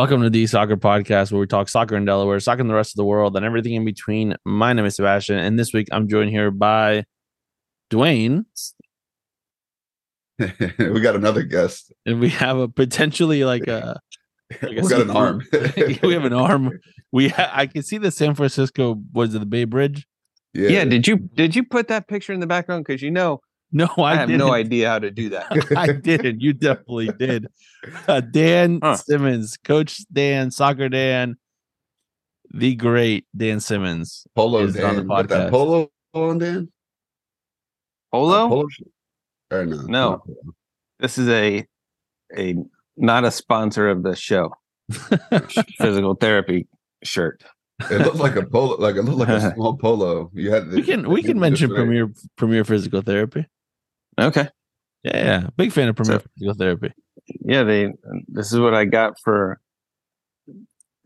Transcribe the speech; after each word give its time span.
Welcome 0.00 0.22
to 0.22 0.30
the 0.30 0.46
Soccer 0.46 0.78
Podcast, 0.78 1.30
where 1.30 1.40
we 1.40 1.46
talk 1.46 1.68
soccer 1.68 1.94
in 1.94 2.06
Delaware, 2.06 2.40
soccer 2.40 2.62
in 2.62 2.68
the 2.68 2.74
rest 2.74 2.92
of 2.92 2.96
the 2.96 3.04
world, 3.04 3.36
and 3.36 3.44
everything 3.44 3.74
in 3.74 3.84
between. 3.84 4.34
My 4.46 4.72
name 4.72 4.86
is 4.86 4.96
Sebastian, 4.96 5.36
and 5.36 5.58
this 5.58 5.74
week 5.74 5.88
I'm 5.92 6.08
joined 6.08 6.30
here 6.30 6.50
by 6.50 7.04
Dwayne, 7.90 8.46
we 10.38 11.00
got 11.02 11.16
another 11.16 11.42
guest. 11.42 11.92
and 12.06 12.18
we 12.18 12.30
have 12.30 12.56
a 12.56 12.66
potentially 12.66 13.44
like 13.44 13.68
uh, 13.68 13.92
a. 14.62 14.66
like 14.66 14.80
we 14.80 14.88
got 14.88 15.02
an 15.02 15.10
arm. 15.10 15.42
we 15.76 16.14
have 16.14 16.24
an 16.24 16.32
arm. 16.32 16.80
We 17.12 17.28
ha- 17.28 17.50
I 17.52 17.66
can 17.66 17.82
see 17.82 17.98
the 17.98 18.10
San 18.10 18.34
Francisco 18.34 19.02
was 19.12 19.34
it 19.34 19.40
the 19.40 19.44
Bay 19.44 19.64
Bridge? 19.64 20.06
yeah. 20.54 20.70
Yeah. 20.70 20.84
did 20.86 21.06
you 21.06 21.18
did 21.18 21.54
you 21.54 21.62
put 21.62 21.88
that 21.88 22.08
picture 22.08 22.32
in 22.32 22.40
the 22.40 22.46
background? 22.46 22.86
Because 22.86 23.02
you 23.02 23.10
know 23.10 23.42
No, 23.72 23.86
I, 23.98 24.12
I, 24.12 24.14
have 24.16 24.28
didn't. 24.28 24.40
no 24.40 24.52
idea 24.52 24.88
how 24.88 24.98
to 24.98 25.10
do 25.12 25.28
that. 25.30 25.46
I 25.76 25.92
didn't. 25.92 26.40
You 26.40 26.52
definitely 26.52 27.10
did. 27.18 27.46
Uh, 28.08 28.20
Dan 28.20 28.80
Huh. 28.82 28.96
Simmons, 28.96 29.56
Coach 29.62 30.02
Dan, 30.12 30.50
Soccer 30.50 30.88
Dan, 30.88 31.36
the 32.52 32.74
great 32.74 33.26
Dan 33.36 33.60
Simmons. 33.60 34.26
Polo 34.34 34.64
is 34.64 34.76
on 34.80 34.96
the 34.96 35.02
Dan. 35.02 35.08
With 35.08 35.28
that 35.28 35.46
podcast. 35.46 35.50
polo 35.50 35.90
on 36.14 36.38
Dan? 36.38 36.72
Polo. 38.12 38.48
Polo 38.48 38.68
shirt? 38.68 38.88
Or 39.52 39.66
no? 39.66 39.82
No. 39.86 40.22
This 40.98 41.16
is 41.16 41.28
a 41.28 41.64
a 42.36 42.56
not 42.96 43.24
a 43.24 43.30
sponsor 43.30 43.88
of 43.88 44.02
the 44.02 44.16
show. 44.16 44.52
Physical 45.78 46.14
therapy 46.16 46.66
shirt. 47.04 47.44
It 47.90 47.98
looked 48.00 48.16
like 48.16 48.36
a 48.36 48.44
polo, 48.44 48.76
like 48.78 48.96
it 48.96 49.02
looked 49.02 49.18
like 49.18 49.28
a 49.28 49.54
small 49.54 49.76
polo. 49.76 50.30
You 50.34 50.50
had 50.50 50.68
we 50.72 50.82
can 50.82 51.08
we 51.08 51.22
can 51.22 51.38
mention 51.38 51.70
Premier. 51.70 52.06
Premier 52.08 52.14
Premier 52.36 52.64
Physical 52.64 53.00
Therapy. 53.00 53.46
Okay. 54.20 54.48
Yeah, 55.02 55.16
yeah. 55.16 55.46
Big 55.56 55.72
fan 55.72 55.88
of 55.88 55.96
Premier 55.96 56.20
So- 56.20 56.26
Physical 56.38 56.54
Therapy. 56.54 56.92
Yeah. 57.40 57.62
They. 57.64 57.92
This 58.28 58.52
is 58.52 58.58
what 58.58 58.74
I 58.74 58.84
got 58.84 59.18
for. 59.20 59.60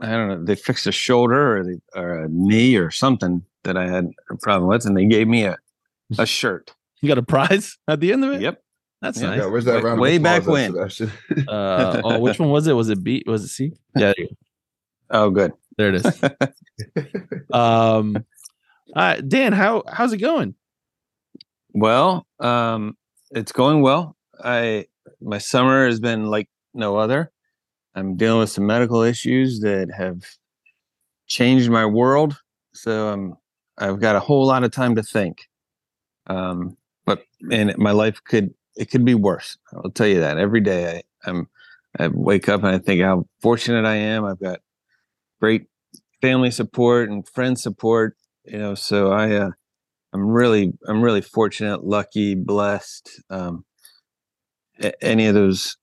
I 0.01 0.11
don't 0.11 0.29
know. 0.29 0.45
They 0.45 0.57
fixed 0.57 0.87
a 0.87 0.93
shoulder 0.93 1.59
or, 1.59 1.65
the, 1.65 1.81
or 1.95 2.25
a 2.25 2.29
knee 2.29 2.77
or 2.77 2.91
something 2.91 3.45
that 3.62 3.77
I 3.77 3.87
had 3.89 4.11
a 4.31 4.37
problem 4.37 4.69
with, 4.69 4.85
and 4.87 4.97
they 4.97 5.07
gave 5.07 5.29
me 5.29 5.45
a 5.45 5.57
a 6.19 6.27
shirt. 6.27 6.75
You 7.01 7.09
got 7.09 7.19
a 7.19 7.23
prize 7.23 7.79
at 7.89 8.01
the 8.01 8.12
end 8.12 8.25
of 8.25 8.33
it. 8.35 8.41
Yep. 8.42 8.62
that's 9.01 9.20
Yeah. 9.20 9.29
nice. 9.31 9.39
Yeah, 9.41 9.47
where's 9.47 9.65
that 9.67 9.77
Way- 9.77 9.83
round 9.83 9.98
of 9.98 10.01
way 10.01 10.19
back 10.19 10.47
when. 10.47 10.75
Uh, 11.48 12.01
oh, 12.05 12.19
which 12.20 12.39
one 12.39 12.51
was 12.51 12.67
it? 12.67 12.73
Was 12.73 12.89
it 12.91 13.03
B? 13.05 13.23
Was 13.27 13.45
it 13.45 13.48
C? 13.48 13.73
Yeah, 13.97 14.12
there, 14.12 14.15
you 14.19 14.27
go. 14.29 14.35
Oh, 15.11 15.31
good. 15.31 15.53
there 15.79 15.95
it 15.95 16.05
is. 16.05 16.20
Um, 17.53 18.25
uh, 18.97 19.17
Dan, 19.17 19.53
how 19.53 19.85
how's 19.91 20.12
it 20.12 20.19
going? 20.19 20.55
Well, 21.73 22.27
um, 22.41 22.97
it's 23.35 23.53
going 23.53 23.83
well. 23.83 24.17
I 24.43 24.87
my 25.21 25.39
summer 25.39 25.87
has 25.87 26.01
been 26.01 26.27
like 26.27 26.49
no 26.73 26.97
other. 26.97 27.31
I'm 27.95 28.17
dealing 28.17 28.41
with 28.41 28.51
some 28.51 28.67
medical 28.67 29.03
issues 29.03 29.61
that 29.61 29.91
have 29.97 30.23
changed 31.27 31.71
my 31.71 31.87
world. 31.87 32.37
So 32.73 33.09
um, 33.09 33.35
I've 33.79 34.01
got 34.01 34.17
a 34.17 34.21
whole 34.21 34.47
lot 34.47 34.65
of 34.65 34.73
time 34.73 34.95
to 34.97 35.03
think. 35.03 35.49
Um, 36.27 36.77
but 37.05 37.25
and 37.51 37.77
my 37.77 37.91
life 37.91 38.23
could 38.25 38.55
it 38.77 38.91
could 38.91 39.05
be 39.05 39.15
worse. 39.15 39.59
I'll 39.73 39.91
tell 39.91 40.07
you 40.07 40.21
that 40.21 40.39
every 40.39 40.61
day. 40.61 41.03
I, 41.25 41.31
I'm 41.31 41.48
I 41.98 42.09
wake 42.09 42.48
up 42.48 42.63
and 42.63 42.75
I 42.75 42.79
think 42.79 43.03
how 43.03 43.27
fortunate 43.41 43.85
I 43.85 43.97
am. 43.97 44.25
I've 44.25 44.41
got 44.41 44.61
great 45.41 45.67
family 46.20 46.51
support 46.51 47.11
and 47.11 47.29
friend 47.29 47.58
support. 47.58 48.17
You 48.45 48.58
know, 48.58 48.75
so 48.75 49.13
I 49.13 49.33
uh, 49.33 49.51
I'm 50.14 50.29
really 50.29 50.73
I'm 50.86 51.02
really 51.02 51.20
fortunate, 51.20 51.85
lucky, 51.85 52.36
blessed. 52.36 53.20
Um, 53.30 53.64
a- 54.80 55.05
any 55.05 55.27
of 55.27 55.35
those 55.35 55.77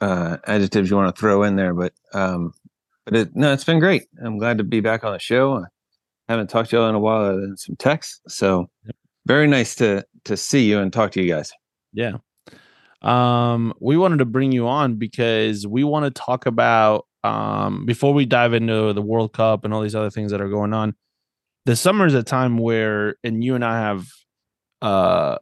uh, 0.00 0.36
adjectives 0.46 0.90
you 0.90 0.96
want 0.96 1.14
to 1.14 1.18
throw 1.18 1.42
in 1.42 1.56
there, 1.56 1.72
but 1.74 1.94
um, 2.12 2.52
but 3.06 3.16
it, 3.16 3.34
no, 3.34 3.52
it's 3.52 3.64
been 3.64 3.80
great. 3.80 4.04
I'm 4.22 4.38
glad 4.38 4.58
to 4.58 4.64
be 4.64 4.80
back 4.80 5.04
on 5.04 5.12
the 5.12 5.18
show. 5.18 5.64
I 6.28 6.32
haven't 6.32 6.50
talked 6.50 6.70
to 6.70 6.76
y'all 6.76 6.88
in 6.90 6.94
a 6.94 7.00
while 7.00 7.22
other 7.22 7.40
than 7.40 7.56
some 7.56 7.76
texts, 7.76 8.20
so 8.28 8.68
very 9.26 9.46
nice 9.46 9.74
to 9.76 10.04
to 10.24 10.36
see 10.36 10.68
you 10.68 10.78
and 10.80 10.92
talk 10.92 11.12
to 11.12 11.22
you 11.22 11.32
guys. 11.32 11.52
Yeah. 11.94 12.18
Um, 13.00 13.72
we 13.80 13.96
wanted 13.96 14.18
to 14.18 14.24
bring 14.26 14.52
you 14.52 14.68
on 14.68 14.96
because 14.96 15.66
we 15.66 15.82
want 15.82 16.04
to 16.04 16.10
talk 16.10 16.44
about 16.46 17.06
um 17.24 17.86
before 17.86 18.12
we 18.12 18.26
dive 18.26 18.52
into 18.52 18.92
the 18.92 19.02
World 19.02 19.32
Cup 19.32 19.64
and 19.64 19.72
all 19.72 19.80
these 19.80 19.94
other 19.94 20.10
things 20.10 20.30
that 20.30 20.42
are 20.42 20.48
going 20.50 20.74
on. 20.74 20.94
The 21.68 21.76
summer 21.76 22.06
is 22.06 22.14
a 22.14 22.22
time 22.22 22.56
where 22.56 23.16
and 23.22 23.44
you 23.44 23.54
and 23.54 23.62
I 23.62 23.78
have 23.78 24.06
uh 24.80 25.36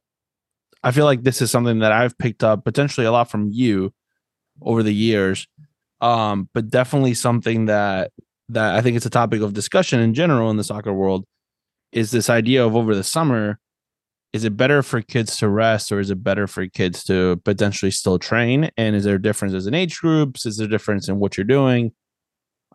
I 0.82 0.90
feel 0.90 1.04
like 1.04 1.22
this 1.22 1.40
is 1.40 1.52
something 1.52 1.78
that 1.78 1.92
I've 1.92 2.18
picked 2.18 2.42
up 2.42 2.64
potentially 2.64 3.06
a 3.06 3.12
lot 3.12 3.30
from 3.30 3.50
you 3.52 3.94
over 4.60 4.82
the 4.82 4.92
years. 4.92 5.46
Um, 6.00 6.48
but 6.52 6.68
definitely 6.68 7.14
something 7.14 7.66
that 7.66 8.10
that 8.48 8.74
I 8.74 8.80
think 8.80 8.96
it's 8.96 9.06
a 9.06 9.10
topic 9.10 9.40
of 9.40 9.54
discussion 9.54 10.00
in 10.00 10.14
general 10.14 10.50
in 10.50 10.56
the 10.56 10.64
soccer 10.64 10.92
world 10.92 11.24
is 11.92 12.10
this 12.10 12.28
idea 12.28 12.66
of 12.66 12.74
over 12.74 12.96
the 12.96 13.04
summer 13.04 13.60
is 14.32 14.42
it 14.42 14.56
better 14.56 14.82
for 14.82 15.02
kids 15.02 15.36
to 15.36 15.48
rest 15.48 15.92
or 15.92 16.00
is 16.00 16.10
it 16.10 16.24
better 16.24 16.48
for 16.48 16.66
kids 16.66 17.04
to 17.04 17.40
potentially 17.44 17.92
still 17.92 18.18
train 18.18 18.68
and 18.76 18.96
is 18.96 19.04
there 19.04 19.16
differences 19.16 19.68
in 19.68 19.74
age 19.74 20.00
groups 20.00 20.44
is 20.44 20.56
there 20.56 20.66
a 20.66 20.70
difference 20.70 21.08
in 21.08 21.20
what 21.20 21.36
you're 21.36 21.44
doing 21.44 21.92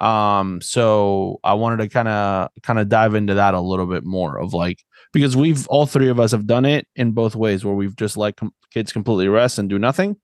um 0.02 0.60
so 0.62 1.40
i 1.44 1.54
wanted 1.54 1.78
to 1.78 1.88
kind 1.88 2.08
of 2.08 2.50
kind 2.64 2.80
of 2.80 2.90
dive 2.90 3.16
into 3.16 3.36
that 3.36 3.54
a 3.54 3.62
little 3.62 3.86
bit 3.86 4.04
more 4.04 4.38
of 4.38 4.54
like 4.54 4.80
because 5.14 5.36
we've 5.36 5.68
all 5.68 5.86
three 5.86 6.10
of 6.10 6.20
us 6.20 6.32
have 6.32 6.48
done 6.48 6.66
it 6.66 6.88
in 6.96 7.12
both 7.12 7.36
ways 7.36 7.66
where 7.66 7.74
we've 7.74 7.96
just 7.96 8.18
let 8.18 8.38
com- 8.38 8.54
kids 8.72 8.94
completely 8.94 9.28
rest 9.28 9.60
and 9.60 9.70
do 9.70 9.78
nothing. 9.78 10.16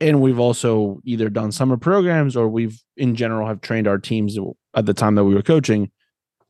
And 0.00 0.20
we've 0.20 0.40
also 0.40 1.00
either 1.04 1.28
done 1.28 1.52
summer 1.52 1.76
programs 1.76 2.36
or 2.36 2.48
we've 2.48 2.82
in 2.96 3.14
general 3.14 3.46
have 3.46 3.60
trained 3.60 3.86
our 3.86 3.98
teams 3.98 4.36
at 4.74 4.86
the 4.86 4.94
time 4.94 5.14
that 5.14 5.24
we 5.24 5.34
were 5.34 5.42
coaching 5.42 5.90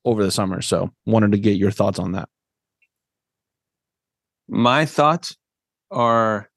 over 0.04 0.24
the 0.24 0.30
summer. 0.30 0.62
So 0.62 0.90
wanted 1.04 1.32
to 1.32 1.38
get 1.38 1.56
your 1.56 1.70
thoughts 1.70 1.98
on 1.98 2.12
that. 2.12 2.28
My 4.48 4.86
thoughts 4.86 5.36
are 5.90 6.50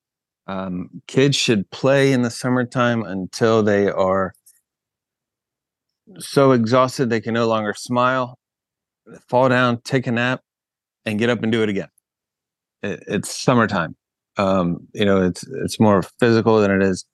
um, 0.47 0.89
kids 1.07 1.35
should 1.35 1.69
play 1.72 2.13
in 2.13 2.22
the 2.22 2.29
summertime 2.29 3.03
until 3.03 3.63
they 3.63 3.89
are 3.89 4.34
so 6.19 6.51
exhausted 6.51 7.09
they 7.09 7.22
can 7.22 7.34
no 7.34 7.47
longer 7.47 7.73
smile, 7.73 8.38
fall 9.28 9.50
down, 9.50 9.81
take 9.81 10.07
a 10.07 10.12
nap, 10.12 10.41
and 11.06 11.19
get 11.19 11.29
up 11.29 11.44
and 11.44 11.51
do 11.51 11.63
it 11.63 11.69
again. 11.69 11.90
It, 12.84 13.03
it's 13.07 13.31
summertime. 13.31 13.95
Um, 14.38 14.88
you 14.94 15.06
know, 15.06 15.22
it's 15.22 15.45
it's 15.63 15.79
more 15.79 16.03
physical 16.19 16.59
than 16.59 16.72
it 16.72 16.84
is 16.84 17.06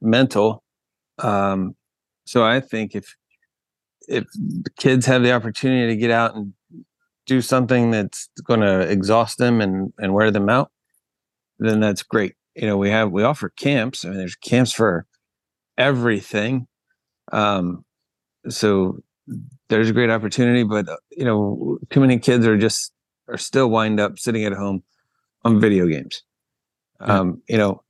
mental. 0.00 0.62
Um, 1.18 1.74
so 2.24 2.44
I 2.44 2.60
think 2.60 2.94
if 2.94 3.14
if 4.08 4.24
kids 4.76 5.06
have 5.06 5.22
the 5.22 5.32
opportunity 5.32 5.94
to 5.94 6.00
get 6.00 6.10
out 6.10 6.34
and 6.34 6.54
do 7.26 7.42
something 7.42 7.90
that's 7.90 8.28
going 8.44 8.60
to 8.60 8.80
exhaust 8.80 9.38
them 9.38 9.60
and 9.60 9.92
and 9.98 10.14
wear 10.14 10.30
them 10.30 10.48
out, 10.48 10.70
then 11.58 11.80
that's 11.80 12.02
great. 12.02 12.34
You 12.54 12.66
know, 12.66 12.76
we 12.76 12.90
have 12.90 13.12
we 13.12 13.22
offer 13.22 13.50
camps. 13.50 14.04
I 14.04 14.08
mean, 14.08 14.18
there's 14.18 14.36
camps 14.36 14.72
for 14.72 15.06
everything. 15.76 16.66
Um, 17.30 17.84
so 18.48 19.02
there's 19.68 19.90
a 19.90 19.92
great 19.92 20.10
opportunity, 20.10 20.62
but 20.62 20.88
uh, 20.88 20.96
you 21.10 21.24
know, 21.24 21.78
too 21.90 22.00
many 22.00 22.18
kids 22.18 22.46
are 22.46 22.56
just 22.56 22.92
are 23.28 23.38
still 23.38 23.68
wind 23.68 24.00
up 24.00 24.18
sitting 24.18 24.44
at 24.44 24.52
home 24.52 24.82
on 25.44 25.60
video 25.60 25.86
games. 25.86 26.22
Yeah. 27.00 27.18
Um, 27.18 27.42
you 27.48 27.58
know, 27.58 27.82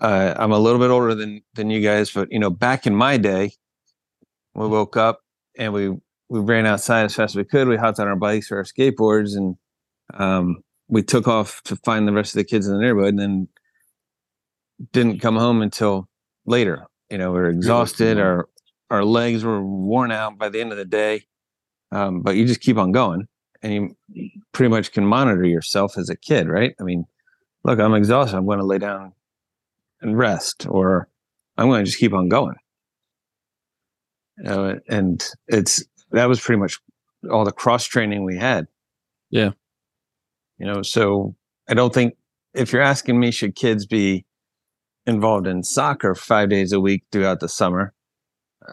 uh, 0.00 0.34
I'm 0.36 0.52
a 0.52 0.58
little 0.58 0.80
bit 0.80 0.90
older 0.90 1.14
than 1.14 1.42
than 1.54 1.70
you 1.70 1.80
guys, 1.80 2.10
but 2.10 2.30
you 2.32 2.38
know, 2.38 2.50
back 2.50 2.86
in 2.86 2.94
my 2.94 3.16
day, 3.16 3.52
we 4.54 4.66
woke 4.66 4.96
up 4.96 5.20
and 5.56 5.72
we 5.72 5.90
we 6.28 6.40
ran 6.40 6.66
outside 6.66 7.04
as 7.04 7.14
fast 7.14 7.32
as 7.32 7.36
we 7.36 7.44
could. 7.44 7.68
We 7.68 7.76
hopped 7.76 8.00
on 8.00 8.08
our 8.08 8.16
bikes 8.16 8.50
or 8.50 8.58
our 8.58 8.64
skateboards, 8.64 9.36
and 9.36 9.56
um, 10.14 10.62
we 10.88 11.02
took 11.02 11.28
off 11.28 11.62
to 11.64 11.76
find 11.76 12.08
the 12.08 12.12
rest 12.12 12.34
of 12.34 12.38
the 12.38 12.44
kids 12.44 12.66
in 12.66 12.74
the 12.74 12.80
neighborhood, 12.80 13.10
and 13.10 13.18
then 13.18 13.48
didn't 14.92 15.20
come 15.20 15.36
home 15.36 15.62
until 15.62 16.08
later. 16.46 16.86
You 17.10 17.18
know, 17.18 17.32
we 17.32 17.38
are 17.40 17.50
exhausted. 17.50 18.16
yeah. 18.16 18.24
Our 18.24 18.48
our 18.92 19.04
legs 19.04 19.42
were 19.42 19.64
worn 19.64 20.12
out 20.12 20.36
by 20.36 20.50
the 20.50 20.60
end 20.60 20.70
of 20.70 20.76
the 20.76 20.84
day. 20.84 21.24
Um, 21.90 22.20
but 22.20 22.36
you 22.36 22.46
just 22.46 22.60
keep 22.60 22.76
on 22.76 22.92
going, 22.92 23.26
and 23.62 23.96
you 24.08 24.30
pretty 24.52 24.68
much 24.68 24.92
can 24.92 25.06
monitor 25.06 25.44
yourself 25.44 25.96
as 25.96 26.10
a 26.10 26.16
kid, 26.16 26.48
right? 26.48 26.74
I 26.78 26.84
mean, 26.84 27.06
look, 27.64 27.78
I'm 27.78 27.94
exhausted. 27.94 28.36
I'm 28.36 28.46
going 28.46 28.58
to 28.58 28.64
lay 28.64 28.78
down 28.78 29.12
and 30.00 30.16
rest, 30.16 30.66
or 30.68 31.08
I'm 31.56 31.68
going 31.68 31.84
to 31.84 31.86
just 31.86 31.98
keep 31.98 32.12
on 32.12 32.28
going. 32.28 32.56
Know, 34.38 34.78
and 34.88 35.24
it's 35.48 35.84
that 36.10 36.28
was 36.28 36.40
pretty 36.40 36.60
much 36.60 36.78
all 37.30 37.44
the 37.44 37.52
cross 37.52 37.84
training 37.84 38.24
we 38.24 38.36
had. 38.36 38.66
Yeah. 39.30 39.50
You 40.58 40.66
know, 40.66 40.82
so 40.82 41.34
I 41.68 41.74
don't 41.74 41.94
think 41.94 42.14
if 42.54 42.72
you're 42.72 42.82
asking 42.82 43.18
me, 43.18 43.30
should 43.30 43.54
kids 43.54 43.86
be 43.86 44.26
involved 45.06 45.46
in 45.46 45.62
soccer 45.62 46.14
five 46.14 46.48
days 46.48 46.72
a 46.72 46.80
week 46.80 47.04
throughout 47.10 47.40
the 47.40 47.48
summer? 47.48 47.94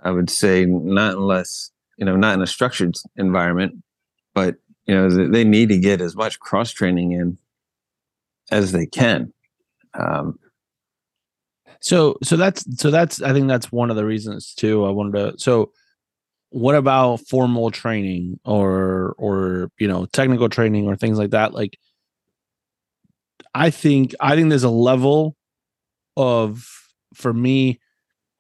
I 0.04 0.12
would 0.12 0.30
say 0.30 0.66
not 0.66 1.16
unless, 1.16 1.72
you 1.98 2.06
know, 2.06 2.16
not 2.16 2.36
in 2.36 2.42
a 2.42 2.48
structured 2.48 2.96
environment, 3.18 3.84
but, 4.34 4.56
you 4.86 4.96
know, 4.96 5.10
they 5.10 5.44
need 5.44 5.70
to 5.70 5.78
get 5.78 6.02
as 6.02 6.16
much 6.16 6.40
cross 6.40 6.72
training 6.72 7.12
in 7.14 7.38
as 8.52 8.72
they 8.72 8.86
can. 8.86 9.34
Um, 9.94 10.40
So 11.82 12.18
so 12.24 12.36
that's 12.36 12.66
so 12.80 12.92
that's 12.92 13.22
I 13.22 13.32
think 13.34 13.48
that's 13.48 13.72
one 13.72 13.90
of 13.90 13.96
the 13.96 14.06
reasons 14.06 14.54
too. 14.54 14.86
I 14.86 14.90
wanted 14.90 15.14
to 15.14 15.40
so 15.40 15.72
what 16.50 16.76
about 16.76 17.22
formal 17.22 17.72
training 17.72 18.40
or 18.44 19.16
or 19.18 19.72
you 19.80 19.88
know 19.88 20.06
technical 20.08 20.50
training 20.50 20.88
or 20.88 20.96
things 20.96 21.18
like 21.18 21.32
that? 21.32 21.54
Like 21.54 21.78
I 23.56 23.70
think 23.70 24.14
I 24.20 24.36
think 24.36 24.50
there's 24.50 24.64
a 24.64 24.70
level 24.70 25.36
of 26.18 26.68
for 27.14 27.34
me, 27.34 27.80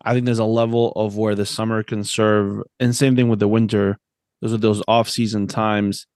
I 0.04 0.14
think 0.14 0.26
there's 0.26 0.40
a 0.40 0.46
level 0.46 0.92
of 0.96 1.18
where 1.18 1.36
the 1.36 1.46
summer 1.46 1.84
can 1.84 2.04
serve 2.04 2.64
and 2.80 2.96
same 2.96 3.16
thing 3.16 3.30
with 3.30 3.40
the 3.40 3.48
winter. 3.48 3.98
Those 4.42 4.54
are 4.54 4.58
those 4.58 4.82
off 4.88 5.10
season 5.10 5.48
times 5.48 6.08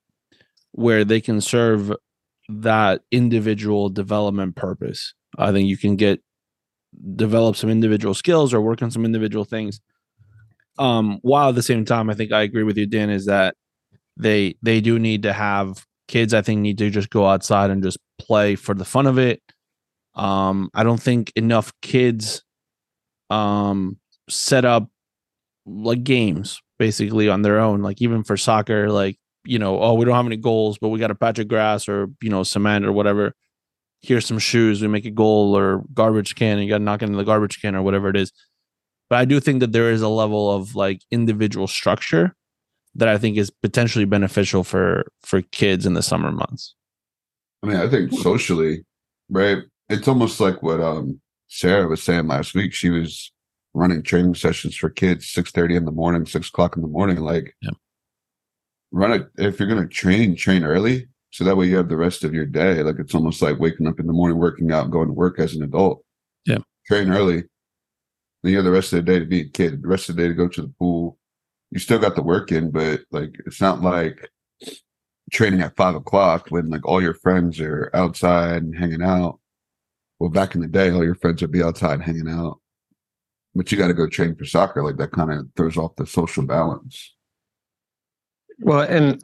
where 0.72 1.04
they 1.04 1.20
can 1.20 1.42
serve 1.42 1.94
that 2.50 3.02
individual 3.12 3.90
development 3.90 4.56
purpose. 4.56 5.14
I 5.38 5.52
think 5.52 5.68
you 5.68 5.78
can 5.78 5.96
get 5.96 6.22
develop 7.16 7.56
some 7.56 7.70
individual 7.70 8.14
skills 8.14 8.54
or 8.54 8.62
work 8.62 8.82
on 8.82 8.92
some 8.92 9.06
individual 9.06 9.46
things. 9.46 9.82
Um, 10.78 11.20
while 11.22 11.50
at 11.50 11.56
the 11.56 11.64
same 11.64 11.86
time, 11.86 12.10
I 12.10 12.14
think 12.14 12.32
I 12.32 12.42
agree 12.42 12.64
with 12.64 12.78
you, 12.78 12.86
Dan, 12.86 13.10
is 13.10 13.26
that 13.26 13.56
they 14.18 14.56
they 14.62 14.82
do 14.82 15.00
need 15.00 15.24
to 15.24 15.34
have 15.34 15.86
kids. 16.08 16.34
I 16.34 16.42
think 16.42 16.62
need 16.62 16.78
to 16.80 16.90
just 16.90 17.10
go 17.10 17.28
outside 17.28 17.70
and 17.70 17.84
just 17.84 17.98
play 18.20 18.56
for 18.56 18.74
the 18.74 18.86
fun 18.86 19.08
of 19.08 19.18
it. 19.18 19.42
Um, 20.16 20.70
I 20.74 20.84
don't 20.84 21.02
think 21.02 21.32
enough 21.36 21.74
kids 21.82 22.44
um 23.30 23.98
set 24.30 24.66
up 24.66 24.90
like 25.66 26.04
games 26.04 26.62
basically 26.80 27.30
on 27.30 27.42
their 27.42 27.60
own. 27.60 27.81
Like 27.81 28.02
even 28.02 28.24
for 28.24 28.38
soccer, 28.38 28.90
like 28.90 29.18
you 29.46 29.60
know, 29.60 29.81
oh, 29.81 29.94
we 29.94 30.06
don't 30.06 30.16
have 30.16 30.25
any 30.25 30.38
goals, 30.38 30.78
but 30.80 30.90
we 30.90 31.00
got 31.00 31.12
a 31.12 31.16
patch 31.16 31.40
of 31.40 31.48
grass 31.48 31.88
or 31.88 32.08
you 32.22 32.30
know 32.30 32.44
cement 32.44 32.86
or 32.86 32.92
whatever 32.92 33.34
here's 34.04 34.25
some 34.25 34.38
shoes, 34.38 34.81
we 34.81 34.88
make 34.88 35.06
a 35.06 35.10
goal 35.10 35.58
or 35.58 35.84
garbage 35.94 36.36
can, 36.36 36.58
and 36.58 36.64
you 36.64 36.70
got 36.70 36.78
to 36.78 36.84
knock 36.84 37.02
into 37.02 37.18
the 37.18 37.24
garbage 37.24 37.62
can 37.62 37.74
or 37.74 37.81
whatever 37.81 38.10
it 38.10 38.18
is. 38.18 38.31
But 39.10 39.20
I 39.20 39.25
do 39.25 39.40
think 39.40 39.62
that 39.62 39.72
there 39.72 39.92
is 39.92 40.02
a 40.02 40.10
level 40.10 40.52
of 40.52 40.75
like 40.75 41.02
individual 41.10 41.68
structure 41.68 42.36
that 42.96 43.08
I 43.08 43.18
think 43.18 43.38
is 43.38 43.50
potentially 43.50 44.06
beneficial 44.06 44.64
for 44.64 45.06
for 45.24 45.42
kids 45.42 45.86
in 45.86 45.94
the 45.94 46.04
summer 46.04 46.31
months. 46.31 46.75
I 47.64 47.68
mean, 47.68 47.78
I 47.78 47.90
think 47.90 48.12
socially, 48.12 48.86
right? 49.30 49.60
It's 49.90 50.08
almost 50.08 50.40
like 50.40 50.62
what 50.62 50.81
um 50.81 51.20
Sarah 51.54 51.88
was 51.88 52.02
saying 52.02 52.28
last 52.28 52.54
week. 52.56 52.74
She 52.74 52.90
was 52.90 53.32
running 53.74 54.04
training 54.04 54.36
sessions 54.36 54.76
for 54.76 54.90
kids, 54.90 55.28
six 55.30 55.52
thirty 55.52 55.76
in 55.76 55.86
the 55.86 55.92
morning, 55.92 56.26
six 56.26 56.50
o'clock 56.50 56.76
in 56.76 56.82
the 56.82 56.88
morning. 56.88 57.18
Like, 57.18 57.56
yeah. 57.62 57.72
run 58.92 59.14
it 59.14 59.28
if 59.38 59.60
you're 59.60 59.70
gonna 59.70 59.88
train, 59.88 60.36
train 60.36 60.64
early 60.64 61.08
so 61.34 61.44
that 61.44 61.58
way 61.58 61.66
you 61.66 61.78
have 61.78 61.90
the 61.90 61.98
rest 61.98 62.24
of 62.24 62.32
your 62.32 62.46
day. 62.46 62.84
Like 62.84 63.00
it's 63.00 63.16
almost 63.16 63.42
like 63.42 63.60
waking 63.60 63.88
up 63.88 64.00
in 64.00 64.06
the 64.06 64.14
morning, 64.14 64.38
working 64.38 64.72
out, 64.72 64.92
going 64.92 65.08
to 65.08 65.14
work 65.14 65.40
as 65.40 65.56
an 65.56 65.64
adult. 65.64 66.06
Yeah. 66.46 66.60
Train 66.86 67.12
early. 67.12 67.44
Then 68.44 68.52
you 68.52 68.58
have 68.58 68.66
the 68.66 68.72
rest 68.72 68.94
of 68.94 68.98
the 68.98 69.12
day 69.12 69.18
to 69.18 69.26
be 69.26 69.42
a 69.42 69.50
kid, 69.50 69.82
the 69.82 69.88
rest 69.88 70.10
of 70.10 70.16
the 70.16 70.22
day 70.22 70.28
to 70.28 70.36
go 70.36 70.48
to 70.48 70.62
the 70.62 70.74
pool. 70.78 71.18
You 71.72 71.80
still 71.80 71.98
got 71.98 72.16
the 72.16 72.22
work 72.22 72.52
in, 72.52 72.70
but 72.70 73.02
like 73.10 73.36
it's 73.48 73.60
not 73.60 73.82
like 73.82 74.30
training 75.32 75.62
at 75.62 75.76
five 75.76 75.96
o'clock 75.96 76.50
when 76.50 76.70
like 76.70 76.86
all 76.86 77.02
your 77.02 77.16
friends 77.16 77.60
are 77.60 77.90
outside 77.96 78.62
and 78.62 78.78
hanging 78.78 79.02
out. 79.02 79.40
Well, 80.24 80.31
back 80.31 80.56
in 80.56 80.62
the 80.62 80.70
day, 80.70 80.90
all 80.90 81.04
your 81.04 81.16
friends 81.16 81.42
would 81.42 81.52
be 81.52 81.62
outside 81.62 82.02
hanging 82.02 82.30
out. 82.30 82.62
But 83.56 83.70
you 83.70 83.78
got 83.78 83.88
to 83.88 83.94
go 83.94 84.08
train 84.08 84.38
for 84.38 84.46
soccer. 84.46 84.81
Like 84.81 84.96
that 84.96 85.12
kind 85.12 85.30
of 85.30 85.50
throws 85.58 85.75
off 85.75 85.98
the 85.98 86.08
social 86.08 86.46
balance. 86.46 87.14
Well, 88.60 88.80
and 88.80 89.20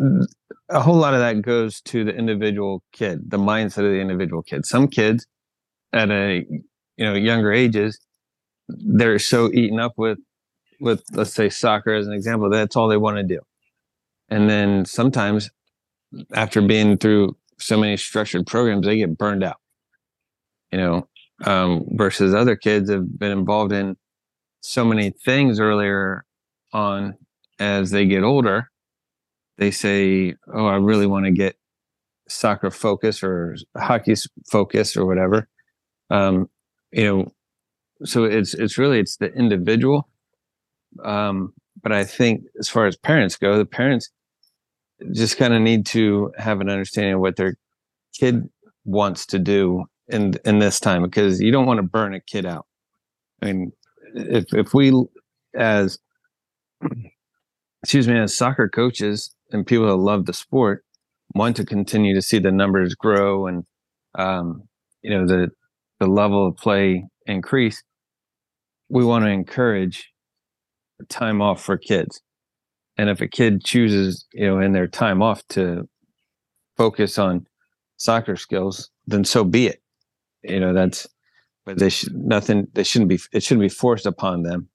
a 0.67 0.81
whole 0.81 0.97
lot 0.97 1.13
of 1.13 1.21
that 1.21 1.41
goes 1.41 1.79
to 1.83 2.03
the 2.03 2.13
individual 2.13 2.83
kid, 2.91 3.31
the 3.31 3.37
mindset 3.37 3.85
of 3.85 3.93
the 3.93 4.01
individual 4.01 4.43
kid. 4.43 4.65
Some 4.65 4.89
kids 4.89 5.25
at 5.93 6.11
a 6.11 6.45
you 6.49 7.05
know 7.05 7.13
younger 7.13 7.53
ages, 7.53 7.97
they're 8.67 9.19
so 9.19 9.49
eaten 9.53 9.79
up 9.79 9.93
with 9.95 10.17
with 10.81 11.01
let's 11.13 11.33
say 11.33 11.49
soccer 11.49 11.93
as 11.93 12.07
an 12.07 12.13
example, 12.13 12.49
that's 12.49 12.75
all 12.75 12.89
they 12.89 12.97
want 12.97 13.15
to 13.15 13.23
do. 13.23 13.39
And 14.27 14.49
then 14.49 14.83
sometimes 14.83 15.49
after 16.33 16.61
being 16.61 16.97
through 16.97 17.37
so 17.57 17.79
many 17.79 17.95
structured 17.95 18.45
programs, 18.45 18.85
they 18.85 18.97
get 18.97 19.17
burned 19.17 19.45
out. 19.45 19.61
You 20.71 20.79
know, 20.79 21.07
um, 21.45 21.85
versus 21.91 22.33
other 22.33 22.55
kids 22.55 22.89
have 22.89 23.17
been 23.19 23.31
involved 23.31 23.71
in 23.73 23.97
so 24.61 24.85
many 24.85 25.11
things 25.11 25.59
earlier 25.59 26.25
on 26.73 27.15
as 27.59 27.91
they 27.91 28.05
get 28.05 28.23
older 28.23 28.69
they 29.59 29.71
say, 29.71 30.35
"Oh, 30.53 30.65
I 30.65 30.77
really 30.77 31.05
want 31.05 31.25
to 31.25 31.31
get 31.31 31.55
soccer 32.29 32.71
focus 32.71 33.23
or 33.23 33.55
hockey 33.77 34.15
focus 34.51 34.97
or 34.97 35.05
whatever." 35.05 35.47
Um, 36.11 36.49
you 36.91 37.05
know, 37.05 37.33
so 38.05 38.25
it's 38.25 38.53
it's 38.55 38.77
really 38.77 38.99
it's 38.99 39.17
the 39.17 39.33
individual. 39.33 40.09
Um, 41.03 41.53
but 41.83 41.91
I 41.93 42.03
think 42.05 42.43
as 42.59 42.69
far 42.69 42.87
as 42.87 42.97
parents 42.97 43.37
go, 43.37 43.57
the 43.57 43.65
parents 43.65 44.09
just 45.13 45.37
kind 45.37 45.53
of 45.53 45.61
need 45.61 45.85
to 45.87 46.31
have 46.37 46.61
an 46.61 46.69
understanding 46.69 47.15
of 47.15 47.21
what 47.21 47.35
their 47.37 47.55
kid 48.19 48.49
wants 48.85 49.25
to 49.27 49.39
do 49.39 49.85
in 50.09 50.33
in 50.45 50.59
this 50.59 50.79
time 50.79 51.03
because 51.03 51.41
you 51.41 51.51
don't 51.51 51.65
want 51.65 51.77
to 51.77 51.83
burn 51.83 52.13
a 52.13 52.19
kid 52.19 52.45
out. 52.45 52.65
I 53.41 53.47
mean, 53.47 53.71
if 54.13 54.53
if 54.53 54.73
we 54.73 54.91
as 55.55 55.99
excuse 57.83 58.07
me 58.07 58.17
as 58.17 58.35
soccer 58.35 58.67
coaches 58.69 59.33
and 59.51 59.65
people 59.65 59.87
that 59.87 59.95
love 59.95 60.25
the 60.25 60.33
sport 60.33 60.83
want 61.35 61.55
to 61.55 61.65
continue 61.65 62.15
to 62.15 62.21
see 62.21 62.39
the 62.39 62.51
numbers 62.51 62.95
grow 62.95 63.47
and 63.47 63.63
um, 64.17 64.63
you 65.01 65.11
know 65.11 65.25
the 65.25 65.49
the 65.99 66.07
level 66.07 66.47
of 66.47 66.57
play 66.57 67.05
increase 67.25 67.83
we 68.89 69.05
want 69.05 69.23
to 69.23 69.29
encourage 69.29 70.11
time 71.09 71.41
off 71.41 71.61
for 71.61 71.77
kids 71.77 72.21
and 72.97 73.09
if 73.09 73.21
a 73.21 73.27
kid 73.27 73.63
chooses 73.63 74.25
you 74.33 74.47
know 74.47 74.59
in 74.59 74.73
their 74.73 74.87
time 74.87 75.21
off 75.21 75.45
to 75.47 75.87
focus 76.75 77.17
on 77.17 77.45
soccer 77.97 78.35
skills 78.35 78.89
then 79.05 79.23
so 79.23 79.43
be 79.43 79.67
it 79.67 79.81
you 80.43 80.59
know 80.59 80.73
that's 80.73 81.07
but 81.65 81.77
they 81.77 81.89
should 81.89 82.15
nothing 82.15 82.67
they 82.73 82.83
shouldn't 82.83 83.09
be 83.09 83.19
it 83.31 83.43
shouldn't 83.43 83.61
be 83.61 83.69
forced 83.69 84.05
upon 84.05 84.43
them 84.43 84.67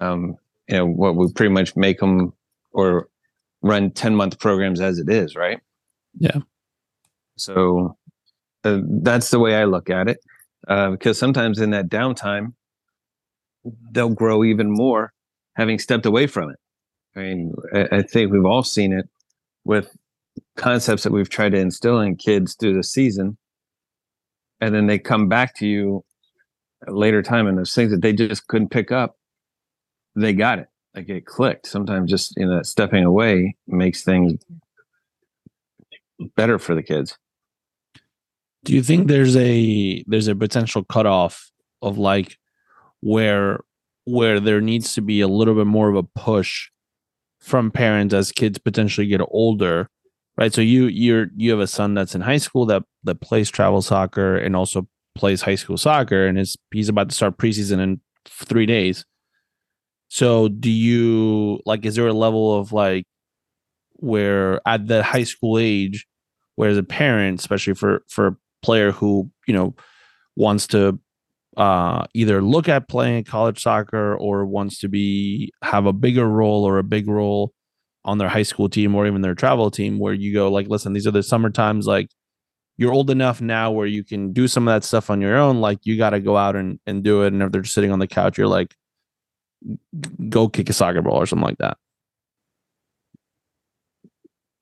um 0.00 0.36
you 0.68 0.76
know 0.76 0.86
what 0.86 1.16
we 1.16 1.30
pretty 1.32 1.52
much 1.52 1.76
make 1.76 1.98
them 1.98 2.32
or 2.72 3.08
run 3.62 3.90
10 3.90 4.14
month 4.14 4.38
programs 4.38 4.80
as 4.80 4.98
it 4.98 5.08
is, 5.08 5.36
right? 5.36 5.60
Yeah. 6.18 6.38
So 7.36 7.96
uh, 8.64 8.80
that's 8.84 9.30
the 9.30 9.38
way 9.38 9.54
I 9.54 9.64
look 9.64 9.88
at 9.88 10.08
it. 10.08 10.18
Uh, 10.68 10.90
because 10.90 11.18
sometimes 11.18 11.60
in 11.60 11.70
that 11.70 11.88
downtime, 11.88 12.54
they'll 13.90 14.10
grow 14.10 14.44
even 14.44 14.70
more 14.70 15.12
having 15.54 15.78
stepped 15.78 16.06
away 16.06 16.26
from 16.26 16.50
it. 16.50 16.58
I 17.16 17.20
mean, 17.20 17.54
I, 17.74 17.88
I 17.92 18.02
think 18.02 18.32
we've 18.32 18.44
all 18.44 18.62
seen 18.62 18.92
it 18.92 19.08
with 19.64 19.96
concepts 20.56 21.02
that 21.02 21.12
we've 21.12 21.28
tried 21.28 21.52
to 21.52 21.58
instill 21.58 22.00
in 22.00 22.16
kids 22.16 22.54
through 22.54 22.74
the 22.74 22.82
season. 22.82 23.36
And 24.62 24.72
then 24.72 24.86
they 24.86 25.00
come 25.00 25.28
back 25.28 25.56
to 25.56 25.66
you 25.66 26.04
later 26.86 27.20
time 27.20 27.48
and 27.48 27.58
those 27.58 27.74
things 27.74 27.90
that 27.90 28.00
they 28.00 28.12
just 28.12 28.46
couldn't 28.46 28.68
pick 28.70 28.92
up, 28.92 29.18
they 30.14 30.32
got 30.32 30.60
it 30.60 30.68
like 30.94 31.08
it 31.08 31.26
clicked. 31.26 31.66
Sometimes 31.66 32.08
just 32.08 32.34
you 32.36 32.46
know 32.46 32.62
stepping 32.62 33.04
away 33.04 33.56
makes 33.66 34.04
things 34.04 34.34
better 36.36 36.60
for 36.60 36.76
the 36.76 36.82
kids. 36.82 37.18
Do 38.64 38.72
you 38.72 38.84
think 38.84 39.08
there's 39.08 39.36
a 39.36 40.04
there's 40.06 40.28
a 40.28 40.36
potential 40.36 40.84
cutoff 40.84 41.50
of 41.82 41.98
like 41.98 42.38
where 43.00 43.58
where 44.04 44.38
there 44.38 44.60
needs 44.60 44.94
to 44.94 45.00
be 45.00 45.20
a 45.20 45.28
little 45.28 45.56
bit 45.56 45.66
more 45.66 45.88
of 45.88 45.96
a 45.96 46.04
push 46.04 46.68
from 47.40 47.72
parents 47.72 48.14
as 48.14 48.30
kids 48.30 48.58
potentially 48.58 49.08
get 49.08 49.20
older 49.28 49.90
right? 50.36 50.52
So 50.52 50.60
you 50.60 50.86
you're 50.86 51.26
you 51.36 51.50
have 51.50 51.60
a 51.60 51.66
son 51.66 51.94
that's 51.94 52.14
in 52.14 52.20
high 52.20 52.38
school 52.38 52.66
that 52.66 52.82
that 53.04 53.20
plays 53.20 53.50
travel 53.50 53.82
soccer 53.82 54.36
and 54.36 54.56
also 54.56 54.86
plays 55.14 55.42
high 55.42 55.56
school 55.56 55.76
soccer 55.76 56.26
and 56.26 56.38
is 56.38 56.56
he's 56.72 56.88
about 56.88 57.08
to 57.10 57.14
start 57.14 57.38
preseason 57.38 57.80
in 57.80 58.00
three 58.26 58.66
days. 58.66 59.04
So 60.08 60.48
do 60.48 60.70
you 60.70 61.60
like 61.66 61.84
is 61.84 61.96
there 61.96 62.06
a 62.06 62.12
level 62.12 62.58
of 62.58 62.72
like 62.72 63.06
where 63.94 64.60
at 64.66 64.86
the 64.88 65.02
high 65.02 65.24
school 65.24 65.58
age, 65.58 66.06
where 66.56 66.70
as 66.70 66.78
a 66.78 66.82
parent, 66.82 67.40
especially 67.40 67.74
for 67.74 68.02
for 68.08 68.26
a 68.28 68.36
player 68.62 68.92
who, 68.92 69.30
you 69.46 69.54
know, 69.54 69.74
wants 70.36 70.66
to 70.68 70.98
uh 71.56 72.06
either 72.14 72.40
look 72.42 72.68
at 72.68 72.88
playing 72.88 73.24
college 73.24 73.62
soccer 73.62 74.16
or 74.16 74.46
wants 74.46 74.78
to 74.78 74.88
be 74.88 75.52
have 75.62 75.84
a 75.86 75.92
bigger 75.92 76.26
role 76.26 76.64
or 76.64 76.78
a 76.78 76.82
big 76.82 77.06
role 77.08 77.52
on 78.04 78.18
their 78.18 78.28
high 78.28 78.42
school 78.42 78.68
team 78.68 78.94
or 78.94 79.06
even 79.06 79.22
their 79.22 79.34
travel 79.34 79.70
team 79.70 79.98
where 79.98 80.12
you 80.12 80.32
go 80.32 80.50
like 80.50 80.68
listen 80.68 80.92
these 80.92 81.06
are 81.06 81.12
the 81.12 81.22
summer 81.22 81.50
times 81.50 81.86
like 81.86 82.08
you're 82.76 82.92
old 82.92 83.10
enough 83.10 83.40
now 83.40 83.70
where 83.70 83.86
you 83.86 84.02
can 84.02 84.32
do 84.32 84.48
some 84.48 84.66
of 84.66 84.74
that 84.74 84.84
stuff 84.84 85.10
on 85.10 85.20
your 85.20 85.36
own 85.36 85.60
like 85.60 85.78
you 85.84 85.96
got 85.96 86.10
to 86.10 86.20
go 86.20 86.36
out 86.36 86.56
and, 86.56 86.80
and 86.86 87.04
do 87.04 87.22
it 87.22 87.32
and 87.32 87.42
if 87.42 87.52
they're 87.52 87.62
just 87.62 87.74
sitting 87.74 87.92
on 87.92 87.98
the 87.98 88.06
couch 88.06 88.38
you're 88.38 88.46
like 88.46 88.74
go 90.28 90.48
kick 90.48 90.68
a 90.68 90.72
soccer 90.72 91.02
ball 91.02 91.16
or 91.16 91.26
something 91.26 91.46
like 91.46 91.58
that. 91.58 91.76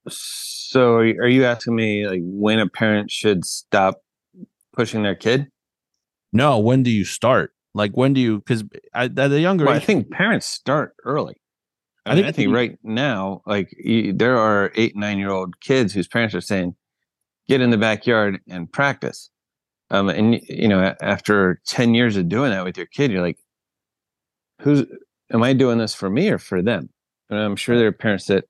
So 0.09 0.97
are 0.97 1.29
you 1.29 1.45
asking 1.45 1.75
me 1.75 2.07
like 2.07 2.21
when 2.23 2.59
a 2.59 2.69
parent 2.69 3.11
should 3.11 3.45
stop 3.45 4.03
pushing 4.73 5.03
their 5.03 5.15
kid? 5.15 5.49
No, 6.33 6.59
when 6.59 6.83
do 6.83 6.91
you 6.91 7.05
start? 7.05 7.53
Like 7.75 7.93
when 7.93 8.13
do 8.13 8.21
you? 8.21 8.39
Because 8.39 8.65
at 8.95 9.19
a 9.19 9.41
younger 9.41 9.67
Well, 9.67 9.75
I 9.75 9.81
think 9.81 10.11
parents 10.11 10.47
start 10.47 10.95
early. 11.05 11.37
I, 12.07 12.13
I 12.13 12.15
mean, 12.15 12.25
think 12.25 12.35
I 12.35 12.37
think 12.37 12.55
right 12.55 12.79
now, 12.83 13.43
like 13.47 13.75
you, 13.79 14.13
there 14.13 14.39
are 14.39 14.73
eight, 14.75 14.97
nine 14.97 15.19
year 15.19 15.31
old 15.31 15.61
kids 15.61 15.93
whose 15.93 16.09
parents 16.09 16.35
are 16.35 16.41
saying, 16.41 16.75
"Get 17.49 17.61
in 17.61 17.71
the 17.71 17.79
backyard 17.79 18.41
and 18.49 18.71
practice." 18.73 19.31
Um, 19.91 20.09
and 20.09 20.41
you 20.49 20.69
know, 20.69 20.95
after 21.03 21.61
ten 21.67 21.95
years 21.95 22.17
of 22.17 22.29
doing 22.29 22.51
that 22.51 22.65
with 22.65 22.77
your 22.77 22.87
kid, 22.87 23.13
you're 23.13 23.23
like, 23.23 23.39
"Who's 24.61 24.85
am 25.33 25.43
I 25.43 25.53
doing 25.53 25.79
this 25.79 25.95
for 25.95 26.09
me 26.11 26.31
or 26.31 26.39
for 26.39 26.63
them?" 26.63 26.89
And 27.29 27.39
I'm 27.39 27.57
sure 27.57 27.77
there 27.79 27.89
are 27.89 27.93
parents 27.93 28.27
that 28.27 28.45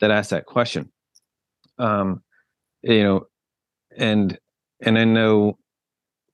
that 0.00 0.10
ask 0.10 0.30
that 0.30 0.46
question. 0.46 0.92
Um, 1.78 2.22
you 2.82 3.02
know, 3.02 3.26
and 3.96 4.38
and 4.82 4.98
I 4.98 5.04
know, 5.04 5.58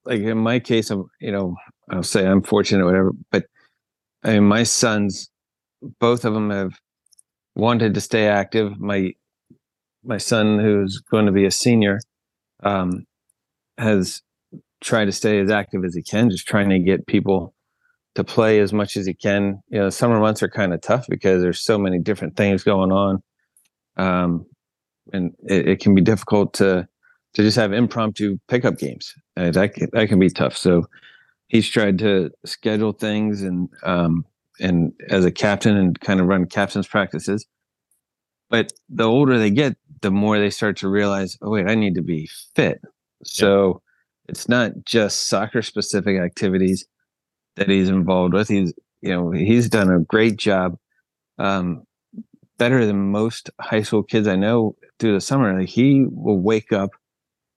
like 0.05 0.21
in 0.21 0.39
my 0.39 0.59
case, 0.59 0.91
I'm 0.91 1.07
you 1.21 1.33
know, 1.33 1.55
I'll 1.91 2.03
say 2.03 2.27
I'm 2.27 2.43
fortunate, 2.43 2.83
or 2.83 2.87
whatever, 2.87 3.13
but 3.31 3.47
I 4.25 4.35
mean, 4.35 4.45
my 4.45 4.65
sons, 4.65 5.31
both 6.01 6.25
of 6.25 6.35
them 6.35 6.51
have 6.51 6.79
wanted 7.55 7.95
to 7.95 8.01
stay 8.01 8.29
active. 8.29 8.79
My 8.79 9.13
my 10.05 10.19
son, 10.19 10.59
who's 10.59 10.99
going 10.99 11.27
to 11.27 11.33
be 11.33 11.47
a 11.47 11.51
senior, 11.51 12.01
um, 12.63 13.05
has 13.79 14.23
tried 14.81 15.07
to 15.07 15.13
stay 15.13 15.41
as 15.41 15.51
active 15.51 15.85
as 15.85 15.95
he 15.95 16.03
can, 16.03 16.31
just 16.31 16.47
trying 16.47 16.69
to 16.69 16.79
get 16.79 17.07
people 17.07 17.55
to 18.15 18.23
play 18.23 18.61
as 18.61 18.73
much 18.73 18.97
as 18.97 19.07
he 19.07 19.15
can. 19.15 19.61
You 19.69 19.81
know, 19.81 19.91
summer 19.91 20.21
months 20.21 20.43
are 20.43 20.49
kind 20.49 20.73
of 20.73 20.81
tough 20.81 21.07
because 21.09 21.43
there's 21.43 21.61
so 21.61 21.79
many 21.79 21.99
different 21.99 22.37
things 22.37 22.63
going 22.63 22.93
on, 22.93 23.23
um, 23.97 24.47
and 25.13 25.35
it, 25.45 25.69
it 25.69 25.81
can 25.81 25.95
be 25.95 26.03
difficult 26.03 26.55
to 26.55 26.89
to 27.35 27.43
just 27.43 27.57
have 27.57 27.73
impromptu 27.73 28.39
pickup 28.49 28.79
games. 28.79 29.13
Uh, 29.37 29.51
that 29.51 29.75
can, 29.75 29.89
that 29.93 30.09
can 30.09 30.19
be 30.19 30.31
tough. 30.31 30.57
So 30.57 30.87
he's 31.49 31.69
tried 31.69 31.99
to 31.99 32.31
schedule 32.47 32.93
things 32.93 33.43
and 33.43 33.69
um, 33.83 34.25
and 34.61 34.93
as 35.11 35.25
a 35.25 35.31
captain 35.31 35.77
and 35.77 35.99
kind 36.01 36.21
of 36.21 36.27
run 36.27 36.47
captain's 36.47 36.87
practices. 36.87 37.47
But 38.49 38.73
the 38.89 39.05
older 39.05 39.39
they 39.39 39.51
get, 39.51 39.77
the 40.03 40.11
more 40.11 40.39
they 40.39 40.51
start 40.51 40.77
to 40.79 40.89
realize, 40.89 41.37
oh 41.43 41.51
wait, 41.51 41.69
I 41.69 41.75
need 41.75 41.95
to 41.97 42.03
be 42.03 42.29
fit. 42.55 42.81
So 43.25 43.83
it's 44.29 44.49
not 44.49 44.73
just 44.85 45.29
soccer 45.29 45.63
specific 45.63 46.19
activities 46.19 46.87
that 47.57 47.69
he's 47.69 47.89
involved 47.89 48.35
with. 48.35 48.49
He's 48.49 48.73
you 49.03 49.11
know 49.11 49.31
he's 49.31 49.69
done 49.69 49.91
a 49.91 50.01
great 50.01 50.37
job, 50.37 50.77
um, 51.39 51.83
better 52.59 52.87
than 52.87 53.11
most 53.11 53.51
high 53.61 53.83
school 53.83 54.03
kids 54.03 54.29
I 54.29 54.37
know 54.37 54.77
through 54.99 55.15
the 55.15 55.21
summer. 55.21 55.59
Like 55.59 55.69
he 55.69 56.07
will 56.11 56.41
wake 56.41 56.73
up 56.73 56.91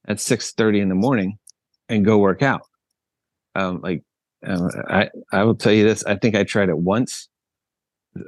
at 0.07 0.19
six 0.19 0.51
thirty 0.53 0.79
in 0.79 0.89
the 0.89 0.95
morning 0.95 1.37
and 1.87 2.05
go 2.05 2.17
work 2.17 2.41
out. 2.41 2.61
Um, 3.55 3.81
like 3.81 4.03
um, 4.45 4.69
I, 4.87 5.09
I 5.31 5.43
will 5.43 5.55
tell 5.55 5.73
you 5.73 5.83
this. 5.83 6.03
I 6.05 6.15
think 6.15 6.35
I 6.35 6.43
tried 6.43 6.69
it 6.69 6.77
once 6.77 7.27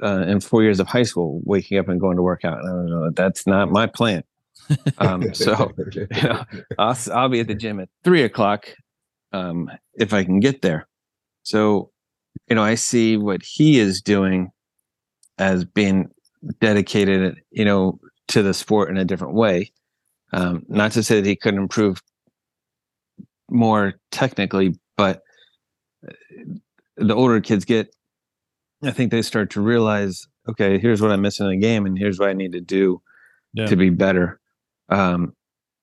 uh, 0.02 0.24
in 0.26 0.40
four 0.40 0.62
years 0.62 0.80
of 0.80 0.86
high 0.86 1.02
school, 1.02 1.40
waking 1.44 1.78
up 1.78 1.88
and 1.88 2.00
going 2.00 2.16
to 2.16 2.22
work 2.22 2.44
out. 2.44 2.58
And 2.58 2.68
I 2.68 2.72
don't 2.72 2.90
know. 2.90 3.10
That's 3.10 3.46
not 3.46 3.70
my 3.70 3.86
plan. 3.86 4.22
Um, 4.98 5.34
so 5.34 5.72
you 5.94 6.06
know, 6.22 6.44
I'll, 6.78 6.96
I'll 7.12 7.28
be 7.28 7.40
at 7.40 7.48
the 7.48 7.54
gym 7.54 7.80
at 7.80 7.88
three 8.04 8.22
o'clock 8.22 8.74
um, 9.32 9.70
if 9.94 10.12
I 10.12 10.24
can 10.24 10.40
get 10.40 10.62
there. 10.62 10.88
So, 11.42 11.90
you 12.48 12.56
know, 12.56 12.62
I 12.62 12.74
see 12.74 13.16
what 13.16 13.42
he 13.42 13.78
is 13.78 14.00
doing 14.00 14.50
as 15.38 15.64
being 15.64 16.10
dedicated, 16.60 17.36
you 17.50 17.64
know, 17.64 17.98
to 18.28 18.42
the 18.42 18.54
sport 18.54 18.90
in 18.90 18.96
a 18.96 19.04
different 19.04 19.34
way. 19.34 19.72
Um, 20.32 20.64
not 20.68 20.92
to 20.92 21.02
say 21.02 21.20
that 21.20 21.28
he 21.28 21.36
couldn't 21.36 21.60
improve 21.60 22.00
more 23.50 23.94
technically, 24.10 24.74
but 24.96 25.22
the 26.96 27.14
older 27.14 27.40
kids 27.40 27.64
get, 27.64 27.94
I 28.82 28.90
think 28.90 29.10
they 29.10 29.22
start 29.22 29.50
to 29.50 29.60
realize, 29.60 30.26
okay, 30.48 30.78
here's 30.78 31.00
what 31.00 31.10
I'm 31.12 31.22
missing 31.22 31.46
in 31.46 31.52
the 31.52 31.58
game, 31.64 31.86
and 31.86 31.98
here's 31.98 32.18
what 32.18 32.28
I 32.28 32.32
need 32.32 32.52
to 32.52 32.60
do 32.60 33.00
Yeah. 33.54 33.66
to 33.66 33.76
be 33.76 33.90
better. 33.90 34.40
Um, 34.88 35.34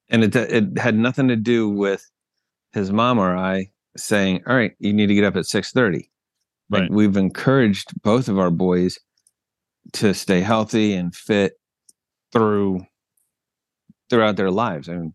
and 0.09 0.23
it 0.23 0.35
it 0.35 0.77
had 0.77 0.95
nothing 0.95 1.27
to 1.29 1.35
do 1.35 1.69
with 1.69 2.09
his 2.73 2.91
mom 2.91 3.19
or 3.19 3.35
I 3.35 3.71
saying, 3.97 4.43
"All 4.47 4.55
right, 4.55 4.73
you 4.79 4.93
need 4.93 5.07
to 5.07 5.15
get 5.15 5.23
up 5.23 5.35
at 5.35 5.45
6:30." 5.45 6.09
Like 6.69 6.81
Right. 6.81 6.91
we've 6.91 7.17
encouraged 7.17 7.99
both 8.03 8.27
of 8.27 8.37
our 8.37 8.51
boys 8.51 8.99
to 9.93 10.13
stay 10.13 10.41
healthy 10.41 10.93
and 10.93 11.15
fit 11.15 11.53
through 12.31 12.81
throughout 14.09 14.35
their 14.37 14.51
lives. 14.51 14.89
I 14.89 14.95
mean, 14.95 15.13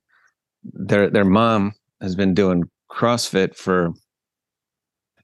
their 0.65 1.11
their 1.11 1.25
mom 1.25 1.75
has 2.01 2.15
been 2.17 2.35
doing 2.35 2.65
CrossFit 2.91 3.57
for 3.57 3.93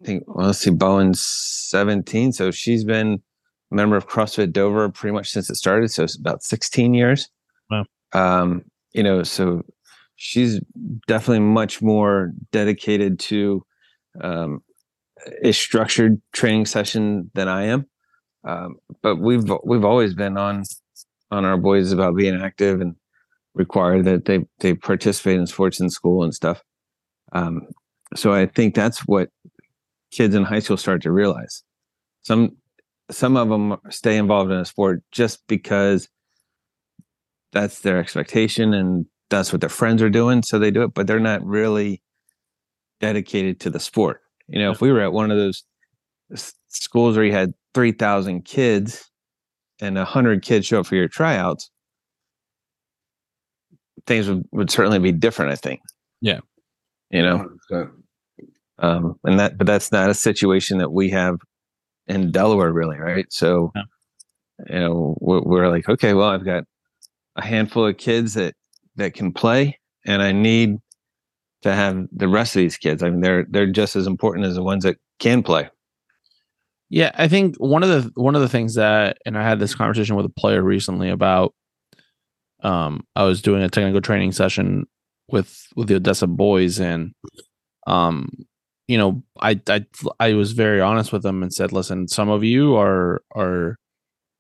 I 0.00 0.06
think 0.06 0.24
well, 0.26 0.46
let's 0.46 0.60
see, 0.60 0.70
Bowen's 0.70 1.20
17, 1.20 2.32
so 2.32 2.50
she's 2.50 2.84
been 2.84 3.22
a 3.70 3.74
member 3.74 3.96
of 3.96 4.08
CrossFit 4.08 4.52
Dover 4.52 4.88
pretty 4.88 5.14
much 5.14 5.30
since 5.30 5.50
it 5.50 5.56
started. 5.56 5.90
So 5.90 6.04
it's 6.04 6.18
about 6.18 6.42
16 6.42 6.94
years. 6.94 7.28
Wow. 7.70 7.84
Um, 8.12 8.62
you 8.92 9.02
know, 9.02 9.22
so 9.22 9.62
she's 10.16 10.60
definitely 11.06 11.40
much 11.40 11.80
more 11.80 12.32
dedicated 12.52 13.18
to 13.20 13.64
um, 14.20 14.62
a 15.42 15.52
structured 15.52 16.20
training 16.32 16.66
session 16.66 17.30
than 17.34 17.48
I 17.48 17.64
am. 17.64 17.86
Um, 18.44 18.76
but 19.02 19.16
we've 19.16 19.44
we've 19.64 19.84
always 19.84 20.14
been 20.14 20.38
on 20.38 20.64
on 21.30 21.44
our 21.44 21.58
boys 21.58 21.92
about 21.92 22.16
being 22.16 22.40
active 22.40 22.80
and 22.80 22.96
require 23.54 24.02
that 24.02 24.24
they 24.24 24.40
they 24.60 24.74
participate 24.74 25.38
in 25.38 25.46
sports 25.46 25.80
in 25.80 25.90
school 25.90 26.22
and 26.22 26.34
stuff. 26.34 26.62
Um, 27.32 27.68
so 28.16 28.32
I 28.32 28.46
think 28.46 28.74
that's 28.74 29.00
what 29.00 29.28
kids 30.10 30.34
in 30.34 30.44
high 30.44 30.58
school 30.58 30.76
start 30.76 31.02
to 31.02 31.12
realize. 31.12 31.62
Some 32.22 32.56
some 33.10 33.36
of 33.36 33.48
them 33.48 33.76
stay 33.90 34.16
involved 34.16 34.50
in 34.50 34.58
a 34.58 34.64
sport 34.64 35.02
just 35.10 35.46
because 35.48 36.08
that's 37.52 37.80
their 37.80 37.98
expectation 37.98 38.72
and 38.72 39.06
that's 39.28 39.52
what 39.52 39.60
their 39.60 39.70
friends 39.70 40.02
are 40.02 40.10
doing, 40.10 40.42
so 40.42 40.58
they 40.58 40.70
do 40.70 40.82
it. 40.82 40.94
But 40.94 41.06
they're 41.06 41.20
not 41.20 41.44
really 41.44 42.02
dedicated 43.00 43.60
to 43.60 43.70
the 43.70 43.80
sport. 43.80 44.20
You 44.48 44.58
know, 44.60 44.70
if 44.70 44.80
we 44.80 44.92
were 44.92 45.00
at 45.00 45.12
one 45.12 45.30
of 45.30 45.36
those 45.36 45.64
schools 46.68 47.16
where 47.16 47.24
you 47.24 47.32
had 47.32 47.52
three 47.74 47.92
thousand 47.92 48.44
kids 48.44 49.08
and 49.80 49.96
a 49.96 50.04
hundred 50.04 50.42
kids 50.42 50.66
show 50.66 50.80
up 50.80 50.86
for 50.86 50.96
your 50.96 51.08
tryouts, 51.08 51.70
things 54.06 54.28
would, 54.28 54.44
would 54.52 54.70
certainly 54.70 54.98
be 54.98 55.12
different. 55.12 55.52
I 55.52 55.56
think. 55.56 55.80
Yeah. 56.20 56.40
You 57.10 57.22
know, 57.22 57.48
100%. 57.72 57.90
Um, 58.80 59.14
and 59.24 59.38
that 59.38 59.56
but 59.58 59.66
that's 59.66 59.92
not 59.92 60.10
a 60.10 60.14
situation 60.14 60.78
that 60.78 60.90
we 60.90 61.10
have 61.10 61.36
in 62.06 62.32
Delaware, 62.32 62.72
really, 62.72 62.98
right? 62.98 63.26
So, 63.30 63.70
No. 63.74 63.82
you 64.68 64.78
know, 64.80 65.16
we're, 65.20 65.42
we're 65.42 65.68
like, 65.68 65.88
okay, 65.88 66.12
well, 66.14 66.28
I've 66.28 66.44
got 66.44 66.64
a 67.36 67.44
handful 67.44 67.86
of 67.86 67.96
kids 67.96 68.34
that 68.34 68.54
that 68.96 69.14
can 69.14 69.32
play, 69.32 69.78
and 70.06 70.22
I 70.22 70.32
need 70.32 70.76
to 71.62 71.74
have 71.74 72.06
the 72.10 72.28
rest 72.28 72.56
of 72.56 72.60
these 72.60 72.76
kids. 72.76 73.02
I 73.02 73.10
mean, 73.10 73.20
they're 73.20 73.46
they're 73.48 73.70
just 73.70 73.96
as 73.96 74.06
important 74.06 74.46
as 74.46 74.54
the 74.54 74.62
ones 74.62 74.84
that 74.84 74.96
can 75.18 75.42
play. 75.42 75.68
Yeah, 76.88 77.12
I 77.14 77.28
think 77.28 77.54
one 77.56 77.84
of 77.84 77.88
the 77.88 78.10
one 78.20 78.34
of 78.34 78.40
the 78.42 78.48
things 78.48 78.74
that, 78.74 79.18
and 79.24 79.38
I 79.38 79.42
had 79.48 79.60
this 79.60 79.74
conversation 79.74 80.16
with 80.16 80.26
a 80.26 80.30
player 80.30 80.62
recently 80.62 81.08
about. 81.10 81.54
Um, 82.62 83.04
I 83.16 83.24
was 83.24 83.40
doing 83.40 83.62
a 83.62 83.70
technical 83.70 84.02
training 84.02 84.32
session 84.32 84.86
with 85.28 85.66
with 85.76 85.88
the 85.88 85.94
Odessa 85.94 86.26
boys, 86.26 86.78
and 86.80 87.12
um, 87.86 88.28
you 88.90 88.98
know, 88.98 89.22
I 89.40 89.60
I 89.68 89.86
I 90.18 90.32
was 90.34 90.50
very 90.50 90.80
honest 90.80 91.12
with 91.12 91.22
them 91.22 91.44
and 91.44 91.54
said, 91.54 91.72
listen, 91.72 92.08
some 92.08 92.28
of 92.28 92.42
you 92.42 92.74
are 92.74 93.22
are 93.36 93.78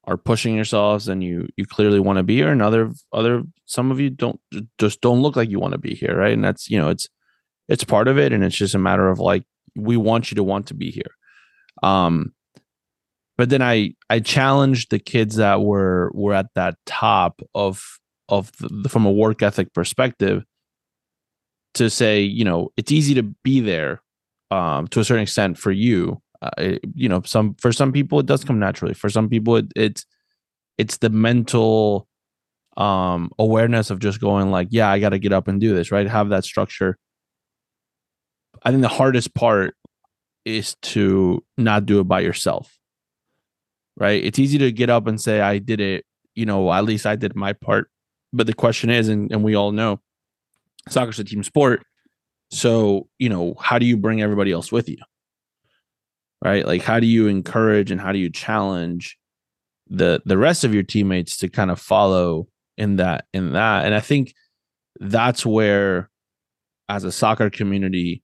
are 0.02 0.16
pushing 0.16 0.56
yourselves, 0.56 1.06
and 1.06 1.22
you 1.22 1.48
you 1.56 1.66
clearly 1.66 2.00
want 2.00 2.16
to 2.16 2.24
be 2.24 2.34
here, 2.34 2.50
and 2.50 2.60
other 2.60 2.90
other 3.12 3.44
some 3.66 3.92
of 3.92 4.00
you 4.00 4.10
don't 4.10 4.40
just 4.76 5.00
don't 5.02 5.22
look 5.22 5.36
like 5.36 5.50
you 5.50 5.60
want 5.60 5.70
to 5.74 5.78
be 5.78 5.94
here, 5.94 6.16
right? 6.16 6.32
And 6.32 6.42
that's 6.42 6.68
you 6.68 6.80
know, 6.80 6.88
it's 6.88 7.08
it's 7.68 7.84
part 7.84 8.08
of 8.08 8.18
it, 8.18 8.32
and 8.32 8.42
it's 8.42 8.56
just 8.56 8.74
a 8.74 8.78
matter 8.78 9.08
of 9.08 9.20
like 9.20 9.44
we 9.76 9.96
want 9.96 10.32
you 10.32 10.34
to 10.34 10.42
want 10.42 10.66
to 10.66 10.74
be 10.74 10.90
here. 10.90 11.12
Um, 11.84 12.34
but 13.38 13.50
then 13.50 13.62
I 13.62 13.94
I 14.10 14.18
challenged 14.18 14.90
the 14.90 14.98
kids 14.98 15.36
that 15.36 15.62
were 15.62 16.10
were 16.12 16.34
at 16.34 16.52
that 16.56 16.74
top 16.86 17.40
of 17.54 17.84
of 18.28 18.50
the, 18.58 18.88
from 18.88 19.06
a 19.06 19.12
work 19.12 19.42
ethic 19.42 19.72
perspective 19.74 20.42
to 21.74 21.88
say 21.88 22.20
you 22.20 22.44
know 22.44 22.72
it's 22.76 22.90
easy 22.90 23.14
to 23.14 23.22
be 23.22 23.60
there 23.60 24.02
um, 24.50 24.88
to 24.88 25.00
a 25.00 25.04
certain 25.04 25.22
extent 25.22 25.58
for 25.58 25.70
you. 25.70 26.20
Uh, 26.42 26.50
it- 26.58 26.80
you 26.94 27.08
know, 27.08 27.22
some 27.24 27.54
for 27.54 27.72
some 27.72 27.92
people 27.92 28.18
it 28.20 28.26
does 28.26 28.44
come 28.44 28.58
naturally. 28.58 28.94
For 28.94 29.10
some 29.10 29.28
people 29.28 29.56
it, 29.56 29.66
it's 29.76 30.06
it's 30.78 30.98
the 30.98 31.10
mental 31.10 32.06
um 32.76 33.30
awareness 33.38 33.90
of 33.90 33.98
just 33.98 34.20
going 34.20 34.52
like 34.52 34.68
yeah 34.70 34.88
i 34.88 35.00
got 35.00 35.08
to 35.08 35.18
get 35.18 35.32
up 35.32 35.48
and 35.48 35.60
do 35.60 35.74
this 35.74 35.90
right 35.90 36.06
have 36.08 36.28
that 36.28 36.44
structure 36.44 36.96
i 38.62 38.70
think 38.70 38.80
the 38.80 38.88
hardest 38.88 39.34
part 39.34 39.74
is 40.44 40.76
to 40.80 41.44
not 41.58 41.84
do 41.84 41.98
it 41.98 42.04
by 42.04 42.20
yourself 42.20 42.78
right 43.96 44.22
it's 44.24 44.38
easy 44.38 44.56
to 44.56 44.70
get 44.70 44.88
up 44.88 45.08
and 45.08 45.20
say 45.20 45.40
i 45.40 45.58
did 45.58 45.80
it 45.80 46.04
you 46.36 46.46
know 46.46 46.72
at 46.72 46.84
least 46.84 47.06
i 47.06 47.16
did 47.16 47.34
my 47.34 47.52
part 47.52 47.90
but 48.32 48.46
the 48.46 48.54
question 48.54 48.88
is 48.88 49.08
and, 49.08 49.32
and 49.32 49.42
we 49.42 49.56
all 49.56 49.72
know 49.72 50.00
soccer's 50.88 51.18
a 51.18 51.24
team 51.24 51.42
sport 51.42 51.82
so 52.50 53.08
you 53.18 53.28
know 53.28 53.54
how 53.60 53.78
do 53.78 53.86
you 53.86 53.96
bring 53.96 54.22
everybody 54.22 54.52
else 54.52 54.70
with 54.70 54.88
you 54.88 54.98
right? 56.44 56.66
Like 56.66 56.82
how 56.82 57.00
do 57.00 57.06
you 57.06 57.26
encourage 57.26 57.90
and 57.90 58.00
how 58.00 58.12
do 58.12 58.18
you 58.18 58.30
challenge 58.30 59.16
the 59.88 60.22
the 60.24 60.38
rest 60.38 60.64
of 60.64 60.74
your 60.74 60.82
teammates 60.82 61.36
to 61.38 61.48
kind 61.48 61.70
of 61.70 61.80
follow 61.80 62.48
in 62.76 62.96
that 62.96 63.26
in 63.32 63.52
that? 63.52 63.84
And 63.84 63.94
I 63.94 64.00
think 64.00 64.34
that's 64.98 65.44
where 65.44 66.10
as 66.88 67.04
a 67.04 67.12
soccer 67.12 67.50
community 67.50 68.22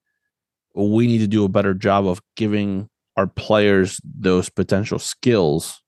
we 0.74 1.06
need 1.06 1.18
to 1.18 1.26
do 1.26 1.44
a 1.44 1.48
better 1.48 1.72
job 1.72 2.06
of 2.06 2.20
giving 2.36 2.88
our 3.16 3.26
players 3.26 4.00
those 4.04 4.50
potential 4.50 4.98
skills 4.98 5.80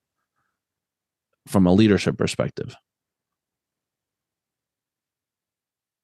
from 1.46 1.66
a 1.66 1.72
leadership 1.72 2.16
perspective. 2.16 2.74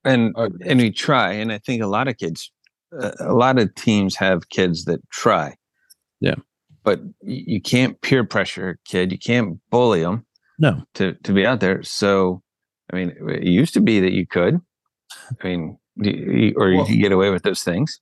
And 0.04 0.34
and 0.66 0.80
we 0.80 0.90
try, 0.90 1.32
and 1.32 1.52
I 1.52 1.58
think 1.58 1.82
a 1.82 1.86
lot 1.86 2.08
of 2.08 2.18
kids, 2.18 2.52
uh, 2.98 3.12
a 3.20 3.32
lot 3.32 3.58
of 3.58 3.74
teams 3.74 4.16
have 4.16 4.48
kids 4.50 4.84
that 4.84 5.00
try. 5.10 5.56
Yeah, 6.20 6.34
but 6.82 7.00
you 7.22 7.60
can't 7.60 8.00
peer 8.02 8.24
pressure 8.24 8.70
a 8.70 8.88
kid. 8.88 9.12
You 9.12 9.18
can't 9.18 9.58
bully 9.70 10.02
them. 10.02 10.26
No, 10.58 10.82
to 10.94 11.14
to 11.14 11.32
be 11.32 11.46
out 11.46 11.60
there. 11.60 11.82
So, 11.82 12.42
I 12.92 12.96
mean, 12.96 13.14
it 13.28 13.44
used 13.44 13.74
to 13.74 13.80
be 13.80 14.00
that 14.00 14.12
you 14.12 14.26
could. 14.26 14.60
I 15.42 15.46
mean, 15.46 15.78
or 16.56 16.70
you 16.70 16.84
could 16.84 17.00
get 17.00 17.12
away 17.12 17.30
with 17.30 17.42
those 17.42 17.62
things, 17.62 18.00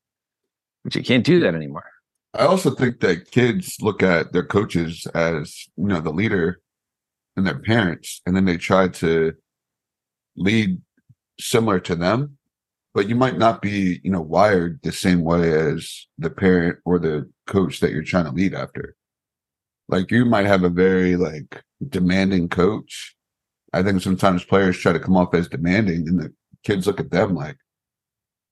but 0.82 0.94
you 0.94 1.02
can't 1.02 1.24
do 1.24 1.40
that 1.40 1.54
anymore. 1.54 1.84
I 2.34 2.46
also 2.46 2.70
think 2.70 3.00
that 3.00 3.30
kids 3.30 3.76
look 3.80 4.02
at 4.02 4.32
their 4.32 4.44
coaches 4.44 5.06
as 5.14 5.66
you 5.76 5.86
know 5.86 6.00
the 6.00 6.10
leader 6.10 6.60
and 7.36 7.46
their 7.46 7.58
parents, 7.58 8.20
and 8.26 8.34
then 8.34 8.46
they 8.46 8.56
try 8.56 8.88
to 8.88 9.34
lead 10.36 10.80
similar 11.40 11.80
to 11.80 11.94
them, 11.94 12.38
but 12.94 13.08
you 13.08 13.14
might 13.14 13.38
not 13.38 13.62
be 13.62 14.00
you 14.02 14.10
know 14.10 14.20
wired 14.20 14.80
the 14.82 14.92
same 14.92 15.22
way 15.22 15.52
as 15.52 16.06
the 16.18 16.30
parent 16.30 16.78
or 16.84 16.98
the 16.98 17.30
coach 17.46 17.80
that 17.80 17.92
you're 17.92 18.02
trying 18.02 18.26
to 18.26 18.32
lead 18.32 18.54
after. 18.54 18.96
Like 19.88 20.10
you 20.10 20.24
might 20.24 20.46
have 20.46 20.64
a 20.64 20.70
very 20.70 21.16
like 21.16 21.62
demanding 21.88 22.48
coach. 22.48 23.16
I 23.72 23.82
think 23.82 24.02
sometimes 24.02 24.44
players 24.44 24.78
try 24.78 24.92
to 24.92 25.00
come 25.00 25.16
off 25.16 25.34
as 25.34 25.48
demanding, 25.48 26.08
and 26.08 26.20
the 26.20 26.32
kids 26.64 26.86
look 26.86 27.00
at 27.00 27.10
them 27.10 27.34
like, 27.34 27.56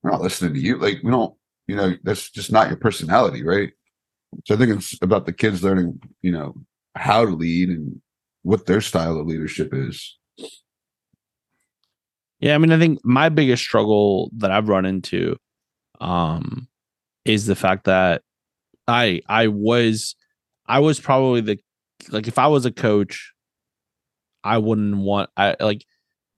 "We're 0.03 0.11
not 0.11 0.23
listening 0.23 0.55
to 0.55 0.61
you." 0.61 0.79
Like 0.79 1.01
we 1.03 1.11
don't 1.11 1.35
you 1.71 1.77
know, 1.77 1.95
that's 2.03 2.31
just 2.31 2.51
not 2.51 2.67
your 2.67 2.77
personality, 2.77 3.45
right? 3.45 3.71
So 4.45 4.57
I 4.57 4.59
think 4.59 4.73
it's 4.73 5.01
about 5.01 5.25
the 5.25 5.33
kids 5.33 5.63
learning, 5.63 6.01
you 6.21 6.33
know, 6.33 6.57
how 6.97 7.25
to 7.25 7.31
lead 7.31 7.69
and 7.69 8.03
what 8.43 8.67
their 8.67 8.81
style 8.81 9.17
of 9.21 9.29
leadership 9.29 9.73
is. 9.73 10.19
Yeah, 12.41 12.55
I 12.55 12.59
mean, 12.59 12.73
I 12.73 12.79
think 12.79 13.01
my 13.05 13.29
biggest 13.29 13.63
struggle 13.63 14.31
that 14.39 14.51
I've 14.51 14.69
run 14.69 14.87
into 14.87 15.37
um 16.01 16.67
is 17.25 17.47
the 17.47 17.57
fact 17.57 17.85
that 17.85 18.23
I 18.89 19.21
I 19.29 19.49
was 19.49 20.17
I 20.67 20.81
was 20.81 20.99
probably 20.99 21.41
the 21.43 21.59
like 22.09 22.29
if 22.29 22.39
I 22.39 22.47
was 22.47 22.65
a 22.65 22.73
coach, 22.73 23.33
I 24.43 24.59
wouldn't 24.59 24.97
want 24.97 25.31
I 25.37 25.57
like 25.61 25.85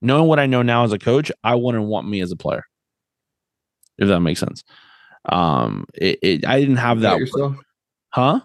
knowing 0.01 0.27
what 0.27 0.39
I 0.39 0.45
know 0.45 0.61
now 0.61 0.83
as 0.83 0.91
a 0.91 0.99
coach, 0.99 1.31
I 1.43 1.55
wouldn't 1.55 1.85
want 1.85 2.07
me 2.07 2.21
as 2.21 2.31
a 2.31 2.35
player. 2.35 2.63
If 3.97 4.07
that 4.07 4.19
makes 4.19 4.39
sense. 4.39 4.63
Um, 5.25 5.85
it, 5.93 6.19
it 6.21 6.45
I 6.45 6.59
didn't 6.59 6.77
have 6.77 7.01
that. 7.01 7.19
Yourself? 7.19 7.55
Huh? 8.09 8.41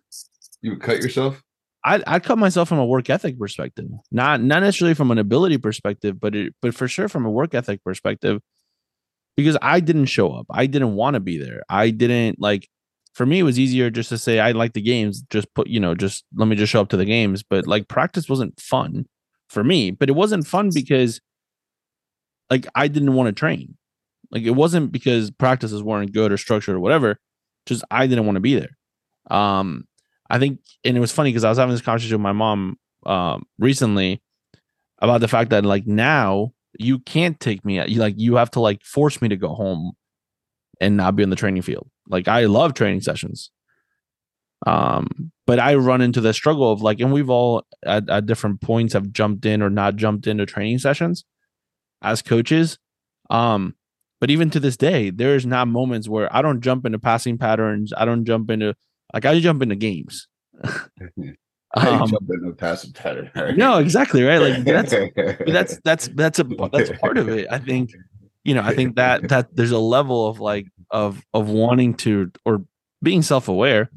You 0.62 0.72
would 0.72 0.82
cut 0.82 1.02
yourself? 1.02 1.42
I 1.84 2.02
I 2.06 2.18
cut 2.18 2.38
myself 2.38 2.68
from 2.68 2.78
a 2.78 2.86
work 2.86 3.08
ethic 3.10 3.38
perspective, 3.38 3.86
not 4.10 4.42
not 4.42 4.62
necessarily 4.62 4.94
from 4.94 5.10
an 5.10 5.18
ability 5.18 5.58
perspective, 5.58 6.20
but 6.20 6.34
it, 6.34 6.54
but 6.60 6.74
for 6.74 6.88
sure 6.88 7.08
from 7.08 7.24
a 7.24 7.30
work 7.30 7.54
ethic 7.54 7.82
perspective, 7.84 8.40
because 9.36 9.56
I 9.62 9.80
didn't 9.80 10.06
show 10.06 10.32
up. 10.32 10.46
I 10.50 10.66
didn't 10.66 10.94
want 10.94 11.14
to 11.14 11.20
be 11.20 11.38
there. 11.38 11.62
I 11.68 11.90
didn't 11.90 12.40
like. 12.40 12.68
For 13.14 13.26
me, 13.26 13.40
it 13.40 13.44
was 13.44 13.58
easier 13.58 13.90
just 13.90 14.10
to 14.10 14.18
say 14.18 14.38
I 14.38 14.52
like 14.52 14.74
the 14.74 14.80
games. 14.82 15.22
Just 15.30 15.52
put 15.54 15.68
you 15.68 15.80
know, 15.80 15.94
just 15.94 16.24
let 16.36 16.46
me 16.46 16.56
just 16.56 16.72
show 16.72 16.80
up 16.80 16.88
to 16.90 16.96
the 16.96 17.04
games. 17.04 17.42
But 17.42 17.66
like 17.66 17.88
practice 17.88 18.28
wasn't 18.28 18.60
fun 18.60 19.06
for 19.48 19.64
me. 19.64 19.90
But 19.90 20.08
it 20.08 20.14
wasn't 20.14 20.46
fun 20.46 20.70
because 20.72 21.20
like 22.50 22.66
I 22.74 22.88
didn't 22.88 23.14
want 23.14 23.28
to 23.28 23.32
train. 23.32 23.76
Like 24.30 24.42
it 24.42 24.50
wasn't 24.50 24.92
because 24.92 25.30
practices 25.30 25.82
weren't 25.82 26.12
good 26.12 26.32
or 26.32 26.36
structured 26.36 26.76
or 26.76 26.80
whatever. 26.80 27.18
Just 27.66 27.84
I 27.90 28.06
didn't 28.06 28.26
want 28.26 28.36
to 28.36 28.40
be 28.40 28.54
there. 28.54 28.76
Um, 29.30 29.86
I 30.30 30.38
think, 30.38 30.60
and 30.84 30.96
it 30.96 31.00
was 31.00 31.12
funny 31.12 31.30
because 31.30 31.44
I 31.44 31.48
was 31.48 31.58
having 31.58 31.74
this 31.74 31.82
conversation 31.82 32.16
with 32.16 32.22
my 32.22 32.32
mom 32.32 32.78
um 33.06 33.44
recently 33.58 34.20
about 34.98 35.20
the 35.20 35.28
fact 35.28 35.50
that 35.50 35.64
like 35.64 35.86
now 35.86 36.52
you 36.78 36.98
can't 36.98 37.38
take 37.38 37.64
me 37.64 37.82
you 37.88 38.00
like 38.00 38.14
you 38.18 38.34
have 38.34 38.50
to 38.50 38.60
like 38.60 38.84
force 38.84 39.22
me 39.22 39.28
to 39.28 39.36
go 39.36 39.54
home 39.54 39.92
and 40.80 40.96
not 40.96 41.16
be 41.16 41.22
in 41.22 41.30
the 41.30 41.36
training 41.36 41.62
field. 41.62 41.88
Like 42.08 42.28
I 42.28 42.44
love 42.46 42.74
training 42.74 43.02
sessions. 43.02 43.50
Um, 44.66 45.30
but 45.46 45.60
I 45.60 45.76
run 45.76 46.00
into 46.00 46.20
the 46.20 46.34
struggle 46.34 46.72
of 46.72 46.82
like, 46.82 47.00
and 47.00 47.12
we've 47.12 47.30
all 47.30 47.64
at, 47.84 48.08
at 48.10 48.26
different 48.26 48.60
points 48.60 48.92
have 48.92 49.12
jumped 49.12 49.46
in 49.46 49.62
or 49.62 49.70
not 49.70 49.96
jumped 49.96 50.26
into 50.26 50.46
training 50.46 50.78
sessions 50.78 51.24
as 52.02 52.22
coaches. 52.22 52.78
Um, 53.30 53.74
but 54.20 54.30
even 54.30 54.50
to 54.50 54.60
this 54.60 54.76
day, 54.76 55.10
there's 55.10 55.46
not 55.46 55.68
moments 55.68 56.08
where 56.08 56.34
I 56.34 56.42
don't 56.42 56.60
jump 56.60 56.84
into 56.86 56.98
passing 56.98 57.38
patterns. 57.38 57.92
I 57.96 58.04
don't 58.04 58.24
jump 58.24 58.50
into 58.50 58.74
like 59.12 59.24
I 59.24 59.38
jump 59.40 59.62
into 59.62 59.76
games. 59.76 60.28
um, 60.64 62.08
jump 62.08 62.30
into 62.30 62.52
passing 62.56 62.92
pattern. 62.92 63.30
Right? 63.34 63.56
No, 63.56 63.78
exactly 63.78 64.22
right. 64.22 64.38
Like 64.38 64.64
that's 64.64 64.90
that's 65.46 65.80
that's 65.84 66.08
that's 66.08 66.38
a 66.38 66.44
that's 66.72 66.90
part 66.98 67.18
of 67.18 67.28
it. 67.28 67.46
I 67.50 67.58
think 67.58 67.90
you 68.44 68.54
know. 68.54 68.62
I 68.62 68.74
think 68.74 68.96
that 68.96 69.28
that 69.28 69.54
there's 69.54 69.70
a 69.70 69.78
level 69.78 70.26
of 70.28 70.40
like 70.40 70.66
of 70.90 71.22
of 71.34 71.48
wanting 71.48 71.94
to 71.94 72.30
or 72.44 72.64
being 73.02 73.22
self 73.22 73.48
aware. 73.48 73.90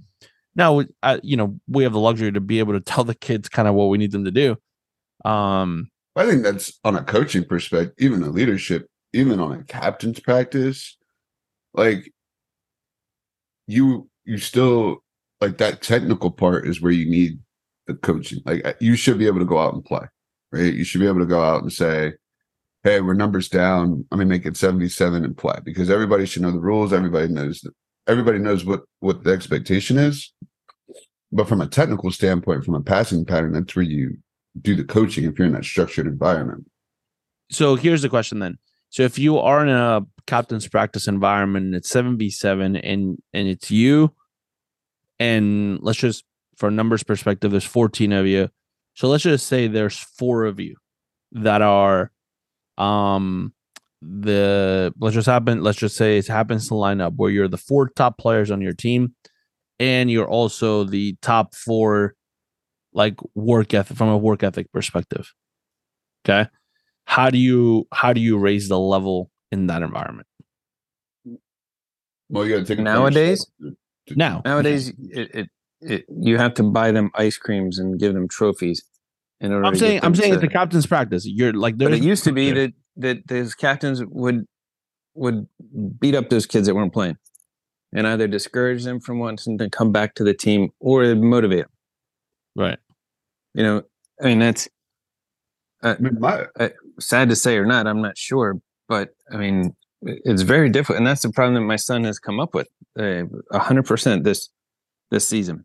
Now, 0.53 0.83
I, 1.01 1.21
you 1.23 1.37
know, 1.37 1.57
we 1.69 1.83
have 1.83 1.93
the 1.93 1.99
luxury 1.99 2.29
to 2.29 2.41
be 2.41 2.59
able 2.59 2.73
to 2.73 2.81
tell 2.81 3.05
the 3.05 3.15
kids 3.15 3.47
kind 3.47 3.69
of 3.69 3.73
what 3.73 3.85
we 3.85 3.97
need 3.97 4.11
them 4.11 4.25
to 4.25 4.31
do. 4.31 4.57
Um, 5.23 5.89
I 6.17 6.25
think 6.25 6.43
that's 6.43 6.77
on 6.83 6.97
a 6.97 7.03
coaching 7.05 7.45
perspective, 7.45 7.93
even 7.99 8.21
a 8.21 8.29
leadership 8.29 8.91
even 9.13 9.39
on 9.39 9.51
a 9.53 9.63
captain's 9.63 10.19
practice, 10.19 10.97
like 11.73 12.11
you 13.67 14.09
you 14.25 14.37
still 14.37 15.03
like 15.39 15.57
that 15.57 15.81
technical 15.81 16.31
part 16.31 16.67
is 16.67 16.81
where 16.81 16.91
you 16.91 17.09
need 17.09 17.39
the 17.87 17.95
coaching. 17.95 18.41
Like 18.45 18.77
you 18.79 18.95
should 18.95 19.17
be 19.17 19.27
able 19.27 19.39
to 19.39 19.45
go 19.45 19.59
out 19.59 19.73
and 19.73 19.83
play, 19.83 20.05
right? 20.51 20.73
You 20.73 20.83
should 20.83 21.01
be 21.01 21.07
able 21.07 21.19
to 21.19 21.25
go 21.25 21.43
out 21.43 21.61
and 21.61 21.71
say, 21.71 22.13
"Hey, 22.83 23.01
we're 23.01 23.13
numbers 23.13 23.49
down. 23.49 24.05
Let 24.11 24.19
me 24.19 24.25
make 24.25 24.45
it 24.45 24.57
seventy-seven 24.57 25.23
and 25.23 25.37
play," 25.37 25.57
because 25.63 25.89
everybody 25.89 26.25
should 26.25 26.43
know 26.43 26.51
the 26.51 26.59
rules. 26.59 26.93
Everybody 26.93 27.27
knows 27.27 27.63
everybody 28.07 28.39
knows 28.39 28.65
what 28.65 28.83
what 28.99 29.23
the 29.23 29.31
expectation 29.31 29.97
is. 29.97 30.31
But 31.31 31.47
from 31.47 31.61
a 31.61 31.67
technical 31.67 32.11
standpoint, 32.11 32.65
from 32.65 32.75
a 32.75 32.81
passing 32.81 33.25
pattern, 33.25 33.53
that's 33.53 33.75
where 33.75 33.85
you 33.85 34.17
do 34.61 34.75
the 34.75 34.83
coaching 34.83 35.23
if 35.23 35.39
you're 35.39 35.47
in 35.47 35.53
that 35.53 35.63
structured 35.63 36.05
environment. 36.05 36.69
So 37.49 37.75
here's 37.75 38.01
the 38.01 38.09
question 38.09 38.39
then. 38.39 38.57
So 38.89 39.03
if 39.03 39.17
you 39.17 39.37
are 39.37 39.61
in 39.61 39.69
a 39.69 40.05
captain's 40.31 40.67
practice 40.67 41.07
environment 41.07 41.65
and 41.65 41.75
it's 41.75 41.89
seven 41.89 42.17
v 42.17 42.29
seven 42.29 42.77
and 42.77 43.17
and 43.33 43.47
it's 43.47 43.69
you, 43.69 44.13
and 45.19 45.79
let's 45.81 45.99
just 45.99 46.23
for 46.57 46.71
numbers 46.71 47.03
perspective, 47.03 47.51
there's 47.51 47.65
14 47.65 48.13
of 48.13 48.27
you. 48.27 48.49
So 48.93 49.07
let's 49.07 49.23
just 49.23 49.47
say 49.47 49.67
there's 49.67 49.97
four 49.97 50.45
of 50.45 50.59
you 50.59 50.75
that 51.33 51.61
are 51.61 52.11
um 52.77 53.53
the 54.01 54.93
let's 54.99 55.13
just 55.13 55.27
happen 55.27 55.61
let's 55.61 55.77
just 55.77 55.95
say 55.95 56.17
it 56.17 56.27
happens 56.27 56.67
to 56.67 56.75
line 56.75 57.01
up 57.01 57.13
where 57.15 57.29
you're 57.29 57.47
the 57.47 57.57
four 57.57 57.89
top 57.89 58.17
players 58.17 58.49
on 58.49 58.61
your 58.61 58.73
team 58.73 59.13
and 59.79 60.11
you're 60.11 60.27
also 60.27 60.83
the 60.83 61.15
top 61.21 61.55
four 61.55 62.13
like 62.93 63.15
work 63.33 63.73
ethic 63.73 63.97
from 63.97 64.09
a 64.09 64.17
work 64.17 64.43
ethic 64.43 64.71
perspective. 64.71 65.33
Okay? 66.23 66.47
How 67.05 67.31
do 67.31 67.39
you 67.39 67.87
how 67.91 68.13
do 68.13 68.21
you 68.21 68.37
raise 68.37 68.67
the 68.69 68.79
level 68.79 69.30
in 69.51 69.67
that 69.67 69.81
environment. 69.81 70.27
Well 72.29 72.45
you 72.45 72.53
gotta 72.53 72.65
take 72.65 72.79
nowadays? 72.79 73.45
Now. 74.15 74.41
Nowadays 74.45 74.89
it, 74.89 75.35
it, 75.35 75.49
it, 75.81 76.05
you 76.09 76.37
have 76.37 76.53
to 76.55 76.63
buy 76.63 76.91
them 76.91 77.11
ice 77.15 77.37
creams 77.37 77.77
and 77.77 77.99
give 77.99 78.13
them 78.13 78.27
trophies 78.27 78.83
in 79.39 79.51
order 79.51 79.65
i'm 79.65 79.75
saying 79.75 79.99
i'm 80.03 80.13
saying 80.13 80.31
to, 80.31 80.35
it's 80.37 80.43
a 80.43 80.47
captain's 80.47 80.85
practice. 80.85 81.25
You're 81.25 81.53
like 81.53 81.77
but 81.77 81.93
it 81.93 82.03
used 82.03 82.23
to 82.25 82.31
be 82.31 82.51
that 82.51 82.73
that 82.97 83.27
those 83.27 83.55
captains 83.55 84.03
would 84.05 84.45
would 85.15 85.47
beat 85.99 86.15
up 86.15 86.29
those 86.29 86.45
kids 86.45 86.67
that 86.67 86.75
weren't 86.75 86.93
playing 86.93 87.17
and 87.93 88.07
either 88.07 88.27
discourage 88.27 88.83
them 88.83 88.99
from 88.99 89.19
wanting 89.19 89.57
to 89.57 89.69
come 89.69 89.91
back 89.91 90.15
to 90.15 90.23
the 90.23 90.33
team 90.33 90.69
or 90.79 91.15
motivate 91.15 91.65
them 91.65 91.69
right. 92.55 92.79
You 93.53 93.63
know 93.63 93.83
i 94.21 94.25
mean 94.25 94.39
that's 94.39 94.69
uh, 95.83 95.95
I 95.97 96.01
mean, 96.01 96.19
my, 96.19 96.45
uh, 96.59 96.69
sad 96.99 97.29
to 97.29 97.35
say 97.35 97.57
or 97.57 97.65
not, 97.65 97.87
I'm 97.87 98.01
not 98.01 98.17
sure, 98.17 98.59
but 98.91 99.15
I 99.31 99.37
mean, 99.37 99.73
it's 100.01 100.41
very 100.41 100.69
difficult, 100.69 100.97
and 100.97 101.07
that's 101.07 101.21
the 101.21 101.31
problem 101.31 101.53
that 101.53 101.61
my 101.61 101.77
son 101.77 102.03
has 102.03 102.19
come 102.19 102.41
up 102.41 102.53
with. 102.53 102.67
Uh, 102.99 103.23
a 103.51 103.59
hundred 103.59 103.85
percent 103.85 104.25
this 104.25 104.49
this 105.11 105.25
season. 105.25 105.63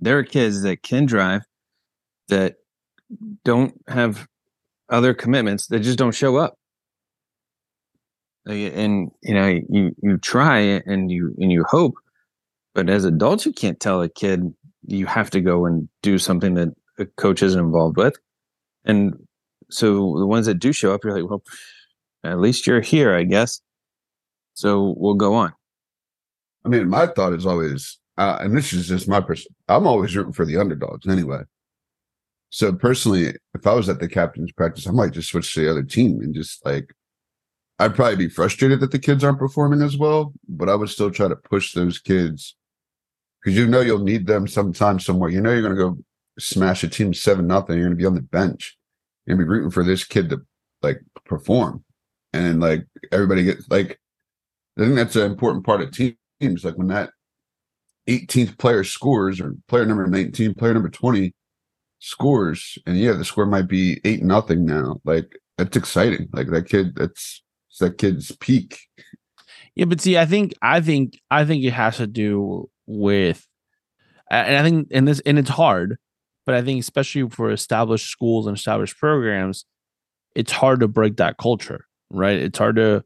There 0.00 0.18
are 0.18 0.22
kids 0.22 0.60
that 0.64 0.82
can 0.82 1.06
drive 1.06 1.46
that 2.28 2.56
don't 3.42 3.72
have 3.88 4.28
other 4.90 5.14
commitments 5.14 5.68
that 5.68 5.80
just 5.80 5.96
don't 5.96 6.14
show 6.14 6.36
up. 6.36 6.58
And 8.44 9.12
you 9.22 9.32
know, 9.32 9.46
you 9.70 9.96
you 10.02 10.18
try 10.18 10.58
and 10.58 11.10
you 11.10 11.34
and 11.38 11.50
you 11.50 11.64
hope, 11.64 11.94
but 12.74 12.90
as 12.90 13.06
adults, 13.06 13.46
you 13.46 13.54
can't 13.54 13.80
tell 13.80 14.02
a 14.02 14.10
kid 14.10 14.42
you 14.86 15.06
have 15.06 15.30
to 15.30 15.40
go 15.40 15.64
and 15.64 15.88
do 16.02 16.18
something 16.18 16.52
that 16.56 16.68
a 16.98 17.06
coach 17.06 17.42
isn't 17.42 17.58
involved 17.58 17.96
with. 17.96 18.16
And 18.84 19.14
so 19.70 20.18
the 20.18 20.26
ones 20.26 20.44
that 20.44 20.58
do 20.58 20.74
show 20.74 20.92
up, 20.92 21.02
you're 21.02 21.14
like, 21.18 21.30
well, 21.30 21.42
at 22.24 22.38
least 22.38 22.66
you're 22.66 22.80
here, 22.80 23.14
I 23.14 23.24
guess. 23.24 23.60
So 24.54 24.94
we'll 24.96 25.14
go 25.14 25.34
on. 25.34 25.52
I 26.64 26.68
mean, 26.68 26.88
my 26.88 27.06
thought 27.06 27.32
is 27.32 27.46
always, 27.46 27.98
uh, 28.16 28.38
and 28.40 28.56
this 28.56 28.72
is 28.72 28.88
just 28.88 29.08
my 29.08 29.20
person. 29.20 29.54
I'm 29.68 29.86
always 29.86 30.16
rooting 30.16 30.32
for 30.32 30.44
the 30.44 30.56
underdogs 30.56 31.06
anyway. 31.06 31.42
So 32.50 32.72
personally, 32.72 33.34
if 33.54 33.66
I 33.66 33.74
was 33.74 33.88
at 33.88 34.00
the 34.00 34.08
captain's 34.08 34.52
practice, 34.52 34.86
I 34.86 34.90
might 34.90 35.12
just 35.12 35.28
switch 35.28 35.52
to 35.54 35.60
the 35.60 35.70
other 35.70 35.82
team 35.82 36.20
and 36.20 36.34
just 36.34 36.64
like, 36.64 36.92
I'd 37.78 37.94
probably 37.94 38.16
be 38.16 38.28
frustrated 38.28 38.80
that 38.80 38.90
the 38.90 38.98
kids 38.98 39.22
aren't 39.22 39.38
performing 39.38 39.82
as 39.82 39.96
well, 39.96 40.32
but 40.48 40.68
I 40.68 40.74
would 40.74 40.88
still 40.88 41.10
try 41.10 41.28
to 41.28 41.36
push 41.36 41.72
those 41.72 41.98
kids 41.98 42.56
because 43.40 43.56
you 43.56 43.68
know 43.68 43.80
you'll 43.80 44.02
need 44.02 44.26
them 44.26 44.48
sometime 44.48 44.98
somewhere. 44.98 45.30
You 45.30 45.40
know 45.40 45.52
you're 45.52 45.62
going 45.62 45.76
to 45.76 45.96
go 45.96 45.98
smash 46.38 46.82
a 46.82 46.88
team 46.88 47.14
seven 47.14 47.46
nothing. 47.46 47.76
You're 47.76 47.86
going 47.86 47.96
to 47.96 48.02
be 48.02 48.06
on 48.06 48.14
the 48.14 48.22
bench. 48.22 48.76
To 49.28 49.36
be 49.36 49.44
rooting 49.44 49.70
for 49.70 49.84
this 49.84 50.04
kid 50.04 50.30
to 50.30 50.40
like 50.82 51.02
perform, 51.26 51.84
and 52.46 52.60
like 52.60 52.86
everybody 53.12 53.44
gets 53.44 53.68
like. 53.68 53.98
I 54.78 54.82
think 54.82 54.94
that's 54.94 55.16
an 55.16 55.28
important 55.28 55.66
part 55.66 55.80
of 55.80 55.90
teams. 55.90 56.64
Like 56.64 56.76
when 56.76 56.86
that 56.86 57.10
18th 58.08 58.58
player 58.58 58.84
scores, 58.84 59.40
or 59.40 59.54
player 59.66 59.84
number 59.84 60.06
19, 60.06 60.54
player 60.54 60.72
number 60.72 60.88
20 60.88 61.34
scores, 61.98 62.78
and 62.86 62.96
yeah, 62.96 63.12
the 63.12 63.24
score 63.24 63.44
might 63.44 63.66
be 63.66 64.00
eight 64.04 64.22
nothing 64.22 64.64
now. 64.64 65.00
Like 65.04 65.36
that's 65.56 65.76
exciting. 65.76 66.28
Like 66.32 66.48
that 66.50 66.68
kid, 66.68 66.94
that's 66.94 67.42
that 67.80 67.98
kid's 67.98 68.34
peak. 68.36 68.78
Yeah, 69.74 69.84
but 69.84 70.00
see, 70.00 70.18
I 70.18 70.26
think, 70.26 70.54
I 70.60 70.80
think, 70.80 71.20
I 71.30 71.44
think 71.44 71.64
it 71.64 71.72
has 71.72 71.98
to 71.98 72.06
do 72.06 72.68
with, 72.86 73.46
and 74.30 74.56
I 74.56 74.62
think, 74.62 74.88
and 74.90 75.06
this, 75.06 75.20
and 75.20 75.38
it's 75.38 75.50
hard, 75.50 75.98
but 76.46 76.54
I 76.54 76.62
think 76.62 76.80
especially 76.80 77.28
for 77.28 77.50
established 77.50 78.10
schools 78.10 78.46
and 78.46 78.56
established 78.56 78.98
programs, 78.98 79.64
it's 80.34 80.52
hard 80.52 80.80
to 80.80 80.88
break 80.88 81.16
that 81.16 81.36
culture, 81.38 81.86
right? 82.10 82.38
It's 82.38 82.58
hard 82.58 82.76
to, 82.76 83.04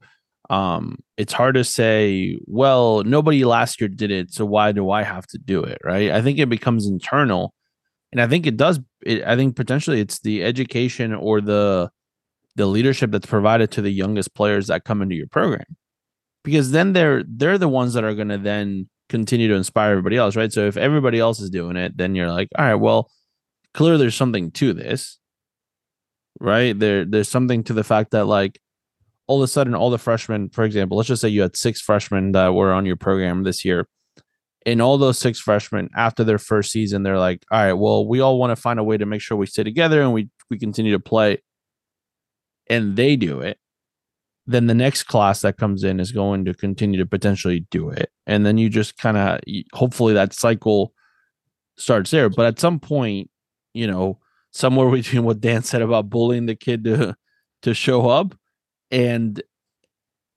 um, 0.50 0.98
it's 1.16 1.32
hard 1.32 1.54
to 1.54 1.64
say, 1.64 2.38
well, 2.46 3.04
nobody 3.04 3.44
last 3.44 3.80
year 3.80 3.88
did 3.88 4.10
it, 4.10 4.32
so 4.32 4.44
why 4.44 4.72
do 4.72 4.90
I 4.90 5.02
have 5.02 5.26
to 5.28 5.38
do 5.38 5.62
it, 5.62 5.78
right? 5.84 6.10
I 6.10 6.20
think 6.22 6.38
it 6.38 6.48
becomes 6.48 6.86
internal, 6.86 7.54
and 8.10 8.20
I 8.20 8.26
think 8.26 8.46
it 8.46 8.56
does. 8.56 8.80
It, 9.04 9.24
I 9.24 9.36
think 9.36 9.56
potentially 9.56 10.00
it's 10.00 10.20
the 10.20 10.44
education 10.44 11.14
or 11.14 11.40
the 11.40 11.90
the 12.56 12.66
leadership 12.66 13.10
that's 13.10 13.26
provided 13.26 13.70
to 13.72 13.82
the 13.82 13.90
youngest 13.90 14.34
players 14.34 14.66
that 14.66 14.84
come 14.84 15.00
into 15.00 15.14
your 15.14 15.26
program 15.28 15.64
because 16.44 16.70
then 16.70 16.92
they're 16.92 17.24
they're 17.26 17.58
the 17.58 17.68
ones 17.68 17.94
that 17.94 18.04
are 18.04 18.14
going 18.14 18.28
to 18.28 18.38
then 18.38 18.88
continue 19.08 19.48
to 19.48 19.54
inspire 19.54 19.90
everybody 19.90 20.16
else 20.16 20.36
right 20.36 20.52
so 20.52 20.66
if 20.66 20.76
everybody 20.76 21.18
else 21.18 21.40
is 21.40 21.50
doing 21.50 21.76
it 21.76 21.96
then 21.96 22.14
you're 22.14 22.30
like 22.30 22.48
all 22.58 22.64
right 22.64 22.74
well 22.74 23.10
clearly 23.74 23.98
there's 23.98 24.14
something 24.14 24.50
to 24.50 24.72
this 24.72 25.18
right 26.40 26.78
there 26.78 27.04
there's 27.04 27.28
something 27.28 27.62
to 27.62 27.72
the 27.72 27.84
fact 27.84 28.10
that 28.12 28.24
like 28.26 28.60
all 29.32 29.42
of 29.42 29.44
a 29.44 29.48
sudden 29.48 29.74
all 29.74 29.90
the 29.90 29.98
freshmen 29.98 30.48
for 30.50 30.64
example 30.64 30.96
let's 30.96 31.08
just 31.08 31.22
say 31.22 31.28
you 31.28 31.42
had 31.42 31.56
six 31.56 31.80
freshmen 31.80 32.32
that 32.32 32.54
were 32.54 32.72
on 32.72 32.86
your 32.86 32.96
program 32.96 33.42
this 33.42 33.64
year 33.64 33.88
and 34.64 34.80
all 34.80 34.98
those 34.98 35.18
six 35.18 35.38
freshmen 35.38 35.88
after 35.96 36.22
their 36.24 36.38
first 36.38 36.70
season 36.70 37.02
they're 37.02 37.18
like 37.18 37.44
all 37.50 37.64
right 37.64 37.72
well 37.72 38.06
we 38.06 38.20
all 38.20 38.38
want 38.38 38.50
to 38.50 38.56
find 38.56 38.78
a 38.78 38.84
way 38.84 38.96
to 38.96 39.06
make 39.06 39.20
sure 39.20 39.36
we 39.36 39.46
stay 39.46 39.62
together 39.62 40.02
and 40.02 40.12
we 40.12 40.28
we 40.50 40.58
continue 40.58 40.92
to 40.92 41.00
play 41.00 41.38
and 42.68 42.96
they 42.96 43.16
do 43.16 43.40
it, 43.40 43.58
then 44.46 44.66
the 44.66 44.74
next 44.74 45.04
class 45.04 45.42
that 45.42 45.58
comes 45.58 45.84
in 45.84 46.00
is 46.00 46.10
going 46.10 46.44
to 46.46 46.54
continue 46.54 46.98
to 46.98 47.06
potentially 47.06 47.66
do 47.70 47.90
it. 47.90 48.10
And 48.26 48.44
then 48.46 48.58
you 48.58 48.68
just 48.68 48.96
kind 48.96 49.16
of 49.16 49.40
hopefully 49.72 50.14
that 50.14 50.32
cycle 50.32 50.92
starts 51.76 52.10
there. 52.10 52.28
But 52.28 52.46
at 52.46 52.58
some 52.58 52.80
point, 52.80 53.30
you 53.74 53.86
know, 53.86 54.18
somewhere 54.52 54.90
between 54.90 55.24
what 55.24 55.40
Dan 55.40 55.62
said 55.62 55.82
about 55.82 56.10
bullying 56.10 56.46
the 56.46 56.56
kid 56.56 56.84
to 56.84 57.14
to 57.62 57.74
show 57.74 58.08
up 58.08 58.34
and 58.92 59.42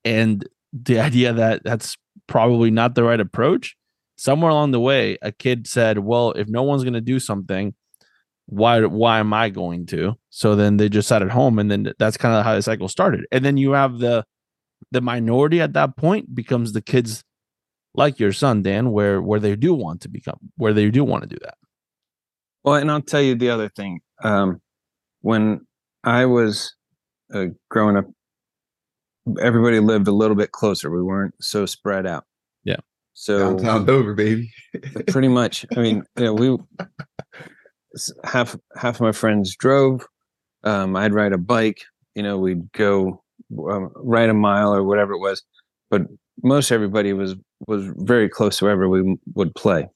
and 0.04 0.48
the 0.74 1.00
idea 1.00 1.34
that 1.34 1.64
that's 1.64 1.96
probably 2.28 2.72
not 2.72 2.96
the 2.96 3.04
right 3.04 3.20
approach, 3.20 3.76
somewhere 4.18 4.50
along 4.50 4.72
the 4.72 4.80
way, 4.80 5.18
a 5.22 5.32
kid 5.32 5.68
said, 5.68 6.00
Well, 6.00 6.32
if 6.32 6.48
no 6.48 6.64
one's 6.64 6.84
gonna 6.84 7.02
do 7.02 7.20
something, 7.20 7.76
why 8.48 8.82
why 8.86 9.20
am 9.20 9.34
I 9.34 9.50
going 9.50 9.86
to? 9.88 10.16
So 10.30 10.56
then 10.56 10.78
they 10.78 10.90
just 10.90 11.08
sat 11.08 11.22
at 11.22 11.32
home, 11.32 11.60
and 11.60 11.70
then 11.70 11.94
that's 12.00 12.18
kind 12.18 12.36
of 12.36 12.44
how 12.44 12.56
the 12.56 12.62
cycle 12.62 12.88
started. 12.88 13.26
And 13.32 13.44
then 13.44 13.58
you 13.58 13.72
have 13.74 14.00
the 14.00 14.26
the 14.92 15.02
minority 15.02 15.62
at 15.62 15.74
that 15.74 15.98
point 15.98 16.34
becomes 16.34 16.74
the 16.74 16.82
kids 16.82 17.24
like 17.94 18.20
your 18.20 18.34
son 18.34 18.62
Dan, 18.62 18.92
where 18.92 19.22
where 19.22 19.40
they 19.40 19.56
do 19.56 19.74
want 19.74 20.02
to 20.02 20.10
become, 20.10 20.40
where 20.58 20.74
they 20.74 20.90
do 20.90 21.04
want 21.04 21.24
to 21.24 21.30
do 21.30 21.38
that. 21.42 21.56
Well, 22.64 22.76
and 22.76 22.90
I'll 22.90 23.02
tell 23.02 23.22
you 23.22 23.36
the 23.36 23.50
other 23.50 23.70
thing. 23.70 24.02
Um, 24.24 24.62
when 25.22 25.66
I 26.04 26.26
was 26.26 26.76
uh, 27.34 27.48
growing 27.70 27.98
up, 27.98 28.06
everybody 29.40 29.80
lived 29.80 30.08
a 30.08 30.12
little 30.12 30.36
bit 30.36 30.52
closer. 30.52 30.90
We 30.90 31.04
weren't 31.04 31.36
so 31.42 31.66
spread 31.66 32.06
out. 32.06 32.26
Yeah. 32.64 32.78
So 33.14 33.40
downtown 33.40 33.86
Dover, 33.86 34.14
baby. 34.14 34.52
pretty 35.08 35.28
much. 35.28 35.66
I 35.76 35.80
mean, 35.80 36.04
you 36.18 36.26
know, 36.26 36.34
we 36.34 36.58
half 38.24 38.56
half 38.76 38.96
of 38.96 39.02
my 39.02 39.12
friends 39.12 39.56
drove. 39.56 40.06
Um, 40.64 40.96
I'd 40.96 41.14
ride 41.14 41.34
a 41.34 41.38
bike. 41.38 41.84
You 42.16 42.24
know, 42.24 42.38
we'd 42.38 42.72
go 42.74 43.24
um, 43.70 43.92
ride 43.96 44.30
a 44.30 44.34
mile 44.34 44.74
or 44.74 44.84
whatever 44.84 45.14
it 45.14 45.20
was. 45.20 45.44
But 45.90 46.04
most 46.44 46.72
everybody 46.72 47.14
was 47.14 47.36
was 47.68 47.86
very 47.98 48.30
close 48.30 48.58
to 48.58 48.66
wherever 48.66 48.90
we 48.90 49.18
would 49.34 49.56
play. 49.56 49.88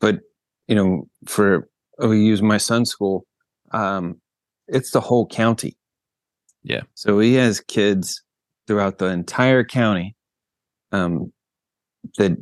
But 0.00 0.20
you 0.68 0.74
know, 0.74 1.08
for 1.26 1.68
oh, 1.98 2.08
we 2.08 2.24
use 2.24 2.42
my 2.42 2.58
son's 2.58 2.90
school, 2.90 3.26
um, 3.72 4.20
it's 4.68 4.90
the 4.90 5.00
whole 5.00 5.26
county. 5.26 5.76
Yeah. 6.64 6.82
So 6.94 7.18
he 7.20 7.34
has 7.34 7.60
kids 7.60 8.22
throughout 8.66 8.98
the 8.98 9.06
entire 9.06 9.64
county 9.64 10.16
um, 10.92 11.32
that 12.16 12.32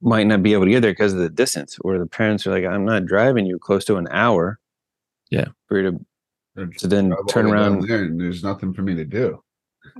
might 0.00 0.26
not 0.26 0.42
be 0.42 0.52
able 0.52 0.64
to 0.64 0.70
get 0.70 0.80
there 0.80 0.92
because 0.92 1.12
of 1.12 1.18
the 1.18 1.28
distance, 1.28 1.78
or 1.82 1.98
the 1.98 2.06
parents 2.06 2.46
are 2.46 2.52
like, 2.52 2.64
"I'm 2.64 2.84
not 2.84 3.06
driving 3.06 3.46
you 3.46 3.58
close 3.58 3.84
to 3.86 3.96
an 3.96 4.08
hour." 4.10 4.58
Yeah, 5.30 5.48
for 5.66 5.80
you 5.80 5.90
to 6.56 6.66
to 6.78 6.86
then 6.86 7.14
turn 7.28 7.46
around 7.46 7.82
there, 7.82 8.04
and 8.04 8.20
there's 8.20 8.42
nothing 8.42 8.72
for 8.72 8.82
me 8.82 8.94
to 8.94 9.04
do. 9.04 9.42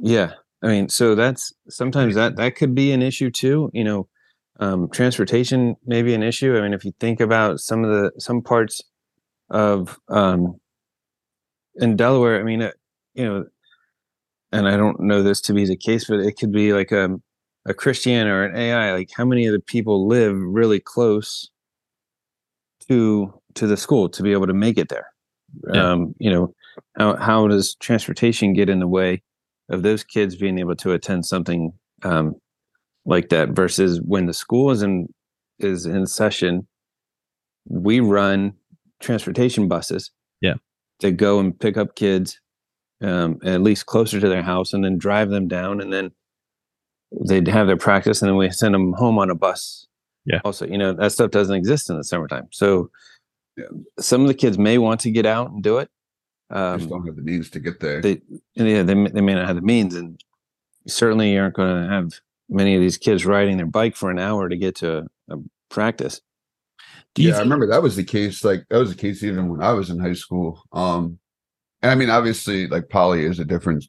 Yeah, 0.00 0.32
I 0.62 0.68
mean, 0.68 0.88
so 0.88 1.14
that's 1.14 1.52
sometimes 1.68 2.14
that 2.14 2.36
that 2.36 2.56
could 2.56 2.74
be 2.74 2.92
an 2.92 3.02
issue 3.02 3.30
too. 3.30 3.70
You 3.72 3.84
know, 3.84 4.08
um, 4.58 4.88
transportation 4.90 5.76
may 5.84 6.02
be 6.02 6.14
an 6.14 6.22
issue. 6.22 6.56
I 6.56 6.62
mean, 6.62 6.74
if 6.74 6.84
you 6.84 6.92
think 7.00 7.20
about 7.20 7.60
some 7.60 7.84
of 7.84 7.90
the 7.90 8.12
some 8.20 8.42
parts 8.42 8.82
of 9.50 9.98
um, 10.08 10.60
in 11.76 11.96
Delaware, 11.96 12.40
I 12.40 12.42
mean, 12.42 12.62
uh, 12.62 12.72
you 13.14 13.24
know, 13.24 13.44
and 14.52 14.68
I 14.68 14.76
don't 14.76 15.00
know 15.00 15.22
this 15.22 15.40
to 15.42 15.52
be 15.52 15.64
the 15.64 15.76
case, 15.76 16.06
but 16.08 16.20
it 16.20 16.32
could 16.38 16.52
be 16.52 16.72
like 16.72 16.92
a 16.92 17.04
um, 17.04 17.22
a 17.66 17.74
Christiana 17.74 18.32
or 18.32 18.44
an 18.44 18.56
AI, 18.56 18.92
like 18.92 19.10
how 19.14 19.24
many 19.24 19.46
of 19.46 19.52
the 19.52 19.60
people 19.60 20.06
live 20.06 20.34
really 20.36 20.80
close 20.80 21.50
to 22.88 23.32
to 23.54 23.66
the 23.66 23.76
school 23.76 24.08
to 24.08 24.22
be 24.22 24.32
able 24.32 24.46
to 24.46 24.54
make 24.54 24.78
it 24.78 24.88
there? 24.88 25.08
Yeah. 25.72 25.92
Um, 25.92 26.14
you 26.18 26.30
know, 26.30 26.54
how 26.98 27.16
how 27.16 27.48
does 27.48 27.74
transportation 27.76 28.52
get 28.52 28.68
in 28.68 28.80
the 28.80 28.88
way 28.88 29.22
of 29.68 29.82
those 29.82 30.02
kids 30.02 30.36
being 30.36 30.58
able 30.58 30.76
to 30.76 30.92
attend 30.92 31.26
something 31.26 31.72
um, 32.02 32.34
like 33.04 33.28
that 33.28 33.50
versus 33.50 34.00
when 34.02 34.26
the 34.26 34.34
school 34.34 34.70
is 34.70 34.82
in 34.82 35.08
is 35.58 35.86
in 35.86 36.06
session, 36.06 36.66
we 37.68 38.00
run 38.00 38.54
transportation 39.00 39.68
buses. 39.68 40.10
Yeah. 40.40 40.54
To 41.00 41.10
go 41.10 41.38
and 41.38 41.58
pick 41.58 41.76
up 41.76 41.94
kids 41.94 42.40
um, 43.00 43.38
at 43.44 43.62
least 43.62 43.86
closer 43.86 44.20
to 44.20 44.28
their 44.28 44.42
house 44.42 44.72
and 44.72 44.84
then 44.84 44.98
drive 44.98 45.30
them 45.30 45.48
down 45.48 45.80
and 45.80 45.92
then 45.92 46.12
they'd 47.26 47.48
have 47.48 47.66
their 47.66 47.76
practice 47.76 48.22
and 48.22 48.28
then 48.28 48.36
we 48.36 48.50
send 48.50 48.74
them 48.74 48.92
home 48.92 49.18
on 49.18 49.30
a 49.30 49.34
bus. 49.34 49.86
Yeah. 50.24 50.40
Also, 50.44 50.66
you 50.66 50.78
know, 50.78 50.92
that 50.92 51.12
stuff 51.12 51.30
doesn't 51.30 51.56
exist 51.56 51.90
in 51.90 51.96
the 51.96 52.04
summertime. 52.04 52.48
So 52.52 52.90
yeah. 53.56 53.64
some 53.98 54.22
of 54.22 54.28
the 54.28 54.34
kids 54.34 54.58
may 54.58 54.78
want 54.78 55.00
to 55.00 55.10
get 55.10 55.26
out 55.26 55.50
and 55.50 55.62
do 55.62 55.78
it. 55.78 55.90
Um, 56.50 56.78
just 56.78 56.90
don't 56.90 57.06
have 57.06 57.16
the 57.16 57.22
means 57.22 57.48
to 57.50 57.60
get 57.60 57.80
there. 57.80 58.00
They, 58.00 58.20
yeah, 58.54 58.82
they, 58.82 58.94
they 58.94 59.20
may 59.20 59.34
not 59.34 59.46
have 59.46 59.56
the 59.56 59.62
means, 59.62 59.94
and 59.94 60.22
certainly 60.86 61.32
you 61.32 61.40
aren't 61.40 61.54
going 61.54 61.82
to 61.82 61.88
have 61.88 62.14
many 62.48 62.74
of 62.74 62.80
these 62.80 62.98
kids 62.98 63.24
riding 63.24 63.56
their 63.56 63.66
bike 63.66 63.94
for 63.94 64.10
an 64.10 64.18
hour 64.18 64.48
to 64.48 64.56
get 64.56 64.74
to 64.76 64.98
a, 65.28 65.34
a 65.34 65.38
practice. 65.68 66.20
yeah, 67.16 67.36
I 67.36 67.38
remember 67.38 67.68
that 67.68 67.82
was 67.82 67.94
the 67.94 68.02
case. 68.02 68.44
Like 68.44 68.64
that 68.68 68.78
was 68.78 68.90
the 68.90 69.00
case 69.00 69.22
even 69.22 69.48
when 69.48 69.62
I 69.62 69.72
was 69.72 69.90
in 69.90 70.00
high 70.00 70.14
school. 70.14 70.60
Um, 70.72 71.19
and 71.82 71.90
I 71.90 71.94
mean, 71.94 72.10
obviously, 72.10 72.66
like 72.66 72.88
Poly 72.88 73.24
is 73.24 73.38
a 73.38 73.44
difference. 73.44 73.88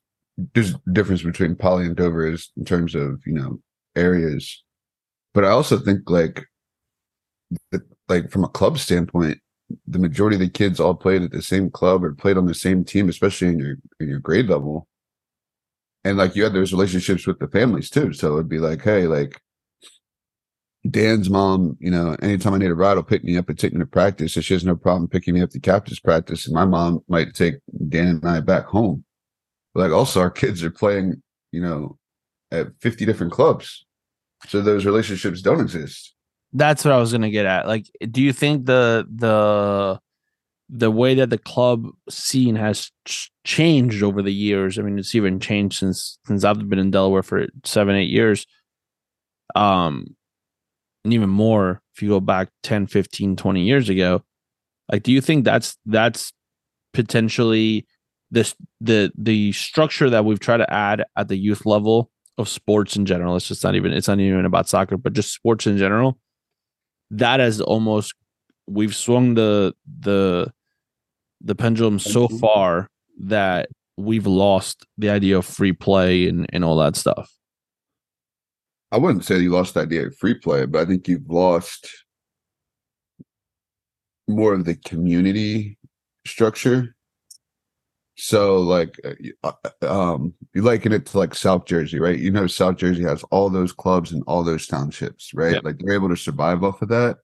there's 0.53 0.73
a 0.73 0.91
difference 0.91 1.23
between 1.23 1.55
Poly 1.55 1.85
and 1.85 1.95
Dover 1.95 2.31
is 2.31 2.51
in 2.57 2.65
terms 2.65 2.95
of 2.95 3.21
you 3.25 3.33
know 3.33 3.59
areas, 3.95 4.63
but 5.33 5.45
I 5.45 5.49
also 5.49 5.77
think 5.77 6.09
like 6.09 6.45
the, 7.71 7.81
like 8.07 8.31
from 8.31 8.43
a 8.43 8.49
club 8.49 8.77
standpoint, 8.79 9.39
the 9.87 9.99
majority 9.99 10.35
of 10.35 10.41
the 10.41 10.49
kids 10.49 10.79
all 10.79 10.95
played 10.95 11.21
at 11.21 11.31
the 11.31 11.41
same 11.41 11.69
club 11.69 12.03
or 12.03 12.13
played 12.13 12.37
on 12.37 12.45
the 12.45 12.53
same 12.53 12.83
team, 12.83 13.09
especially 13.09 13.49
in 13.49 13.59
your 13.59 13.75
in 13.99 14.09
your 14.09 14.19
grade 14.19 14.47
level. 14.47 14.87
And 16.03 16.17
like 16.17 16.35
you 16.35 16.43
had 16.43 16.53
those 16.53 16.73
relationships 16.73 17.27
with 17.27 17.39
the 17.39 17.47
families 17.47 17.89
too, 17.89 18.13
so 18.13 18.33
it'd 18.33 18.49
be 18.49 18.59
like, 18.59 18.81
hey, 18.81 19.05
like 19.05 19.39
Dan's 20.89 21.29
mom, 21.29 21.77
you 21.79 21.91
know, 21.91 22.15
anytime 22.21 22.55
I 22.55 22.57
need 22.57 22.71
a 22.71 22.75
ride, 22.75 22.95
will 22.95 23.03
pick 23.03 23.23
me 23.23 23.37
up 23.37 23.49
and 23.49 23.57
take 23.57 23.73
me 23.73 23.79
to 23.79 23.85
practice. 23.85 24.33
So 24.33 24.41
she 24.41 24.55
has 24.55 24.65
no 24.65 24.75
problem 24.75 25.07
picking 25.07 25.35
me 25.35 25.41
up 25.41 25.51
to 25.51 25.59
captain's 25.59 25.99
practice. 25.99 26.47
And 26.47 26.55
my 26.55 26.65
mom 26.65 27.03
might 27.07 27.35
take 27.35 27.55
Dan 27.89 28.07
and 28.07 28.27
I 28.27 28.39
back 28.39 28.65
home. 28.65 29.03
Like 29.75 29.91
also 29.91 30.19
our 30.19 30.31
kids 30.31 30.63
are 30.63 30.71
playing, 30.71 31.21
you 31.51 31.61
know, 31.61 31.97
at 32.51 32.67
50 32.79 33.05
different 33.05 33.31
clubs. 33.31 33.85
So 34.47 34.61
those 34.61 34.85
relationships 34.85 35.41
don't 35.41 35.61
exist. 35.61 36.15
That's 36.53 36.83
what 36.83 36.93
I 36.93 36.97
was 36.97 37.11
gonna 37.11 37.29
get 37.29 37.45
at. 37.45 37.67
Like, 37.67 37.85
do 38.09 38.21
you 38.21 38.33
think 38.33 38.65
the 38.65 39.07
the 39.09 39.99
the 40.69 40.91
way 40.91 41.15
that 41.15 41.29
the 41.29 41.37
club 41.37 41.87
scene 42.09 42.55
has 42.55 42.91
ch- 43.05 43.31
changed 43.45 44.03
over 44.03 44.21
the 44.21 44.33
years? 44.33 44.77
I 44.77 44.81
mean, 44.81 44.99
it's 44.99 45.15
even 45.15 45.39
changed 45.39 45.77
since 45.77 46.17
since 46.25 46.43
I've 46.43 46.67
been 46.67 46.79
in 46.79 46.91
Delaware 46.91 47.23
for 47.23 47.47
seven, 47.63 47.95
eight 47.95 48.09
years. 48.09 48.45
Um, 49.55 50.15
and 51.03 51.13
even 51.13 51.29
more 51.29 51.81
if 51.95 52.01
you 52.01 52.09
go 52.09 52.19
back 52.19 52.49
10, 52.63 52.87
15, 52.87 53.35
20 53.35 53.61
years 53.61 53.89
ago. 53.89 54.23
Like, 54.91 55.03
do 55.03 55.11
you 55.11 55.21
think 55.21 55.45
that's 55.45 55.77
that's 55.85 56.33
potentially 56.93 57.87
this 58.29 58.55
the 58.79 59.11
the 59.17 59.51
structure 59.53 60.09
that 60.09 60.25
we've 60.25 60.39
tried 60.39 60.57
to 60.57 60.73
add 60.73 61.03
at 61.15 61.27
the 61.27 61.37
youth 61.37 61.65
level 61.65 62.11
of 62.37 62.49
sports 62.49 62.95
in 62.95 63.05
general? 63.05 63.35
It's 63.35 63.47
just 63.47 63.63
not 63.63 63.75
even 63.75 63.93
it's 63.93 64.07
not 64.07 64.19
even 64.19 64.45
about 64.45 64.67
soccer, 64.69 64.97
but 64.97 65.13
just 65.13 65.33
sports 65.33 65.65
in 65.67 65.77
general. 65.77 66.17
That 67.09 67.39
has 67.39 67.61
almost 67.61 68.13
we've 68.67 68.95
swung 68.95 69.35
the 69.35 69.73
the 69.99 70.51
the 71.41 71.55
pendulum 71.55 71.99
so 71.99 72.27
far 72.27 72.87
that 73.23 73.69
we've 73.97 74.27
lost 74.27 74.85
the 74.97 75.09
idea 75.09 75.37
of 75.37 75.45
free 75.45 75.73
play 75.73 76.27
and, 76.27 76.45
and 76.53 76.63
all 76.63 76.77
that 76.77 76.95
stuff. 76.95 77.31
I 78.91 78.97
wouldn't 78.97 79.25
say 79.25 79.39
you 79.39 79.51
lost 79.51 79.73
the 79.73 79.81
idea 79.81 80.07
of 80.07 80.17
free 80.17 80.33
play, 80.33 80.65
but 80.65 80.81
I 80.81 80.85
think 80.85 81.07
you've 81.07 81.29
lost 81.29 81.89
more 84.27 84.53
of 84.53 84.65
the 84.65 84.75
community 84.75 85.77
structure. 86.25 86.95
So, 88.15 88.59
like, 88.59 88.99
uh, 89.43 89.51
uh, 89.81 90.13
um, 90.13 90.33
you 90.53 90.61
liken 90.61 90.91
it 90.91 91.05
to 91.07 91.17
like 91.17 91.33
South 91.33 91.65
Jersey, 91.65 91.99
right? 91.99 92.19
You 92.19 92.31
know, 92.31 92.45
South 92.45 92.75
Jersey 92.75 93.03
has 93.03 93.23
all 93.31 93.49
those 93.49 93.71
clubs 93.71 94.11
and 94.11 94.23
all 94.27 94.43
those 94.43 94.67
townships, 94.67 95.33
right? 95.33 95.53
Yep. 95.53 95.63
Like, 95.63 95.79
they're 95.79 95.95
able 95.95 96.09
to 96.09 96.17
survive 96.17 96.63
off 96.63 96.81
of 96.81 96.89
that. 96.89 97.17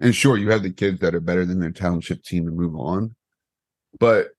And 0.00 0.14
sure, 0.14 0.36
you 0.36 0.50
have 0.50 0.64
the 0.64 0.72
kids 0.72 1.00
that 1.00 1.14
are 1.14 1.20
better 1.20 1.46
than 1.46 1.60
their 1.60 1.70
township 1.70 2.24
team 2.24 2.48
and 2.48 2.56
move 2.56 2.74
on, 2.76 3.14
but 4.00 4.30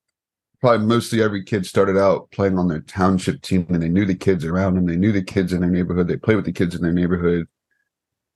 probably 0.63 0.87
mostly 0.87 1.21
every 1.21 1.43
kid 1.43 1.65
started 1.65 1.97
out 1.97 2.31
playing 2.31 2.57
on 2.57 2.69
their 2.69 2.79
township 2.79 3.41
team 3.41 3.65
and 3.67 3.83
they 3.83 3.89
knew 3.89 4.05
the 4.05 4.15
kids 4.15 4.45
around 4.45 4.75
them. 4.75 4.85
They 4.85 4.95
knew 4.95 5.11
the 5.11 5.21
kids 5.21 5.51
in 5.51 5.59
their 5.59 5.69
neighborhood. 5.69 6.07
They 6.07 6.15
played 6.15 6.37
with 6.37 6.45
the 6.45 6.53
kids 6.53 6.73
in 6.73 6.81
their 6.81 6.93
neighborhood. 6.93 7.49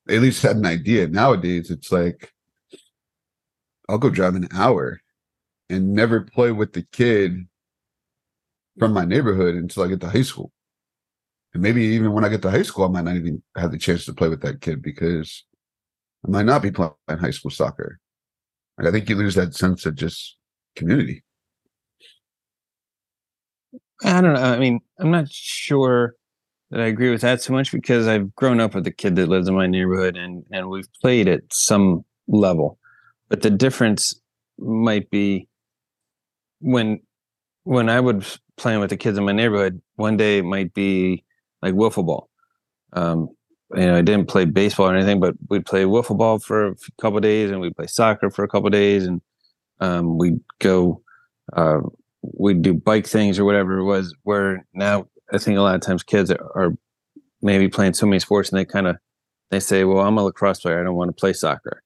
They 0.05 0.17
at 0.17 0.21
least 0.21 0.41
had 0.41 0.57
an 0.57 0.65
idea. 0.65 1.07
Nowadays, 1.07 1.71
it's 1.71 1.89
like, 1.89 2.33
I'll 3.87 3.97
go 3.97 4.09
drive 4.09 4.35
an 4.35 4.49
hour 4.51 4.99
and 5.69 5.93
never 5.93 6.19
play 6.19 6.51
with 6.51 6.73
the 6.73 6.81
kid 6.91 7.47
from 8.77 8.91
my 8.91 9.05
neighborhood 9.05 9.55
until 9.55 9.83
I 9.83 9.87
get 9.87 10.01
to 10.01 10.09
high 10.09 10.21
school. 10.21 10.51
And 11.53 11.63
maybe 11.63 11.81
even 11.81 12.11
when 12.11 12.25
I 12.25 12.29
get 12.29 12.41
to 12.41 12.51
high 12.51 12.63
school, 12.63 12.83
I 12.83 12.89
might 12.89 13.05
not 13.05 13.15
even 13.15 13.41
have 13.55 13.71
the 13.71 13.77
chance 13.77 14.03
to 14.03 14.13
play 14.13 14.27
with 14.27 14.41
that 14.41 14.59
kid 14.59 14.81
because 14.81 15.45
I 16.27 16.29
might 16.29 16.45
not 16.45 16.61
be 16.61 16.71
playing 16.71 16.91
high 17.07 17.31
school 17.31 17.51
soccer. 17.51 18.01
Like 18.77 18.87
I 18.89 18.91
think 18.91 19.07
you 19.07 19.15
lose 19.15 19.35
that 19.35 19.55
sense 19.55 19.85
of 19.85 19.95
just 19.95 20.35
community. 20.75 21.23
I 24.03 24.21
don't 24.21 24.33
know. 24.33 24.41
I 24.41 24.59
mean, 24.59 24.79
I'm 24.99 25.11
not 25.11 25.29
sure 25.29 26.15
that 26.71 26.79
I 26.79 26.85
agree 26.85 27.09
with 27.09 27.21
that 27.21 27.41
so 27.41 27.53
much 27.53 27.71
because 27.71 28.07
I've 28.07 28.35
grown 28.35 28.59
up 28.59 28.75
with 28.75 28.85
a 28.87 28.91
kid 28.91 29.15
that 29.15 29.27
lives 29.27 29.47
in 29.47 29.55
my 29.55 29.67
neighborhood 29.67 30.17
and 30.17 30.43
and 30.51 30.69
we've 30.69 30.91
played 31.01 31.27
at 31.27 31.41
some 31.51 32.03
level. 32.27 32.77
But 33.29 33.41
the 33.41 33.49
difference 33.49 34.19
might 34.57 35.09
be 35.09 35.47
when 36.59 36.99
when 37.63 37.89
I 37.89 37.99
would 37.99 38.25
playing 38.57 38.79
with 38.79 38.89
the 38.89 38.97
kids 38.97 39.17
in 39.17 39.25
my 39.25 39.31
neighborhood, 39.31 39.81
one 39.95 40.17
day 40.17 40.39
it 40.39 40.45
might 40.45 40.73
be 40.73 41.23
like 41.61 41.73
wiffle 41.73 42.05
ball. 42.05 42.29
Um, 42.93 43.29
you 43.75 43.85
know, 43.85 43.97
I 43.97 44.01
didn't 44.01 44.29
play 44.29 44.45
baseball 44.45 44.89
or 44.89 44.95
anything, 44.95 45.19
but 45.19 45.35
we'd 45.49 45.65
play 45.65 45.83
wiffle 45.83 46.17
ball 46.17 46.39
for 46.39 46.67
a 46.69 46.75
couple 47.01 47.19
days, 47.19 47.51
and 47.51 47.59
we'd 47.59 47.75
play 47.75 47.87
soccer 47.87 48.29
for 48.29 48.43
a 48.43 48.47
couple 48.47 48.69
days, 48.69 49.05
and 49.05 49.21
um, 49.79 50.17
we'd 50.17 50.39
go, 50.59 51.01
uh, 51.53 51.81
we'd 52.21 52.61
do 52.61 52.73
bike 52.73 53.07
things 53.07 53.39
or 53.39 53.45
whatever 53.45 53.77
it 53.77 53.83
was. 53.85 54.13
Where 54.23 54.65
now 54.73 55.07
I 55.31 55.37
think 55.37 55.57
a 55.57 55.61
lot 55.61 55.75
of 55.75 55.81
times 55.81 56.03
kids 56.03 56.31
are, 56.31 56.51
are 56.55 56.73
maybe 57.41 57.67
playing 57.67 57.93
so 57.93 58.05
many 58.05 58.19
sports, 58.19 58.49
and 58.49 58.59
they 58.59 58.65
kind 58.65 58.87
of 58.87 58.97
they 59.51 59.59
say, 59.59 59.83
"Well, 59.83 59.99
I'm 60.05 60.17
a 60.17 60.23
lacrosse 60.23 60.61
player. 60.61 60.79
I 60.79 60.83
don't 60.83 60.95
want 60.95 61.09
to 61.09 61.19
play 61.19 61.33
soccer," 61.33 61.83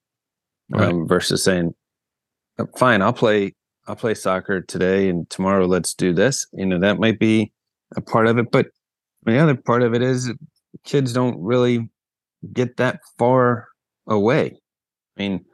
Right. 0.69 0.87
um, 0.89 1.07
versus 1.07 1.43
saying, 1.43 1.73
"Uh, 2.57 2.65
"Fine, 2.77 3.01
I'll 3.01 3.13
play. 3.13 3.55
I'll 3.87 3.95
play 3.95 4.13
soccer 4.13 4.61
today, 4.61 5.09
and 5.09 5.29
tomorrow 5.29 5.65
let's 5.65 5.93
do 5.93 6.13
this." 6.13 6.47
You 6.53 6.65
know, 6.65 6.79
that 6.79 6.99
might 6.99 7.19
be 7.19 7.51
a 7.95 8.01
part 8.01 8.27
of 8.27 8.37
it, 8.37 8.51
but 8.51 8.67
the 9.23 9.37
other 9.37 9.55
part 9.55 9.83
of 9.83 9.93
it 9.93 10.01
is 10.01 10.31
kids 10.83 11.13
don't 11.13 11.39
really 11.39 11.89
get 12.53 12.77
that 12.77 13.01
far 13.17 13.67
away. 14.07 14.57
I 15.17 15.21
mean, 15.21 15.45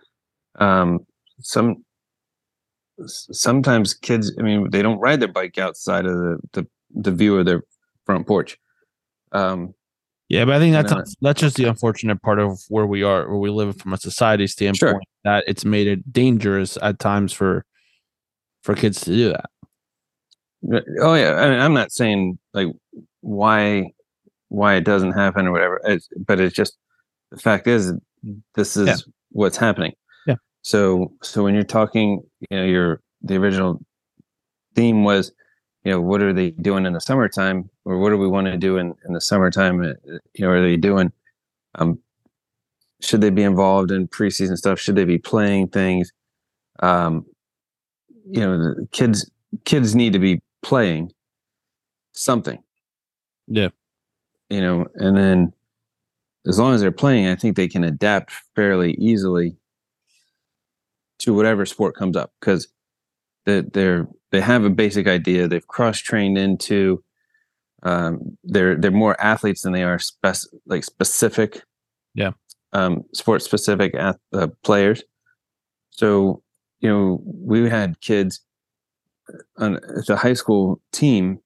um, 0.59 0.99
some 1.41 1.83
sometimes 3.05 3.93
kids. 3.93 4.33
I 4.39 4.41
mean, 4.41 4.69
they 4.71 4.81
don't 4.81 4.99
ride 4.99 5.19
their 5.19 5.31
bike 5.31 5.57
outside 5.57 6.05
of 6.05 6.17
the 6.17 6.37
the, 6.53 6.67
the 6.95 7.11
view 7.11 7.37
of 7.37 7.45
their 7.45 7.63
front 8.05 8.27
porch. 8.27 8.57
Um, 9.31 9.73
Yeah, 10.29 10.45
but 10.45 10.55
I 10.55 10.59
think 10.59 10.73
that's 10.73 11.15
that's 11.21 11.41
just 11.41 11.55
the 11.57 11.65
unfortunate 11.65 12.21
part 12.21 12.39
of 12.39 12.59
where 12.69 12.85
we 12.85 13.03
are, 13.03 13.27
where 13.29 13.39
we 13.39 13.49
live 13.49 13.77
from 13.77 13.93
a 13.93 13.97
society 13.97 14.47
standpoint. 14.47 15.03
That 15.23 15.43
it's 15.47 15.65
made 15.65 15.87
it 15.87 16.11
dangerous 16.11 16.77
at 16.81 16.99
times 16.99 17.33
for 17.33 17.65
for 18.63 18.75
kids 18.75 19.01
to 19.01 19.11
do 19.11 19.29
that. 19.29 19.45
Oh 21.01 21.13
yeah, 21.13 21.33
I 21.35 21.49
mean, 21.49 21.59
I'm 21.59 21.73
not 21.73 21.91
saying 21.91 22.39
like 22.53 22.67
why 23.21 23.91
why 24.49 24.75
it 24.75 24.83
doesn't 24.85 25.11
happen 25.11 25.47
or 25.47 25.51
whatever, 25.51 25.81
it's, 25.83 26.07
but 26.25 26.39
it's 26.39 26.55
just 26.55 26.77
the 27.31 27.37
fact 27.37 27.67
is 27.67 27.93
this 28.55 28.77
is 28.77 28.87
Yeah. 28.87 28.95
what's 29.31 29.57
happening. 29.57 29.93
Yeah. 30.25 30.35
So 30.61 31.11
so 31.21 31.43
when 31.43 31.53
you're 31.53 31.63
talking, 31.63 32.21
you 32.49 32.57
know, 32.57 32.63
your 32.63 33.01
the 33.21 33.35
original 33.35 33.81
theme 34.75 35.03
was, 35.03 35.31
you 35.83 35.91
know, 35.91 36.01
what 36.01 36.21
are 36.21 36.33
they 36.33 36.51
doing 36.51 36.85
in 36.85 36.93
the 36.93 37.01
summertime, 37.01 37.69
or 37.85 37.97
what 37.99 38.09
do 38.09 38.17
we 38.17 38.27
want 38.27 38.47
to 38.47 38.57
do 38.57 38.77
in 38.77 38.95
in 39.05 39.13
the 39.13 39.21
summertime? 39.21 39.81
uh, 39.81 39.93
You 40.33 40.45
know, 40.45 40.49
are 40.49 40.61
they 40.61 40.77
doing? 40.77 41.11
Um, 41.75 41.99
should 43.01 43.21
they 43.21 43.29
be 43.29 43.43
involved 43.43 43.91
in 43.91 44.07
preseason 44.07 44.57
stuff? 44.57 44.79
Should 44.79 44.95
they 44.95 45.05
be 45.05 45.19
playing 45.19 45.69
things? 45.69 46.11
Um, 46.79 47.25
you 48.29 48.41
know, 48.41 48.57
the 48.57 48.87
kids 48.91 49.29
kids 49.65 49.95
need 49.95 50.13
to 50.13 50.19
be 50.19 50.41
playing 50.61 51.11
something. 52.13 52.61
Yeah. 53.47 53.69
You 54.49 54.61
know, 54.61 54.87
and 54.95 55.15
then 55.15 55.53
as 56.47 56.57
long 56.59 56.73
as 56.73 56.81
they're 56.81 56.91
playing, 56.91 57.27
I 57.27 57.35
think 57.35 57.55
they 57.55 57.67
can 57.67 57.83
adapt 57.83 58.31
fairly 58.55 58.93
easily 58.93 59.55
to 61.19 61.33
whatever 61.33 61.65
sport 61.65 61.95
comes 61.95 62.15
up 62.15 62.31
because 62.39 62.67
they, 63.45 63.61
they're 63.61 64.07
they 64.31 64.41
have 64.41 64.63
a 64.63 64.69
basic 64.69 65.07
idea. 65.07 65.47
They've 65.47 65.67
cross 65.67 65.99
trained 65.99 66.37
into. 66.37 67.03
Um, 67.83 68.37
they're 68.43 68.75
they're 68.75 68.91
more 68.91 69.19
athletes 69.21 69.61
than 69.61 69.73
they 69.73 69.83
are 69.83 69.99
spec 69.99 70.35
like 70.65 70.83
specific. 70.83 71.63
Yeah. 72.13 72.31
Um, 72.73 73.03
sport 73.13 73.41
specific 73.41 73.95
ath- 73.95 74.19
uh, 74.33 74.47
players. 74.63 75.03
So 75.91 76.43
you 76.79 76.89
know 76.89 77.21
we 77.23 77.69
had 77.69 78.01
kids 78.01 78.41
on 79.57 79.79
the 80.07 80.15
high 80.15 80.33
school 80.33 80.81
team 80.91 81.39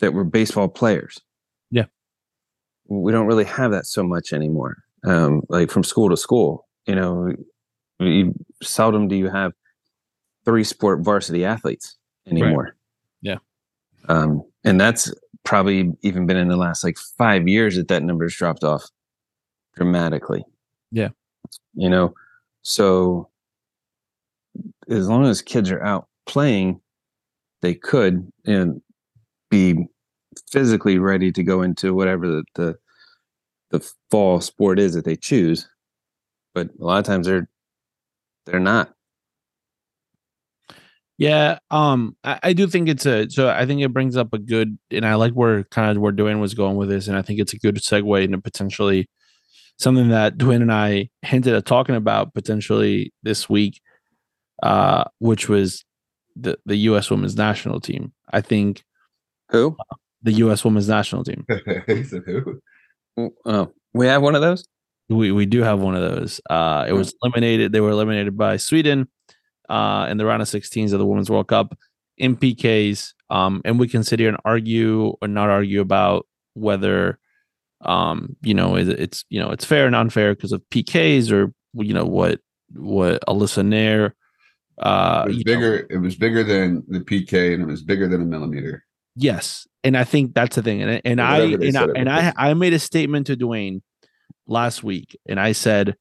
that 0.00 0.12
were 0.12 0.24
baseball 0.24 0.68
players. 0.68 1.20
Yeah. 1.70 1.86
We 2.88 3.12
don't 3.12 3.26
really 3.26 3.44
have 3.44 3.70
that 3.72 3.86
so 3.86 4.02
much 4.02 4.32
anymore. 4.32 4.78
Um, 5.04 5.42
like 5.48 5.70
from 5.70 5.84
school 5.84 6.08
to 6.10 6.16
school, 6.16 6.66
you 6.86 6.94
know, 6.94 7.32
you, 8.00 8.34
seldom 8.62 9.08
do 9.08 9.16
you 9.16 9.28
have 9.28 9.52
three 10.44 10.64
sport 10.64 11.00
varsity 11.00 11.44
athletes 11.44 11.96
anymore. 12.26 12.76
Yeah. 13.20 13.36
Um, 14.08 14.42
and 14.64 14.80
that's 14.80 15.12
probably 15.44 15.92
even 16.02 16.26
been 16.26 16.36
in 16.36 16.48
the 16.48 16.56
last 16.56 16.84
like 16.84 16.96
five 17.18 17.48
years 17.48 17.76
that 17.76 17.88
that 17.88 18.02
number's 18.02 18.34
dropped 18.34 18.64
off 18.64 18.84
dramatically. 19.76 20.44
Yeah. 20.90 21.08
You 21.74 21.90
know, 21.90 22.14
so 22.62 23.28
as 24.88 25.08
long 25.08 25.26
as 25.26 25.42
kids 25.42 25.70
are 25.70 25.82
out 25.82 26.08
playing, 26.26 26.80
they 27.62 27.74
could 27.74 28.30
and 28.46 28.80
be 29.50 29.86
physically 30.50 30.98
ready 30.98 31.32
to 31.32 31.42
go 31.42 31.62
into 31.62 31.94
whatever 31.94 32.26
the, 32.26 32.44
the 32.54 32.78
the 33.70 33.92
fall 34.10 34.40
sport 34.40 34.78
is 34.78 34.94
that 34.94 35.04
they 35.04 35.16
choose. 35.16 35.68
But 36.54 36.68
a 36.80 36.84
lot 36.84 36.98
of 36.98 37.04
times 37.04 37.26
they're 37.26 37.48
they're 38.48 38.60
not. 38.60 38.92
Yeah, 41.18 41.58
um, 41.72 42.16
I, 42.22 42.38
I 42.44 42.52
do 42.52 42.68
think 42.68 42.88
it's 42.88 43.04
a 43.04 43.28
so 43.28 43.48
I 43.48 43.66
think 43.66 43.82
it 43.82 43.92
brings 43.92 44.16
up 44.16 44.32
a 44.32 44.38
good 44.38 44.78
and 44.90 45.04
I 45.04 45.16
like 45.16 45.32
where 45.32 45.64
kind 45.64 45.96
of 45.96 46.00
where 46.02 46.12
Dwayne 46.12 46.40
was 46.40 46.54
going 46.54 46.76
with 46.76 46.88
this, 46.88 47.08
and 47.08 47.16
I 47.16 47.22
think 47.22 47.40
it's 47.40 47.52
a 47.52 47.58
good 47.58 47.76
segue 47.76 48.22
into 48.22 48.38
potentially 48.38 49.08
something 49.78 50.08
that 50.10 50.38
Dwayne 50.38 50.62
and 50.62 50.72
I 50.72 51.10
hinted 51.22 51.54
at 51.54 51.66
talking 51.66 51.96
about 51.96 52.34
potentially 52.34 53.12
this 53.24 53.48
week, 53.48 53.80
uh, 54.62 55.04
which 55.18 55.48
was 55.48 55.84
the 56.36 56.56
the 56.66 56.76
U.S. 56.76 57.10
Women's 57.10 57.36
National 57.36 57.80
Team. 57.80 58.12
I 58.32 58.40
think 58.40 58.84
Who? 59.50 59.76
the 60.22 60.32
U.S. 60.32 60.64
Women's 60.64 60.88
National 60.88 61.24
Team. 61.24 61.44
said 61.86 62.22
who? 62.26 62.60
Oh, 63.44 63.72
we 63.92 64.06
have 64.06 64.22
one 64.22 64.36
of 64.36 64.40
those. 64.40 64.64
We 65.08 65.32
we 65.32 65.46
do 65.46 65.62
have 65.62 65.80
one 65.80 65.94
of 65.94 66.02
those. 66.02 66.40
Uh, 66.50 66.84
it 66.88 66.92
was 66.92 67.14
eliminated. 67.22 67.72
They 67.72 67.80
were 67.80 67.90
eliminated 67.90 68.36
by 68.36 68.58
Sweden 68.58 69.08
uh, 69.68 70.06
in 70.10 70.18
the 70.18 70.26
round 70.26 70.42
of 70.42 70.48
16s 70.48 70.92
of 70.92 70.98
the 70.98 71.06
Women's 71.06 71.30
World 71.30 71.48
Cup 71.48 71.76
in 72.18 72.36
PKs. 72.36 73.14
Um, 73.30 73.62
and 73.64 73.78
we 73.78 73.88
can 73.88 74.04
sit 74.04 74.18
here 74.18 74.28
and 74.28 74.38
argue 74.44 75.14
or 75.22 75.28
not 75.28 75.48
argue 75.50 75.80
about 75.80 76.26
whether, 76.54 77.18
um, 77.82 78.36
you 78.42 78.54
know, 78.54 78.76
it- 78.76 78.88
it's 78.88 79.24
you 79.30 79.40
know 79.40 79.50
it's 79.50 79.64
fair 79.64 79.86
and 79.86 79.94
unfair 79.96 80.34
because 80.34 80.52
of 80.52 80.62
PKs 80.70 81.30
or 81.32 81.52
you 81.74 81.94
know 81.94 82.04
what 82.06 82.40
what 82.74 83.22
Alyssa 83.26 83.64
Naeher. 83.66 84.12
Uh, 84.78 85.24
It 85.24 85.28
was 85.28 85.36
you 85.38 85.44
know, 85.44 85.52
bigger. 85.54 85.86
It 85.90 85.98
was 85.98 86.16
bigger 86.16 86.44
than 86.44 86.84
the 86.88 87.00
PK, 87.00 87.54
and 87.54 87.62
it 87.62 87.66
was 87.66 87.82
bigger 87.82 88.08
than 88.08 88.20
a 88.22 88.24
millimeter. 88.26 88.84
Yes, 89.16 89.66
and 89.82 89.96
I 89.96 90.04
think 90.04 90.34
that's 90.34 90.54
the 90.56 90.62
thing. 90.62 90.82
And 90.82 91.00
and 91.04 91.20
I 91.20 91.38
and 91.68 91.76
I 91.76 91.84
and. 91.96 92.08
I 92.10 92.32
I 92.36 92.54
made 92.54 92.72
a 92.74 92.78
statement 92.78 93.26
to 93.28 93.36
Dwayne 93.36 93.80
last 94.48 94.82
week, 94.82 95.16
and 95.28 95.38
I 95.38 95.52
said 95.52 95.94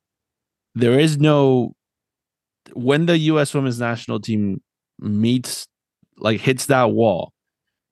there 0.74 1.00
is 1.00 1.18
no 1.18 1.76
when 2.74 3.06
the 3.06 3.18
U.S. 3.18 3.54
Women's 3.54 3.80
National 3.80 4.20
Team 4.20 4.62
meets 5.00 5.68
like 6.18 6.40
hits 6.40 6.66
that 6.68 6.92
wall. 6.92 7.34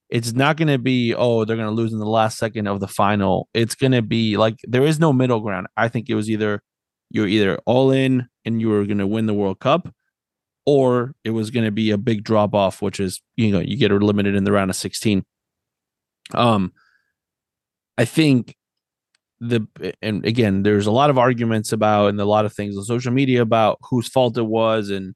It's 0.09 0.33
not 0.33 0.57
going 0.57 0.67
to 0.67 0.77
be 0.77 1.13
oh 1.13 1.45
they're 1.45 1.55
going 1.55 1.67
to 1.67 1.75
lose 1.75 1.93
in 1.93 1.99
the 1.99 2.05
last 2.05 2.37
second 2.37 2.67
of 2.67 2.79
the 2.79 2.87
final. 2.87 3.47
It's 3.53 3.75
going 3.75 3.91
to 3.91 4.01
be 4.01 4.37
like 4.37 4.55
there 4.63 4.85
is 4.85 4.99
no 4.99 5.13
middle 5.13 5.39
ground. 5.39 5.67
I 5.77 5.89
think 5.89 6.09
it 6.09 6.15
was 6.15 6.29
either 6.29 6.61
you're 7.09 7.27
either 7.27 7.59
all 7.65 7.91
in 7.91 8.27
and 8.45 8.61
you 8.61 8.69
were 8.69 8.85
going 8.85 8.97
to 8.99 9.07
win 9.07 9.25
the 9.25 9.33
World 9.33 9.59
Cup, 9.59 9.89
or 10.65 11.13
it 11.23 11.31
was 11.31 11.51
going 11.51 11.65
to 11.65 11.71
be 11.71 11.91
a 11.91 11.97
big 11.97 12.23
drop 12.23 12.53
off, 12.53 12.81
which 12.81 12.99
is 12.99 13.21
you 13.35 13.51
know 13.51 13.59
you 13.59 13.77
get 13.77 13.91
eliminated 13.91 14.35
in 14.35 14.43
the 14.43 14.51
round 14.51 14.69
of 14.69 14.75
16. 14.75 15.23
Um, 16.33 16.73
I 17.97 18.05
think 18.05 18.55
the 19.49 19.93
and 20.01 20.25
again, 20.25 20.63
there's 20.63 20.87
a 20.87 20.91
lot 20.91 21.09
of 21.09 21.17
arguments 21.17 21.71
about 21.71 22.09
and 22.09 22.19
a 22.19 22.25
lot 22.25 22.45
of 22.45 22.53
things 22.53 22.77
on 22.77 22.83
social 22.83 23.11
media 23.11 23.41
about 23.41 23.79
whose 23.89 24.07
fault 24.07 24.37
it 24.37 24.43
was 24.43 24.89
and 24.89 25.15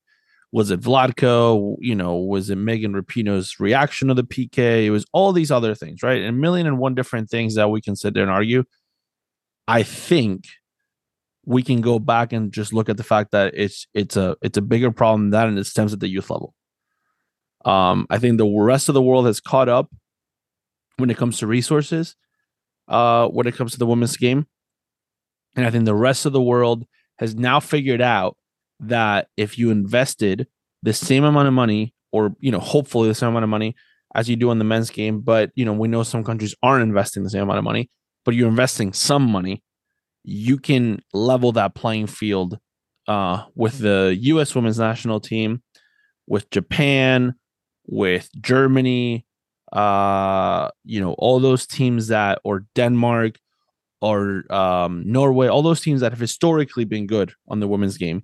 was 0.52 0.72
it 0.72 0.82
Vlatko? 0.82 1.76
You 1.80 1.96
know, 1.96 2.16
was 2.18 2.50
it 2.50 2.58
Megan 2.58 2.94
Rapinoe's 2.94 3.60
reaction 3.60 4.08
to 4.08 4.14
the 4.14 4.24
PK? 4.24 4.86
It 4.86 4.92
was 4.92 5.06
all 5.14 5.32
these 5.32 5.52
other 5.52 5.76
things, 5.76 6.02
right? 6.02 6.20
And 6.20 6.30
a 6.30 6.32
million 6.32 6.68
and 6.68 6.80
one 6.80 6.96
different 6.96 7.30
things 7.30 7.56
that 7.56 7.70
we 7.70 7.82
can 7.82 7.96
sit 7.96 8.14
there 8.14 8.24
and 8.24 8.32
argue. 8.32 8.64
I 9.68 9.84
think 9.84 10.46
we 11.46 11.64
can 11.64 11.82
go 11.82 12.00
back 12.00 12.34
and 12.34 12.52
just 12.52 12.74
look 12.74 12.90
at 12.90 12.98
the 12.98 13.04
fact 13.04 13.32
that 13.32 13.54
it's 13.56 13.88
it's 13.94 14.18
a 14.18 14.36
it's 14.42 14.58
a 14.58 14.62
bigger 14.62 14.92
problem 14.92 15.30
than 15.30 15.32
that 15.32 15.48
and 15.48 15.60
it 15.60 15.66
stems 15.66 15.94
at 15.94 16.00
the 16.00 16.08
youth 16.08 16.30
level. 16.30 16.54
Um, 17.66 18.08
I 18.10 18.20
think 18.20 18.38
the 18.38 18.48
rest 18.48 18.90
of 18.90 18.94
the 18.94 19.02
world 19.02 19.26
has 19.26 19.40
caught 19.40 19.70
up 19.70 19.92
when 20.98 21.10
it 21.10 21.18
comes 21.18 21.40
to 21.40 21.48
resources, 21.48 22.16
uh, 22.90 23.28
when 23.28 23.48
it 23.48 23.56
comes 23.56 23.72
to 23.72 23.80
the 23.80 23.86
women's 23.86 24.18
game. 24.18 24.48
And 25.56 25.66
I 25.66 25.72
think 25.72 25.86
the 25.86 25.96
rest 25.96 26.26
of 26.26 26.34
the 26.34 26.42
world 26.42 26.86
has 27.18 27.36
now 27.36 27.60
figured 27.60 28.02
out 28.02 28.38
that 28.80 29.28
if 29.38 29.58
you 29.58 29.72
invested 29.72 30.48
the 30.84 30.94
same 30.94 31.24
amount 31.24 31.48
of 31.48 31.54
money, 31.54 31.94
or 32.12 32.36
you 32.40 32.52
know, 32.52 32.60
hopefully 32.60 33.08
the 33.08 33.16
same 33.16 33.30
amount 33.30 33.44
of 33.44 33.50
money 33.50 33.76
as 34.16 34.28
you 34.28 34.36
do 34.36 34.52
in 34.52 34.58
the 34.58 34.66
men's 34.66 34.90
game, 34.90 35.22
but 35.22 35.52
you 35.56 35.64
know, 35.66 35.74
we 35.74 35.88
know 35.88 36.04
some 36.04 36.24
countries 36.24 36.56
aren't 36.64 36.84
investing 36.84 37.24
the 37.24 37.30
same 37.30 37.44
amount 37.44 37.60
of 37.60 37.64
money, 37.64 37.90
but 38.26 38.34
you're 38.34 38.50
investing 38.50 38.92
some 38.94 39.24
money, 39.24 39.64
you 40.24 40.58
can 40.58 41.02
level 41.14 41.52
that 41.52 41.76
playing 41.76 42.08
field 42.08 42.58
uh, 43.08 43.44
with 43.56 43.80
the 43.80 44.18
U.S. 44.22 44.56
women's 44.56 44.80
national 44.80 45.20
team, 45.20 45.62
with 46.28 46.50
Japan, 46.50 47.36
with 47.86 48.30
Germany, 48.40 49.26
uh, 49.72 50.70
you 50.84 51.00
know, 51.00 51.14
all 51.14 51.40
those 51.40 51.66
teams 51.68 52.08
that, 52.08 52.40
or 52.44 52.66
Denmark, 52.76 53.38
or 54.02 54.44
um, 54.52 55.04
Norway, 55.06 55.48
all 55.48 55.62
those 55.62 55.82
teams 55.82 56.02
that 56.02 56.12
have 56.12 56.20
historically 56.20 56.86
been 56.86 57.06
good 57.08 57.34
on 57.48 57.60
the 57.60 57.68
women's 57.68 57.98
game. 57.98 58.24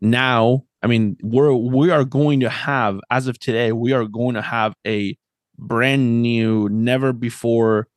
Now, 0.00 0.64
I 0.82 0.86
mean, 0.86 1.16
we're 1.22 1.52
we 1.52 1.90
are 1.90 2.04
going 2.04 2.40
to 2.40 2.48
have, 2.48 3.00
as 3.10 3.26
of 3.28 3.38
today, 3.38 3.72
we 3.72 3.92
are 3.92 4.04
going 4.04 4.34
to 4.34 4.42
have 4.42 4.74
a 4.86 5.16
brand 5.58 6.22
new, 6.22 6.68
never 6.68 7.12
before, 7.12 7.88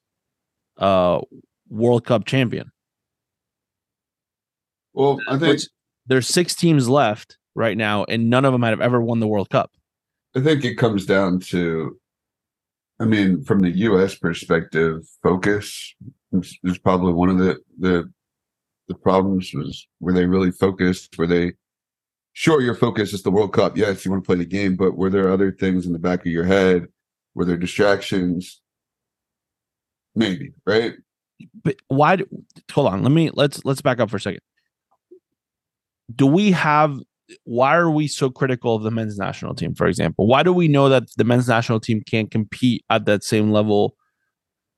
uh, 0.78 1.22
World 1.70 2.06
Cup 2.06 2.26
champion. 2.26 2.72
Well, 4.94 5.20
I 5.28 5.38
think 5.38 5.54
Which- 5.54 5.68
There's 6.08 6.28
six 6.28 6.56
teams 6.56 6.88
left 6.88 7.38
right 7.56 7.78
now, 7.78 8.04
and 8.06 8.30
none 8.30 8.46
of 8.46 8.52
them 8.54 8.64
have 8.64 8.82
ever 8.82 9.02
won 9.02 9.20
the 9.20 9.28
World 9.28 9.50
Cup. 9.50 9.72
I 10.36 10.42
think 10.42 10.64
it 10.66 10.76
comes 10.76 11.06
down 11.06 11.40
to, 11.52 11.98
I 13.00 13.06
mean, 13.06 13.44
from 13.44 13.60
the 13.60 13.72
U.S. 13.72 14.16
perspective, 14.16 15.06
focus 15.22 15.96
is, 16.32 16.78
probably 16.78 17.14
one 17.14 17.30
of 17.30 17.38
the 17.38 17.60
the 17.78 18.12
the 18.88 18.96
problems. 18.96 19.52
Was 19.54 19.88
were 20.00 20.14
they 20.14 20.26
really 20.26 20.52
focused? 20.52 21.18
Were 21.18 21.28
they 21.28 21.54
sure 22.34 22.62
your 22.62 22.76
focus 22.76 23.14
is 23.14 23.24
the 23.24 23.32
World 23.32 23.54
Cup? 23.54 23.78
Yes, 23.78 24.06
you 24.06 24.12
want 24.12 24.24
to 24.24 24.28
play 24.28 24.38
the 24.38 24.46
game, 24.46 24.76
but 24.76 24.96
were 24.96 25.10
there 25.10 25.32
other 25.32 25.52
things 25.52 25.86
in 25.86 25.94
the 25.94 26.00
back 26.00 26.22
of 26.22 26.32
your 26.32 26.46
head? 26.46 26.88
Were 27.34 27.46
there 27.46 27.58
distractions? 27.58 28.62
Maybe 30.16 30.54
right. 30.66 30.94
but 31.62 31.76
why 31.88 32.16
do, 32.16 32.26
hold 32.72 32.88
on 32.88 33.04
let 33.04 33.12
me 33.12 33.30
let's 33.34 33.64
let's 33.66 33.82
back 33.82 34.00
up 34.00 34.10
for 34.10 34.16
a 34.16 34.22
second 34.22 34.40
do 36.16 36.26
we 36.26 36.52
have 36.52 36.98
why 37.44 37.76
are 37.76 37.90
we 37.90 38.08
so 38.08 38.30
critical 38.30 38.76
of 38.76 38.84
the 38.84 38.92
men's 38.92 39.18
national 39.18 39.56
team 39.56 39.74
for 39.74 39.88
example 39.88 40.28
why 40.28 40.44
do 40.44 40.54
we 40.54 40.68
know 40.68 40.90
that 40.90 41.04
the 41.18 41.24
men's 41.24 41.48
national 41.48 41.80
team 41.80 42.02
can't 42.06 42.30
compete 42.32 42.84
at 42.90 43.06
that 43.06 43.24
same 43.24 43.52
level 43.52 43.96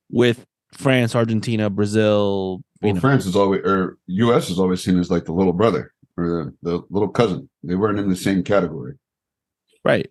with 0.10 0.46
france 0.74 1.16
argentina 1.16 1.70
brazil 1.70 2.62
Well, 2.82 2.94
know, 2.94 3.00
France 3.02 3.26
is 3.26 3.36
always 3.36 3.62
or 3.66 3.98
U.S. 4.08 4.50
is 4.50 4.60
always 4.60 4.82
seen 4.84 4.98
as 5.00 5.12
like 5.12 5.26
the 5.26 5.34
little 5.34 5.54
brother 5.54 5.94
or 6.18 6.54
the, 6.64 6.72
the 6.72 6.84
little 6.90 7.10
cousin. 7.10 7.48
They 7.64 7.76
weren't 7.76 8.00
in 8.00 8.10
the 8.10 8.16
same 8.16 8.44
category. 8.44 8.94
right 9.84 10.10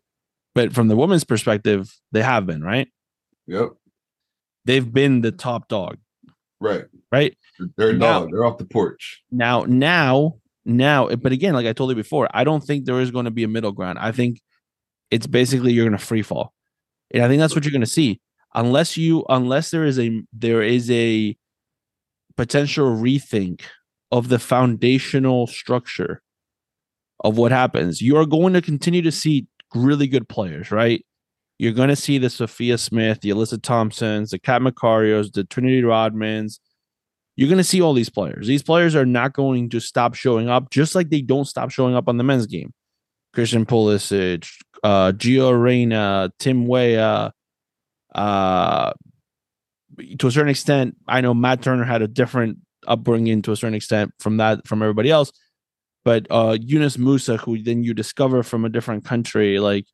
but 0.55 0.73
from 0.75 0.89
the 0.89 0.97
women's 0.97 1.25
perspective 1.25 1.91
they 2.13 2.23
have 2.23 2.45
been 2.47 2.63
right 2.63 2.89
Yep. 3.47 3.71
they've 4.65 4.93
been 4.93 5.23
the 5.23 5.33
top 5.33 5.69
dog 5.69 5.97
Right. 6.61 6.85
right 7.13 7.37
They're 7.77 7.91
a 7.91 7.93
Now- 7.95 8.21
dog. 8.21 8.31
They're 8.33 8.45
off 8.45 8.59
the 8.59 8.65
porch. 8.65 9.23
Now, 9.31 9.65
now, 9.67 10.37
now, 10.67 11.09
but 11.09 11.33
again, 11.33 11.55
like 11.55 11.67
I 11.67 11.73
told 11.73 11.91
you 11.91 11.97
before, 11.97 12.29
I 12.33 12.45
don't 12.45 12.63
think 12.63 12.85
there 12.85 13.01
is 13.01 13.11
going 13.11 13.25
to 13.25 13.31
be 13.31 13.45
a 13.45 13.49
middle 13.49 13.73
ground. 13.73 13.99
I 13.99 14.13
think 14.13 14.41
it's 15.11 15.27
basically 15.27 15.73
you're 15.73 15.87
going 15.87 15.99
to 15.99 16.05
free 16.05 16.23
fall, 16.23 16.53
and 17.13 17.23
I 17.23 17.29
think 17.29 17.41
that's 17.41 17.55
what 17.55 17.65
you're 17.65 17.73
going 17.73 17.81
to 17.81 17.87
see 17.87 18.21
unless 18.57 18.97
you 18.97 19.25
unless 19.29 19.71
there 19.71 19.85
is 19.85 20.01
a 20.01 20.23
there 20.33 20.63
is 20.63 20.91
a 20.91 21.37
potential 22.37 22.87
rethink 22.87 23.63
of 24.11 24.29
the 24.29 24.39
foundational 24.39 25.47
structure 25.47 26.23
of 27.21 27.39
what 27.39 27.53
happens. 27.53 28.03
You 28.03 28.17
are 28.17 28.27
going 28.27 28.55
to 28.55 28.63
continue 28.63 29.03
to 29.03 29.13
see 29.13 29.47
really 29.75 30.07
good 30.07 30.29
players, 30.29 30.71
right? 30.71 31.05
You're 31.59 31.73
going 31.73 31.89
to 31.89 31.97
see 31.97 32.19
the 32.19 32.29
Sophia 32.29 32.77
Smith, 32.77 33.21
the 33.21 33.31
Alyssa 33.31 33.63
Thompsons, 33.63 34.31
the 34.31 34.39
Kat 34.39 34.61
Macarios, 34.61 35.33
the 35.33 35.45
Trinity 35.45 35.83
Rodmans, 35.83 36.59
you're 37.37 37.49
going 37.49 37.59
to 37.59 37.65
see 37.65 37.83
all 37.83 37.93
these 37.93 38.09
players. 38.09 38.47
These 38.47 38.63
players 38.63 38.95
are 38.95 39.07
not 39.07 39.35
going 39.35 39.69
to 39.71 39.81
stop 39.81 40.15
showing 40.15 40.49
up, 40.49 40.71
just 40.71 40.95
like 40.95 41.11
they 41.11 41.21
don't 41.21 41.45
stop 41.45 41.71
showing 41.71 41.95
up 41.95 42.09
on 42.09 42.17
the 42.17 42.25
men's 42.25 42.47
game. 42.47 42.73
Christian 43.35 43.67
Pulisic, 43.67 44.49
uh, 44.83 45.13
Gio 45.13 45.61
Reyna, 45.61 46.33
Tim 46.39 46.67
Weah, 46.67 47.33
uh, 48.15 48.93
to 50.19 50.27
a 50.27 50.31
certain 50.31 50.49
extent, 50.49 50.97
I 51.07 51.21
know 51.21 51.35
Matt 51.35 51.63
Turner 51.63 51.85
had 51.85 52.03
a 52.03 52.09
different 52.09 52.59
upbringing 52.87 53.43
to 53.43 53.53
a 53.53 53.57
certain 53.57 53.75
extent 53.75 54.13
from 54.19 54.39
that 54.39 54.67
from 54.67 54.83
everybody 54.83 55.11
else, 55.11 55.33
but 56.05 56.27
uh, 56.31 56.57
Yunus 56.61 56.97
Musah, 56.97 57.39
who 57.41 57.63
then 57.63 57.83
you 57.83 57.93
discover 57.93 58.43
from 58.43 58.65
a 58.65 58.69
different 58.69 59.05
country, 59.05 59.59
like 59.59 59.87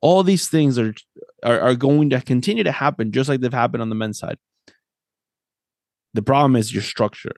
all 0.00 0.22
these 0.22 0.48
things 0.48 0.78
are, 0.78 0.94
are 1.42 1.60
are 1.60 1.74
going 1.74 2.10
to 2.10 2.20
continue 2.20 2.64
to 2.64 2.72
happen, 2.72 3.12
just 3.12 3.28
like 3.28 3.40
they've 3.40 3.52
happened 3.52 3.82
on 3.82 3.88
the 3.88 3.94
men's 3.94 4.18
side. 4.18 4.38
The 6.16 6.22
problem 6.22 6.56
is 6.56 6.72
your 6.72 6.82
structure. 6.82 7.34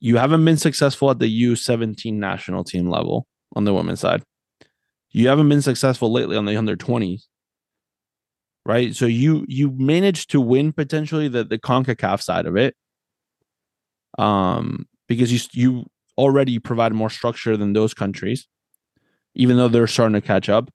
You 0.00 0.16
haven't 0.16 0.44
been 0.44 0.56
successful 0.56 1.10
at 1.10 1.18
the 1.18 1.44
U17 1.44 2.12
national 2.14 2.64
team 2.64 2.88
level 2.88 3.26
on 3.54 3.64
the 3.64 3.72
women's 3.72 4.00
side. 4.00 4.22
You 5.10 5.28
haven't 5.28 5.48
been 5.48 5.62
successful 5.62 6.12
lately 6.12 6.36
on 6.36 6.44
the 6.44 6.56
under 6.56 6.76
20s. 6.76 7.22
Right? 8.66 8.94
So 8.94 9.06
you 9.06 9.46
you 9.48 9.70
managed 9.70 10.30
to 10.32 10.40
win 10.40 10.72
potentially 10.72 11.28
the 11.28 11.42
the 11.42 11.58
CONCACAF 11.58 12.20
side 12.20 12.46
of 12.46 12.56
it. 12.56 12.76
Um 14.18 14.86
because 15.06 15.32
you 15.32 15.40
you 15.52 15.86
already 16.18 16.58
provide 16.58 16.92
more 16.92 17.08
structure 17.08 17.56
than 17.56 17.72
those 17.72 17.94
countries 17.94 18.46
even 19.34 19.56
though 19.56 19.68
they're 19.68 19.86
starting 19.86 20.14
to 20.14 20.20
catch 20.20 20.48
up. 20.48 20.68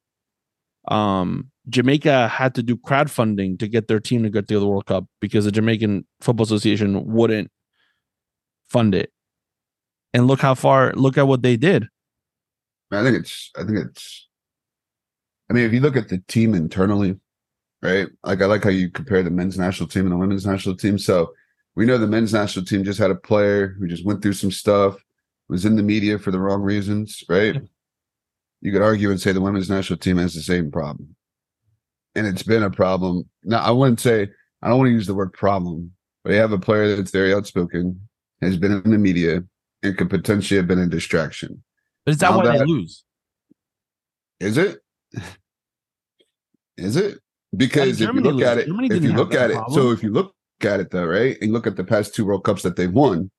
Um 0.87 1.49
Jamaica 1.69 2.27
had 2.27 2.55
to 2.55 2.63
do 2.63 2.75
crowdfunding 2.75 3.57
to 3.59 3.67
get 3.69 3.87
their 3.87 3.99
team 3.99 4.23
to 4.23 4.29
get 4.29 4.47
to 4.49 4.59
the 4.59 4.67
World 4.67 4.85
Cup 4.85 5.05
because 5.21 5.45
the 5.45 5.51
Jamaican 5.51 6.05
Football 6.19 6.43
Association 6.43 7.05
wouldn't 7.05 7.49
fund 8.69 8.93
it. 8.95 9.11
and 10.13 10.27
look 10.27 10.41
how 10.41 10.55
far. 10.55 10.93
Look 10.93 11.17
at 11.17 11.27
what 11.27 11.41
they 11.41 11.57
did. 11.57 11.87
I 12.91 13.01
think 13.03 13.17
it's. 13.17 13.49
I 13.57 13.63
think 13.63 13.79
it's. 13.79 14.27
I 15.49 15.53
mean, 15.53 15.65
if 15.65 15.73
you 15.73 15.79
look 15.79 15.95
at 15.97 16.09
the 16.09 16.19
team 16.27 16.53
internally, 16.53 17.17
right? 17.81 18.07
Like 18.23 18.41
I 18.41 18.45
like 18.45 18.63
how 18.63 18.69
you 18.69 18.89
compare 18.89 19.23
the 19.23 19.31
men's 19.31 19.57
national 19.57 19.89
team 19.89 20.03
and 20.03 20.11
the 20.11 20.17
women's 20.17 20.45
national 20.45 20.75
team. 20.77 20.97
So 20.99 21.33
we 21.75 21.85
know 21.85 21.97
the 21.97 22.07
men's 22.07 22.33
national 22.33 22.65
team 22.65 22.83
just 22.83 22.99
had 22.99 23.11
a 23.11 23.15
player 23.15 23.75
who 23.79 23.87
just 23.87 24.05
went 24.05 24.21
through 24.21 24.33
some 24.33 24.51
stuff, 24.51 25.03
was 25.49 25.65
in 25.65 25.75
the 25.75 25.83
media 25.83 26.19
for 26.19 26.31
the 26.31 26.39
wrong 26.39 26.61
reasons, 26.61 27.23
right? 27.29 27.57
You 28.63 28.71
could 28.71 28.81
argue 28.81 29.11
and 29.11 29.19
say 29.19 29.33
the 29.33 29.41
women's 29.41 29.69
national 29.69 29.99
team 29.99 30.17
has 30.17 30.33
the 30.33 30.41
same 30.41 30.71
problem. 30.71 31.17
And 32.15 32.25
it's 32.25 32.43
been 32.43 32.63
a 32.63 32.71
problem. 32.71 33.29
Now, 33.43 33.59
I 33.59 33.71
wouldn't 33.71 33.99
say, 33.99 34.29
I 34.61 34.69
don't 34.69 34.77
want 34.77 34.87
to 34.87 34.93
use 34.93 35.05
the 35.05 35.13
word 35.13 35.33
problem, 35.33 35.91
but 36.23 36.31
you 36.31 36.39
have 36.39 36.53
a 36.53 36.57
player 36.57 36.95
that's 36.95 37.11
very 37.11 37.33
outspoken, 37.33 38.07
has 38.41 38.55
been 38.55 38.71
in 38.71 38.89
the 38.89 38.97
media, 38.97 39.43
and 39.83 39.97
could 39.97 40.09
potentially 40.09 40.55
have 40.57 40.67
been 40.67 40.79
a 40.79 40.87
distraction. 40.87 41.61
But 42.05 42.11
is 42.13 42.17
that 42.19 42.31
Now 42.31 42.37
why 42.37 42.57
they 42.57 42.63
lose? 42.63 43.03
Is 44.39 44.57
it? 44.57 44.79
Is 46.77 46.95
it? 46.95 47.19
Because 47.55 47.99
if 47.99 48.13
you 48.13 48.21
look 48.21 48.41
at 48.41 48.59
it, 48.59 48.67
Germany 48.67 48.87
if 48.95 49.03
you 49.03 49.11
look 49.11 49.31
that 49.31 49.41
at 49.41 49.51
it, 49.51 49.55
problem. 49.55 49.73
so 49.73 49.91
if 49.91 50.01
you 50.01 50.11
look 50.11 50.33
at 50.61 50.79
it 50.79 50.89
though, 50.89 51.05
right, 51.05 51.37
and 51.41 51.51
look 51.51 51.67
at 51.67 51.75
the 51.75 51.83
past 51.83 52.15
two 52.15 52.25
World 52.25 52.45
Cups 52.45 52.63
that 52.63 52.77
they've 52.77 52.91
won, 52.91 53.29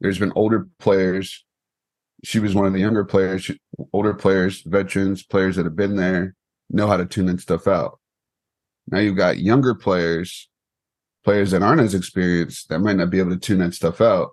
there's 0.00 0.18
been 0.18 0.32
older 0.34 0.68
players. 0.78 1.44
She 2.24 2.38
was 2.38 2.54
one 2.54 2.66
of 2.66 2.72
the 2.72 2.80
younger 2.80 3.04
players, 3.04 3.44
she- 3.44 3.60
older 3.92 4.14
players, 4.14 4.62
veterans, 4.62 5.22
players 5.22 5.56
that 5.56 5.64
have 5.64 5.76
been 5.76 5.96
there, 5.96 6.34
know 6.68 6.86
how 6.86 6.96
to 6.96 7.06
tune 7.06 7.26
that 7.26 7.40
stuff 7.40 7.66
out. 7.66 7.98
Now 8.88 8.98
you've 8.98 9.16
got 9.16 9.38
younger 9.38 9.74
players, 9.74 10.48
players 11.24 11.50
that 11.52 11.62
aren't 11.62 11.80
as 11.80 11.94
experienced 11.94 12.68
that 12.68 12.80
might 12.80 12.96
not 12.96 13.10
be 13.10 13.18
able 13.18 13.30
to 13.30 13.38
tune 13.38 13.58
that 13.58 13.74
stuff 13.74 14.00
out, 14.00 14.30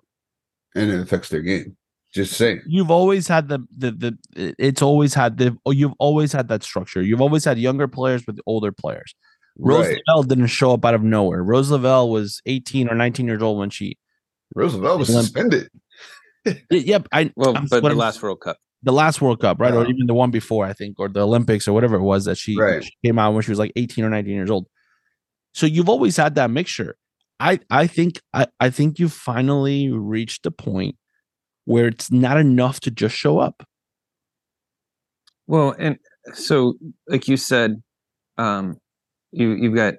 and 0.76 0.90
it 0.92 1.00
affects 1.00 1.30
their 1.30 1.42
game. 1.42 1.78
Just 2.14 2.34
saying. 2.34 2.62
You've 2.66 2.90
always 2.90 3.28
had 3.28 3.50
the 3.50 3.60
the 3.78 3.92
the. 3.92 4.56
It's 4.58 4.82
always 4.82 5.14
had 5.14 5.38
the. 5.38 5.58
Oh, 5.66 5.72
you've 5.72 5.94
always 6.00 6.32
had 6.32 6.48
that 6.48 6.64
structure. 6.64 7.02
You've 7.02 7.22
always 7.22 7.44
had 7.44 7.60
younger 7.60 7.88
players 7.88 8.26
with 8.26 8.40
older 8.46 8.72
players. 8.72 9.14
Rose 9.60 9.88
Right. 9.88 10.02
Lavelle 10.08 10.24
didn't 10.24 10.48
show 10.48 10.74
up 10.74 10.86
out 10.86 10.94
of 10.94 11.04
nowhere. 11.04 11.44
Rose 11.44 11.70
Lavelle 11.70 12.10
was 12.10 12.42
18 12.46 12.90
or 12.90 12.96
19 12.96 13.28
years 13.28 13.42
old 13.42 13.60
when 13.60 13.70
she. 13.70 13.98
Rose 14.56 14.74
Lavelle 14.74 15.00
was 15.00 15.10
suspended. 15.10 15.70
Yep, 16.72 17.08
I. 17.12 17.32
Well, 17.36 17.56
I'm- 17.56 17.68
but 17.70 17.82
the 17.82 17.88
I'm- 17.90 17.98
last 17.98 18.22
World 18.22 18.42
Cup. 18.42 18.58
the 18.84 18.92
last 18.94 19.22
World 19.22 19.40
Cup, 19.42 19.60
right, 19.60 19.74
or 19.74 19.86
even 19.88 20.06
the 20.08 20.14
one 20.14 20.32
before, 20.32 20.66
I 20.66 20.74
think, 20.74 21.00
or 21.00 21.10
the 21.10 21.22
Olympics 21.22 21.68
or 21.68 21.74
whatever 21.74 21.96
it 21.98 22.04
was 22.04 22.26
that 22.26 22.38
she, 22.38 22.56
Right. 22.58 22.84
she 22.84 22.92
came 23.04 23.18
out 23.20 23.34
when 23.34 23.42
she 23.44 23.52
was 23.52 23.60
like 23.60 23.72
18 23.76 24.06
or 24.06 24.10
19 24.10 24.34
years 24.34 24.50
old. 24.52 24.68
So 25.54 25.66
you've 25.66 25.90
always 25.90 26.16
had 26.18 26.36
that 26.36 26.52
mixture. 26.52 26.96
I 27.40 27.60
I 27.70 27.88
think 27.88 28.22
I, 28.34 28.48
I 28.60 28.70
think 28.70 29.00
you 29.00 29.10
finally 29.10 29.92
reached 29.92 30.44
the 30.44 30.52
point 30.52 30.96
where 31.66 31.88
it's 31.88 32.12
not 32.12 32.38
enough 32.38 32.80
to 32.82 32.92
just 32.92 33.16
show 33.16 33.40
up. 33.40 33.64
Well, 35.48 35.76
and 35.78 35.98
so 36.34 36.76
like 37.08 37.28
you 37.28 37.38
said, 37.38 37.82
um, 38.38 38.78
you 39.32 39.52
you've 39.52 39.76
got 39.76 39.96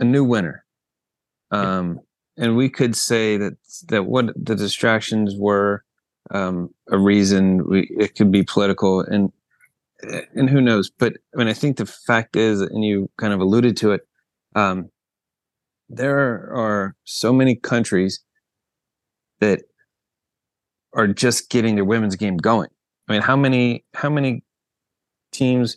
a 0.00 0.04
new 0.04 0.24
winner, 0.24 0.64
um, 1.50 2.00
and 2.36 2.56
we 2.56 2.68
could 2.68 2.96
say 2.96 3.36
that 3.36 3.54
that 3.88 4.04
what 4.04 4.26
the 4.36 4.54
distractions 4.54 5.34
were 5.36 5.84
um, 6.30 6.70
a 6.90 6.98
reason. 6.98 7.68
We 7.68 7.88
it 7.98 8.14
could 8.14 8.30
be 8.30 8.42
political, 8.42 9.00
and 9.00 9.32
and 10.34 10.48
who 10.48 10.60
knows. 10.60 10.90
But 10.90 11.14
I 11.34 11.38
mean, 11.38 11.48
I 11.48 11.52
think 11.52 11.76
the 11.76 11.86
fact 11.86 12.36
is, 12.36 12.60
and 12.60 12.84
you 12.84 13.10
kind 13.18 13.32
of 13.32 13.40
alluded 13.40 13.76
to 13.78 13.92
it. 13.92 14.06
Um, 14.54 14.90
there 15.88 16.50
are 16.54 16.94
so 17.04 17.32
many 17.32 17.54
countries 17.54 18.20
that 19.40 19.62
are 20.94 21.06
just 21.06 21.50
getting 21.50 21.74
their 21.74 21.84
women's 21.84 22.16
game 22.16 22.36
going. 22.36 22.70
I 23.08 23.12
mean, 23.12 23.22
how 23.22 23.36
many 23.36 23.84
how 23.94 24.10
many 24.10 24.42
teams? 25.32 25.76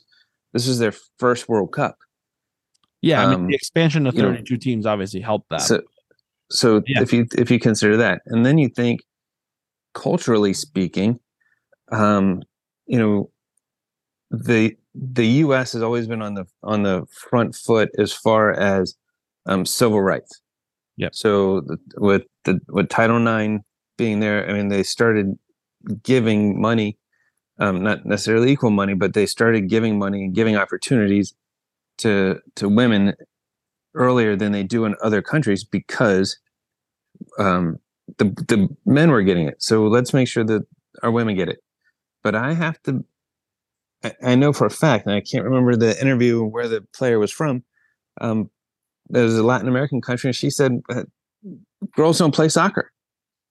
This 0.54 0.68
is 0.68 0.80
their 0.80 0.94
first 1.20 1.50
World 1.50 1.74
Cup. 1.74 1.98
Yeah, 3.02 3.24
I 3.24 3.26
mean 3.28 3.36
Um, 3.36 3.48
the 3.48 3.56
expansion 3.56 4.06
to 4.06 4.12
you 4.12 4.22
know, 4.22 4.32
32 4.32 4.58
teams 4.58 4.86
obviously 4.86 5.20
helped 5.20 5.50
that. 5.50 5.62
So, 5.62 5.82
so 6.52 6.82
Yeah. 6.88 7.02
if 7.02 7.12
you 7.14 7.26
if 7.38 7.50
you 7.52 7.60
consider 7.60 7.98
that, 7.98 8.22
and 8.28 8.46
then 8.46 8.58
you 8.58 8.70
think, 8.70 9.02
culturally 9.94 10.54
speaking, 10.54 11.20
um, 11.92 12.42
you 12.88 13.00
know, 13.00 13.32
the 14.32 14.76
the 14.94 15.26
U.S. 15.46 15.74
has 15.74 15.82
always 15.82 16.08
been 16.08 16.22
on 16.22 16.34
the 16.36 16.46
on 16.64 16.84
the 16.84 17.06
front 17.30 17.56
foot 17.56 17.90
as 17.98 18.14
far 18.14 18.54
as 18.54 18.96
um, 19.46 19.66
civil 19.66 20.02
rights. 20.02 20.42
Yeah. 20.98 21.10
So 21.12 21.62
the, 21.62 21.78
with 21.98 22.24
the 22.46 22.60
with 22.70 22.90
Title 22.90 23.26
IX 23.26 23.64
being 23.98 24.20
there, 24.20 24.50
I 24.50 24.54
mean, 24.54 24.70
they 24.70 24.84
started 24.84 25.38
giving 26.04 26.60
money, 26.62 26.98
um, 27.60 27.84
not 27.84 28.06
necessarily 28.06 28.52
equal 28.52 28.72
money, 28.72 28.94
but 28.94 29.14
they 29.14 29.26
started 29.26 29.70
giving 29.70 29.98
money 30.00 30.24
and 30.26 30.36
giving 30.36 30.56
opportunities 30.56 31.34
to 32.00 32.40
to 32.56 32.68
women 32.70 33.14
earlier 33.96 34.36
than 34.36 34.52
they 34.52 34.64
do 34.64 34.86
in 34.86 34.96
other 35.04 35.22
countries 35.22 35.64
because 35.64 36.38
um, 37.40 37.80
the 38.18 38.26
the 38.48 38.70
men 38.86 39.12
were 39.12 39.24
getting 39.24 39.48
it. 39.48 39.62
So 39.62 39.88
let's 39.88 40.14
make 40.14 40.28
sure 40.28 40.44
that 40.44 40.64
our 41.04 41.12
women 41.12 41.36
get 41.36 41.50
it. 41.50 41.60
But 42.24 42.36
I 42.36 42.54
have 42.54 42.82
to. 42.84 43.04
I, 44.04 44.14
I 44.24 44.36
know 44.36 44.54
for 44.54 44.66
a 44.68 44.72
fact, 44.72 45.06
and 45.06 45.16
I 45.16 45.22
can't 45.22 45.46
remember 45.46 45.76
the 45.76 46.00
interview 46.00 46.44
where 46.44 46.68
the 46.68 46.82
player 46.94 47.20
was 47.20 47.32
from. 47.32 47.64
Um, 48.22 48.50
there's 49.10 49.36
a 49.36 49.44
Latin 49.44 49.68
American 49.68 50.02
country, 50.02 50.30
and 50.30 50.36
she 50.36 50.50
said, 50.50 50.82
uh, 50.90 51.04
"Girls 51.96 52.20
don't 52.20 52.34
play 52.34 52.50
soccer." 52.50 52.92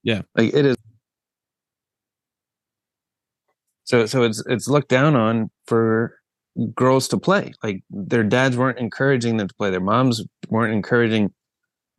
Yeah. 0.03 0.23
like 0.37 0.53
it 0.55 0.67
is. 0.67 0.77
So 3.85 4.07
so 4.07 4.23
it's 4.23 4.43
it's 4.47 4.69
looked 4.69 4.89
down 4.89 5.15
on 5.15 5.51
for 5.67 6.19
girls 6.75 7.09
to 7.09 7.19
play. 7.19 7.53
Like 7.63 7.83
their 7.91 8.23
dads 8.23 8.57
weren't 8.57 8.79
encouraging 8.79 9.37
them 9.37 9.49
to 9.49 9.55
play. 9.55 9.71
Their 9.71 9.81
moms 9.81 10.23
weren't 10.49 10.75
encouraging 10.75 11.33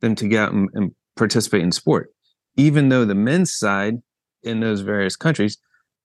them 0.01 0.16
to 0.16 0.28
get 0.28 0.43
out 0.43 0.53
and, 0.53 0.70
and 0.74 0.91
participate 1.16 1.62
in 1.62 1.72
sport. 1.72 2.12
Even 2.58 2.89
though 2.89 3.06
the 3.06 3.16
men's 3.16 3.53
side 3.53 4.01
in 4.43 4.60
those 4.60 4.82
various 4.82 5.16
countries 5.16 5.58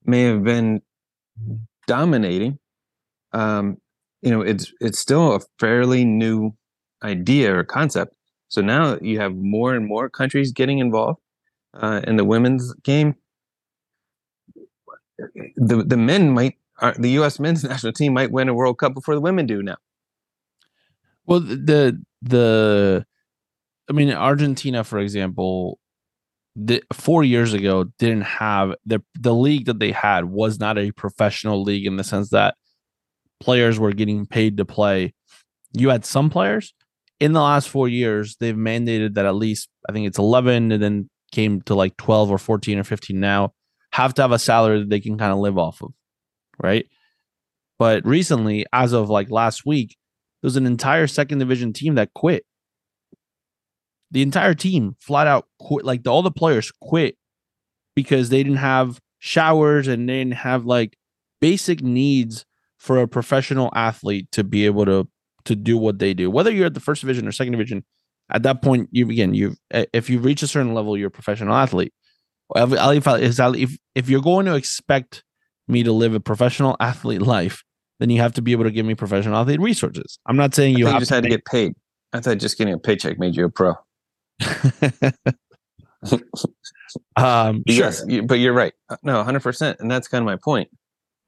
may 0.05 0.23
have 0.23 0.43
been 0.43 0.83
dominating, 1.87 2.59
um, 3.33 3.77
you 4.23 4.31
know, 4.31 4.41
it's 4.41 4.73
it's 4.81 4.99
still 4.99 5.35
a 5.35 5.41
fairly 5.59 6.05
new 6.05 6.55
idea 7.03 7.57
or 7.57 7.65
concept. 7.65 8.15
So 8.49 8.61
now 8.61 8.99
you 9.01 9.21
have 9.21 9.35
more 9.35 9.75
and 9.75 9.87
more 9.87 10.11
countries 10.11 10.53
getting 10.53 10.81
involved 10.81 11.21
uh, 11.75 12.01
in 12.05 12.17
the 12.17 12.25
women's 12.25 12.75
game. 12.83 13.15
The 15.57 15.85
the 15.85 15.97
men 15.97 16.31
might 16.31 16.57
Uh, 16.81 16.95
the 16.99 17.11
U.S. 17.11 17.39
men's 17.39 17.65
national 17.73 17.93
team 17.93 18.15
might 18.15 18.33
win 18.33 18.49
a 18.49 18.55
World 18.55 18.79
Cup 18.79 18.95
before 18.95 19.15
the 19.15 19.21
women 19.21 19.47
do 19.47 19.63
now. 19.63 19.77
Well, 21.27 21.41
the 21.41 21.57
the, 21.57 22.03
the 22.23 23.07
I 23.89 23.93
mean, 23.93 24.11
Argentina, 24.11 24.85
for 24.85 24.99
example, 24.99 25.79
the, 26.57 26.83
four 26.93 27.23
years 27.23 27.53
ago 27.53 27.85
didn't 27.99 28.23
have 28.23 28.75
the 28.85 29.01
the 29.19 29.35
league 29.35 29.67
that 29.67 29.79
they 29.79 29.93
had 29.93 30.27
was 30.27 30.59
not 30.59 30.79
a 30.79 30.93
professional 30.93 31.63
league 31.63 31.87
in 31.87 31.97
the 31.97 32.05
sense 32.05 32.31
that 32.31 32.55
players 33.41 33.79
were 33.79 33.93
getting 33.93 34.27
paid 34.27 34.57
to 34.57 34.65
play. 34.65 35.15
You 35.73 35.91
had 35.91 36.05
some 36.05 36.31
players 36.31 36.75
in 37.21 37.33
the 37.33 37.41
last 37.41 37.69
four 37.69 37.89
years. 37.89 38.37
They've 38.41 38.57
mandated 38.57 39.15
that 39.15 39.27
at 39.27 39.35
least 39.35 39.69
I 39.89 39.93
think 39.93 40.07
it's 40.07 40.19
eleven, 40.19 40.73
and 40.73 40.83
then 40.83 41.11
came 41.33 41.63
to 41.63 41.75
like 41.75 41.97
twelve 41.97 42.31
or 42.31 42.39
fourteen 42.39 42.79
or 42.79 42.85
fifteen 42.85 43.21
now 43.21 43.53
have 43.93 44.15
to 44.15 44.23
have 44.23 44.33
a 44.33 44.39
salary 44.39 44.81
that 44.81 44.89
they 44.89 45.01
can 45.01 45.19
kind 45.19 45.33
of 45.33 45.39
live 45.39 45.59
off 45.59 45.83
of, 45.83 45.93
right? 46.63 46.87
But 47.79 48.05
recently, 48.05 48.67
as 48.73 48.93
of 48.93 49.09
like 49.09 49.31
last 49.31 49.65
week, 49.65 49.97
there's 50.43 50.57
an 50.57 50.67
entire 50.67 51.07
second 51.07 51.39
division 51.39 51.73
team 51.73 51.95
that 51.97 52.13
quit. 52.15 52.45
The 54.11 54.23
entire 54.23 54.55
team 54.55 54.97
flat 55.01 55.27
out 55.27 55.47
quit. 55.59 55.85
Like 55.85 56.03
the, 56.03 56.11
all 56.11 56.23
the 56.23 56.31
players 56.31 56.73
quit 56.81 57.17
because 57.95 58.29
they 58.29 58.43
didn't 58.43 58.59
have 58.59 59.01
showers 59.19 59.89
and 59.89 60.09
they 60.09 60.19
didn't 60.19 60.35
have 60.35 60.65
like 60.65 60.97
basic 61.41 61.83
needs 61.83 62.45
for 62.79 63.01
a 63.01 63.09
professional 63.09 63.71
athlete 63.75 64.31
to 64.33 64.45
be 64.45 64.67
able 64.67 64.85
to 64.87 65.09
to 65.45 65.57
do 65.57 65.79
what 65.79 65.99
they 65.99 66.13
do. 66.13 66.31
Whether 66.31 66.51
you're 66.51 66.67
at 66.67 66.75
the 66.75 66.81
first 66.81 67.01
division 67.01 67.27
or 67.27 67.33
second 67.33 67.53
division, 67.53 67.85
at 68.31 68.43
that 68.43 68.63
point, 68.63 68.89
you 68.93 69.09
again, 69.11 69.35
you 69.35 69.55
eh, 69.71 69.87
if 69.93 70.11
you 70.11 70.19
reach 70.19 70.43
a 70.43 70.47
certain 70.47 70.75
level, 70.75 70.97
you're 70.97 71.09
a 71.09 71.11
professional 71.11 71.55
athlete. 71.55 71.93
If, 72.57 72.73
if 72.73 73.77
if 73.95 74.09
you're 74.09 74.21
going 74.21 74.47
to 74.47 74.55
expect 74.55 75.25
me 75.71 75.83
to 75.83 75.93
live 75.93 76.15
a 76.15 76.21
professional 76.21 76.77
athlete 76.81 77.23
life, 77.23 77.63
then 77.99 78.11
you 78.11 78.21
have 78.21 78.33
to 78.35 78.43
be 78.43 78.53
able 78.53 78.65
to 78.65 78.71
give 78.71 78.87
me 78.87 78.95
professional 78.95 79.37
athlete 79.37 79.61
resources. 79.61 80.19
I'm 80.27 80.37
not 80.37 80.55
saying 80.55 80.77
you 80.77 80.87
have 80.87 80.99
just 80.99 81.11
had 81.11 81.23
to 81.23 81.29
get 81.29 81.45
paid. 81.45 81.75
I 82.13 82.21
thought 82.21 82.39
just 82.39 82.59
getting 82.59 82.75
a 82.75 82.79
paycheck 82.79 83.19
made 83.19 83.37
you 83.37 83.45
a 83.45 83.51
pro. 83.51 83.75
um, 87.17 87.63
sure. 87.69 87.85
Yes, 87.85 88.03
you, 88.09 88.23
but 88.23 88.39
you're 88.39 88.53
right. 88.53 88.73
Uh, 88.89 88.97
No, 89.03 89.17
100, 89.17 89.41
percent 89.41 89.79
and 89.81 89.91
that's 89.91 90.09
kind 90.09 90.23
of 90.23 90.27
my 90.27 90.37
point. 90.37 90.69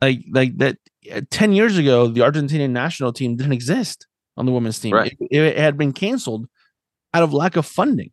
like 0.01 0.21
like 0.33 0.57
that. 0.59 0.79
uh, 1.13 1.21
Ten 1.31 1.53
years 1.53 1.79
ago, 1.79 2.09
the 2.09 2.21
Argentinian 2.23 2.71
national 2.71 3.13
team 3.13 3.37
didn't 3.37 3.53
exist 3.53 4.07
on 4.37 4.47
the 4.47 4.53
women's 4.53 4.79
team. 4.79 4.95
Right. 4.95 5.17
It, 5.31 5.41
it 5.43 5.59
had 5.59 5.77
been 5.77 5.93
canceled 5.93 6.47
out 7.15 7.23
of 7.23 7.33
lack 7.33 7.57
of 7.57 7.67
funding. 7.67 8.11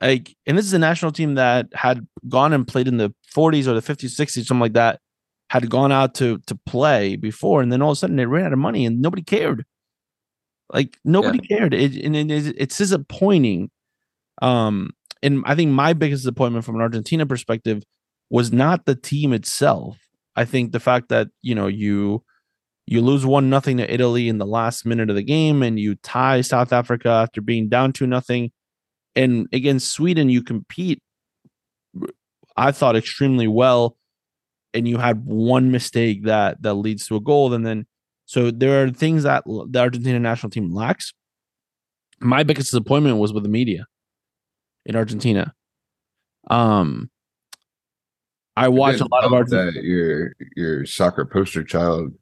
Like, 0.00 0.36
and 0.46 0.58
this 0.58 0.66
is 0.66 0.72
a 0.72 0.78
national 0.78 1.12
team 1.12 1.36
that 1.36 1.68
had 1.74 2.06
gone 2.28 2.52
and 2.52 2.68
played 2.68 2.88
in 2.88 2.98
the 2.98 3.14
40s 3.34 3.66
or 3.66 3.78
the 3.78 3.80
50s, 3.80 4.18
60s, 4.18 4.44
something 4.44 4.60
like 4.60 4.74
that, 4.74 5.00
had 5.48 5.70
gone 5.70 5.92
out 5.92 6.14
to 6.16 6.38
to 6.46 6.58
play 6.66 7.16
before, 7.16 7.62
and 7.62 7.70
then 7.70 7.80
all 7.80 7.90
of 7.90 7.96
a 7.96 7.96
sudden 7.96 8.16
they 8.16 8.26
ran 8.26 8.46
out 8.46 8.52
of 8.52 8.58
money 8.58 8.84
and 8.84 9.00
nobody 9.00 9.22
cared. 9.22 9.64
Like 10.72 10.98
nobody 11.04 11.38
cared, 11.38 11.72
it, 11.72 11.94
and 12.04 12.16
it 12.16 12.30
is 12.30 12.48
it's 12.48 12.76
disappointing. 12.76 13.70
Um, 14.42 14.90
and 15.22 15.42
I 15.46 15.54
think 15.54 15.70
my 15.70 15.92
biggest 15.92 16.24
disappointment 16.24 16.64
from 16.64 16.74
an 16.74 16.82
Argentina 16.82 17.24
perspective 17.24 17.84
was 18.28 18.52
not 18.52 18.86
the 18.86 18.96
team 18.96 19.32
itself. 19.32 19.98
I 20.34 20.44
think 20.44 20.72
the 20.72 20.80
fact 20.80 21.08
that 21.10 21.28
you 21.42 21.54
know 21.54 21.68
you 21.68 22.24
you 22.86 23.00
lose 23.00 23.24
one 23.24 23.48
nothing 23.48 23.76
to 23.78 23.92
Italy 23.92 24.28
in 24.28 24.38
the 24.38 24.46
last 24.46 24.84
minute 24.84 25.10
of 25.10 25.16
the 25.16 25.22
game, 25.22 25.62
and 25.62 25.78
you 25.78 25.94
tie 25.96 26.40
South 26.40 26.72
Africa 26.72 27.08
after 27.08 27.40
being 27.40 27.68
down 27.68 27.92
two 27.92 28.06
nothing, 28.06 28.50
and 29.16 29.48
against 29.52 29.90
Sweden 29.92 30.28
you 30.28 30.42
compete. 30.42 31.02
I 32.56 32.70
thought 32.70 32.96
extremely 32.96 33.48
well, 33.48 33.96
and 34.72 34.86
you 34.86 34.98
had 34.98 35.24
one 35.24 35.70
mistake 35.70 36.24
that 36.24 36.62
that 36.62 36.74
leads 36.74 37.06
to 37.06 37.16
a 37.16 37.20
goal, 37.20 37.52
and 37.52 37.66
then 37.66 37.86
so 38.26 38.50
there 38.50 38.84
are 38.84 38.90
things 38.90 39.24
that 39.24 39.44
the 39.46 39.78
Argentina 39.80 40.20
national 40.20 40.50
team 40.50 40.72
lacks. 40.72 41.12
My 42.20 42.44
biggest 42.44 42.70
disappointment 42.70 43.18
was 43.18 43.32
with 43.32 43.42
the 43.42 43.48
media 43.48 43.86
in 44.84 44.96
Argentina. 44.96 45.54
Um, 46.48 47.10
I 48.56 48.68
watch 48.68 49.00
a 49.00 49.08
lot 49.08 49.24
of 49.24 49.32
Argentina. 49.32 49.82
your 49.82 50.34
your 50.56 50.86
soccer 50.86 51.24
poster 51.24 51.62
child 51.62 52.12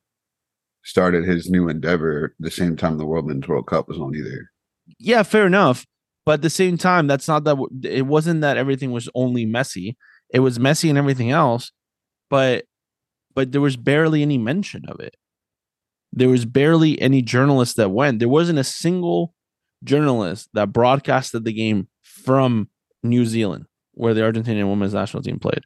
started 0.84 1.24
his 1.24 1.49
new 1.49 1.68
endeavor 1.68 2.34
the 2.38 2.51
same 2.51 2.76
time 2.76 2.99
the 2.99 3.07
World 3.07 3.26
Men's 3.26 3.49
World 3.49 3.66
Cup 3.66 3.88
was 3.88 3.99
on 3.99 4.14
either. 4.14 4.51
Yeah, 4.99 5.22
fair 5.22 5.47
enough. 5.47 5.86
But 6.27 6.35
at 6.35 6.43
the 6.43 6.51
same 6.51 6.79
time, 6.79 7.07
that's 7.07 7.29
not 7.29 7.45
that 7.45 7.57
it 7.83 8.07
wasn't 8.07 8.41
that 8.41 8.57
everything 8.57 8.93
was 8.93 9.09
only 9.14 9.45
messy. 9.45 9.97
It 10.31 10.41
was 10.41 10.59
messy 10.59 10.89
and 10.89 10.99
everything 10.99 11.31
else, 11.31 11.70
but 12.31 12.64
but 13.35 13.53
there 13.53 13.61
was 13.61 13.77
barely 13.77 14.22
any 14.22 14.39
mention 14.39 14.85
of 14.89 15.01
it. 15.01 15.16
There 16.12 16.29
was 16.29 16.45
barely 16.45 17.01
any 17.01 17.22
journalists 17.22 17.75
that 17.75 17.91
went. 17.91 18.20
There 18.20 18.29
wasn't 18.29 18.59
a 18.59 18.64
single 18.64 19.35
journalist 19.83 20.49
that 20.55 20.72
broadcasted 20.72 21.45
the 21.45 21.53
game 21.53 21.89
from 22.01 22.68
New 23.03 23.27
Zealand, 23.27 23.66
where 23.93 24.14
the 24.14 24.22
Argentinian 24.22 24.68
women's 24.68 24.95
national 24.95 25.22
team 25.22 25.39
played. 25.39 25.64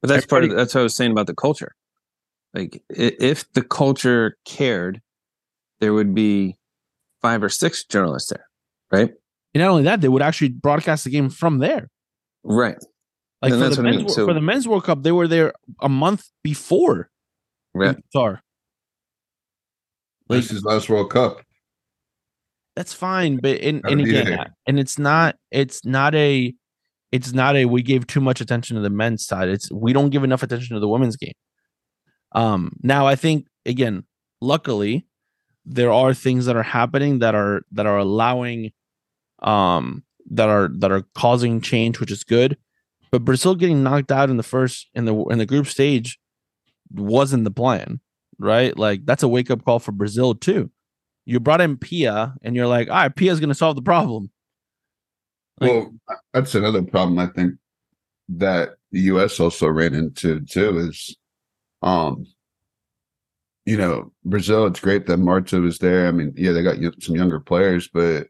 But 0.00 0.08
that's 0.08 0.26
part 0.26 0.44
of 0.44 0.50
that's 0.50 0.74
what 0.74 0.80
I 0.82 0.84
was 0.84 0.94
saying 0.94 1.10
about 1.10 1.26
the 1.26 1.34
culture. 1.34 1.74
Like 2.52 2.82
if 2.88 3.50
the 3.52 3.62
culture 3.62 4.36
cared, 4.44 5.00
there 5.80 5.92
would 5.92 6.14
be 6.14 6.56
five 7.20 7.42
or 7.42 7.48
six 7.48 7.84
journalists 7.84 8.30
there, 8.30 8.46
right? 8.92 9.12
And 9.54 9.62
not 9.62 9.70
only 9.70 9.84
that, 9.84 10.00
they 10.00 10.08
would 10.08 10.22
actually 10.22 10.48
broadcast 10.48 11.04
the 11.04 11.10
game 11.10 11.30
from 11.30 11.58
there. 11.58 11.88
Right. 12.42 12.76
Like 13.40 13.52
for 13.52 13.58
the, 13.58 13.64
men's, 13.64 13.78
I 13.78 13.82
mean. 13.82 14.08
so, 14.08 14.26
for 14.26 14.34
the 14.34 14.40
men's 14.40 14.66
World 14.66 14.84
Cup, 14.84 15.02
they 15.02 15.12
were 15.12 15.28
there 15.28 15.52
a 15.80 15.88
month 15.88 16.24
before. 16.42 17.10
Right. 17.72 17.96
Qatar. 18.14 18.40
Like, 20.28 20.40
this 20.40 20.50
is 20.50 20.64
last 20.64 20.88
World 20.88 21.10
Cup. 21.10 21.40
That's 22.76 22.92
fine, 22.92 23.36
but 23.36 23.60
and, 23.60 23.82
and 23.84 24.00
again, 24.00 24.52
and 24.66 24.80
it's 24.80 24.98
not 24.98 25.36
it's 25.52 25.84
not 25.84 26.14
a 26.16 26.52
it's 27.12 27.32
not 27.32 27.54
a 27.54 27.66
we 27.66 27.82
gave 27.82 28.06
too 28.06 28.20
much 28.20 28.40
attention 28.40 28.74
to 28.74 28.82
the 28.82 28.90
men's 28.90 29.24
side. 29.24 29.48
It's 29.48 29.70
we 29.70 29.92
don't 29.92 30.10
give 30.10 30.24
enough 30.24 30.42
attention 30.42 30.74
to 30.74 30.80
the 30.80 30.88
women's 30.88 31.16
game. 31.16 31.34
Um, 32.32 32.72
now 32.82 33.06
I 33.06 33.14
think 33.14 33.46
again, 33.64 34.04
luckily, 34.40 35.06
there 35.64 35.92
are 35.92 36.14
things 36.14 36.46
that 36.46 36.56
are 36.56 36.64
happening 36.64 37.20
that 37.20 37.36
are 37.36 37.62
that 37.70 37.86
are 37.86 37.98
allowing 37.98 38.72
um 39.44 40.02
that 40.30 40.48
are 40.48 40.68
that 40.78 40.90
are 40.90 41.02
causing 41.14 41.60
change, 41.60 42.00
which 42.00 42.10
is 42.10 42.24
good. 42.24 42.56
But 43.10 43.24
Brazil 43.24 43.54
getting 43.54 43.82
knocked 43.82 44.10
out 44.10 44.30
in 44.30 44.36
the 44.36 44.42
first 44.42 44.88
in 44.94 45.04
the 45.04 45.14
in 45.26 45.38
the 45.38 45.46
group 45.46 45.66
stage 45.66 46.18
wasn't 46.92 47.44
the 47.44 47.50
plan, 47.50 48.00
right? 48.38 48.76
Like 48.76 49.06
that's 49.06 49.22
a 49.22 49.28
wake 49.28 49.50
up 49.50 49.64
call 49.64 49.78
for 49.78 49.92
Brazil 49.92 50.34
too. 50.34 50.70
You 51.26 51.40
brought 51.40 51.60
in 51.60 51.78
Pia, 51.78 52.34
and 52.42 52.54
you're 52.54 52.66
like, 52.66 52.88
all 52.88 52.96
right, 52.96 53.14
Pia's 53.14 53.40
going 53.40 53.48
to 53.48 53.54
solve 53.54 53.76
the 53.76 53.82
problem. 53.82 54.30
Like, 55.58 55.70
well, 55.70 55.94
that's 56.34 56.54
another 56.54 56.82
problem 56.82 57.18
I 57.18 57.28
think 57.28 57.54
that 58.28 58.70
the 58.90 59.00
U.S. 59.02 59.40
also 59.40 59.68
ran 59.68 59.94
into 59.94 60.40
too. 60.40 60.78
Is 60.78 61.16
um, 61.82 62.26
you 63.64 63.76
know, 63.76 64.12
Brazil, 64.24 64.66
it's 64.66 64.80
great 64.80 65.06
that 65.06 65.18
Marta 65.18 65.60
was 65.60 65.78
there. 65.78 66.08
I 66.08 66.10
mean, 66.10 66.34
yeah, 66.36 66.52
they 66.52 66.62
got 66.62 66.76
some 67.02 67.16
younger 67.16 67.40
players, 67.40 67.88
but 67.88 68.26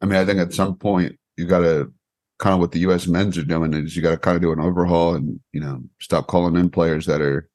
I 0.00 0.06
mean, 0.06 0.18
I 0.18 0.24
think 0.24 0.38
at 0.38 0.52
some 0.52 0.76
point 0.76 1.18
you 1.36 1.46
got 1.46 1.60
to 1.60 1.92
kind 2.38 2.54
of 2.54 2.60
what 2.60 2.72
the 2.72 2.80
U.S. 2.80 3.06
men's 3.06 3.36
are 3.36 3.44
doing 3.44 3.74
is 3.74 3.96
you 3.96 4.02
got 4.02 4.12
to 4.12 4.16
kind 4.16 4.36
of 4.36 4.42
do 4.42 4.52
an 4.52 4.60
overhaul 4.60 5.14
and 5.14 5.40
you 5.52 5.60
know 5.60 5.82
stop 6.00 6.28
calling 6.28 6.56
in 6.56 6.70
players 6.70 7.06
that 7.06 7.20
are 7.20 7.48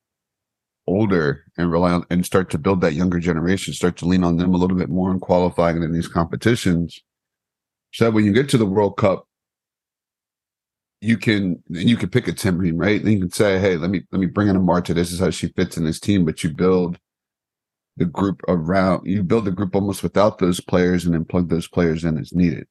older 0.88 1.46
and 1.58 1.72
rely 1.72 1.92
on 1.92 2.06
and 2.10 2.26
start 2.26 2.50
to 2.50 2.58
build 2.58 2.82
that 2.82 2.94
younger 2.94 3.20
generation, 3.20 3.74
start 3.74 3.96
to 3.98 4.06
lean 4.06 4.24
on 4.24 4.38
them 4.38 4.54
a 4.54 4.58
little 4.58 4.78
bit 4.78 4.90
more 4.90 5.12
in 5.12 5.20
qualifying 5.20 5.82
in 5.82 5.94
these 5.94 6.08
competitions. 6.08 7.02
So 7.94 8.06
that 8.06 8.12
when 8.12 8.26
you 8.26 8.34
get 8.34 8.50
to 8.50 8.58
the 8.58 8.66
World 8.66 8.98
Cup, 8.98 9.28
you 11.00 11.18
can 11.18 11.62
and 11.70 11.90
you 11.90 11.98
can 11.98 12.10
pick 12.10 12.28
a 12.28 12.34
team, 12.34 12.78
right? 12.78 13.02
And 13.02 13.12
you 13.12 13.20
can 13.20 13.32
say, 13.32 13.60
hey, 13.60 13.78
let 13.78 13.90
me 13.90 14.02
let 14.12 14.20
me 14.20 14.26
bring 14.28 14.48
in 14.48 14.56
a 14.56 14.60
Marta. 14.60 14.94
This 14.94 15.12
is 15.12 15.20
how 15.20 15.30
she 15.30 15.48
fits 15.50 15.78
in 15.78 15.86
this 15.86 16.00
team. 16.00 16.26
But 16.26 16.44
you 16.44 16.50
build 16.50 16.98
the 17.98 18.06
group 18.06 18.42
around 18.48 19.06
you 19.06 19.24
build 19.24 19.46
the 19.46 19.52
group 19.52 19.76
almost 19.76 20.04
without 20.04 20.40
those 20.40 20.60
players 20.60 21.06
and 21.06 21.14
then 21.14 21.26
plug 21.26 21.50
those 21.50 21.68
players 21.68 22.04
in 22.04 22.18
as 22.18 22.34
needed. 22.34 22.68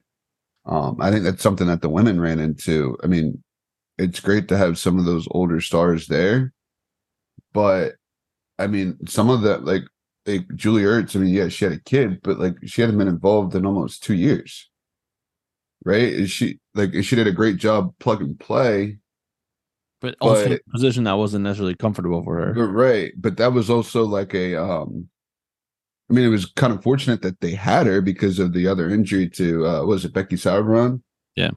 Um, 0.66 0.96
I 1.00 1.10
think 1.10 1.24
that's 1.24 1.42
something 1.42 1.66
that 1.66 1.82
the 1.82 1.88
women 1.88 2.20
ran 2.20 2.38
into. 2.38 2.96
I 3.02 3.06
mean, 3.06 3.42
it's 3.98 4.20
great 4.20 4.48
to 4.48 4.56
have 4.56 4.78
some 4.78 4.98
of 4.98 5.04
those 5.04 5.28
older 5.30 5.60
stars 5.60 6.06
there, 6.06 6.52
but 7.52 7.94
I 8.58 8.66
mean, 8.66 8.98
some 9.06 9.30
of 9.30 9.42
that 9.42 9.64
like 9.64 9.82
like 10.26 10.46
Julie 10.54 10.82
Ertz, 10.82 11.16
I 11.16 11.20
mean, 11.20 11.34
yeah, 11.34 11.48
she 11.48 11.64
had 11.64 11.74
a 11.74 11.80
kid, 11.80 12.20
but 12.22 12.38
like 12.38 12.54
she 12.64 12.80
hadn't 12.80 12.98
been 12.98 13.08
involved 13.08 13.54
in 13.54 13.66
almost 13.66 14.02
two 14.02 14.14
years 14.14 14.70
right? 15.84 16.02
Is 16.02 16.30
she 16.30 16.58
like 16.74 16.92
she 17.02 17.16
did 17.16 17.26
a 17.26 17.32
great 17.32 17.56
job 17.56 17.94
plug 17.98 18.20
and 18.20 18.38
play, 18.38 18.98
but 20.00 20.16
also 20.20 20.48
but, 20.48 20.60
a 20.66 20.70
position 20.70 21.04
that 21.04 21.14
wasn't 21.14 21.44
necessarily 21.44 21.74
comfortable 21.74 22.22
for 22.22 22.36
her. 22.36 22.68
Right, 22.68 23.12
but 23.16 23.36
that 23.38 23.52
was 23.52 23.70
also 23.70 24.04
like 24.04 24.34
a 24.34 24.56
um 24.56 25.08
I 26.12 26.14
mean, 26.14 26.26
it 26.26 26.28
was 26.28 26.44
kind 26.44 26.74
of 26.74 26.82
fortunate 26.82 27.22
that 27.22 27.40
they 27.40 27.54
had 27.54 27.86
her 27.86 28.02
because 28.02 28.38
of 28.38 28.52
the 28.52 28.68
other 28.68 28.90
injury 28.90 29.30
to 29.30 29.66
uh 29.66 29.84
was 29.86 30.04
it 30.04 30.12
Becky 30.12 30.36
Sauerbrunn? 30.36 31.00
Yeah. 31.36 31.52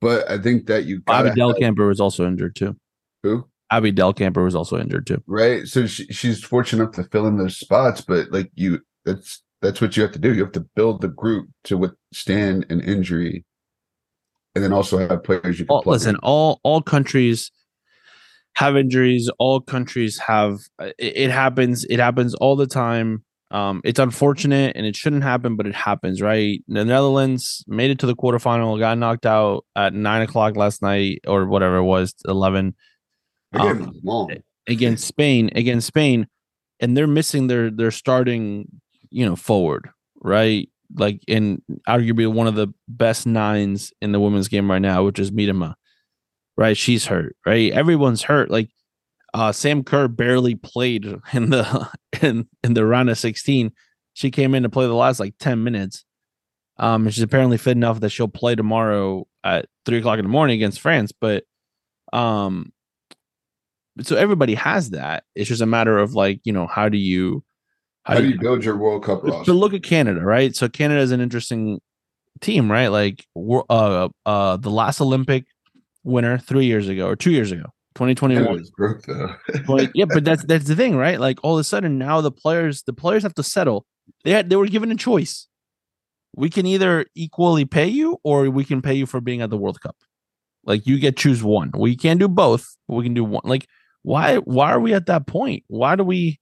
But 0.00 0.28
I 0.28 0.38
think 0.38 0.66
that 0.66 0.84
you 0.84 1.00
Abby 1.06 1.30
Del 1.30 1.54
Camper 1.54 1.86
was 1.86 2.00
also 2.00 2.26
injured 2.26 2.56
too. 2.56 2.76
Who? 3.22 3.48
Abby 3.70 3.92
Dahlkemper 3.92 4.44
was 4.44 4.54
also 4.54 4.78
injured 4.78 5.06
too. 5.06 5.22
Right. 5.26 5.66
So 5.66 5.86
she, 5.86 6.06
she's 6.06 6.44
fortunate 6.44 6.82
enough 6.82 6.94
to 6.96 7.04
fill 7.04 7.26
in 7.26 7.38
those 7.38 7.56
spots, 7.56 8.00
but 8.00 8.30
like 8.30 8.50
you 8.54 8.80
that's 9.04 9.42
that's 9.62 9.80
what 9.80 9.96
you 9.96 10.02
have 10.02 10.12
to 10.12 10.18
do. 10.18 10.34
You 10.34 10.44
have 10.44 10.52
to 10.52 10.66
build 10.76 11.00
the 11.00 11.08
group 11.08 11.48
to 11.64 11.78
withstand 11.78 12.66
an 12.68 12.80
injury 12.80 13.44
and 14.54 14.62
then 14.62 14.72
also 14.72 14.98
have 14.98 15.24
players 15.24 15.58
you 15.58 15.64
can 15.64 15.74
all, 15.74 15.82
listen. 15.86 16.16
In. 16.16 16.20
All 16.22 16.60
all 16.62 16.82
countries 16.82 17.50
have 18.56 18.76
injuries. 18.76 19.30
All 19.38 19.60
countries 19.60 20.18
have 20.18 20.58
it, 20.80 20.94
it, 20.98 21.30
happens. 21.30 21.84
It 21.86 21.98
happens 21.98 22.34
all 22.34 22.56
the 22.56 22.66
time. 22.66 23.23
Um, 23.50 23.80
it's 23.84 24.00
unfortunate 24.00 24.74
and 24.74 24.84
it 24.84 24.96
shouldn't 24.96 25.22
happen, 25.22 25.56
but 25.56 25.66
it 25.66 25.74
happens, 25.74 26.20
right? 26.20 26.62
The 26.66 26.84
Netherlands 26.84 27.64
made 27.68 27.90
it 27.90 27.98
to 28.00 28.06
the 28.06 28.16
quarterfinal, 28.16 28.78
got 28.78 28.98
knocked 28.98 29.26
out 29.26 29.64
at 29.76 29.94
nine 29.94 30.22
o'clock 30.22 30.56
last 30.56 30.82
night 30.82 31.20
or 31.26 31.46
whatever 31.46 31.76
it 31.76 31.84
was, 31.84 32.14
eleven. 32.26 32.74
Um, 33.52 33.94
against 34.66 35.06
Spain, 35.06 35.50
against 35.54 35.86
Spain, 35.86 36.26
and 36.80 36.96
they're 36.96 37.06
missing 37.06 37.46
their 37.46 37.70
their 37.70 37.92
starting, 37.92 38.66
you 39.10 39.24
know, 39.24 39.36
forward, 39.36 39.88
right? 40.20 40.68
like 40.96 41.20
in 41.26 41.62
arguably 41.88 42.30
one 42.30 42.46
of 42.46 42.54
the 42.54 42.68
best 42.88 43.26
nines 43.26 43.92
in 44.00 44.12
the 44.12 44.20
women's 44.20 44.48
game 44.48 44.70
right 44.70 44.80
now, 44.80 45.04
which 45.04 45.18
is 45.18 45.30
Miedema. 45.30 45.74
Right, 46.56 46.76
she's 46.76 47.06
hurt. 47.06 47.36
Right, 47.44 47.72
everyone's 47.72 48.22
hurt. 48.22 48.50
Like 48.50 48.70
uh, 49.34 49.52
Sam 49.52 49.82
Kerr 49.82 50.08
barely 50.08 50.54
played 50.54 51.04
in 51.32 51.50
the 51.50 51.90
in 52.22 52.48
in 52.62 52.74
the 52.74 52.86
round 52.86 53.10
of 53.10 53.18
sixteen. 53.18 53.72
She 54.14 54.30
came 54.30 54.54
in 54.54 54.62
to 54.62 54.68
play 54.68 54.86
the 54.86 54.94
last 54.94 55.20
like 55.20 55.34
ten 55.38 55.64
minutes. 55.64 56.04
Um, 56.76 57.08
she's 57.10 57.22
apparently 57.22 57.58
fit 57.58 57.72
enough 57.72 58.00
that 58.00 58.10
she'll 58.10 58.28
play 58.28 58.54
tomorrow 58.54 59.26
at 59.42 59.66
three 59.84 59.98
o'clock 59.98 60.18
in 60.18 60.24
the 60.24 60.30
morning 60.30 60.54
against 60.54 60.80
France. 60.80 61.12
But 61.12 61.44
um, 62.12 62.72
so 64.02 64.16
everybody 64.16 64.54
has 64.54 64.90
that. 64.90 65.24
It's 65.34 65.48
just 65.48 65.62
a 65.62 65.66
matter 65.66 65.98
of 65.98 66.14
like 66.14 66.40
you 66.44 66.52
know 66.52 66.66
how 66.66 66.88
do 66.88 66.96
you 66.96 67.44
how, 68.04 68.14
How 68.14 68.20
do 68.20 68.28
you 68.28 68.38
build 68.38 68.64
your 68.64 68.76
World 68.76 69.02
Cup 69.02 69.24
roster? 69.24 69.44
To 69.46 69.52
look 69.52 69.74
at 69.74 69.82
Canada, 69.82 70.20
right? 70.20 70.54
So 70.54 70.68
Canada 70.68 71.00
is 71.00 71.10
an 71.10 71.20
interesting 71.20 71.80
team, 72.40 72.70
right? 72.70 72.88
Like 72.88 73.26
uh 73.68 74.08
uh 74.26 74.56
the 74.58 74.70
last 74.70 75.00
Olympic 75.00 75.46
winner 76.04 76.38
three 76.38 76.66
years 76.66 76.86
ago 76.86 77.08
or 77.08 77.16
two 77.16 77.32
years 77.32 77.50
ago, 77.50 77.73
2021. 77.94 78.64
Broke, 78.76 79.02
though. 79.06 79.34
20, 79.66 79.90
yeah, 79.94 80.04
but 80.06 80.24
that's 80.24 80.44
that's 80.44 80.66
the 80.66 80.76
thing, 80.76 80.96
right? 80.96 81.18
Like 81.20 81.38
all 81.44 81.54
of 81.56 81.60
a 81.60 81.64
sudden 81.64 81.98
now 81.98 82.20
the 82.20 82.32
players 82.32 82.82
the 82.82 82.92
players 82.92 83.22
have 83.22 83.34
to 83.34 83.42
settle. 83.42 83.86
They 84.24 84.32
had 84.32 84.50
they 84.50 84.56
were 84.56 84.66
given 84.66 84.90
a 84.90 84.96
choice. 84.96 85.46
we 86.36 86.50
can 86.50 86.66
either 86.66 87.06
equally 87.14 87.64
pay 87.64 87.86
you 87.86 88.18
or 88.24 88.50
we 88.50 88.64
can 88.64 88.82
pay 88.82 88.94
you 88.94 89.06
for 89.06 89.20
being 89.20 89.40
at 89.42 89.50
the 89.50 89.56
World 89.56 89.80
Cup. 89.80 89.96
Like 90.64 90.86
you 90.86 90.98
get 90.98 91.16
choose 91.16 91.42
one. 91.44 91.70
We 91.76 91.94
can't 91.96 92.18
do 92.18 92.26
both, 92.28 92.66
but 92.88 92.94
we 92.96 93.04
can 93.04 93.14
do 93.14 93.22
one. 93.24 93.42
Like 93.44 93.66
why 94.02 94.36
why 94.38 94.72
are 94.72 94.80
we 94.80 94.92
at 94.94 95.06
that 95.06 95.26
point? 95.26 95.62
Why 95.68 95.94
do 95.96 96.02
we 96.04 96.40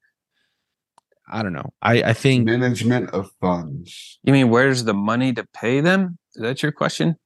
I 1.30 1.42
don't 1.42 1.52
know. 1.52 1.72
I 1.82 2.02
I 2.02 2.12
think 2.14 2.46
Management 2.46 3.10
of 3.10 3.30
funds. 3.40 4.18
You 4.24 4.32
mean 4.32 4.48
where's 4.48 4.84
the 4.84 4.94
money 4.94 5.32
to 5.34 5.44
pay 5.52 5.80
them? 5.80 6.18
Is 6.34 6.42
that 6.42 6.62
your 6.62 6.72
question? 6.72 7.16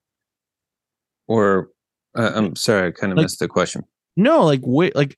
Or 1.28 1.70
uh, 2.16 2.32
I'm 2.34 2.56
sorry, 2.56 2.88
I 2.88 2.90
kind 2.90 3.12
of 3.12 3.16
Like- 3.18 3.24
missed 3.24 3.38
the 3.38 3.48
question. 3.48 3.84
No, 4.16 4.44
like 4.44 4.60
wait, 4.62 4.94
like 4.96 5.16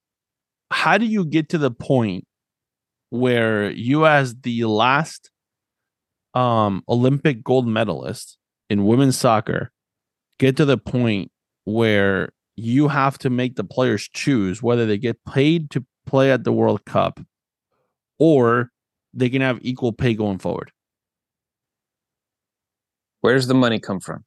how 0.71 0.99
do 0.99 1.07
you 1.07 1.25
get 1.25 1.49
to 1.51 1.59
the 1.59 1.71
point 1.71 2.27
where 3.11 3.71
you 3.71 4.07
as 4.07 4.35
the 4.43 4.65
last 4.65 5.31
um 6.35 6.83
Olympic 6.89 7.43
gold 7.43 7.67
medalist 7.67 8.37
in 8.69 8.85
women's 8.85 9.17
soccer 9.17 9.71
get 10.39 10.57
to 10.57 10.65
the 10.65 10.79
point 10.79 11.31
where 11.65 12.31
you 12.57 12.89
have 12.89 13.19
to 13.19 13.31
make 13.31 13.57
the 13.57 13.65
players 13.65 14.09
choose 14.13 14.63
whether 14.63 14.85
they 14.85 14.99
get 14.99 15.17
paid 15.25 15.71
to 15.71 15.85
play 16.07 16.31
at 16.33 16.45
the 16.45 16.53
World 16.53 16.85
Cup 16.85 17.21
or 18.19 18.71
they 19.15 19.31
can 19.31 19.43
have 19.43 19.59
equal 19.63 19.93
pay 19.93 20.15
going 20.15 20.39
forward. 20.39 20.73
Where's 23.21 23.47
the 23.47 23.55
money 23.55 23.79
come 23.79 24.01
from? 24.01 24.25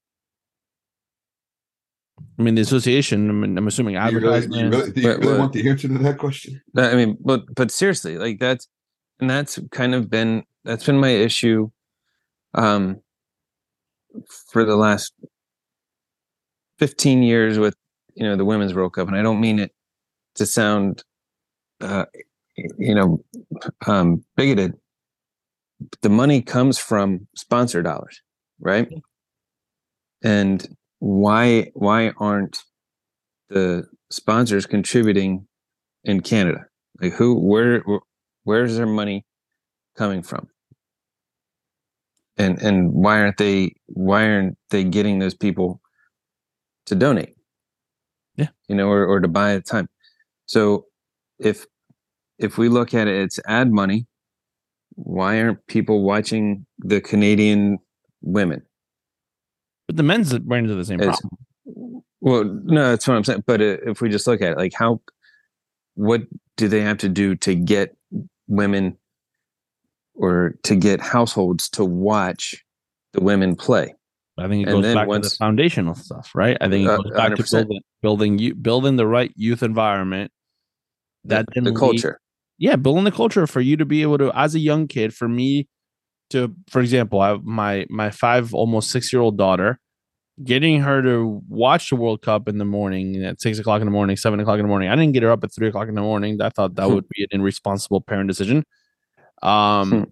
I 2.39 2.41
mean, 2.43 2.55
the 2.55 2.61
association. 2.61 3.29
I 3.29 3.33
mean, 3.33 3.57
I'm 3.57 3.67
assuming 3.67 3.95
You 3.95 4.01
really, 4.19 4.47
you 4.47 4.69
really, 4.69 4.91
do 4.91 5.01
you 5.01 5.07
But- 5.07 5.17
really 5.19 5.31
but- 5.33 5.39
want 5.39 5.53
the 5.53 5.69
answer 5.69 5.87
to 5.87 5.97
that 5.97 6.17
question? 6.17 6.61
No, 6.73 6.83
I 6.89 6.95
mean, 6.95 7.17
but 7.19 7.43
but 7.55 7.71
seriously, 7.71 8.17
like 8.17 8.39
that's 8.39 8.67
and 9.19 9.29
that's 9.29 9.59
kind 9.71 9.93
of 9.95 10.09
been 10.09 10.43
that's 10.63 10.85
been 10.85 10.99
my 10.99 11.09
issue 11.09 11.69
um 12.53 12.99
for 14.51 14.65
the 14.65 14.75
last 14.75 15.13
15 16.79 17.23
years 17.23 17.57
with 17.59 17.75
you 18.15 18.23
know 18.23 18.35
the 18.35 18.45
women's 18.45 18.73
world 18.73 18.93
cup 18.93 19.07
and 19.07 19.15
i 19.15 19.21
don't 19.21 19.39
mean 19.39 19.57
it 19.59 19.71
to 20.35 20.45
sound 20.45 21.03
uh 21.81 22.05
you 22.77 22.93
know 22.93 23.23
um 23.87 24.23
bigoted 24.35 24.73
the 26.01 26.09
money 26.09 26.41
comes 26.41 26.77
from 26.77 27.25
sponsor 27.35 27.81
dollars 27.81 28.21
right 28.59 28.89
and 30.23 30.75
why 31.01 31.71
why 31.75 32.11
aren't 32.19 32.59
the 33.49 33.85
sponsors 34.11 34.65
contributing 34.67 35.47
in 36.05 36.21
canada? 36.21 36.65
Like 37.01 37.13
who 37.13 37.35
where 37.35 37.81
where- 37.81 38.01
where's 38.45 38.77
their 38.77 38.87
money 38.87 39.25
coming 39.97 40.23
from? 40.23 40.47
And 42.37 42.61
and 42.61 42.91
why 42.93 43.19
aren't 43.21 43.37
they 43.37 43.75
why 43.87 44.25
aren't 44.29 44.57
they 44.71 44.83
getting 44.83 45.19
those 45.19 45.35
people 45.35 45.81
to 46.87 46.95
donate? 46.95 47.35
Yeah. 48.37 48.49
you 48.69 48.75
know 48.75 48.89
or, 48.89 49.05
or 49.05 49.19
to 49.19 49.27
buy 49.27 49.55
at 49.55 49.65
time. 49.65 49.89
So 50.47 50.85
if 51.39 51.65
if 52.39 52.57
we 52.57 52.69
look 52.69 52.93
at 52.93 53.07
it 53.07 53.15
it's 53.23 53.39
ad 53.47 53.71
money. 53.71 54.07
Why 54.95 55.41
aren't 55.41 55.65
people 55.67 56.03
watching 56.03 56.65
the 56.79 57.01
canadian 57.01 57.79
women 58.21 58.63
But 59.91 59.97
the 59.97 60.03
men's 60.03 60.33
ran 60.45 60.63
into 60.63 60.75
the 60.75 60.85
same 60.85 61.01
It's- 61.01 61.19
problem. 61.19 62.03
well 62.21 62.43
no 62.45 62.89
that's 62.91 63.07
what 63.07 63.17
i'm 63.17 63.23
saying 63.25 63.43
but 63.45 63.59
uh, 63.61 63.77
if 63.91 63.99
we 63.99 64.07
just 64.09 64.25
look 64.25 64.41
at 64.41 64.53
it 64.53 64.57
like 64.57 64.73
how 64.73 65.01
what 65.95 66.21
do 66.55 66.67
they 66.69 66.79
have 66.81 66.97
to 66.99 67.09
do 67.09 67.35
to 67.35 67.55
get 67.55 67.95
women 68.47 68.95
or 70.15 70.55
to 70.63 70.75
get 70.75 71.01
households 71.01 71.67
to 71.71 71.83
watch 71.83 72.63
the 73.13 73.21
women 73.21 73.55
play 73.55 73.93
I 74.37 74.47
think 74.47 74.65
it 74.65 74.71
And 74.71 74.81
goes 74.81 74.93
back 74.95 75.07
to 75.09 75.19
the 75.19 75.29
foundational 75.37 75.93
stuff, 75.93 76.31
right? 76.33 76.57
I 76.61 76.69
think 76.69 76.87
it 76.87 76.89
Uh, 76.89 76.97
goes 76.97 77.11
back 77.11 77.35
to 77.35 77.43
100%. 77.43 77.51
building 77.51 77.81
building 78.01 78.39
you 78.39 78.55
building 78.55 78.95
the 78.95 79.05
right 79.05 79.31
youth 79.35 79.61
environment. 79.61 80.31
That 81.25 81.45
the, 81.53 81.61
the 81.61 81.69
lead- 81.71 81.77
culture 81.77 82.19
yeah, 82.57 82.75
building 82.77 83.03
the 83.03 83.11
culture 83.11 83.45
for 83.45 83.61
you 83.61 83.75
to 83.77 83.85
be 83.85 84.01
able 84.03 84.17
to, 84.19 84.31
as 84.37 84.55
a 84.55 84.59
young 84.59 84.87
kid, 84.87 85.13
for 85.13 85.27
me 85.27 85.67
to, 86.31 86.53
for 86.69 86.81
example, 86.81 87.21
I 87.21 87.37
my 87.43 87.85
my 87.89 88.09
five 88.11 88.53
almost 88.53 88.91
six 88.91 89.11
year 89.13 89.21
old 89.21 89.37
daughter, 89.37 89.79
getting 90.43 90.81
her 90.81 91.01
to 91.03 91.41
watch 91.49 91.89
the 91.89 91.95
World 91.95 92.21
Cup 92.21 92.47
in 92.47 92.57
the 92.57 92.65
morning 92.65 93.23
at 93.23 93.41
six 93.41 93.59
o'clock 93.59 93.81
in 93.81 93.85
the 93.87 93.91
morning, 93.91 94.17
seven 94.17 94.39
o'clock 94.39 94.59
in 94.59 94.63
the 94.63 94.69
morning. 94.69 94.89
I 94.89 94.95
didn't 94.95 95.13
get 95.13 95.23
her 95.23 95.31
up 95.31 95.43
at 95.43 95.53
three 95.53 95.67
o'clock 95.69 95.87
in 95.87 95.95
the 95.95 96.01
morning. 96.01 96.41
I 96.41 96.49
thought 96.49 96.75
that 96.75 96.87
Hmm. 96.87 96.93
would 96.95 97.07
be 97.09 97.27
an 97.31 97.41
irresponsible 97.41 98.01
parent 98.01 98.27
decision. 98.29 98.63
Um, 99.43 99.89
Hmm. 99.91 100.03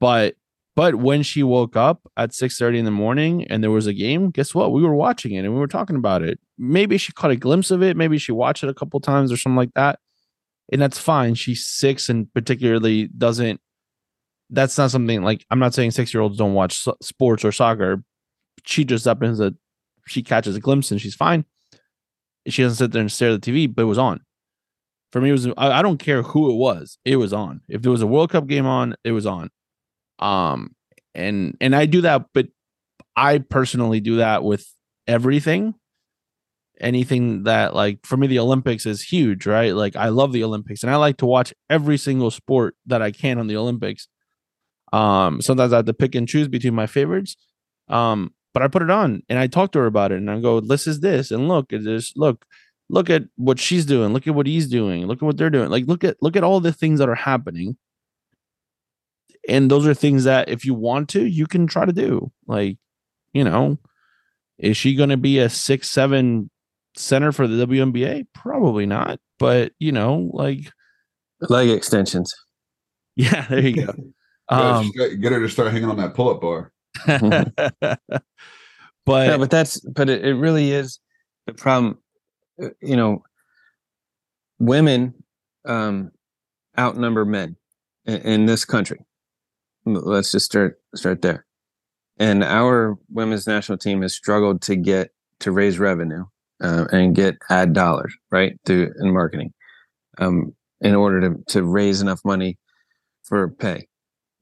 but 0.00 0.34
but 0.76 0.96
when 0.96 1.22
she 1.22 1.42
woke 1.44 1.76
up 1.76 2.00
at 2.16 2.34
six 2.34 2.58
thirty 2.58 2.78
in 2.78 2.84
the 2.84 2.90
morning 2.90 3.44
and 3.48 3.62
there 3.62 3.70
was 3.70 3.86
a 3.86 3.92
game, 3.94 4.30
guess 4.30 4.54
what? 4.54 4.72
We 4.72 4.82
were 4.82 4.94
watching 4.94 5.32
it 5.32 5.44
and 5.44 5.54
we 5.54 5.60
were 5.60 5.68
talking 5.68 5.96
about 5.96 6.22
it. 6.22 6.40
Maybe 6.58 6.98
she 6.98 7.12
caught 7.12 7.30
a 7.30 7.36
glimpse 7.36 7.70
of 7.70 7.82
it. 7.82 7.96
Maybe 7.96 8.18
she 8.18 8.32
watched 8.32 8.64
it 8.64 8.68
a 8.70 8.74
couple 8.74 8.98
times 9.00 9.30
or 9.30 9.36
something 9.36 9.56
like 9.56 9.74
that 9.74 9.98
and 10.72 10.80
that's 10.82 10.98
fine. 10.98 11.34
She's 11.34 11.66
six 11.66 12.08
and 12.08 12.32
particularly 12.34 13.08
doesn't. 13.08 13.60
That's 14.54 14.78
not 14.78 14.90
something 14.90 15.22
like 15.22 15.44
I'm 15.50 15.58
not 15.58 15.74
saying 15.74 15.92
six 15.92 16.12
year 16.12 16.20
olds 16.20 16.38
don't 16.38 16.54
watch 16.54 16.86
sports 17.02 17.44
or 17.44 17.52
soccer. 17.52 18.02
She 18.64 18.84
just 18.84 19.04
happens 19.04 19.38
that 19.38 19.54
she 20.06 20.22
catches 20.22 20.56
a 20.56 20.60
glimpse 20.60 20.90
and 20.90 21.00
she's 21.00 21.14
fine. 21.14 21.44
She 22.46 22.62
doesn't 22.62 22.76
sit 22.76 22.92
there 22.92 23.00
and 23.00 23.10
stare 23.10 23.30
at 23.32 23.42
the 23.42 23.52
TV, 23.52 23.74
but 23.74 23.82
it 23.82 23.86
was 23.86 23.98
on. 23.98 24.20
For 25.12 25.20
me, 25.20 25.30
it 25.30 25.32
was 25.32 25.46
I, 25.56 25.78
I 25.78 25.82
don't 25.82 25.98
care 25.98 26.22
who 26.22 26.50
it 26.50 26.56
was, 26.56 26.98
it 27.04 27.16
was 27.16 27.32
on. 27.32 27.60
If 27.68 27.82
there 27.82 27.92
was 27.92 28.02
a 28.02 28.06
World 28.06 28.30
Cup 28.30 28.46
game 28.46 28.66
on, 28.66 28.94
it 29.04 29.12
was 29.12 29.26
on. 29.26 29.50
Um, 30.18 30.74
and 31.14 31.56
and 31.60 31.74
I 31.74 31.86
do 31.86 32.02
that, 32.02 32.26
but 32.34 32.48
I 33.16 33.38
personally 33.38 34.00
do 34.00 34.16
that 34.16 34.42
with 34.44 34.66
everything 35.06 35.74
anything 36.80 37.44
that 37.44 37.74
like 37.74 38.04
for 38.04 38.16
me 38.16 38.26
the 38.26 38.38
olympics 38.38 38.84
is 38.84 39.00
huge 39.00 39.46
right 39.46 39.74
like 39.74 39.94
i 39.94 40.08
love 40.08 40.32
the 40.32 40.42
olympics 40.42 40.82
and 40.82 40.90
i 40.90 40.96
like 40.96 41.16
to 41.16 41.26
watch 41.26 41.54
every 41.70 41.96
single 41.96 42.30
sport 42.30 42.74
that 42.84 43.00
i 43.00 43.12
can 43.12 43.38
on 43.38 43.46
the 43.46 43.56
olympics 43.56 44.08
um 44.94 45.40
sometimes 45.40 45.72
i 45.72 45.76
have 45.76 45.84
to 45.86 45.94
pick 45.94 46.14
and 46.14 46.28
choose 46.28 46.48
between 46.48 46.74
my 46.74 46.86
favorites 46.86 47.36
um 47.88 48.32
but 48.52 48.62
i 48.62 48.68
put 48.68 48.82
it 48.82 48.90
on 48.90 49.22
and 49.28 49.38
i 49.38 49.46
talk 49.46 49.72
to 49.72 49.78
her 49.78 49.86
about 49.86 50.12
it 50.12 50.18
and 50.18 50.30
i 50.30 50.38
go 50.40 50.60
this 50.60 50.86
is 50.86 51.00
this 51.00 51.30
and 51.30 51.48
look 51.48 51.68
this 51.70 52.12
look 52.16 52.44
look 52.90 53.08
at 53.10 53.22
what 53.36 53.58
she's 53.58 53.86
doing 53.86 54.12
look 54.12 54.26
at 54.26 54.34
what 54.34 54.46
he's 54.46 54.68
doing 54.68 55.06
look 55.06 55.22
at 55.22 55.26
what 55.26 55.36
they're 55.36 55.50
doing 55.50 55.70
like 55.70 55.86
look 55.86 56.04
at 56.04 56.16
look 56.20 56.36
at 56.36 56.44
all 56.44 56.60
the 56.60 56.72
things 56.72 56.98
that 56.98 57.08
are 57.08 57.14
happening 57.14 57.76
and 59.48 59.70
those 59.70 59.86
are 59.86 59.94
things 59.94 60.24
that 60.24 60.48
if 60.48 60.64
you 60.64 60.74
want 60.74 61.08
to 61.08 61.24
you 61.24 61.46
can 61.46 61.66
try 61.66 61.84
to 61.84 61.92
do 61.92 62.30
like 62.46 62.78
you 63.32 63.44
know 63.44 63.78
is 64.58 64.76
she 64.76 64.94
going 64.94 65.08
to 65.08 65.16
be 65.16 65.38
a 65.38 65.48
six 65.48 65.90
seven 65.90 66.50
center 66.96 67.32
for 67.32 67.46
the 67.46 67.66
WNBA? 67.66 68.26
Probably 68.34 68.86
not. 68.86 69.18
But 69.38 69.72
you 69.78 69.92
know, 69.92 70.30
like 70.32 70.70
leg 71.48 71.68
extensions 71.68 72.32
yeah, 73.16 73.46
there 73.48 73.60
you 73.60 73.86
go. 73.86 73.92
Gotta 74.50 74.74
Um, 74.78 74.92
get 75.20 75.32
her 75.32 75.40
to 75.40 75.48
start 75.48 75.72
hanging 75.72 75.88
on 75.88 75.96
that 75.96 76.14
pull-up 76.14 76.40
bar. 76.40 76.72
but, 77.06 77.98
yeah, 79.08 79.36
but 79.36 79.50
that's 79.50 79.80
but 79.80 80.08
it, 80.08 80.24
it 80.24 80.34
really 80.34 80.72
is 80.72 80.98
the 81.46 81.52
problem. 81.54 81.98
uh, 82.62 82.68
You 82.80 82.96
know, 82.96 83.22
women 84.58 85.14
um, 85.64 86.10
outnumber 86.78 87.24
men 87.24 87.56
in, 88.04 88.16
in 88.20 88.46
this 88.46 88.64
country. 88.64 89.00
Let's 89.86 90.32
just 90.32 90.46
start 90.46 90.78
start 90.94 91.22
there. 91.22 91.44
And 92.18 92.44
our 92.44 92.96
women's 93.10 93.46
national 93.46 93.78
team 93.78 94.02
has 94.02 94.14
struggled 94.14 94.62
to 94.62 94.76
get 94.76 95.10
to 95.40 95.50
raise 95.52 95.78
revenue 95.78 96.24
uh, 96.62 96.86
and 96.92 97.14
get 97.14 97.36
ad 97.50 97.72
dollars 97.72 98.14
right 98.30 98.58
through 98.64 98.92
in 99.00 99.12
marketing 99.12 99.52
um, 100.18 100.54
in 100.80 100.94
order 100.94 101.20
to 101.20 101.42
to 101.48 101.64
raise 101.64 102.00
enough 102.00 102.20
money 102.24 102.56
for 103.24 103.48
pay. 103.48 103.88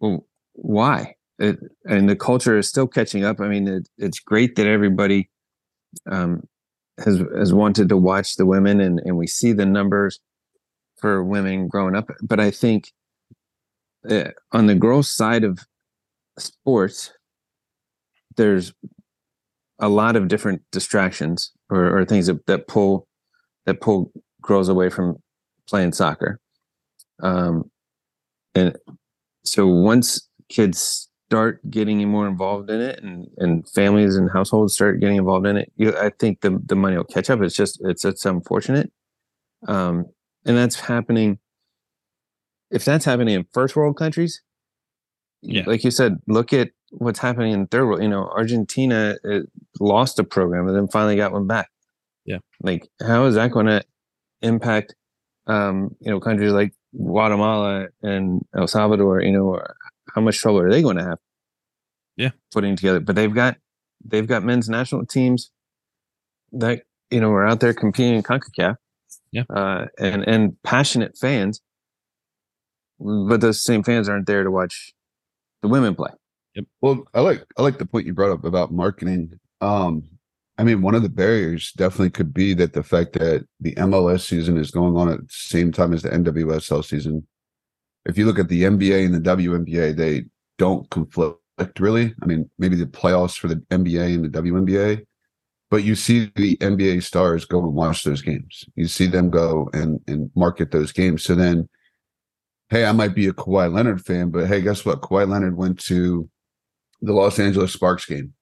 Well, 0.03 0.27
why? 0.55 1.15
It, 1.39 1.59
and 1.85 2.11
the 2.11 2.17
culture 2.17 2.59
is 2.59 2.69
still 2.69 2.89
catching 2.89 3.25
up. 3.25 3.41
I 3.41 3.49
mean, 3.49 3.69
it, 3.69 3.89
it's 3.97 4.19
great 4.19 4.57
that 4.57 4.67
everybody 4.67 5.31
um, 6.11 6.43
has 6.99 7.23
has 7.37 7.55
wanted 7.55 7.89
to 7.89 7.97
watch 7.97 8.37
the 8.37 8.45
women, 8.45 8.81
and 8.81 9.01
and 9.05 9.17
we 9.17 9.27
see 9.27 9.53
the 9.53 9.65
numbers 9.65 10.21
for 10.97 11.25
women 11.25 11.69
growing 11.69 11.97
up. 11.97 12.11
But 12.23 12.41
I 12.41 12.51
think 12.51 12.93
uh, 14.09 14.31
on 14.51 14.67
the 14.67 14.75
growth 14.75 15.07
side 15.07 15.45
of 15.45 15.61
sports, 16.39 17.13
there's 18.37 18.75
a 19.79 19.89
lot 19.89 20.17
of 20.17 20.29
different 20.29 20.63
distractions 20.71 21.53
or, 21.71 21.99
or 21.99 22.05
things 22.05 22.27
that, 22.27 22.45
that 22.47 22.67
pull 22.67 23.07
that 23.67 23.81
pull 23.81 24.13
girls 24.41 24.69
away 24.69 24.91
from 24.91 25.17
playing 25.69 25.93
soccer. 25.93 26.41
Um, 27.23 27.71
and 28.55 28.77
so 29.45 29.67
once 29.67 30.29
kids 30.49 31.09
start 31.29 31.61
getting 31.71 32.07
more 32.09 32.29
involved 32.29 32.71
in 32.71 32.81
it 32.81 33.03
and, 33.03 33.27
and 33.39 33.69
families 33.71 34.17
and 34.17 34.31
households 34.31 34.75
start 34.75 35.01
getting 35.01 35.17
involved 35.17 35.47
in 35.47 35.57
it, 35.57 35.73
you, 35.77 35.97
I 35.97 36.11
think 36.19 36.43
the, 36.43 36.61
the 36.67 36.77
money 36.77 36.97
will 36.97 37.05
catch 37.05 37.31
up. 37.31 37.41
It's 37.41 37.57
just, 37.57 37.81
it's, 37.85 38.05
it's 38.05 38.27
unfortunate. 38.27 38.93
Um, 39.67 40.07
and 40.45 40.57
that's 40.57 40.77
happening. 40.79 41.39
If 42.71 42.85
that's 42.85 43.05
happening 43.05 43.35
in 43.35 43.47
first 43.53 43.77
world 43.77 43.97
countries, 43.97 44.43
Yeah. 45.43 45.65
like 45.67 45.85
you 45.85 45.91
said, 45.91 46.19
look 46.27 46.53
at, 46.53 46.71
what's 46.99 47.19
happening 47.19 47.53
in 47.55 47.67
third 47.69 47.87
world. 47.87 48.03
You 48.03 48.09
know, 48.09 48.29
Argentina 48.29 49.17
uh, 49.25 49.41
lost 49.81 50.19
a 50.19 50.25
program 50.25 50.69
and 50.69 50.77
then 50.77 50.89
finally 50.89 51.17
got 51.17 51.33
one 51.33 51.47
back. 51.47 51.71
Yeah. 52.27 52.39
Like, 52.63 52.87
how 53.01 53.25
is 53.25 53.35
that 53.37 53.51
going 53.51 53.65
to 53.65 53.83
impact, 54.43 54.95
um, 55.47 55.97
you 56.01 56.11
know, 56.11 56.21
countries 56.21 56.53
like 56.53 56.75
Guatemala 56.97 57.89
and 58.03 58.45
El 58.57 58.67
Salvador? 58.67 59.23
You 59.23 59.33
know, 59.33 59.63
how 60.15 60.21
much 60.21 60.39
trouble 60.39 60.61
are 60.61 60.71
they 60.71 60.83
going 60.83 60.97
to 60.97 61.05
have? 61.05 61.19
Yeah. 62.17 62.31
Putting 62.53 62.77
together, 62.77 63.01
but 63.01 63.17
they've 63.17 63.35
got 63.35 63.57
they've 64.05 64.27
got 64.27 64.45
men's 64.45 64.69
national 64.69 65.07
teams 65.07 65.51
that 66.53 66.83
you 67.11 67.21
know 67.21 67.31
are 67.31 67.47
out 67.47 67.61
there 67.61 67.73
competing 67.73 68.17
in 68.17 68.23
Concacaf. 68.23 68.77
Yeah. 69.31 69.45
Uh, 69.49 69.87
and 69.99 70.27
and 70.29 70.63
passionate 70.63 71.17
fans, 71.17 71.63
but 72.99 73.41
those 73.41 73.63
same 73.63 73.83
fans 73.83 74.09
aren't 74.09 74.27
there 74.27 74.45
to 74.45 74.51
watch 74.51 74.93
the 75.63 75.69
women 75.69 75.95
play. 75.95 76.11
Yep. 76.55 76.65
Well, 76.83 77.05
I 77.15 77.21
like 77.21 77.45
I 77.57 77.63
like 77.63 77.79
the 77.79 77.87
point 77.87 78.07
you 78.07 78.13
brought 78.13 78.33
up 78.33 78.45
about 78.45 78.73
marketing. 78.73 79.39
Um, 79.61 80.05
I 80.63 80.65
mean, 80.65 80.81
one 80.81 80.95
of 80.95 81.03
the 81.03 81.09
barriers 81.09 81.73
definitely 81.73 82.11
could 82.11 82.33
be 82.33 82.55
that 82.55 82.73
the 82.73 82.85
fact 82.85 83.15
that 83.15 83.45
the 83.59 83.75
MLS 83.75 84.21
season 84.21 84.57
is 84.57 84.71
going 84.71 84.97
on 84.97 85.09
at 85.09 85.19
the 85.19 85.27
same 85.29 85.73
time 85.73 85.93
as 85.93 86.03
the 86.03 86.11
NWSL 86.11 86.85
season. 86.85 87.27
If 88.07 88.17
you 88.17 88.27
look 88.27 88.39
at 88.39 88.49
the 88.49 88.63
NBA 88.63 89.07
and 89.07 89.13
the 89.13 89.19
WNBA, 89.19 89.97
they 89.97 90.27
don't 90.59 90.89
conflict 90.89 91.41
really. 91.81 92.15
I 92.23 92.27
mean, 92.27 92.49
maybe 92.61 92.77
the 92.77 92.87
playoffs 92.87 93.37
for 93.37 93.49
the 93.49 93.57
NBA 93.73 94.15
and 94.15 94.25
the 94.25 94.41
WNBA, 94.41 95.05
but 95.69 95.83
you 95.83 95.97
see 95.97 96.31
the 96.37 96.57
NBA 96.59 97.03
stars 97.03 97.45
go 97.45 97.59
and 97.59 97.75
watch 97.75 98.05
those 98.05 98.23
games. 98.23 98.65
You 98.77 98.87
see 98.87 99.09
them 99.09 99.31
go 99.31 99.69
and 99.73 99.99
and 100.07 100.31
market 100.37 100.71
those 100.71 100.93
games. 100.93 101.25
So 101.25 101.35
then, 101.35 101.69
hey, 102.69 102.85
I 102.85 102.93
might 102.93 103.17
be 103.17 103.27
a 103.27 103.33
Kawhi 103.33 103.75
Leonard 103.75 104.07
fan, 104.07 104.31
but 104.31 104.47
hey, 104.47 104.61
guess 104.61 104.85
what? 104.85 105.01
Kawhi 105.01 105.29
Leonard 105.29 105.57
went 105.57 105.81
to 105.87 106.31
the 107.01 107.13
Los 107.13 107.41
Angeles 107.41 107.73
Sparks 107.73 108.05
game. 108.07 108.35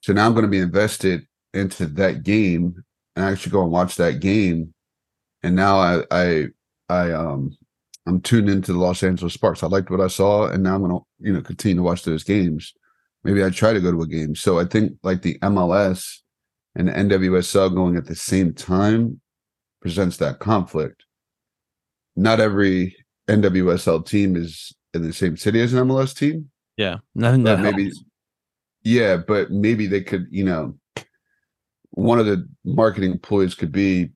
So 0.00 0.14
now 0.14 0.24
I'm 0.24 0.32
going 0.32 0.44
to 0.44 0.48
be 0.48 0.58
invested 0.58 1.26
into 1.54 1.86
that 1.86 2.22
game 2.22 2.84
and 3.16 3.24
actually 3.24 3.52
go 3.52 3.62
and 3.62 3.72
watch 3.72 3.96
that 3.96 4.20
game. 4.20 4.74
And 5.42 5.56
now 5.56 5.78
I 5.78 6.02
I 6.10 6.46
I 6.88 7.12
um 7.12 7.56
I'm 8.06 8.20
tuned 8.20 8.50
into 8.50 8.72
the 8.72 8.78
Los 8.78 9.02
Angeles 9.02 9.34
Sparks. 9.34 9.62
I 9.62 9.66
liked 9.66 9.90
what 9.90 10.00
I 10.00 10.08
saw, 10.08 10.48
and 10.48 10.62
now 10.62 10.74
I'm 10.74 10.82
gonna, 10.82 10.98
you 11.20 11.32
know, 11.32 11.40
continue 11.40 11.76
to 11.76 11.82
watch 11.82 12.02
those 12.02 12.24
games. 12.24 12.74
Maybe 13.22 13.42
I 13.42 13.48
try 13.48 13.72
to 13.72 13.80
go 13.80 13.90
to 13.90 14.02
a 14.02 14.06
game. 14.06 14.34
So 14.34 14.58
I 14.58 14.66
think 14.66 14.92
like 15.02 15.22
the 15.22 15.38
MLS 15.38 16.18
and 16.74 16.88
the 16.88 16.92
NWSL 16.92 17.74
going 17.74 17.96
at 17.96 18.04
the 18.04 18.14
same 18.14 18.52
time 18.52 19.20
presents 19.80 20.18
that 20.18 20.38
conflict. 20.40 21.04
Not 22.16 22.40
every 22.40 22.96
NWSL 23.28 24.06
team 24.06 24.36
is 24.36 24.74
in 24.92 25.02
the 25.02 25.12
same 25.12 25.36
city 25.36 25.60
as 25.60 25.72
an 25.72 25.88
MLS 25.88 26.14
team. 26.16 26.50
Yeah, 26.76 26.98
nothing 27.14 27.44
that 27.44 27.60
maybe 27.60 27.84
helps. 27.84 28.04
yeah, 28.82 29.16
but 29.16 29.50
maybe 29.50 29.86
they 29.86 30.02
could, 30.02 30.26
you 30.30 30.44
know, 30.44 30.76
one 31.94 32.18
of 32.18 32.26
the 32.26 32.46
marketing 32.64 33.18
ploys 33.18 33.54
could 33.54 33.72
be, 33.72 34.10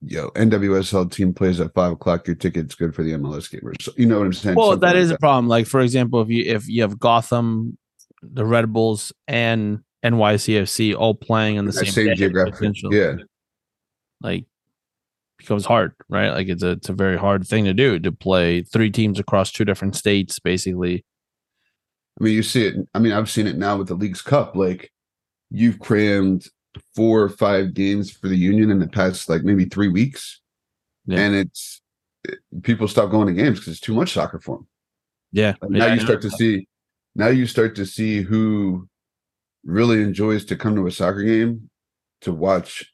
you 0.00 0.16
know, 0.16 0.30
NWSL 0.30 1.10
team 1.12 1.34
plays 1.34 1.60
at 1.60 1.72
five 1.74 1.92
o'clock. 1.92 2.26
Your 2.26 2.36
ticket's 2.36 2.74
good 2.74 2.94
for 2.94 3.02
the 3.02 3.12
MLS 3.12 3.50
game. 3.50 3.60
Or 3.64 3.74
so, 3.80 3.92
you 3.96 4.06
know 4.06 4.18
what 4.18 4.26
I'm 4.26 4.32
saying? 4.32 4.56
Well, 4.56 4.70
Something 4.70 4.80
that 4.80 4.94
like 4.94 5.02
is 5.02 5.10
a 5.10 5.18
problem. 5.18 5.48
Like 5.48 5.66
for 5.66 5.80
example, 5.80 6.22
if 6.22 6.28
you 6.28 6.44
if 6.44 6.68
you 6.68 6.82
have 6.82 6.98
Gotham, 6.98 7.76
the 8.22 8.44
Red 8.44 8.72
Bulls, 8.72 9.12
and 9.28 9.80
NYCFC 10.04 10.96
all 10.96 11.14
playing 11.14 11.58
on 11.58 11.66
the 11.66 11.72
same, 11.72 11.92
same 11.92 12.16
geographic- 12.16 12.74
yeah. 12.90 13.16
like 14.20 14.46
becomes 15.38 15.66
hard, 15.66 15.92
right? 16.08 16.30
Like 16.30 16.48
it's 16.48 16.62
a 16.62 16.70
it's 16.70 16.88
a 16.88 16.94
very 16.94 17.18
hard 17.18 17.46
thing 17.46 17.64
to 17.66 17.74
do 17.74 17.98
to 17.98 18.10
play 18.10 18.62
three 18.62 18.90
teams 18.90 19.20
across 19.20 19.52
two 19.52 19.64
different 19.64 19.96
states, 19.96 20.38
basically. 20.38 21.04
I 22.20 22.24
mean, 22.24 22.34
you 22.34 22.42
see 22.42 22.66
it. 22.66 22.76
I 22.94 22.98
mean, 22.98 23.12
I've 23.12 23.30
seen 23.30 23.46
it 23.46 23.56
now 23.56 23.76
with 23.76 23.88
the 23.88 23.94
League's 23.94 24.22
Cup. 24.22 24.56
Like, 24.56 24.92
you've 25.50 25.78
crammed 25.78 26.46
four 26.94 27.22
or 27.22 27.28
five 27.28 27.74
games 27.74 28.10
for 28.10 28.28
the 28.28 28.36
Union 28.36 28.70
in 28.70 28.78
the 28.78 28.88
past, 28.88 29.28
like 29.28 29.42
maybe 29.42 29.64
three 29.66 29.88
weeks, 29.88 30.40
Yeah. 31.06 31.20
and 31.20 31.34
it's 31.34 31.80
it- 32.24 32.38
people 32.62 32.86
stop 32.88 33.10
going 33.10 33.26
to 33.26 33.34
games 33.34 33.58
because 33.58 33.72
it's 33.72 33.80
too 33.80 33.94
much 33.94 34.12
soccer 34.12 34.38
for 34.40 34.58
them. 34.58 34.68
Yeah, 35.32 35.54
Like, 35.60 35.70
now 35.70 35.86
I 35.86 35.94
you 35.94 36.00
start 36.00 36.22
to 36.22 36.30
see, 36.30 36.68
now 37.16 37.28
you 37.28 37.46
start 37.46 37.74
to 37.76 37.86
see 37.86 38.20
who 38.22 38.88
really 39.64 40.02
enjoys 40.02 40.44
to 40.46 40.56
come 40.56 40.74
to 40.76 40.86
a 40.86 40.90
soccer 40.92 41.22
game 41.22 41.68
to 42.20 42.32
watch 42.32 42.92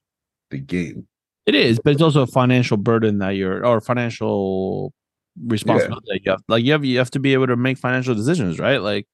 the 0.50 0.58
game. 0.58 1.06
It 1.46 1.54
is, 1.54 1.78
but 1.82 1.92
it's 1.92 2.02
also 2.02 2.22
a 2.22 2.26
financial 2.26 2.76
burden 2.76 3.18
that 3.18 3.30
you're 3.30 3.64
or 3.66 3.80
financial 3.80 4.92
responsibility 5.46 6.06
that 6.08 6.20
you 6.24 6.30
have. 6.30 6.42
Like 6.48 6.64
you 6.64 6.72
have 6.72 6.84
you 6.84 6.98
have 6.98 7.10
to 7.12 7.18
be 7.18 7.32
able 7.32 7.46
to 7.48 7.56
make 7.56 7.78
financial 7.78 8.14
decisions, 8.14 8.58
right? 8.58 8.78
Like 8.82 9.06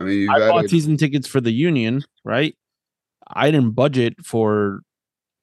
I 0.00 0.04
mean, 0.04 0.28
I 0.30 0.38
bought 0.50 0.68
season 0.68 0.96
tickets 0.96 1.26
for 1.28 1.40
the 1.40 1.52
Union, 1.52 2.02
right? 2.24 2.54
I 3.28 3.50
didn't 3.50 3.72
budget 3.72 4.24
for 4.24 4.80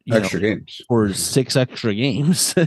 you 0.05 0.13
know, 0.13 0.19
extra 0.19 0.39
games. 0.39 0.82
for 0.88 1.13
six 1.13 1.55
extra 1.55 1.93
games. 1.93 2.55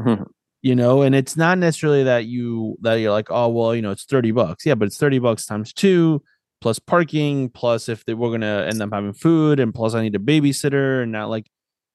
Mhm. 0.00 0.26
you 0.62 0.74
know, 0.74 1.02
and 1.02 1.14
it's 1.14 1.36
not 1.36 1.58
necessarily 1.58 2.04
that 2.04 2.24
you 2.24 2.76
that 2.80 2.94
you're 2.94 3.10
like, 3.12 3.26
oh 3.30 3.48
well, 3.48 3.74
you 3.74 3.82
know, 3.82 3.90
it's 3.90 4.04
30 4.04 4.30
bucks. 4.30 4.64
Yeah, 4.64 4.74
but 4.74 4.86
it's 4.86 4.96
30 4.96 5.18
bucks 5.18 5.44
times 5.44 5.72
two 5.74 6.22
plus 6.62 6.78
parking, 6.78 7.50
plus 7.50 7.88
if 7.88 8.04
they, 8.06 8.14
we're 8.14 8.30
gonna 8.30 8.66
end 8.68 8.80
up 8.80 8.90
having 8.92 9.12
food, 9.12 9.60
and 9.60 9.74
plus 9.74 9.94
I 9.94 10.00
need 10.02 10.14
a 10.14 10.18
babysitter, 10.18 11.02
and 11.02 11.12
now 11.12 11.28
like 11.28 11.50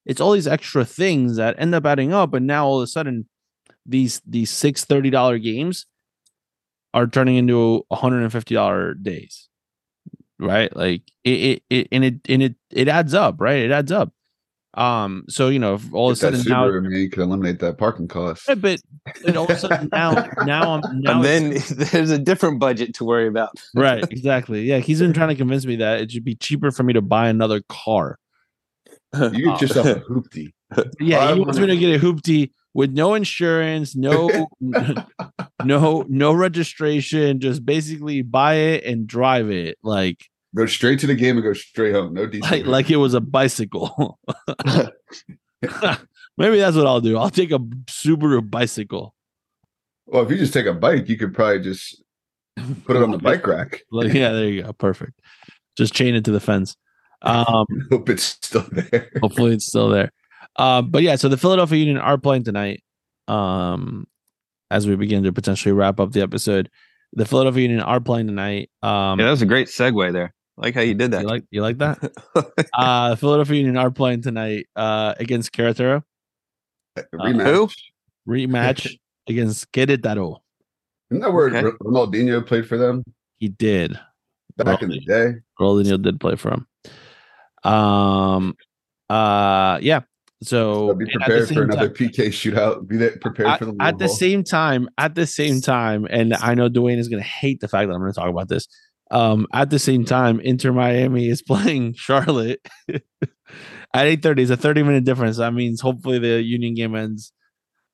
it's 0.05 0.22
all 0.22 0.34
these 0.34 0.45
extra 0.47 0.86
things 0.86 1.38
that 1.38 1.55
end 1.57 1.74
up 1.74 1.86
adding 1.86 2.13
up, 2.13 2.34
and 2.36 2.45
now 2.45 2.68
all 2.68 2.78
of 2.80 2.84
a 2.84 2.88
sudden 2.88 3.28
these 3.88 4.22
these 4.26 4.51
six 4.51 4.86
thirty 4.86 5.09
dollar 5.09 5.39
games 5.39 5.88
are 6.93 7.07
turning 7.07 7.36
into 7.38 7.84
$150 7.91 9.03
days. 9.03 9.49
Right? 10.39 10.75
Like 10.75 11.01
it, 11.23 11.29
it, 11.29 11.63
it 11.69 11.88
and 11.91 12.03
it 12.03 12.15
and 12.27 12.43
it 12.43 12.55
it 12.71 12.88
adds 12.88 13.13
up, 13.13 13.36
right? 13.39 13.59
It 13.59 13.71
adds 13.71 13.91
up. 13.91 14.11
Um, 14.73 15.23
so 15.29 15.47
you 15.47 15.59
know, 15.59 15.75
if 15.75 15.93
all 15.93 16.09
of 16.09 16.13
a 16.13 16.15
sudden 16.17 16.41
now 16.45 16.65
Subaru, 16.65 16.83
man, 16.83 16.91
you 16.91 17.09
can 17.09 17.21
eliminate 17.21 17.59
that 17.59 17.77
parking 17.77 18.09
cost. 18.09 18.45
Yeah, 18.49 18.55
but 18.55 18.81
but 19.23 19.38
all 19.38 19.45
of 19.45 19.49
a 19.51 19.57
sudden 19.57 19.88
now 19.93 20.11
now 20.45 20.73
I'm 20.83 20.99
now 21.01 21.11
and 21.15 21.23
then 21.23 21.49
there's 21.91 22.09
a 22.11 22.17
different 22.19 22.59
budget 22.59 22.93
to 22.95 23.05
worry 23.05 23.27
about. 23.29 23.51
right 23.73 24.03
exactly 24.11 24.63
yeah 24.63 24.79
he's 24.79 24.99
been 24.99 25.13
trying 25.13 25.29
to 25.29 25.36
convince 25.36 25.65
me 25.65 25.77
that 25.77 26.01
it 26.01 26.11
should 26.11 26.25
be 26.25 26.36
cheaper 26.36 26.71
for 26.71 26.83
me 26.83 26.91
to 26.91 27.01
buy 27.01 27.29
another 27.29 27.61
car 27.69 28.17
You 29.13 29.45
get 29.45 29.61
yourself 29.61 29.86
a 29.86 29.95
hoopty. 30.01 30.51
yeah 30.99 31.33
he 31.33 31.39
wants 31.39 31.57
me 31.57 31.61
wanna- 31.63 31.73
to 31.75 31.79
get 31.79 31.95
a 31.95 32.05
hoopty 32.05 32.49
with 32.76 32.91
no 32.91 33.13
insurance 33.15 33.95
no 33.95 34.47
no 35.63 36.05
no 36.07 36.34
registration 36.34 37.39
just 37.39 37.65
basically 37.65 38.21
buy 38.21 38.53
it 38.53 38.84
and 38.84 39.07
drive 39.07 39.49
it 39.49 39.78
like 39.82 40.26
Go 40.55 40.65
straight 40.67 40.99
to 40.99 41.07
the 41.07 41.15
game 41.15 41.36
and 41.36 41.43
go 41.43 41.51
straight 41.51 41.91
home. 41.93 42.13
No 42.13 42.28
diesel. 42.28 42.49
like 42.49 42.65
like 42.65 42.89
it 42.89 42.95
was 42.97 43.13
a 43.13 43.19
bicycle 43.21 44.19
maybe 46.38 46.59
that's 46.59 46.76
what 46.78 46.86
i'll 46.86 47.01
do 47.01 47.17
i'll 47.17 47.30
take 47.30 47.51
a 47.51 47.59
subaru 47.59 48.47
bicycle 48.47 49.15
well, 50.07 50.23
if 50.23 50.30
you 50.30 50.38
just 50.38 50.53
take 50.53 50.67
a 50.67 50.73
bike, 50.73 51.09
you 51.09 51.17
could 51.17 51.34
probably 51.34 51.61
just 51.61 52.03
put 52.86 52.95
it 52.95 53.01
on 53.01 53.09
the 53.09 53.17
bike 53.17 53.47
rack. 53.47 53.82
like 53.89 54.13
yeah 54.13 54.32
there 54.32 54.49
you 54.49 54.61
go 54.61 54.73
perfect 54.73 55.19
just 55.78 55.93
chain 55.93 56.13
it 56.13 56.26
to 56.26 56.32
the 56.32 56.39
fence 56.39 56.76
um 57.21 57.65
Hope 57.89 58.09
it's 58.09 58.38
still 58.41 58.65
there. 58.71 59.09
Hopefully 59.21 59.53
it's 59.53 59.65
still 59.65 59.89
there. 59.89 60.11
Uh, 60.58 60.82
but 60.82 61.03
yeah, 61.03 61.16
so 61.16 61.28
the 61.30 61.38
Philadelphia 61.38 61.78
Union 61.80 61.97
are 61.97 62.18
playing 62.18 62.43
tonight. 62.43 62.84
Um, 63.28 64.08
as 64.72 64.88
we 64.88 64.95
begin 64.95 65.24
to 65.24 65.32
potentially 65.34 65.74
wrap 65.74 65.99
up 65.99 66.12
the 66.12 66.22
episode, 66.22 66.70
the 67.14 67.26
Philadelphia 67.26 67.64
Union 67.64 67.82
are 67.82 67.99
playing 67.99 68.28
tonight. 68.28 68.70
Um, 68.82 69.20
Yeah, 69.20 69.26
that 69.26 69.32
was 69.32 69.41
a 69.41 69.45
great 69.45 69.68
segue 69.68 70.12
there. 70.14 70.34
I 70.58 70.62
like 70.62 70.76
how 70.76 70.82
you 70.82 70.93
did 70.93 71.12
that. 71.12 71.22
you 71.24 71.28
like 71.28 71.43
you 71.51 71.62
like 71.62 71.78
that? 71.80 71.97
uh, 72.74 73.10
the 73.12 73.18
Philadelphia 73.18 73.58
Union 73.58 73.78
are 73.78 73.91
playing 73.91 74.22
tonight 74.22 74.68
uh, 74.76 75.14
against 75.20 75.51
Querétaro. 75.51 76.03
Rematch. 77.14 77.43
who? 77.43 77.70
Rematch 78.32 78.95
against 79.28 79.72
Querétaro. 79.74 80.38
Isn't 81.12 81.22
that 81.22 81.34
where 81.34 81.47
Okay. 81.49 81.62
Ronaldinho 81.84 82.45
played 82.45 82.68
for 82.68 82.78
them 82.78 83.03
He 83.38 83.49
did. 83.49 83.99
back 84.58 84.82
in 84.82 84.89
the 84.89 85.01
day? 85.01 85.34
Ronaldinho 85.60 86.01
did 86.01 86.20
play 86.22 86.36
for 86.38 86.51
him. 86.51 86.68
Um. 87.70 88.56
Uh. 89.10 89.80
Yeah. 89.82 90.01
So 90.48 90.88
So 90.89 90.93
be 90.93 91.06
and 91.06 91.24
at 91.24 91.28
the 91.28 91.34
prepared 91.46 91.50
for 91.50 91.64
another 91.64 91.88
time- 91.89 92.10
PK 92.10 92.28
shootout. 92.28 92.88
Be 92.88 92.98
there, 92.98 93.18
prepared 93.18 93.48
at, 93.50 93.60
for 93.60 93.66
the 93.66 93.72
at 93.80 93.93
long 93.93 93.98
the 93.98 94.06
ball. 94.06 94.16
same 94.16 94.43
time, 94.43 94.89
at 94.98 95.16
the 95.16 95.26
same 95.28 95.62
time, 95.62 96.06
and 96.10 96.34
I 96.36 96.54
know 96.56 96.70
Dwayne 96.70 96.98
is 96.98 97.08
going 97.10 97.22
to 97.22 97.28
hate 97.28 97.60
the 97.62 97.68
fact 97.68 97.88
that 97.88 97.93
I'm 97.93 98.02
going 98.02 98.12
to 98.14 98.20
talk 98.20 98.30
about 98.30 98.48
this. 98.50 98.68
Um, 99.12 99.46
at 99.54 99.70
the 99.70 99.80
same 99.80 100.04
time, 100.06 100.39
Inter 100.39 100.72
Miami 100.72 101.30
is 101.30 101.41
playing 101.41 101.93
Charlotte 101.93 102.60
at 102.89 103.02
8:30. 103.93 104.39
It's 104.39 104.52
a 104.52 104.58
30 104.58 104.84
minute 104.84 105.04
difference. 105.04 105.38
That 105.38 105.54
means 105.54 105.82
hopefully 105.82 106.20
the 106.20 106.41
Union 106.41 106.74
game 106.74 106.96
ends 106.96 107.32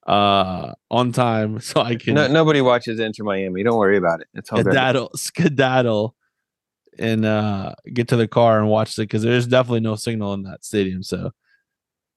uh 0.08 0.74
on 0.90 1.12
time 1.12 1.60
so 1.62 1.80
I 1.82 1.96
can 1.96 2.16
No, 2.16 2.28
nobody 2.28 2.60
watches 2.62 3.00
Inter 3.00 3.24
Miami. 3.24 3.62
Don't 3.64 3.78
worry 3.78 3.98
about 3.98 4.22
it. 4.22 4.28
It's 4.34 4.52
all 4.52 4.58
good. 4.58 4.72
skedaddle 4.72 5.12
skedaddle 5.16 6.16
and 6.98 7.24
uh 7.24 7.74
get 7.94 8.08
to 8.08 8.16
the 8.16 8.28
car 8.28 8.60
and 8.60 8.68
watch 8.68 8.98
it 8.98 9.04
because 9.04 9.22
there's 9.22 9.46
definitely 9.48 9.82
no 9.82 9.96
signal 9.96 10.34
in 10.34 10.42
that 10.44 10.66
stadium. 10.66 11.04
So 11.04 11.32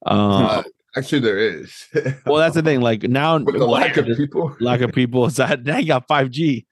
Uh, 0.06 0.62
actually, 0.96 1.20
there 1.20 1.38
is. 1.38 1.86
well 2.26 2.36
that's 2.36 2.54
the 2.54 2.62
thing. 2.62 2.80
Like 2.80 3.02
now 3.04 3.38
With 3.42 3.56
the 3.58 3.66
lack 3.66 3.96
of 3.96 4.06
people. 4.16 4.56
lack 4.60 4.80
of 4.80 4.92
people 4.92 5.26
is 5.26 5.36
that 5.36 5.64
now 5.64 5.78
you 5.78 5.86
got 5.86 6.06
5G 6.08 6.64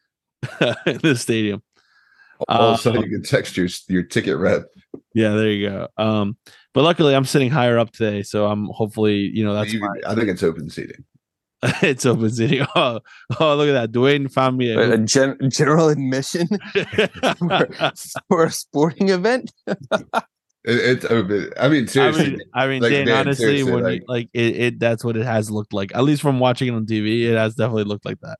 in 0.87 0.99
the 1.03 1.17
stadium. 1.17 1.63
All 2.49 2.61
of 2.75 2.79
a 2.81 2.83
sudden, 2.83 3.03
you 3.03 3.09
can 3.11 3.23
text 3.23 3.57
your 3.57 3.69
your 3.89 4.03
ticket 4.03 4.37
rep. 4.37 4.65
yeah, 5.15 5.31
there 5.35 5.51
you 5.51 5.69
go. 5.69 5.89
Um, 5.97 6.37
but 6.75 6.83
luckily 6.83 7.15
I'm 7.15 7.25
sitting 7.25 7.51
higher 7.51 7.79
up 7.79 7.93
today, 7.93 8.23
so 8.25 8.47
I'm 8.47 8.67
hopefully 8.67 9.31
you 9.33 9.45
know 9.45 9.55
that's 9.55 9.73
You- 9.73 9.81
my, 9.81 9.95
I 10.07 10.15
think 10.17 10.29
it's 10.29 10.43
open 10.43 10.69
seating. 10.69 11.05
it's 11.81 12.05
open 12.05 12.29
city. 12.31 12.61
Oh, 12.75 12.99
oh, 13.39 13.55
look 13.55 13.69
at 13.69 13.73
that. 13.75 13.93
Dwayne 13.93 14.29
found 14.33 14.57
me 14.59 14.73
a 14.73 14.95
a 14.95 14.99
gen- 14.99 15.39
general 15.49 15.91
admission 15.91 16.49
for 18.29 18.45
a 18.45 18.51
sporting 18.51 19.11
event. 19.11 19.53
It, 20.65 20.77
it's 20.77 21.05
open. 21.07 21.51
I 21.59 21.69
mean, 21.69 21.85
I 21.85 21.87
seriously, 21.87 22.31
mean, 22.31 22.41
I 22.55 22.67
mean, 22.69 22.83
like, 22.83 22.93
Dan, 22.93 23.07
Dan, 23.07 23.19
honestly, 23.19 23.45
seriously, 23.47 23.73
when 23.73 23.79
you, 23.85 23.91
like- 23.91 24.03
like 24.07 24.29
it, 24.33 24.57
it, 24.57 24.79
that's 24.79 25.05
what 25.05 25.17
it 25.17 25.25
has 25.25 25.51
looked 25.51 25.73
like. 25.73 25.95
At 25.95 26.05
least 26.05 26.23
from 26.23 26.39
watching 26.39 26.69
it 26.69 26.75
on 26.77 26.87
TV, 26.87 27.23
it 27.25 27.37
has 27.37 27.55
definitely 27.55 27.85
looked 27.85 28.05
like 28.05 28.21
that. 28.21 28.39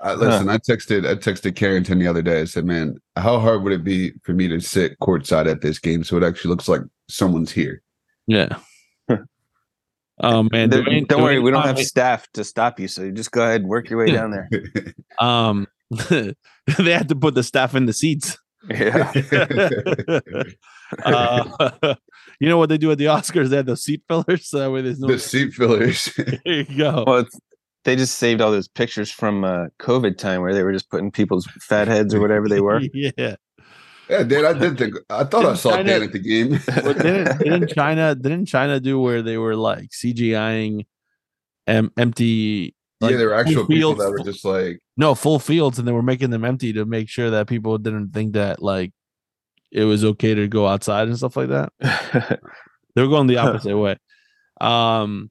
Uh, 0.00 0.14
listen, 0.14 0.48
I 0.48 0.58
texted 0.58 1.04
I 1.10 1.16
texted 1.16 1.56
Carrington 1.56 1.98
the 1.98 2.06
other 2.06 2.22
day. 2.22 2.40
I 2.42 2.44
said, 2.44 2.64
"Man, 2.64 2.98
how 3.16 3.40
hard 3.40 3.64
would 3.64 3.72
it 3.72 3.82
be 3.82 4.12
for 4.22 4.32
me 4.32 4.46
to 4.46 4.60
sit 4.60 4.96
courtside 5.00 5.50
at 5.50 5.60
this 5.60 5.80
game 5.80 6.04
so 6.04 6.16
it 6.16 6.22
actually 6.22 6.50
looks 6.50 6.68
like 6.68 6.82
someone's 7.08 7.50
here?" 7.50 7.82
Yeah. 8.28 8.58
oh 10.20 10.44
man, 10.52 10.68
Don't- 10.68 10.84
Dwayne- 10.84 11.08
don't 11.08 11.22
worry, 11.22 11.40
we 11.40 11.50
don't 11.50 11.66
have 11.66 11.80
staff 11.80 12.28
to 12.34 12.44
stop 12.44 12.78
you, 12.78 12.86
so 12.86 13.02
you 13.02 13.10
just 13.10 13.32
go 13.32 13.42
ahead 13.42 13.62
and 13.62 13.68
work 13.68 13.90
your 13.90 13.98
way 13.98 14.12
down 14.12 14.30
there. 14.30 14.48
Um, 15.18 15.66
they 15.90 16.34
had 16.78 17.08
to 17.08 17.16
put 17.16 17.34
the 17.34 17.42
staff 17.42 17.74
in 17.74 17.86
the 17.86 17.92
seats. 17.92 18.38
Yeah. 18.70 19.10
Uh, 21.04 21.94
you 22.40 22.48
know 22.48 22.56
what 22.56 22.68
they 22.68 22.78
do 22.78 22.90
at 22.90 22.98
the 22.98 23.06
Oscars? 23.06 23.48
They 23.48 23.56
have 23.56 23.66
those 23.66 23.82
seat 23.84 24.02
fillers, 24.08 24.48
so 24.48 24.58
that 24.58 24.70
way 24.70 24.80
there's 24.82 25.00
no. 25.00 25.08
the 25.08 25.18
seat 25.18 25.52
fillers. 25.52 26.12
There 26.16 26.40
you 26.44 26.64
go. 26.64 27.04
Well, 27.06 27.26
they 27.84 27.96
just 27.96 28.16
saved 28.18 28.40
all 28.40 28.50
those 28.50 28.68
pictures 28.68 29.10
from 29.10 29.44
uh, 29.44 29.66
COVID 29.80 30.18
time 30.18 30.40
where 30.42 30.54
they 30.54 30.62
were 30.62 30.72
just 30.72 30.90
putting 30.90 31.10
people's 31.10 31.46
fat 31.60 31.88
heads 31.88 32.14
or 32.14 32.20
whatever 32.20 32.48
they 32.48 32.60
were. 32.60 32.80
yeah. 32.92 33.10
yeah, 34.08 34.22
Dan, 34.22 34.46
I 34.46 34.52
did 34.54 34.78
think 34.78 34.94
I 35.10 35.24
thought 35.24 35.44
I 35.44 35.48
Didn't 35.48 35.58
saw 35.58 35.70
China- 35.72 35.84
Dan 35.92 36.02
at 36.02 36.12
the 36.12 36.18
game. 36.18 36.60
But 36.66 36.98
didn't, 36.98 37.38
didn't 37.38 37.68
China 37.74 38.14
didn't 38.14 38.46
China 38.46 38.80
do 38.80 39.00
where 39.00 39.22
they 39.22 39.36
were 39.38 39.56
like 39.56 39.90
CGIing 39.90 40.86
em- 41.66 41.92
empty 41.96 42.74
like, 43.00 43.12
yeah, 43.12 43.16
there 43.16 43.28
were 43.28 43.34
actual 43.34 43.66
people 43.66 43.94
fields- 43.94 44.00
that 44.00 44.10
were 44.10 44.24
just 44.24 44.44
like, 44.44 44.80
no 44.96 45.14
full 45.14 45.38
fields 45.38 45.78
and 45.78 45.86
they 45.86 45.92
were 45.92 46.02
making 46.02 46.30
them 46.30 46.44
empty 46.44 46.72
to 46.72 46.84
make 46.84 47.08
sure 47.08 47.30
that 47.30 47.46
people 47.46 47.78
didn't 47.78 48.10
think 48.12 48.32
that 48.32 48.60
like 48.62 48.92
it 49.70 49.84
was 49.84 50.04
okay 50.04 50.34
to 50.34 50.48
go 50.48 50.66
outside 50.66 51.08
and 51.08 51.16
stuff 51.16 51.36
like 51.36 51.48
that. 51.48 51.72
They 52.94 53.02
were 53.02 53.10
going 53.10 53.28
the 53.28 53.36
opposite 53.38 53.78
way. 53.78 53.96
Um 54.60 55.30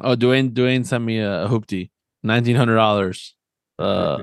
oh 0.00 0.16
Dwayne 0.16 0.50
Dwayne 0.50 0.84
sent 0.84 1.04
me 1.04 1.20
a, 1.20 1.46
hoopty, 1.46 1.90
nineteen 2.24 2.56
hundred 2.56 2.74
dollars 2.74 3.36
uh 3.78 4.18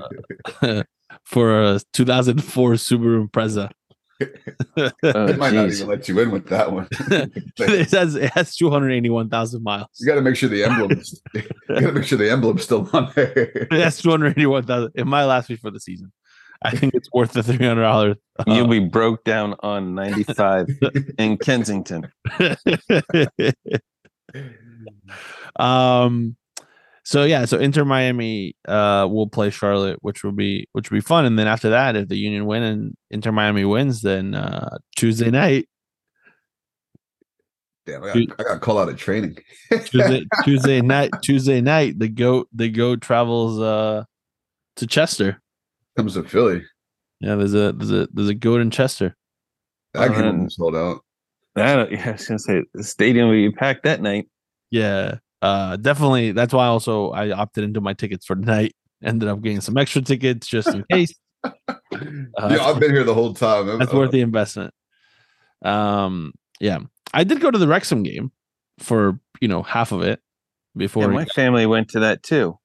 for 1.24 1.62
a 1.62 1.80
2004 1.94 2.72
Subaru 2.72 3.28
Impreza. 3.28 3.70
Oh, 4.76 4.90
they 5.02 5.36
might 5.36 5.52
not 5.54 5.70
even 5.70 5.88
let 5.88 6.08
you 6.08 6.20
in 6.20 6.30
with 6.30 6.48
that 6.48 6.70
one. 6.70 6.86
it 7.00 7.90
has 7.90 8.14
it 8.14 8.30
has 8.34 8.54
281,000 8.56 9.62
miles. 9.62 9.88
you 9.98 10.06
got 10.06 10.16
to 10.16 10.20
make 10.20 10.36
sure 10.36 10.48
the 10.48 10.64
emblems. 10.64 11.20
you 11.34 11.42
got 11.68 11.80
to 11.80 11.92
make 11.92 12.04
sure 12.04 12.18
the 12.18 12.30
emblem's 12.30 12.62
still 12.62 12.88
on 12.92 13.10
there. 13.14 13.66
That's 13.70 14.02
281,000. 14.02 14.92
It 14.94 15.06
might 15.06 15.24
last 15.24 15.50
me 15.50 15.56
for 15.56 15.70
the 15.70 15.80
season. 15.80 16.12
I 16.64 16.70
think 16.72 16.94
it's 16.94 17.08
worth 17.12 17.32
the 17.32 17.40
$300. 17.42 18.16
You'll 18.46 18.68
be 18.68 18.80
broke 18.80 19.24
down 19.24 19.54
on 19.60 19.94
95 19.94 20.68
in 21.18 21.38
Kensington. 21.38 22.10
um 25.56 26.36
so 27.04 27.24
yeah, 27.24 27.44
so 27.44 27.58
Inter 27.58 27.84
Miami 27.84 28.54
uh 28.66 29.08
will 29.10 29.28
play 29.28 29.50
Charlotte, 29.50 29.98
which 30.02 30.22
will 30.22 30.32
be 30.32 30.68
which 30.72 30.90
will 30.90 30.98
be 30.98 31.02
fun. 31.02 31.24
And 31.24 31.38
then 31.38 31.48
after 31.48 31.70
that, 31.70 31.96
if 31.96 32.08
the 32.08 32.16
Union 32.16 32.46
win 32.46 32.62
and 32.62 32.96
Inter 33.10 33.32
Miami 33.32 33.64
wins, 33.64 34.02
then 34.02 34.34
uh 34.34 34.78
Tuesday 34.96 35.30
night, 35.30 35.68
Damn, 37.84 38.04
I 38.04 38.06
got, 38.06 38.40
I 38.40 38.42
got 38.44 38.60
call 38.60 38.78
out 38.78 38.88
of 38.88 38.96
training. 38.96 39.36
Tuesday, 39.86 40.24
Tuesday 40.44 40.80
night, 40.80 41.10
Tuesday 41.22 41.60
night, 41.60 41.98
the 41.98 42.08
goat 42.08 42.48
the 42.54 42.68
goat 42.68 43.00
travels 43.00 43.60
uh 43.60 44.04
to 44.76 44.86
Chester. 44.86 45.41
Comes 45.96 46.14
to 46.14 46.22
Philly. 46.24 46.62
Yeah, 47.20 47.34
there's 47.36 47.54
a 47.54 47.72
there's 47.72 47.90
a 47.92 48.08
there's 48.12 48.28
a 48.28 48.34
goat 48.34 48.60
in 48.60 48.70
Chester. 48.70 49.16
That 49.94 50.10
Oh, 50.10 50.14
game 50.14 50.38
man. 50.38 50.50
sold 50.50 50.74
out. 50.74 51.00
I, 51.54 51.74
don't, 51.76 51.92
yeah, 51.92 52.08
I 52.08 52.12
was 52.12 52.26
going 52.26 52.38
to 52.38 52.42
say, 52.42 52.62
the 52.72 52.82
stadium 52.82 53.28
will 53.28 53.34
be 53.34 53.52
packed 53.52 53.82
that 53.82 54.00
night. 54.00 54.26
Yeah, 54.70 55.16
uh, 55.42 55.76
definitely. 55.76 56.32
That's 56.32 56.54
why 56.54 56.66
also 56.66 57.10
I 57.10 57.30
opted 57.30 57.64
into 57.64 57.82
my 57.82 57.92
tickets 57.92 58.24
for 58.24 58.34
tonight. 58.34 58.74
Ended 59.04 59.28
up 59.28 59.42
getting 59.42 59.60
some 59.60 59.76
extra 59.76 60.00
tickets 60.00 60.46
just 60.46 60.68
in 60.68 60.82
case. 60.90 61.12
Uh, 61.44 61.50
yeah, 61.94 62.64
I've 62.64 62.80
been 62.80 62.90
here 62.92 63.04
the 63.04 63.12
whole 63.14 63.34
time. 63.34 63.68
I'm- 63.68 63.78
that's 63.78 63.92
worth 63.92 64.12
the 64.12 64.20
investment. 64.22 64.72
Um, 65.62 66.32
yeah, 66.60 66.78
I 67.12 67.24
did 67.24 67.40
go 67.40 67.50
to 67.50 67.58
the 67.58 67.68
Wrexham 67.68 68.02
game 68.02 68.32
for 68.78 69.18
you 69.40 69.48
know 69.48 69.62
half 69.62 69.92
of 69.92 70.02
it 70.02 70.20
before. 70.76 71.02
Yeah, 71.04 71.08
my 71.10 71.24
family 71.26 71.66
went 71.66 71.88
to 71.90 72.00
that 72.00 72.22
too. 72.22 72.58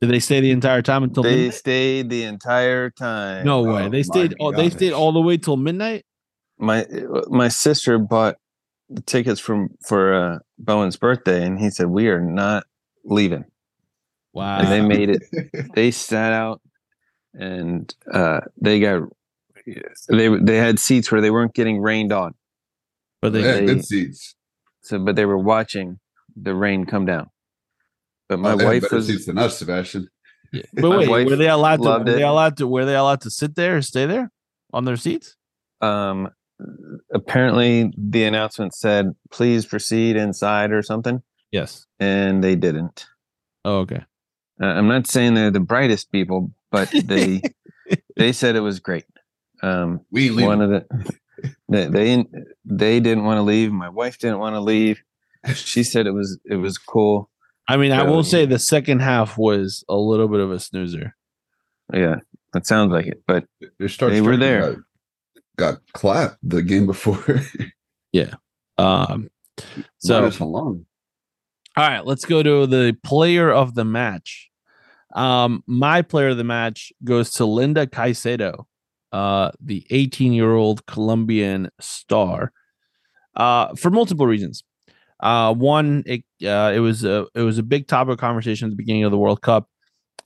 Did 0.00 0.10
they 0.10 0.20
stay 0.20 0.40
the 0.40 0.50
entire 0.50 0.82
time 0.82 1.02
until 1.02 1.22
They 1.22 1.36
midnight? 1.36 1.54
stayed 1.54 2.10
the 2.10 2.24
entire 2.24 2.90
time. 2.90 3.44
No 3.46 3.62
way. 3.62 3.84
Oh 3.84 3.88
they 3.88 4.02
stayed. 4.02 4.34
Oh, 4.40 4.52
they 4.52 4.70
stayed 4.70 4.92
all 4.92 5.12
the 5.12 5.20
way 5.20 5.36
till 5.38 5.56
midnight. 5.56 6.04
my 6.58 6.86
my 7.28 7.48
sister 7.48 7.98
bought 7.98 8.36
the 8.90 9.00
tickets 9.02 9.40
from 9.40 9.70
for 9.86 10.12
uh, 10.14 10.38
Bowen's 10.58 10.96
birthday, 10.96 11.44
and 11.44 11.58
he 11.58 11.70
said 11.70 11.86
we 11.88 12.08
are 12.08 12.20
not 12.20 12.64
leaving. 13.04 13.44
Wow. 14.32 14.58
And 14.60 14.68
they 14.68 14.80
made 14.82 15.10
it. 15.10 15.22
They 15.74 15.90
sat 15.90 16.32
out, 16.32 16.60
and 17.34 17.92
uh, 18.12 18.40
they 18.60 18.80
got 18.80 19.02
they 20.08 20.28
they 20.28 20.56
had 20.56 20.78
seats 20.78 21.10
where 21.12 21.20
they 21.20 21.30
weren't 21.30 21.54
getting 21.54 21.80
rained 21.80 22.12
on. 22.12 22.34
but 23.20 23.32
they, 23.32 23.40
yeah, 23.42 23.52
they- 23.56 23.66
good 23.66 23.84
seats. 23.84 24.34
So, 24.82 24.98
but 24.98 25.16
they 25.16 25.26
were 25.26 25.38
watching 25.38 25.98
the 26.34 26.54
rain 26.54 26.86
come 26.86 27.04
down. 27.04 27.28
But 28.28 28.38
my 28.40 28.52
Oh, 28.52 28.56
wife 28.56 28.82
better 28.82 28.96
was 28.96 29.06
seats 29.06 29.26
than 29.26 29.38
us, 29.38 29.58
Sebastian. 29.58 30.08
but 30.74 30.90
wait, 30.90 31.08
were 31.26 31.36
they 31.36 31.48
allowed 31.48 31.76
to? 31.76 31.82
Were 31.82 31.88
loved 31.90 32.06
they 32.06 32.22
allowed 32.22 32.56
to? 32.58 32.66
Were 32.68 32.84
they 32.84 32.94
allowed 32.96 33.20
to 33.22 33.30
sit 33.30 33.54
there, 33.54 33.76
or 33.76 33.82
stay 33.82 34.06
there 34.06 34.30
on 34.72 34.84
their 34.84 34.96
seats? 34.96 35.36
um 35.80 36.28
apparently 37.14 37.92
the 37.96 38.24
announcement 38.24 38.74
said 38.74 39.14
please 39.30 39.64
proceed 39.64 40.16
inside 40.16 40.72
or 40.72 40.82
something 40.82 41.22
Yes. 41.52 41.86
and 42.00 42.42
they 42.42 42.56
didn't 42.56 43.06
Oh, 43.64 43.78
okay. 43.80 44.04
uh, 44.60 44.66
i'm 44.66 44.88
not 44.88 45.06
saying 45.06 45.34
they're 45.34 45.52
the 45.52 45.60
brightest 45.60 46.10
people 46.10 46.50
but 46.72 46.88
they 46.92 47.42
they 48.16 48.32
said 48.32 48.56
it 48.56 48.60
was 48.60 48.80
great 48.80 49.04
um 49.62 50.00
We 50.10 50.30
leave. 50.30 50.46
one 50.48 50.60
of 50.60 50.70
the 50.70 50.84
they 51.68 51.86
they, 51.96 52.26
they 52.64 52.98
didn't 52.98 53.22
want 53.24 53.38
to 53.38 53.42
leave 53.42 53.70
my 53.70 53.88
wife 53.88 54.18
didn't 54.18 54.40
want 54.40 54.56
to 54.56 54.60
leave 54.60 55.00
she 55.54 55.84
said 55.84 56.08
it 56.08 56.12
was 56.12 56.40
it 56.44 56.56
was 56.56 56.76
cool 56.76 57.30
I 57.68 57.76
mean, 57.76 57.92
I 57.92 58.02
will 58.02 58.24
say 58.24 58.46
the 58.46 58.58
second 58.58 59.00
half 59.00 59.36
was 59.36 59.84
a 59.88 59.96
little 59.96 60.26
bit 60.26 60.40
of 60.40 60.50
a 60.50 60.58
snoozer. 60.58 61.14
yeah 61.92 62.16
that 62.52 62.66
sounds 62.66 62.92
like 62.92 63.06
it 63.06 63.22
but 63.26 63.44
Their 63.78 63.88
star 63.88 64.10
They 64.10 64.20
were 64.20 64.36
there. 64.36 64.72
Got, 65.56 65.74
got 65.74 65.78
clapped 65.92 66.38
the 66.42 66.62
game 66.62 66.86
before. 66.86 67.22
Yeah. 68.10 68.34
Um, 68.78 69.28
so 69.98 70.20
Minus 70.20 70.40
Malone. 70.40 70.86
all 71.76 71.88
right, 71.88 72.06
let's 72.06 72.24
go 72.24 72.42
to 72.42 72.66
the 72.66 72.96
player 73.04 73.52
of 73.52 73.74
the 73.74 73.84
match. 73.84 74.48
Um, 75.14 75.62
my 75.66 76.00
player 76.00 76.28
of 76.28 76.38
the 76.38 76.44
match 76.44 76.90
goes 77.04 77.30
to 77.32 77.44
Linda 77.44 77.86
Caicedo, 77.86 78.64
uh, 79.12 79.50
the 79.60 79.86
18 79.90 80.32
year 80.32 80.54
old 80.54 80.86
Colombian 80.86 81.70
star, 81.80 82.50
uh, 83.36 83.74
for 83.74 83.90
multiple 83.90 84.26
reasons. 84.26 84.64
Uh, 85.20 85.52
one, 85.52 86.04
it 86.06 86.22
uh, 86.44 86.72
it 86.74 86.80
was 86.80 87.04
a 87.04 87.26
it 87.34 87.42
was 87.42 87.58
a 87.58 87.62
big 87.62 87.88
topic 87.88 88.12
of 88.12 88.18
conversation 88.18 88.66
at 88.66 88.70
the 88.70 88.76
beginning 88.76 89.04
of 89.04 89.10
the 89.10 89.18
World 89.18 89.42
Cup. 89.42 89.68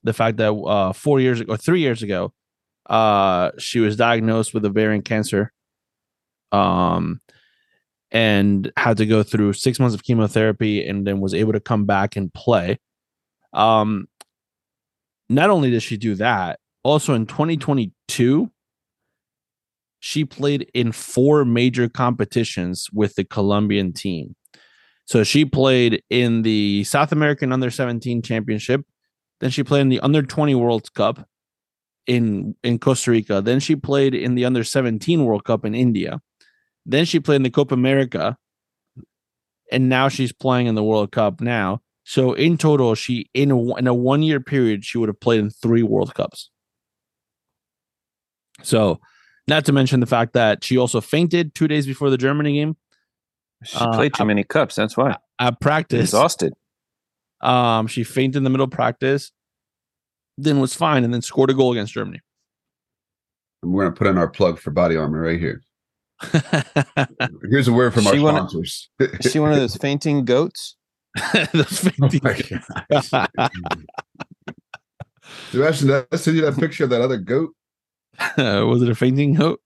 The 0.05 0.13
fact 0.13 0.37
that 0.39 0.53
uh, 0.53 0.93
four 0.93 1.21
years 1.21 1.41
ago, 1.41 1.57
three 1.57 1.81
years 1.81 2.03
ago, 2.03 2.33
uh, 2.91 3.53
she 3.59 3.81
was 3.81 3.97
diagnosed 3.97 4.53
with 4.53 4.65
ovarian 4.65 5.03
cancer, 5.03 5.53
um, 6.51 7.21
and 8.11 8.71
had 8.77 8.99
to 8.99 9.07
go 9.07 9.23
through 9.23 9.55
six 9.55 9.81
months 9.81 9.95
of 9.95 10.03
chemotherapy, 10.03 10.87
and 10.87 11.07
then 11.07 11.21
was 11.21 11.35
able 11.35 11.53
to 11.53 11.61
come 11.61 11.87
back 11.87 12.17
and 12.17 12.33
play. 12.35 12.79
Um, 13.55 14.09
not 15.29 15.51
only 15.51 15.71
did 15.71 15.83
she 15.83 15.97
do 15.97 16.15
that, 16.17 16.59
also 16.83 17.15
in 17.15 17.27
2022, 17.27 18.51
she 20.01 20.25
played 20.25 20.71
in 20.75 20.93
four 20.93 21.45
major 21.45 21.89
competitions 21.89 22.89
with 22.93 23.15
the 23.15 23.25
Colombian 23.25 23.93
team. 23.93 24.35
So 25.07 25.25
she 25.25 25.45
played 25.45 26.03
in 26.11 26.43
the 26.43 26.85
South 26.85 27.13
American 27.13 27.53
Under 27.53 27.71
17 27.71 28.23
Championship. 28.23 28.83
Then 29.41 29.51
she 29.51 29.65
played 29.65 29.83
in 29.83 29.89
the 29.89 30.01
Under 30.01 30.23
20 30.23 30.55
World 30.55 30.93
Cup 30.95 31.29
in 32.07 32.55
in 32.63 32.79
Costa 32.79 33.11
Rica. 33.11 33.41
Then 33.41 33.61
she 33.61 33.77
played 33.77 34.15
in 34.15 34.35
the 34.35 34.45
Under 34.45 34.65
17 34.65 35.25
World 35.25 35.45
Cup 35.45 35.65
in 35.65 35.75
India. 35.75 36.21
Then 36.87 37.05
she 37.05 37.21
played 37.21 37.37
in 37.37 37.43
the 37.43 37.51
Copa 37.51 37.75
America. 37.75 38.37
And 39.71 39.89
now 39.89 40.09
she's 40.09 40.33
playing 40.33 40.67
in 40.67 40.75
the 40.75 40.85
World 40.85 41.13
Cup 41.13 41.41
now. 41.41 41.81
So 42.05 42.35
in 42.35 42.59
total, 42.59 42.95
she 42.95 43.31
in 43.33 43.51
a, 43.51 43.77
in 43.77 43.87
a 43.87 43.95
one 43.95 44.23
year 44.23 44.41
period, 44.41 44.85
she 44.85 44.99
would 44.99 45.09
have 45.09 45.21
played 45.21 45.41
in 45.41 45.51
three 45.51 45.83
World 45.83 46.15
Cups. 46.15 46.51
So, 48.63 49.01
not 49.49 49.65
to 49.65 49.73
mention 49.73 50.01
the 50.01 50.07
fact 50.07 50.35
that 50.35 50.63
she 50.63 50.77
also 50.77 51.01
fainted 51.01 51.55
two 51.55 51.69
days 51.69 51.87
before 51.87 52.11
the 52.11 52.19
Germany 52.19 52.55
game 52.55 52.77
She 53.65 53.77
Uh, 53.79 53.93
played 53.95 54.15
too 54.15 54.23
I- 54.25 54.27
many 54.27 54.45
cups. 54.45 54.75
That's 54.75 54.97
why. 54.97 55.17
at 55.39 55.61
practice. 55.61 56.01
Exhausted. 56.11 56.53
Um, 57.41 57.87
she 57.89 58.05
fainted 58.05 58.37
in 58.39 58.45
the 58.45 58.51
middle 58.51 58.65
of 58.65 58.71
practice, 58.71 59.33
then 60.39 60.61
was 60.61 60.75
fine, 60.75 61.03
and 61.05 61.13
then 61.13 61.21
scored 61.23 61.51
a 61.51 61.55
goal 61.55 61.73
against 61.73 61.93
Germany. 61.93 62.21
We're 63.63 63.85
gonna 63.85 63.97
put 63.97 64.07
in 64.07 64.19
our 64.19 64.29
plug 64.29 64.59
for 64.61 64.71
body 64.71 64.97
armor 64.97 65.21
right 65.23 65.39
here. 65.41 65.63
Here's 67.51 67.67
a 67.69 67.73
word 67.73 67.95
from 67.95 68.07
our 68.07 68.13
She 68.15 68.21
wanna- 68.21 68.39
sponsors. 68.49 68.91
Is 69.01 69.33
she 69.33 69.39
one 69.41 69.51
of 69.53 69.59
those 69.59 69.77
fainting 69.81 70.25
goats? 70.25 70.77
Those 71.53 71.87
Oh 72.01 72.09
fainting- 72.09 72.21
my 72.23 72.41
gosh. 72.91 73.11
Sebastian, 75.51 75.89
did 75.89 76.07
I 76.13 76.17
send 76.17 76.37
you 76.37 76.43
that 76.45 76.59
picture 76.59 76.85
of 76.85 76.91
that 76.91 77.01
other 77.03 77.19
goat? 77.19 77.51
was 78.39 78.83
it 78.83 78.89
a 78.89 78.95
fainting 78.95 79.35
goat? 79.35 79.61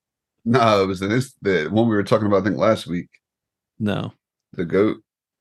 No, 0.44 0.82
it 0.82 0.86
was 0.86 1.00
the, 1.00 1.08
the 1.42 1.68
one 1.70 1.88
we 1.88 1.96
were 1.96 2.02
talking 2.04 2.26
about, 2.26 2.42
I 2.42 2.44
think, 2.44 2.56
last 2.56 2.86
week. 2.86 3.08
No. 3.78 4.12
The 4.52 4.64
goat. 4.64 4.98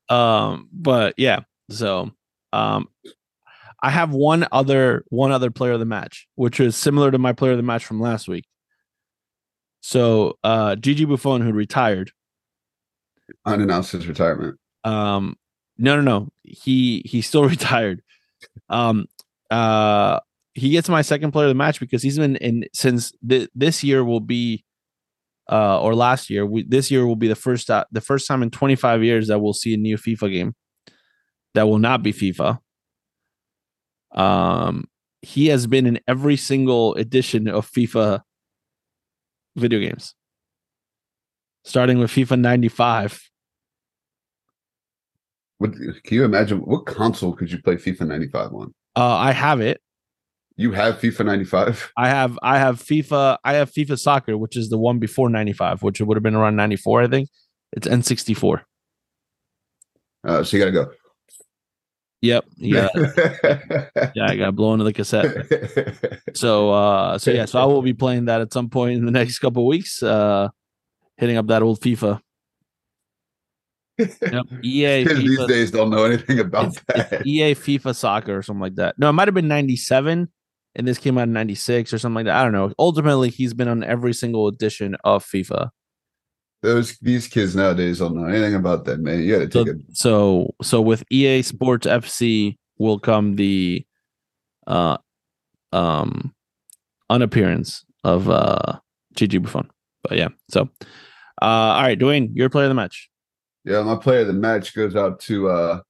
Um, 0.10 0.70
but 0.72 1.14
yeah, 1.18 1.42
so 1.70 2.12
um 2.54 2.88
I 3.82 3.90
have 3.90 4.12
one 4.12 4.48
other 4.52 5.04
one 5.10 5.32
other 5.32 5.52
player 5.52 5.74
of 5.74 5.80
the 5.80 5.86
match, 5.86 6.28
which 6.36 6.60
is 6.60 6.76
similar 6.76 7.12
to 7.12 7.18
my 7.18 7.34
player 7.34 7.52
of 7.52 7.58
the 7.58 7.64
match 7.64 7.86
from 7.86 8.00
last 8.00 8.28
week. 8.28 8.46
So 9.82 10.38
uh 10.44 10.76
Gigi 10.76 11.06
Buffon, 11.06 11.42
who 11.42 11.52
retired, 11.54 12.12
Unannounced 13.46 13.92
his 13.94 14.08
retirement. 14.08 14.58
um 14.84 15.36
no 15.78 15.96
no 15.96 16.02
no 16.02 16.30
he 16.44 17.02
he's 17.06 17.28
still 17.28 17.44
retired 17.50 18.02
um 18.70 19.08
uh 19.52 20.20
he 20.54 20.70
gets 20.70 20.88
my 20.88 21.02
second 21.02 21.32
player 21.32 21.48
of 21.48 21.50
the 21.50 21.56
match 21.56 21.80
because 21.80 22.02
he's 22.04 22.18
been 22.18 22.36
in 22.38 22.66
since 22.74 23.12
th- 23.28 23.50
this 23.56 23.84
year 23.84 24.04
will 24.06 24.20
be 24.22 24.64
uh 25.52 25.80
or 25.82 25.94
last 25.94 26.30
year 26.30 26.46
we, 26.46 26.64
this 26.64 26.90
year 26.90 27.06
will 27.06 27.16
be 27.16 27.28
the 27.28 27.36
first 27.36 27.70
uh, 27.70 27.86
the 27.92 28.02
first 28.02 28.28
time 28.28 28.42
in 28.42 28.50
25 28.50 29.04
years 29.04 29.28
that 29.28 29.40
we'll 29.40 29.54
see 29.54 29.74
a 29.74 29.78
new 29.78 29.98
FIFA 29.98 30.32
game 30.32 30.56
that 31.54 31.68
will 31.68 31.80
not 31.80 32.02
be 32.02 32.14
FIFA 32.14 32.60
um 34.12 34.86
he 35.22 35.48
has 35.48 35.68
been 35.68 35.86
in 35.86 36.00
every 36.08 36.38
single 36.38 36.94
edition 36.96 37.48
of 37.48 37.70
FIFA 37.72 38.22
video 39.56 39.80
games 39.80 40.16
starting 41.64 42.00
with 42.00 42.12
FIFA 42.12 42.40
95 42.40 43.20
What 45.58 45.72
can 45.72 46.18
you 46.18 46.26
imagine? 46.26 46.60
What 46.60 46.86
console 46.86 47.34
could 47.34 47.50
you 47.50 47.62
play 47.62 47.76
FIFA 47.76 48.08
95 48.08 48.54
on? 48.54 48.74
uh 48.96 49.16
I 49.16 49.32
have 49.32 49.62
it 49.62 49.82
You 50.58 50.72
have 50.72 51.00
FIFA 51.00 51.26
95? 51.26 51.92
I 51.98 52.10
have 52.10 52.40
I 52.42 52.58
have 52.60 52.82
FIFA 52.82 53.38
I 53.44 53.54
have 53.54 53.72
FIFA 53.72 54.00
soccer, 54.00 54.38
which 54.38 54.56
is 54.56 54.70
the 54.70 54.78
one 54.78 55.00
before 55.00 55.30
95, 55.30 55.84
which 55.84 56.00
would 56.00 56.16
have 56.16 56.24
been 56.24 56.36
around 56.36 56.56
94, 56.56 57.04
I 57.04 57.08
think. 57.08 57.30
It's 57.74 57.88
N64. 57.88 58.62
Uh, 60.26 60.44
so 60.44 60.58
you 60.58 60.64
gotta 60.64 60.72
go. 60.72 60.92
Yep. 62.22 62.46
Yeah. 62.56 62.88
yeah, 64.16 64.26
I 64.28 64.36
got 64.36 64.56
blown 64.56 64.80
to 64.80 64.84
the 64.84 64.94
cassette. 64.94 65.46
So 66.36 66.72
uh 66.72 67.18
so 67.18 67.32
yeah, 67.32 67.46
so 67.46 67.60
I 67.60 67.66
will 67.66 67.82
be 67.82 67.94
playing 67.94 68.26
that 68.26 68.42
at 68.42 68.54
some 68.54 68.70
point 68.70 68.98
in 68.98 69.06
the 69.06 69.12
next 69.12 69.40
couple 69.40 69.64
of 69.64 69.68
weeks. 69.68 70.02
Uh 70.02 70.50
hitting 71.18 71.38
up 71.38 71.48
that 71.48 71.62
old 71.62 71.82
FIFA. 71.82 72.22
Yep. 73.98 74.46
EA 74.64 75.04
these 75.04 75.46
days 75.48 75.72
don't 75.72 75.90
know 75.90 76.06
anything 76.06 76.40
about 76.40 76.68
it's, 76.68 76.82
it's 76.90 77.10
that. 77.10 77.28
EA 77.28 77.56
FIFA 77.56 77.96
soccer 77.96 78.38
or 78.38 78.42
something 78.42 78.62
like 78.62 78.76
that. 78.76 78.98
No, 78.98 79.10
it 79.10 79.14
might 79.14 79.28
have 79.28 79.36
been 79.36 79.48
97 79.48 80.30
and 80.76 80.88
this 80.88 80.98
came 80.98 81.18
out 81.18 81.24
in 81.24 81.34
96 81.34 81.94
or 81.94 81.98
something 81.98 82.16
like 82.16 82.26
that. 82.26 82.36
I 82.36 82.44
don't 82.44 82.52
know. 82.52 82.74
Ultimately, 82.78 83.30
he's 83.30 83.54
been 83.54 83.68
on 83.68 83.84
every 83.84 84.14
single 84.14 84.48
edition 84.48 84.96
of 85.04 85.26
FIFA. 85.26 85.70
Those 86.62 86.98
these 86.98 87.28
kids 87.28 87.56
nowadays 87.56 88.00
don't 88.00 88.16
know 88.16 88.28
anything 88.28 88.56
about 88.56 88.86
that, 88.86 89.00
man. 89.00 89.22
You 89.22 89.38
gotta 89.38 89.52
so, 89.52 89.62
it. 89.62 89.78
so 89.92 90.56
so 90.62 90.82
with 90.82 91.04
EA 91.12 91.44
Sports 91.44 91.86
FC 91.86 92.58
will 92.78 92.98
come 92.98 93.36
the 93.36 93.86
uh 94.66 94.98
um 95.72 96.34
unappearance 97.10 97.86
of 98.04 98.30
uh 98.30 98.80
Gigi 99.16 99.38
Buffon. 99.38 99.70
But 100.02 100.18
yeah, 100.18 100.30
so 100.50 100.70
uh 101.42 101.46
all 101.46 101.84
right, 101.84 102.00
Dwayne, 102.00 102.32
your 102.34 102.50
player 102.50 102.66
of 102.66 102.70
the 102.70 102.76
match. 102.76 103.10
Yeah, 103.64 103.84
my 103.84 103.96
player 103.96 104.22
of 104.22 104.28
the 104.28 104.34
match 104.34 104.74
goes 104.74 104.96
out 104.96 105.20
to 105.22 105.50
uh 105.50 105.82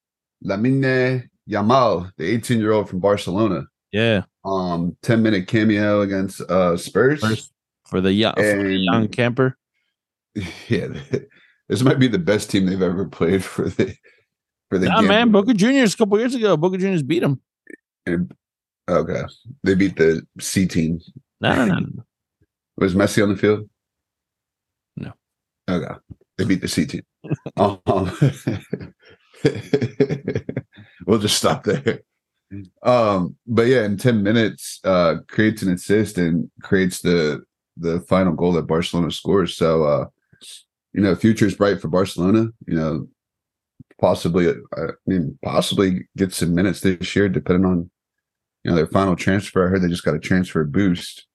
Lamine 0.44 1.30
Yamal, 1.50 2.12
the 2.18 2.26
18 2.26 2.60
year 2.60 2.74
old 2.74 2.90
from 2.90 3.00
Barcelona. 3.00 3.66
Yeah, 3.96 4.24
Um, 4.43 4.98
10 5.04 5.24
minute 5.24 5.48
cameo 5.48 6.02
against 6.02 6.41
uh 6.41 6.76
Spurs. 6.76 7.22
first 7.22 7.54
for 7.86 8.02
the 8.02 8.12
young, 8.12 8.34
for 8.36 8.41
the 8.64 8.76
young 8.78 9.08
camper. 9.08 9.58
Yeah, 10.68 10.88
this 11.70 11.82
might 11.82 11.98
be 11.98 12.10
the 12.10 12.20
best 12.20 12.50
team 12.52 12.66
they've 12.66 12.82
ever 12.82 13.06
played 13.06 13.41
for 13.41 13.70
the 13.70 13.96
for 14.70 14.78
the 14.78 14.88
game. 14.89 15.08
man, 15.08 15.32
Boca 15.32 15.54
Juniors 15.54 15.93
a 15.93 15.98
couple 15.98 16.20
years 16.20 16.36
ago, 16.36 16.58
Boca 16.58 16.78
Juniors 16.78 17.04
beat 17.04 17.24
him. 17.24 17.39
Okay, 18.89 19.22
they 19.64 19.76
beat 19.76 19.96
the 19.96 20.28
C 20.41 20.68
team. 20.68 21.00
No, 21.39 21.56
no, 21.56 21.66
no, 21.66 21.80
no. 21.80 22.04
Was 22.78 22.96
Messi 22.96 23.24
on 23.24 23.30
the 23.30 23.38
field? 23.38 23.70
No. 24.98 25.14
Okay. 25.70 25.93
They 26.38 26.43
beat 26.43 26.60
the 26.60 26.68
C 26.68 26.86
team. 26.86 27.04
um, 27.56 28.12
we'll 31.08 31.20
just 31.20 31.38
stop 31.38 31.64
there. 31.64 32.02
Um, 32.84 33.36
but 33.47 33.68
yeah, 33.68 33.84
in 33.86 33.97
10 33.97 34.22
minutes, 34.24 34.80
uh, 34.84 35.16
creates 35.28 35.62
an 35.62 35.74
assist 35.74 36.18
and 36.18 36.49
creates 36.62 37.01
the 37.01 37.43
the 37.78 37.99
final 38.08 38.34
goal 38.34 38.53
that 38.53 38.68
Barcelona 38.68 39.12
scores. 39.12 39.58
So 39.58 39.84
uh, 39.84 40.06
you 40.93 41.01
know, 41.01 41.14
future 41.16 41.45
is 41.45 41.56
bright 41.56 41.82
for 41.82 41.88
Barcelona. 41.89 42.47
You 42.68 42.76
know, 42.76 43.08
possibly 43.99 44.49
I 44.49 44.88
mean 45.06 45.38
possibly 45.43 46.08
get 46.18 46.34
some 46.34 46.53
minutes 46.56 46.82
this 46.82 47.16
year, 47.16 47.28
depending 47.30 47.66
on 47.66 47.89
you 48.64 48.72
know 48.72 48.76
their 48.78 48.88
final 48.88 49.16
transfer. 49.16 49.66
I 49.66 49.70
heard 49.70 49.82
they 49.82 49.88
just 49.89 50.06
got 50.06 50.16
a 50.16 50.20
transfer 50.20 50.64
boost. 50.64 51.28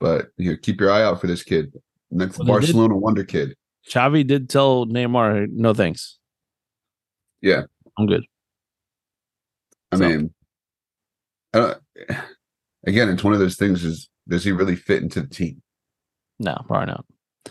But 0.00 0.28
you 0.36 0.50
know, 0.52 0.56
keep 0.62 0.80
your 0.80 0.90
eye 0.92 1.02
out 1.02 1.20
for 1.20 1.26
this 1.26 1.42
kid. 1.42 1.72
Next 2.10 2.38
Well, 2.38 2.46
they 2.46 2.52
did- 2.52 2.60
Barcelona 2.60 2.96
wonder 2.96 3.24
kid. 3.24 3.54
Xavi 3.88 4.26
did 4.26 4.48
tell 4.50 4.86
Neymar, 4.86 5.48
no 5.50 5.72
thanks. 5.72 6.18
Yeah. 7.40 7.62
I'm 7.98 8.06
good. 8.06 8.24
I 9.90 9.96
So- 9.96 10.08
mean, 10.08 10.34
Don't, 11.52 11.78
again, 12.86 13.08
it's 13.08 13.24
one 13.24 13.32
of 13.32 13.38
those 13.38 13.56
things: 13.56 13.84
is 13.84 14.08
does 14.28 14.44
he 14.44 14.52
really 14.52 14.76
fit 14.76 15.02
into 15.02 15.20
the 15.22 15.28
team? 15.28 15.62
No, 16.38 16.56
probably 16.66 16.86
not. 16.86 17.04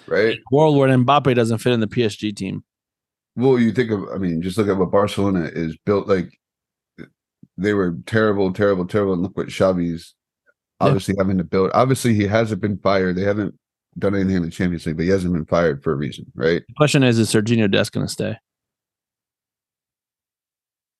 Right. 0.08 0.39
World 0.52 0.78
where 0.78 0.89
Mbappe 0.89 1.34
doesn't 1.36 1.58
fit 1.58 1.74
in 1.74 1.80
the 1.80 1.88
PSG 1.88 2.36
team. 2.36 2.64
Well, 3.36 3.60
you 3.60 3.72
think 3.72 3.91
of, 3.91 4.04
I 4.14 4.18
mean, 4.18 4.41
just 4.41 4.58
look 4.58 4.68
at 4.68 4.78
what 4.78 4.91
Barcelona 4.91 5.50
is 5.54 5.78
built 5.86 6.08
like. 6.08 6.30
They 7.58 7.74
were 7.74 7.98
terrible, 8.06 8.54
terrible, 8.54 8.86
terrible, 8.86 9.14
and 9.14 9.24
look 9.24 9.36
what 9.36 9.48
Xavi's 9.48 10.14
Yeah. 10.80 10.88
obviously 10.88 11.16
having 11.18 11.38
to 11.39 11.43
build. 11.43 11.72
Obviously, 11.74 12.14
he 12.14 12.26
hasn't 12.28 12.62
been 12.62 12.78
fired. 12.78 13.16
They 13.16 13.24
haven't 13.24 13.56
done 13.98 14.14
anything 14.16 14.36
in 14.38 14.43
the 14.43 14.52
Champions 14.52 14.86
League, 14.86 14.98
but 14.98 15.04
he 15.04 15.10
hasn't 15.10 15.34
been 15.34 15.45
fired 15.45 15.84
for 15.84 15.91
a 15.93 15.95
reason, 15.95 16.26
right? 16.36 16.62
The 16.68 16.74
question 16.76 17.02
is, 17.04 17.18
is 17.18 17.32
Serginho 17.34 17.70
Dest 17.70 17.91
going 17.91 18.06
to 18.06 18.12
stay? 18.12 18.38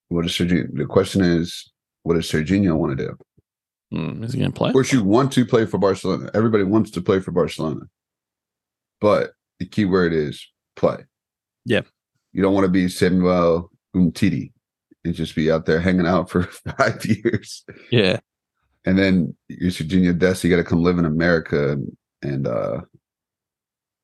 What 0.10 0.26
is 0.26 0.32
Serginho? 0.32 0.68
The 0.76 0.86
question 0.86 1.22
is, 1.22 1.72
what 2.08 2.16
does 2.16 2.32
Serginho 2.32 2.78
want 2.78 2.98
to 2.98 3.06
do? 3.06 3.18
Hmm, 3.92 4.24
is 4.24 4.34
he 4.34 4.40
going 4.40 4.52
to 4.52 4.58
play? 4.58 4.70
Of 4.70 4.74
course, 4.74 4.94
you 4.94 5.04
want 5.04 5.32
to 5.34 5.46
play 5.46 5.66
for 5.66 5.78
Barcelona. 5.78 6.30
Everybody 6.34 6.64
wants 6.64 6.92
to 6.92 7.02
play 7.02 7.20
for 7.20 7.32
Barcelona. 7.32 7.82
But 9.02 9.32
the 9.60 9.66
key 9.66 9.86
word 9.86 10.14
is 10.14 10.46
play. 10.76 11.06
Yeah. 11.66 11.82
You 12.32 12.42
don't 12.42 12.54
want 12.54 12.66
to 12.66 12.72
be 12.72 12.88
Samuel 12.88 13.70
Umtiti 13.96 14.52
and 15.04 15.14
just 15.14 15.36
be 15.36 15.52
out 15.52 15.66
there 15.66 15.80
hanging 15.80 16.08
out 16.08 16.30
for 16.30 16.44
five 16.78 17.06
years. 17.06 17.66
Yeah. 17.92 18.20
And 18.86 18.98
then 18.98 19.36
you're 19.50 19.72
Serginho 19.72 20.18
Dest, 20.18 20.44
you 20.44 20.50
got 20.50 20.58
to 20.58 20.64
come 20.64 20.82
live 20.82 20.98
in 20.98 21.06
America 21.06 21.74
and, 21.74 21.98
and 22.22 22.48
uh, 22.48 22.82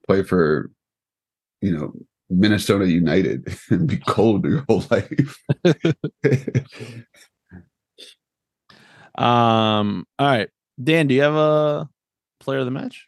play 0.05 0.23
for, 0.23 0.69
you 1.61 1.71
know, 1.71 1.93
Minnesota 2.29 2.89
United 2.89 3.57
and 3.69 3.87
be 3.87 3.97
cold 3.97 4.45
your 4.45 4.65
whole 4.67 4.83
life. 4.91 5.41
Um. 9.15 10.05
All 10.19 10.27
right, 10.27 10.49
Dan. 10.81 11.07
Do 11.07 11.15
you 11.15 11.21
have 11.21 11.35
a 11.35 11.89
player 12.39 12.59
of 12.59 12.65
the 12.65 12.71
match? 12.71 13.07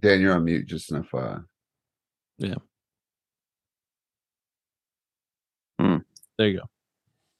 Dan, 0.00 0.20
you're 0.20 0.34
on 0.34 0.44
mute, 0.44 0.66
just 0.66 0.92
an 0.92 1.02
FYI. 1.02 1.44
There 6.38 6.48
you 6.48 6.58
go. 6.58 6.64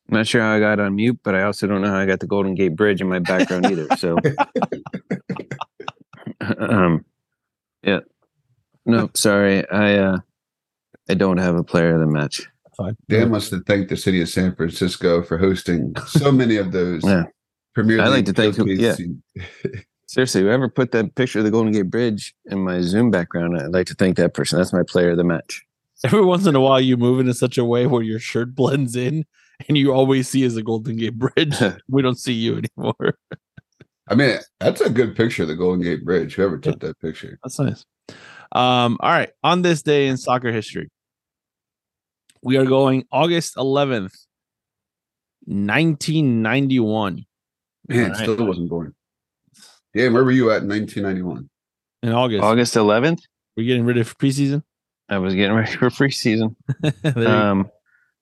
I'm 0.09 0.19
not 0.19 0.27
sure 0.27 0.41
how 0.41 0.53
I 0.53 0.61
got 0.61 0.81
on 0.81 0.95
mute, 0.95 1.19
but 1.23 1.35
I 1.35 1.43
also 1.43 1.67
don't 1.67 1.83
know 1.83 1.89
how 1.89 1.99
I 1.99 2.07
got 2.07 2.21
the 2.21 2.27
Golden 2.27 2.55
Gate 2.55 2.77
Bridge 2.77 3.01
in 3.01 3.09
my 3.09 3.19
background 3.19 3.67
either. 3.67 3.89
So, 3.97 4.17
um, 6.59 7.05
yeah, 7.83 8.01
no, 8.85 9.11
sorry, 9.15 9.69
I 9.69 9.95
uh, 9.97 10.19
I 11.09 11.15
don't 11.15 11.39
have 11.39 11.57
a 11.57 11.65
player 11.65 11.95
of 11.95 12.01
the 12.01 12.07
match. 12.07 12.49
Fine. 12.77 12.97
Dan 13.09 13.31
wants 13.31 13.49
to 13.51 13.61
thank 13.61 13.89
the 13.89 13.97
city 13.97 14.21
of 14.21 14.29
San 14.29 14.55
Francisco 14.55 15.23
for 15.23 15.39
hosting 15.39 15.95
so 16.07 16.31
many 16.43 16.57
of 16.57 16.73
those 16.73 17.03
Yeah. 17.05 17.25
Premier 17.75 18.01
I 18.01 18.09
like 18.09 18.27
to 18.27 18.33
thank 18.33 18.57
showcase 18.57 19.01
yeah. 19.35 19.43
Seriously, 20.09 20.43
whoever 20.43 20.69
put 20.69 20.93
that 20.93 21.15
picture 21.17 21.41
of 21.41 21.45
the 21.45 21.51
Golden 21.51 21.73
Gate 21.73 21.91
Bridge 21.91 22.33
in 22.47 22.61
my 22.61 22.81
Zoom 22.81 23.11
background, 23.11 23.59
I'd 23.61 23.73
like 23.73 23.87
to 23.89 23.95
thank 23.95 24.17
that 24.19 24.35
person. 24.35 24.59
That's 24.59 24.73
my 24.73 24.85
player 24.87 25.11
of 25.11 25.17
the 25.17 25.25
match. 25.25 25.65
Every 26.05 26.25
once 26.25 26.47
in 26.47 26.55
a 26.55 26.61
while, 26.61 26.81
you 26.81 26.97
move 26.97 27.19
in 27.19 27.27
in 27.27 27.35
such 27.35 27.59
a 27.59 27.65
way 27.65 27.87
where 27.87 28.03
your 28.03 28.21
shirt 28.21 28.55
blends 28.55 28.95
in, 28.95 29.25
and 29.69 29.77
you 29.77 29.93
always 29.93 30.29
see 30.29 30.45
as 30.45 30.55
the 30.55 30.63
Golden 30.63 30.97
Gate 30.97 31.19
Bridge. 31.19 31.57
we 31.89 32.03
don't 32.03 32.19
see 32.19 32.35
you 32.35 32.63
anymore. 32.79 33.19
I 34.09 34.15
mean, 34.15 34.39
that's 34.61 34.81
a 34.81 34.89
good 34.91 35.17
picture 35.17 35.43
of 35.43 35.49
the 35.49 35.57
Golden 35.57 35.83
Gate 35.83 36.05
Bridge. 36.05 36.35
Whoever 36.35 36.59
took 36.59 36.79
that 36.81 37.01
picture. 37.01 37.39
That's 37.43 37.59
nice. 37.59 37.85
Um, 38.53 38.99
all 39.01 39.11
right. 39.11 39.31
On 39.43 39.63
this 39.63 39.83
day 39.83 40.07
in 40.07 40.17
soccer 40.17 40.53
history, 40.53 40.89
we 42.47 42.57
are 42.57 42.65
going 42.65 43.05
August 43.11 43.57
11th, 43.57 44.15
1991. 45.47 47.27
Man, 47.89 48.03
All 48.05 48.09
right. 48.09 48.17
still 48.17 48.47
wasn't 48.47 48.71
born. 48.71 48.95
Damn, 49.93 50.13
where 50.13 50.23
were 50.23 50.31
you 50.31 50.53
at 50.53 50.63
in 50.63 50.69
1991? 50.69 51.51
In 52.05 52.13
August, 52.13 52.45
August 52.45 52.75
11th, 52.75 53.19
we're 53.57 53.67
getting 53.67 53.85
ready 53.85 54.05
for 54.05 54.15
preseason. 54.15 54.63
I 55.09 55.19
was 55.19 55.35
getting 55.35 55.57
ready 55.57 55.73
for 55.73 55.91
preseason. 55.91 56.55
There 56.81 56.93
you 57.05 57.13
go. 57.15 57.29
Um, 57.29 57.71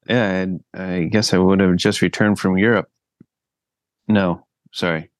yeah, 0.08 0.46
I, 0.74 0.82
I 0.82 1.02
guess 1.04 1.34
I 1.34 1.38
would 1.38 1.60
have 1.60 1.76
just 1.76 2.00
returned 2.00 2.38
from 2.38 2.56
Europe. 2.56 2.88
No, 4.08 4.46
sorry, 4.72 5.10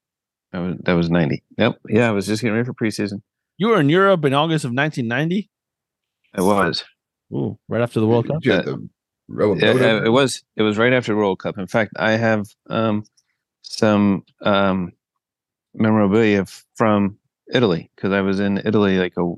that 0.52 0.61
was 0.61 0.76
that 0.84 0.92
was 0.92 1.11
ninety. 1.11 1.42
Yep, 1.59 1.78
yeah, 1.90 2.09
I 2.09 2.12
was 2.12 2.26
just 2.26 2.40
getting 2.40 2.55
ready 2.55 2.66
for 2.66 2.74
preseason. 2.74 3.20
you 3.59 3.68
were 3.68 3.80
in 3.80 3.90
Europe 3.90 4.24
in 4.24 4.32
August 4.32 4.64
of 4.64 4.72
1990. 4.72 5.50
I 6.34 6.40
was. 6.40 6.84
Ooh, 7.32 7.59
right 7.68 7.82
after 7.82 8.00
the 8.00 8.07
World 8.07 8.28
Cup. 8.28 8.42
Did 8.42 8.64
you 9.29 9.66
have 9.66 9.79
to 9.79 9.97
It, 9.99 10.07
it- 10.07 10.11
was. 10.11 10.43
It 10.57 10.62
was 10.62 10.79
right 10.79 10.93
after 10.93 11.12
the 11.12 11.16
World 11.18 11.39
Cup. 11.39 11.59
In 11.59 11.66
fact, 11.66 11.93
I 11.97 12.12
have 12.12 12.47
um, 12.68 13.05
some 13.62 14.25
um, 14.43 14.93
memorabilia 15.75 16.47
from 16.77 17.18
Italy 17.53 17.91
because 17.95 18.12
I 18.12 18.20
was 18.20 18.41
in 18.41 18.59
Italy 18.64 18.99
like 18.99 19.14
a 19.16 19.33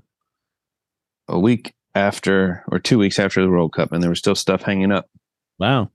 a 1.28 1.39
week 1.39 1.74
after 1.95 2.62
or 2.68 2.78
two 2.78 2.99
weeks 2.99 3.18
after 3.18 3.43
the 3.43 3.51
World 3.51 3.72
Cup, 3.72 3.93
and 3.93 4.03
there 4.03 4.11
was 4.11 4.18
still 4.18 4.34
stuff 4.34 4.62
hanging 4.62 4.93
up. 4.93 5.09
Wow. 5.59 5.91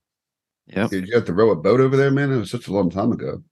Yeah. 0.67 0.87
Did 0.87 1.07
you 1.07 1.15
have 1.15 1.25
to 1.25 1.33
row 1.33 1.51
a 1.51 1.55
boat 1.55 1.79
over 1.79 1.95
there, 1.97 2.11
man? 2.11 2.31
It 2.31 2.37
was 2.37 2.51
such 2.51 2.67
a 2.67 2.73
long 2.73 2.89
time 2.89 3.11
ago. 3.11 3.43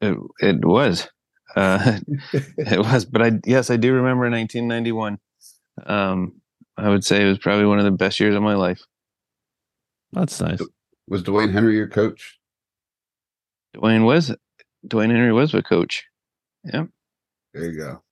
it 0.00 0.16
it 0.40 0.64
was. 0.64 1.08
Uh, 1.54 2.00
it 2.32 2.78
was, 2.80 3.04
but 3.04 3.22
I 3.22 3.32
yes, 3.46 3.70
I 3.70 3.76
do 3.76 3.92
remember 3.94 4.28
1991. 4.30 5.18
Um, 5.86 6.40
I 6.76 6.88
would 6.88 7.04
say 7.04 7.22
it 7.22 7.28
was 7.28 7.38
probably 7.38 7.66
one 7.66 7.78
of 7.78 7.84
the 7.84 7.90
best 7.90 8.20
years 8.20 8.34
of 8.34 8.42
my 8.42 8.54
life. 8.54 8.82
That's 10.16 10.40
nice. 10.40 10.60
Was 11.06 11.22
Dwayne 11.22 11.52
Henry 11.52 11.76
your 11.76 11.86
coach? 11.88 12.40
Dwayne 13.76 14.04
was 14.04 14.34
Dwayne 14.88 15.10
Henry 15.10 15.32
was 15.32 15.52
the 15.52 15.62
coach. 15.62 16.04
Yep. 16.64 16.88
There 17.54 17.64
you 17.70 17.78
go. 17.78 18.02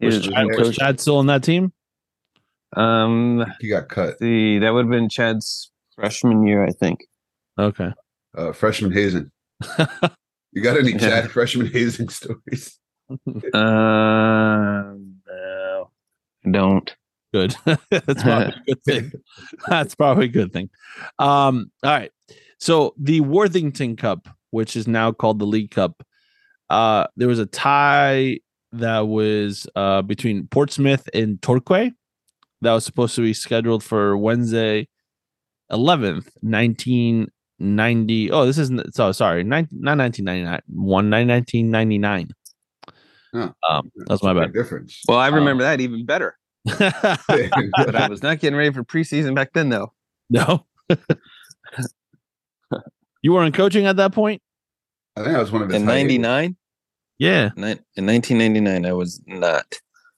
Was 0.00 0.16
was 0.18 0.26
Chad- 0.26 0.46
Was 0.48 0.56
coach. 0.56 0.76
Chad 0.76 1.00
still 1.00 1.16
on 1.18 1.26
that 1.26 1.42
team? 1.42 1.72
Um, 2.76 3.46
He 3.60 3.68
got 3.68 3.88
cut. 3.88 4.18
the 4.18 4.58
that 4.58 4.70
would 4.74 4.84
have 4.84 4.90
been 4.90 5.08
Chad's 5.08 5.70
freshman 5.94 6.46
year, 6.46 6.64
I 6.64 6.70
think. 6.72 7.06
Okay. 7.58 7.92
Uh, 8.36 8.52
freshman 8.52 8.92
hazing. 8.92 9.30
You 10.52 10.62
got 10.64 10.76
any 10.76 10.90
Yeah. 10.92 10.98
Chad 10.98 11.30
freshman 11.30 11.66
hazing 11.68 12.08
stories? 12.20 12.76
Um, 13.54 15.16
no, 15.28 15.90
I 16.44 16.50
don't. 16.50 16.96
Good. 17.32 17.54
That's 17.90 18.22
probably 18.22 18.46
a 18.48 18.62
good 18.66 18.82
thing. 18.84 19.12
That's 19.68 19.94
probably 19.94 20.24
a 20.26 20.28
good 20.28 20.52
thing. 20.52 20.68
Um, 21.18 21.70
all 21.84 21.90
right. 21.92 22.10
So 22.58 22.94
the 22.98 23.20
Worthington 23.20 23.96
Cup, 23.96 24.28
which 24.50 24.76
is 24.76 24.86
now 24.88 25.12
called 25.12 25.38
the 25.38 25.46
League 25.46 25.70
Cup, 25.70 26.02
uh, 26.70 27.06
there 27.16 27.28
was 27.28 27.38
a 27.38 27.46
tie 27.46 28.38
that 28.72 29.00
was 29.00 29.66
uh 29.74 30.00
between 30.02 30.46
Portsmouth 30.46 31.08
and 31.12 31.42
Torquay 31.42 31.90
that 32.60 32.72
was 32.72 32.84
supposed 32.84 33.16
to 33.16 33.22
be 33.22 33.32
scheduled 33.34 33.82
for 33.82 34.16
Wednesday 34.16 34.86
11th, 35.72 36.28
1990. 36.42 38.30
Oh, 38.30 38.46
this 38.46 38.58
isn't 38.58 38.94
so 38.94 39.12
sorry, 39.12 39.42
nine, 39.44 39.68
not 39.72 39.98
1999, 39.98 40.60
one 40.68 41.10
1999. 41.10 42.28
Oh. 43.32 43.52
Um, 43.68 43.92
that's 44.06 44.22
my 44.22 44.34
bad. 44.34 44.52
difference. 44.52 45.02
Well, 45.08 45.18
I 45.18 45.28
Um, 45.28 45.34
remember 45.34 45.62
that 45.62 45.80
even 45.80 46.04
better. 46.04 46.36
But 47.28 47.94
I 47.96 48.08
was 48.08 48.22
not 48.22 48.38
getting 48.40 48.56
ready 48.56 48.72
for 48.72 48.84
preseason 48.84 49.34
back 49.34 49.52
then, 49.52 49.68
though. 49.68 49.92
No. 50.28 50.66
you 53.22 53.32
weren't 53.32 53.54
coaching 53.54 53.86
at 53.86 53.96
that 53.96 54.12
point? 54.12 54.42
I 55.16 55.24
think 55.24 55.36
I 55.36 55.40
was 55.40 55.50
one 55.52 55.62
of 55.62 55.68
his 55.68 55.76
In 55.80 55.86
'99, 55.86 56.56
Yeah. 57.18 57.50
in 57.56 57.62
1999, 57.62 58.86
I 58.86 58.92
was 58.92 59.20
not. 59.26 59.66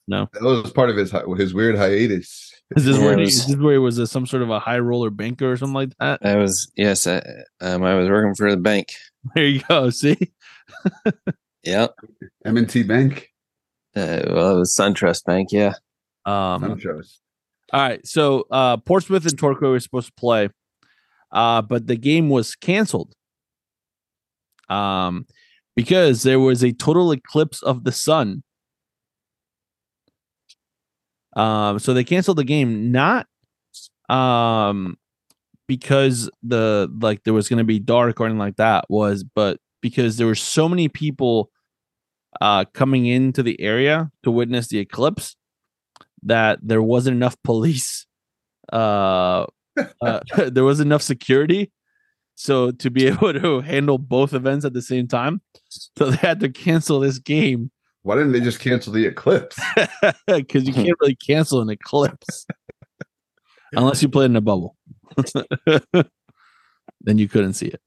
No. 0.07 0.29
That 0.33 0.43
was 0.43 0.71
part 0.71 0.89
of 0.89 0.97
his 0.97 1.13
his 1.37 1.53
weird 1.53 1.75
hiatus. 1.77 2.51
Is 2.75 2.85
this, 2.85 2.97
Yeah, 2.97 3.03
where, 3.03 3.13
it 3.13 3.19
was- 3.21 3.35
is 3.35 3.47
this 3.47 3.55
where 3.57 3.73
he 3.73 3.79
was 3.79 3.97
a, 3.97 4.07
some 4.07 4.25
sort 4.25 4.43
of 4.43 4.49
a 4.49 4.59
high 4.59 4.79
roller 4.79 5.09
banker 5.09 5.51
or 5.51 5.57
something 5.57 5.73
like 5.73 5.89
that? 5.99 6.19
I 6.25 6.35
was 6.35 6.71
yes, 6.75 7.07
I, 7.07 7.21
um, 7.61 7.83
I 7.83 7.95
was 7.95 8.09
working 8.09 8.35
for 8.35 8.49
the 8.51 8.57
bank. 8.57 8.93
There 9.35 9.45
you 9.45 9.61
go. 9.69 9.89
See? 9.89 10.17
Yeah. 11.65 11.87
M&T 12.45 12.83
Bank. 12.83 13.29
Uh, 13.95 14.19
well, 14.27 14.55
it 14.57 14.59
was 14.59 14.75
SunTrust 14.75 15.23
Bank. 15.23 15.53
Yeah. 15.53 15.75
Um, 16.25 16.63
SunTrust. 16.63 17.17
all 17.71 17.81
right. 17.81 18.07
So 18.07 18.45
uh, 18.51 18.77
Portsmouth 18.77 19.25
and 19.25 19.37
Torquay 19.37 19.67
were 19.67 19.79
supposed 19.79 20.07
to 20.07 20.13
play, 20.13 20.49
uh, 21.31 21.61
but 21.61 21.87
the 21.87 21.97
game 21.97 22.29
was 22.29 22.55
canceled 22.55 23.13
um, 24.69 25.25
because 25.75 26.23
there 26.23 26.39
was 26.39 26.63
a 26.63 26.71
total 26.73 27.11
eclipse 27.11 27.61
of 27.61 27.83
the 27.83 27.91
sun. 27.91 28.43
Um, 31.35 31.79
so 31.79 31.93
they 31.93 32.03
canceled 32.03 32.37
the 32.37 32.43
game 32.43 32.91
not 32.91 33.27
um 34.09 34.97
because 35.67 36.29
the 36.43 36.91
like 37.01 37.23
there 37.23 37.33
was 37.33 37.47
going 37.47 37.57
to 37.57 37.63
be 37.63 37.79
dark 37.79 38.19
or 38.19 38.25
anything 38.25 38.37
like 38.37 38.57
that 38.57 38.85
was 38.89 39.23
but 39.23 39.57
because 39.81 40.17
there 40.17 40.27
were 40.27 40.35
so 40.35 40.67
many 40.67 40.89
people 40.89 41.49
uh 42.41 42.65
coming 42.73 43.05
into 43.05 43.41
the 43.41 43.59
area 43.61 44.11
to 44.21 44.29
witness 44.29 44.67
the 44.67 44.77
eclipse 44.77 45.35
that 46.25 46.59
there 46.61 46.81
wasn't 46.81 47.15
enough 47.15 47.35
police 47.43 48.05
uh, 48.71 49.45
uh 50.01 50.19
there 50.49 50.63
was 50.63 50.79
enough 50.79 51.01
security 51.01 51.71
so 52.35 52.71
to 52.71 52.89
be 52.89 53.07
able 53.07 53.33
to 53.33 53.61
handle 53.61 53.97
both 53.97 54.33
events 54.33 54.65
at 54.65 54.73
the 54.73 54.81
same 54.81 55.07
time 55.07 55.41
so 55.69 56.09
they 56.09 56.17
had 56.17 56.39
to 56.39 56.49
cancel 56.49 56.99
this 56.99 57.19
game 57.19 57.71
Why 58.01 58.15
didn't 58.15 58.31
they 58.31 58.41
just 58.41 58.59
cancel 58.59 58.91
the 58.91 59.05
eclipse? 59.05 59.59
because 60.27 60.67
you 60.67 60.73
can't 60.73 60.97
really 60.99 61.15
cancel 61.15 61.61
an 61.61 61.69
eclipse 61.69 62.45
unless 63.73 64.01
you 64.01 64.09
play 64.09 64.25
in 64.25 64.35
a 64.35 64.41
bubble. 64.41 64.75
then 67.01 67.17
you 67.17 67.27
couldn't 67.27 67.53
see 67.53 67.67
it. 67.67 67.81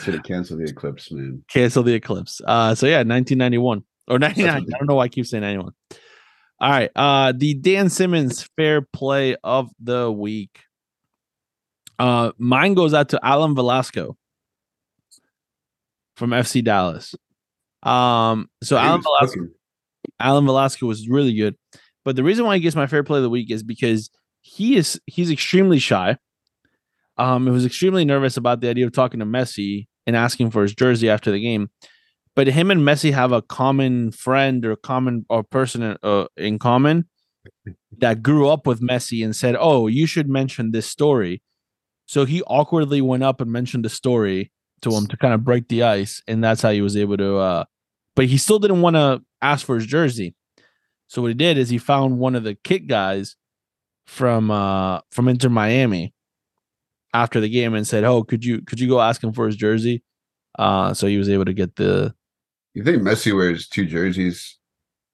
Should 0.00 0.14
have 0.14 0.22
canceled 0.22 0.60
the 0.60 0.64
eclipse, 0.64 1.10
man. 1.10 1.44
Cancel 1.48 1.82
the 1.82 1.94
eclipse. 1.94 2.40
Uh, 2.46 2.74
so 2.74 2.86
yeah, 2.86 2.98
1991 2.98 3.82
or 4.08 4.18
99. 4.18 4.48
I 4.50 4.60
don't 4.78 4.86
know 4.86 4.96
why 4.96 5.04
I 5.04 5.08
keep 5.08 5.26
saying 5.26 5.42
91. 5.42 5.72
All 6.60 6.70
right. 6.70 6.90
Uh, 6.94 7.32
the 7.36 7.54
Dan 7.54 7.88
Simmons 7.88 8.48
Fair 8.56 8.82
Play 8.82 9.36
of 9.42 9.70
the 9.80 10.10
Week. 10.12 10.60
Uh, 11.98 12.32
mine 12.38 12.74
goes 12.74 12.94
out 12.94 13.10
to 13.10 13.20
Alan 13.22 13.54
Velasco 13.54 14.16
from 16.16 16.30
FC 16.30 16.62
Dallas. 16.62 17.14
Um, 17.82 18.48
so 18.62 18.76
He 18.76 18.82
Alan 18.86 19.02
Velasco. 19.02 19.26
cooking. 19.40 19.54
Alan 20.18 20.44
Velasco 20.46 20.86
was 20.86 21.08
really 21.08 21.34
good. 21.34 21.56
But 22.04 22.16
the 22.16 22.22
reason 22.24 22.44
why 22.44 22.56
he 22.56 22.60
gets 22.60 22.76
my 22.76 22.86
fair 22.86 23.04
play 23.04 23.18
of 23.18 23.22
the 23.22 23.30
week 23.30 23.50
is 23.50 23.62
because 23.62 24.10
he 24.40 24.76
is 24.76 25.00
he's 25.06 25.30
extremely 25.30 25.78
shy. 25.78 26.16
Um, 27.18 27.44
he 27.44 27.50
was 27.50 27.66
extremely 27.66 28.04
nervous 28.06 28.36
about 28.38 28.60
the 28.60 28.68
idea 28.68 28.86
of 28.86 28.92
talking 28.92 29.20
to 29.20 29.26
Messi 29.26 29.86
and 30.06 30.16
asking 30.16 30.50
for 30.50 30.62
his 30.62 30.74
jersey 30.74 31.10
after 31.10 31.30
the 31.30 31.40
game. 31.40 31.70
But 32.40 32.46
him 32.46 32.70
and 32.70 32.80
Messi 32.80 33.12
have 33.12 33.32
a 33.32 33.42
common 33.42 34.12
friend 34.12 34.64
or 34.64 34.74
common 34.74 35.26
or 35.28 35.42
person 35.42 35.82
in, 35.82 35.98
uh, 36.02 36.24
in 36.38 36.58
common 36.58 37.06
that 37.98 38.22
grew 38.22 38.48
up 38.48 38.66
with 38.66 38.80
Messi 38.80 39.22
and 39.22 39.36
said, 39.36 39.56
"Oh, 39.60 39.88
you 39.88 40.06
should 40.06 40.26
mention 40.26 40.70
this 40.70 40.86
story." 40.86 41.42
So 42.06 42.24
he 42.24 42.40
awkwardly 42.44 43.02
went 43.02 43.24
up 43.24 43.42
and 43.42 43.52
mentioned 43.52 43.84
the 43.84 43.90
story 43.90 44.52
to 44.80 44.90
him 44.90 45.06
to 45.08 45.18
kind 45.18 45.34
of 45.34 45.44
break 45.44 45.68
the 45.68 45.82
ice, 45.82 46.22
and 46.26 46.42
that's 46.42 46.62
how 46.62 46.70
he 46.70 46.80
was 46.80 46.96
able 46.96 47.18
to. 47.18 47.36
Uh, 47.36 47.64
but 48.16 48.24
he 48.24 48.38
still 48.38 48.58
didn't 48.58 48.80
want 48.80 48.96
to 48.96 49.20
ask 49.42 49.66
for 49.66 49.74
his 49.74 49.84
jersey. 49.84 50.34
So 51.08 51.20
what 51.20 51.28
he 51.28 51.34
did 51.34 51.58
is 51.58 51.68
he 51.68 51.76
found 51.76 52.20
one 52.20 52.34
of 52.34 52.42
the 52.42 52.54
kit 52.54 52.86
guys 52.86 53.36
from 54.06 54.50
uh 54.50 55.00
from 55.10 55.28
Inter 55.28 55.50
Miami 55.50 56.14
after 57.12 57.38
the 57.38 57.50
game 57.50 57.74
and 57.74 57.86
said, 57.86 58.04
"Oh, 58.04 58.24
could 58.24 58.46
you 58.46 58.62
could 58.62 58.80
you 58.80 58.88
go 58.88 58.98
ask 58.98 59.22
him 59.22 59.34
for 59.34 59.44
his 59.44 59.56
jersey?" 59.56 60.02
Uh, 60.58 60.94
so 60.94 61.06
he 61.06 61.18
was 61.18 61.28
able 61.28 61.44
to 61.44 61.52
get 61.52 61.76
the. 61.76 62.14
You 62.74 62.84
think 62.84 63.02
Messi 63.02 63.34
wears 63.34 63.68
two 63.68 63.86
jerseys? 63.86 64.58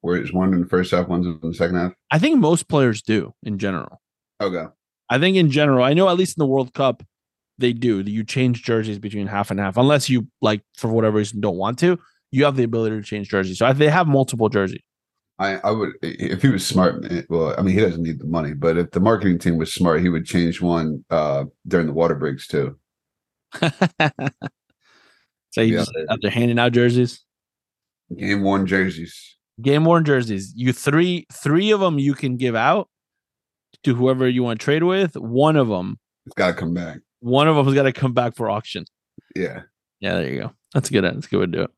Wears 0.03 0.33
one 0.33 0.53
in 0.53 0.61
the 0.61 0.67
first 0.69 0.91
half, 0.93 1.09
one's 1.09 1.27
in 1.27 1.39
the 1.43 1.55
second 1.55 1.77
half? 1.77 1.93
I 2.11 2.19
think 2.19 2.39
most 2.39 2.69
players 2.69 3.03
do 3.03 3.35
in 3.43 3.59
general. 3.59 4.01
Okay. 4.41 4.67
I 5.09 5.19
think 5.19 5.37
in 5.37 5.51
general, 5.51 5.83
I 5.85 5.95
know 5.95 6.09
at 6.09 6.17
least 6.17 6.37
in 6.37 6.43
the 6.43 6.47
World 6.47 6.75
Cup, 6.75 7.03
they 7.59 7.73
do. 7.73 8.01
You 8.01 8.23
change 8.23 8.63
jerseys 8.63 8.99
between 8.99 9.27
half 9.27 9.51
and 9.51 9.59
half, 9.59 9.77
unless 9.77 10.09
you 10.11 10.29
like 10.43 10.63
for 10.77 10.89
whatever 10.89 11.17
reason 11.19 11.41
don't 11.41 11.57
want 11.57 11.79
to. 11.81 11.99
You 12.31 12.45
have 12.45 12.57
the 12.57 12.65
ability 12.65 12.97
to 12.97 13.03
change 13.03 13.31
jerseys. 13.31 13.59
So 13.59 13.73
they 13.73 13.89
have 13.89 14.07
multiple 14.07 14.49
jerseys. 14.49 14.83
I, 15.39 15.57
I 15.57 15.71
would 15.71 15.91
if 16.03 16.43
he 16.43 16.49
was 16.49 16.67
smart. 16.67 17.05
eh, 17.11 17.23
Well, 17.29 17.55
I 17.59 17.63
mean, 17.63 17.75
he 17.75 17.81
doesn't 17.81 18.03
need 18.03 18.19
the 18.19 18.27
money, 18.27 18.53
but 18.55 18.77
if 18.77 18.91
the 18.91 19.01
marketing 19.01 19.39
team 19.39 19.57
was 19.59 19.73
smart, 19.73 20.01
he 20.03 20.09
would 20.09 20.27
change 20.27 20.61
one 20.61 21.05
uh, 21.11 21.45
during 21.67 21.87
the 21.87 21.93
water 21.93 22.15
breaks 22.15 22.47
too. 22.47 22.79
so 23.61 23.71
you 25.61 25.75
Yeah. 25.75 25.79
just 25.79 25.93
out 26.11 26.19
there 26.23 26.31
handing 26.31 26.59
out 26.59 26.73
jerseys, 26.73 27.25
Game 28.15 28.43
worn 28.43 28.67
jerseys. 28.67 29.37
game 29.61 29.85
worn 29.85 30.05
jerseys. 30.05 30.53
You 30.55 30.73
three 30.73 31.27
three 31.33 31.71
of 31.73 31.81
them 31.81 31.99
you 31.99 32.15
can 32.15 32.37
give 32.37 32.55
out 32.55 32.89
to 33.83 33.95
whoever 33.95 34.29
you 34.29 34.43
want 34.43 34.61
to 34.61 34.65
trade 34.65 34.83
with. 34.85 35.17
One 35.17 35.57
of 35.57 35.69
them, 35.69 35.99
It's 36.27 36.35
got 36.35 36.49
to 36.49 36.55
come 36.55 36.73
back. 36.75 36.99
one 37.21 37.49
of 37.49 37.57
them's 37.57 37.75
got 37.75 37.83
to 37.85 37.93
come 37.93 38.13
back 38.13 38.37
for 38.37 38.49
auction. 38.51 38.85
Yeah. 39.35 39.63
Yeah, 40.01 40.15
there 40.15 40.33
you 40.33 40.41
go. 40.41 40.53
That's 40.75 40.91
a 40.91 40.93
good. 40.93 41.05
That's 41.05 41.27
a 41.27 41.29
good 41.31 41.39
way 41.41 41.47
to 41.47 41.53
do 41.53 41.63
it. 41.63 41.71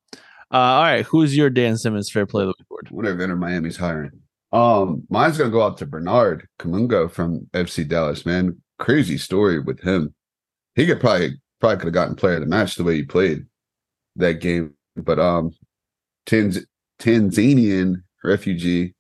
Uh, 0.52 0.56
all 0.56 0.82
right, 0.82 1.04
who's 1.06 1.36
your 1.36 1.50
Dan 1.50 1.76
Simmons 1.76 2.10
fair 2.10 2.26
play 2.26 2.42
of 2.42 2.48
the 2.48 2.54
week 2.58 2.66
award? 2.70 2.88
Whatever 2.90 3.22
Inter 3.22 3.36
Miami's 3.36 3.76
hiring. 3.76 4.10
Um, 4.50 5.04
mine's 5.10 5.36
gonna 5.38 5.50
go 5.50 5.62
out 5.62 5.76
to 5.78 5.86
Bernard 5.86 6.46
Kamungo 6.58 7.10
from 7.10 7.46
FC 7.52 7.86
Dallas. 7.86 8.24
Man, 8.26 8.60
crazy 8.78 9.18
story 9.18 9.60
with 9.60 9.80
him. 9.80 10.14
He 10.74 10.86
could 10.86 11.00
probably 11.00 11.40
probably 11.60 11.76
could 11.76 11.86
have 11.86 11.94
gotten 11.94 12.16
player 12.16 12.34
of 12.36 12.40
the 12.40 12.46
match 12.46 12.74
the 12.76 12.84
way 12.84 12.96
he 12.96 13.02
played 13.02 13.44
that 14.16 14.40
game. 14.40 14.74
But 14.96 15.18
um, 15.18 15.50
Tanz- 16.28 16.66
Tanzanian 17.00 18.02
refugee 18.22 18.94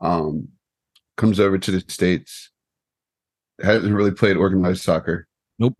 um 0.00 0.48
comes 1.16 1.38
over 1.40 1.58
to 1.58 1.70
the 1.70 1.80
states. 1.88 2.50
Hasn't 3.62 3.94
really 3.94 4.10
played 4.10 4.36
organized 4.36 4.82
soccer. 4.82 5.26
Nope. 5.58 5.76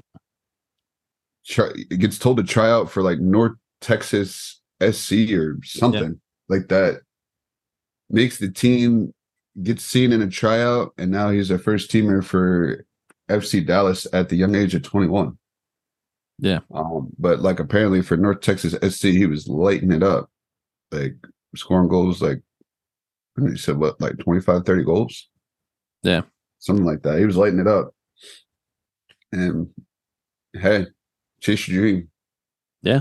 Try, 1.47 1.73
gets 1.91 2.19
told 2.19 2.39
to 2.39 2.43
try 2.43 2.71
out 2.71 2.91
for 2.91 3.03
like 3.03 3.19
North 3.19 3.53
Texas 3.81 4.61
SC 4.83 5.33
or 5.33 5.59
something 5.63 6.21
like 6.49 6.69
that. 6.69 7.01
Makes 8.09 8.39
the 8.39 8.51
team, 8.51 9.13
gets 9.63 9.85
seen 9.85 10.13
in 10.13 10.23
a 10.23 10.29
tryout, 10.29 10.93
and 10.97 11.11
now 11.11 11.31
he's 11.31 11.51
a 11.51 11.59
first 11.59 11.91
teamer 11.91 12.25
for 12.25 12.85
FC 13.29 13.65
Dallas 13.67 14.07
at 14.13 14.29
the 14.29 14.37
young 14.37 14.55
age 14.55 14.75
of 14.75 14.83
21. 14.83 15.37
Yeah. 16.39 16.61
Um, 16.75 17.09
but 17.19 17.41
like 17.41 17.61
apparently 17.61 18.03
for 18.03 18.17
North 18.17 18.41
Texas 18.41 18.75
SC, 18.83 19.07
he 19.07 19.27
was 19.27 19.49
lighting 19.49 19.93
it 19.93 20.03
up, 20.03 20.31
like 20.93 21.15
scoring 21.55 21.89
goals 21.89 22.21
like 22.21 22.43
he 23.39 23.57
said 23.57 23.77
what, 23.77 24.01
like 24.01 24.19
25, 24.19 24.65
30 24.65 24.85
goals? 24.85 25.29
Yeah. 26.03 26.23
Something 26.59 26.87
like 26.87 27.03
that. 27.03 27.19
He 27.19 27.27
was 27.27 27.37
lighting 27.37 27.59
it 27.59 27.67
up. 27.67 27.95
And 29.33 29.69
hey, 30.55 30.87
chase 31.41 31.69
your 31.69 31.81
dream. 31.81 32.09
Yeah. 32.83 33.01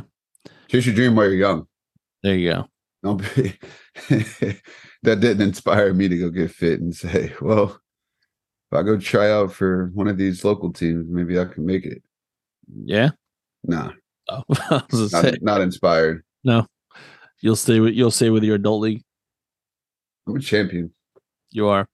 Chase 0.68 0.86
your 0.86 0.96
dream 0.96 1.16
while 1.16 1.26
you're 1.26 1.36
young. 1.36 1.68
There 2.24 2.36
you 2.36 2.52
go. 2.52 2.66
Don't 3.04 3.18
be 3.36 3.58
that 5.04 5.20
didn't 5.20 5.42
inspire 5.42 5.94
me 5.94 6.08
to 6.10 6.18
go 6.18 6.30
get 6.30 6.52
fit 6.52 6.82
and 6.82 6.94
say, 6.94 7.34
well, 7.40 7.80
if 8.72 8.78
I 8.78 8.82
go 8.82 8.98
try 8.98 9.32
out 9.32 9.54
for 9.54 9.92
one 9.94 10.08
of 10.08 10.18
these 10.18 10.44
local 10.44 10.74
teams, 10.74 11.06
maybe 11.08 11.40
I 11.40 11.46
can 11.46 11.66
make 11.66 11.86
it. 11.86 12.02
Yeah. 12.84 13.12
Nah, 13.68 13.92
Oh, 14.30 14.44
I 14.50 14.82
was 14.92 15.12
gonna 15.12 15.24
not, 15.24 15.34
say, 15.34 15.38
not 15.42 15.62
inspired. 15.62 16.24
No. 16.44 16.66
You'll 17.42 17.56
stay 17.56 17.80
with 17.80 17.94
you'll 17.94 18.12
stay 18.12 18.30
with 18.30 18.44
your 18.44 18.56
adult 18.56 18.82
league. 18.82 19.04
I'm 20.28 20.36
a 20.36 20.40
champion. 20.40 20.92
You 21.52 21.68
are. 21.68 21.88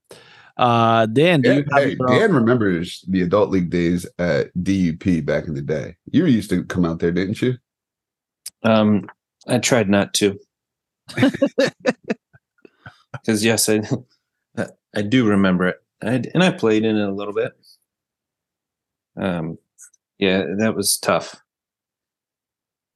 Uh, 0.57 1.07
Dan, 1.07 1.41
do 1.41 1.49
Dan, 1.49 1.57
you 1.57 1.65
have 1.72 1.84
hey, 1.84 1.95
Dan 1.95 2.34
remembers 2.34 3.03
the 3.07 3.22
adult 3.22 3.49
league 3.49 3.69
days 3.69 4.06
at 4.19 4.53
DUP 4.56 5.26
back 5.26 5.48
in 5.48 5.56
the 5.56 5.61
day. 5.61 5.95
You 6.11 6.26
used 6.26 6.49
to 6.52 6.64
come 6.64 6.85
out 6.85 6.99
there, 6.99 7.11
didn't 7.11 7.41
you? 7.41 7.57
Um, 8.64 9.10
I 9.48 9.57
tried 9.57 9.89
not 9.89 10.14
to, 10.15 10.39
because 13.11 13.43
yes, 13.43 13.68
I 13.68 13.81
I 14.95 15.02
do 15.02 15.27
remember 15.27 15.68
it, 15.68 15.77
I, 16.03 16.22
and 16.34 16.43
I 16.43 16.52
played 16.52 16.85
in 16.85 16.95
it 16.95 17.10
a 17.10 17.14
little 17.14 17.34
bit. 17.34 17.53
Um, 19.18 19.57
yeah, 20.19 20.43
that 20.60 20.76
was 20.76 20.98
tough. 20.98 21.40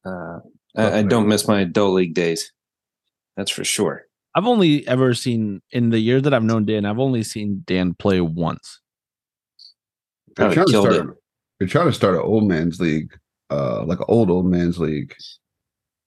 Uh, 0.06 0.40
I, 0.78 1.00
I 1.00 1.04
don't 1.04 1.28
miss 1.28 1.48
my 1.48 1.62
adult 1.62 1.96
league 1.96 2.14
days. 2.14 2.52
That's 3.38 3.52
for 3.52 3.64
sure. 3.64 4.04
I've 4.36 4.46
only 4.46 4.86
ever 4.88 5.14
seen 5.14 5.62
in 5.72 5.90
the 5.90 6.00
year 6.00 6.20
that 6.22 6.34
I've 6.34 6.44
known 6.44 6.66
Dan, 6.66 6.86
I've 6.86 7.00
only 7.00 7.24
seen 7.24 7.64
Dan 7.66 7.94
play 7.94 8.20
once. 8.22 8.82
They're 10.36 10.54
trying, 10.54 10.68
to 10.68 10.72
start, 10.72 10.94
a- 10.94 11.14
they're 11.60 11.68
trying 11.68 11.88
to 11.88 11.94
start 11.94 12.16
an 12.16 12.22
old 12.22 12.46
man's 12.46 12.82
league, 12.82 13.18
uh, 13.50 13.86
like 13.86 14.00
an 14.00 14.06
old 14.10 14.30
old 14.30 14.46
man's 14.46 14.78
league. 14.78 15.16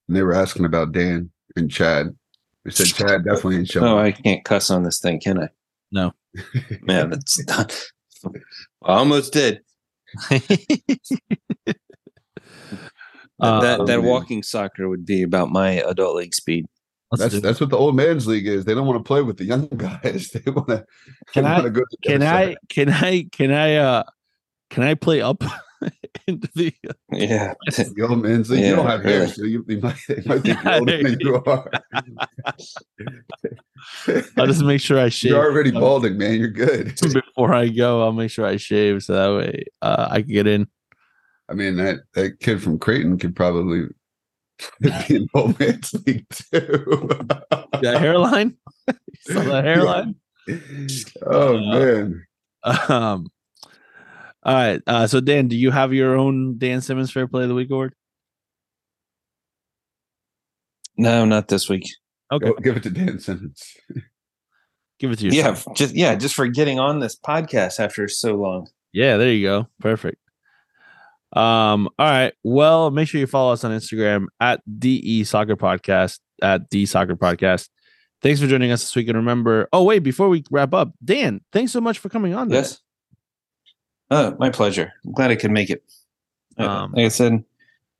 And 0.07 0.17
they 0.17 0.23
were 0.23 0.35
asking 0.35 0.67
about 0.67 0.93
Dan 0.93 1.31
and 1.57 1.71
Chad. 1.71 2.15
They 2.65 2.71
said 2.71 2.87
Chad 2.89 3.25
definitely 3.25 3.57
ain't 3.57 3.69
showing. 3.69 3.87
Oh, 3.87 3.99
up. 3.99 4.05
I 4.05 4.13
can't 4.13 4.45
cuss 4.45 4.71
on 4.71 4.83
this 4.83 5.01
thing, 5.01 5.21
can 5.21 5.43
I? 5.43 5.49
No. 5.91 6.13
Man, 6.83 7.09
that's 7.09 7.43
not. 7.47 7.75
I 8.27 8.31
almost 8.83 9.33
did. 9.33 9.63
Uh, 13.41 13.61
that 13.61 13.87
that 13.87 14.03
walking 14.03 14.43
soccer 14.43 14.89
would 14.89 15.07
be 15.07 15.23
about 15.23 15.51
my 15.51 15.71
adult 15.73 16.17
league 16.17 16.35
speed. 16.35 16.67
Let's 17.13 17.23
that's 17.33 17.41
that's 17.43 17.61
what 17.61 17.71
the 17.71 17.77
old 17.79 17.95
man's 17.97 18.27
league 18.27 18.47
is. 18.47 18.65
They 18.65 18.75
don't 18.75 18.87
want 18.87 18.99
to 18.99 19.07
play 19.07 19.23
with 19.23 19.39
the 19.39 19.45
young 19.45 19.67
guys. 19.77 20.31
They 20.31 20.51
want 20.51 20.69
to. 20.69 20.85
Can 21.33 21.45
I- 21.47 21.69
Go 21.69 21.81
to 21.83 21.97
can 22.05 22.23
I 22.23 22.45
side. 22.47 22.57
can 22.69 22.89
I 22.91 23.27
can 23.33 23.51
I 23.53 23.77
uh 23.77 24.03
can 24.71 24.83
I 24.83 24.95
play 24.95 25.23
up 25.23 25.43
into 26.27 26.49
the 26.55 26.75
Yeah, 27.13 27.55
The 27.69 28.07
old 28.09 28.23
man's 28.23 28.51
league. 28.51 28.65
you 28.65 28.77
don't 28.77 28.87
have 28.87 29.03
hair, 29.05 29.21
really. 29.21 29.33
so 29.33 29.45
you, 29.45 29.65
you 29.69 29.81
might, 29.81 29.97
they 30.09 30.17
might 30.27 30.43
think 30.43 30.47
Yeah, 30.47 30.63
you're 30.65 30.75
older 30.81 31.03
than 31.03 31.13
you 31.13 31.19
you 31.21 31.43
are. 31.47 31.71
I'll 34.37 34.47
just 34.47 34.63
make 34.63 34.81
sure 34.81 34.99
I 34.99 35.09
shave 35.09 35.31
You're 35.33 35.45
already 35.45 35.71
balding, 35.71 36.19
man. 36.19 36.39
You're 36.39 36.49
good. 36.49 36.95
before 37.13 37.55
I 37.55 37.69
go. 37.69 38.03
I'll 38.03 38.13
make 38.13 38.31
sure 38.31 38.45
I 38.47 38.57
shave 38.57 39.03
so 39.03 39.13
that 39.15 39.39
way 39.39 39.65
uh, 39.83 40.09
I 40.11 40.23
can 40.23 40.33
get 40.33 40.47
in. 40.47 40.67
I 41.51 41.55
mean, 41.55 41.77
that, 41.77 42.01
that 42.15 42.41
kid 42.41 42.63
from 42.63 42.79
Creighton 42.79 43.19
could 43.19 43.35
probably 43.35 43.87
be 44.81 44.91
in 45.09 45.29
old 45.35 45.59
man's 45.59 45.95
league 46.07 46.27
too. 46.31 47.19
That 47.81 48.01
hairline? 48.01 48.57
Saw 49.21 49.41
that 49.45 49.65
hairline? 49.65 50.17
oh 51.25 51.57
Uh, 51.57 51.61
man. 51.61 52.27
Um 52.89 53.27
all 54.43 54.55
right. 54.55 54.83
Uh 54.87 55.07
so 55.07 55.21
Dan, 55.21 55.47
do 55.47 55.57
you 55.57 55.71
have 55.71 55.95
your 55.95 56.17
own 56.17 56.59
Dan 56.59 56.81
Simmons 56.81 57.13
fair 57.13 57.29
play 57.29 57.43
of 57.45 57.49
the 57.49 57.55
week 57.55 57.71
award? 57.71 57.95
no, 60.97 61.25
not 61.25 61.47
this 61.49 61.69
week. 61.69 61.85
Okay. 62.33 62.47
Go, 62.47 62.55
give 62.55 62.77
it 62.77 62.83
to 62.83 62.91
Dan 62.91 63.21
Simmons. 63.21 63.63
Give 64.99 65.13
it 65.13 65.21
to 65.21 65.27
you. 65.27 65.31
Yeah, 65.31 65.57
just 65.77 65.95
yeah, 65.95 66.17
just 66.17 66.35
for 66.35 66.49
getting 66.49 66.81
on 66.81 66.99
this 66.99 67.17
podcast 67.17 67.79
after 67.79 68.09
so 68.09 68.35
long. 68.35 68.69
Yeah, 68.93 69.17
there 69.19 69.33
you 69.33 69.47
go. 69.47 69.69
Perfect. 69.79 70.19
Um, 71.33 71.89
all 71.99 72.07
right. 72.11 72.33
Well, 72.43 72.91
make 72.91 73.09
sure 73.09 73.21
you 73.21 73.27
follow 73.27 73.53
us 73.53 73.65
on 73.65 73.71
Instagram 73.71 74.27
at 74.41 74.61
DE 74.79 75.25
Soccer 75.25 75.57
Podcast, 75.57 76.21
at 76.43 76.69
D 76.71 76.87
Soccer 76.87 77.17
Podcast. 77.17 77.69
Thanks 78.23 78.41
for 78.41 78.47
joining 78.47 78.73
us 78.73 78.81
this 78.83 78.97
week. 78.97 79.09
And 79.09 79.17
remember, 79.17 79.69
oh, 79.73 79.85
wait, 79.85 80.01
before 80.01 80.29
we 80.29 80.43
wrap 80.51 80.75
up, 80.75 80.93
Dan, 81.05 81.41
thanks 81.53 81.73
so 81.73 81.81
much 81.81 81.99
for 81.99 82.09
coming 82.09 82.35
on. 82.35 82.49
today. 82.49 82.59
Yes. 82.61 82.81
Oh, 84.11 84.35
my 84.39 84.51
pleasure. 84.51 84.93
I'm 85.05 85.13
glad 85.13 85.31
I 85.31 85.37
could 85.37 85.51
make 85.51 85.71
it. 85.71 85.85
Uh, 86.59 86.67
Um, 86.67 86.93
like 86.93 87.05
I 87.05 87.09
said 87.09 87.45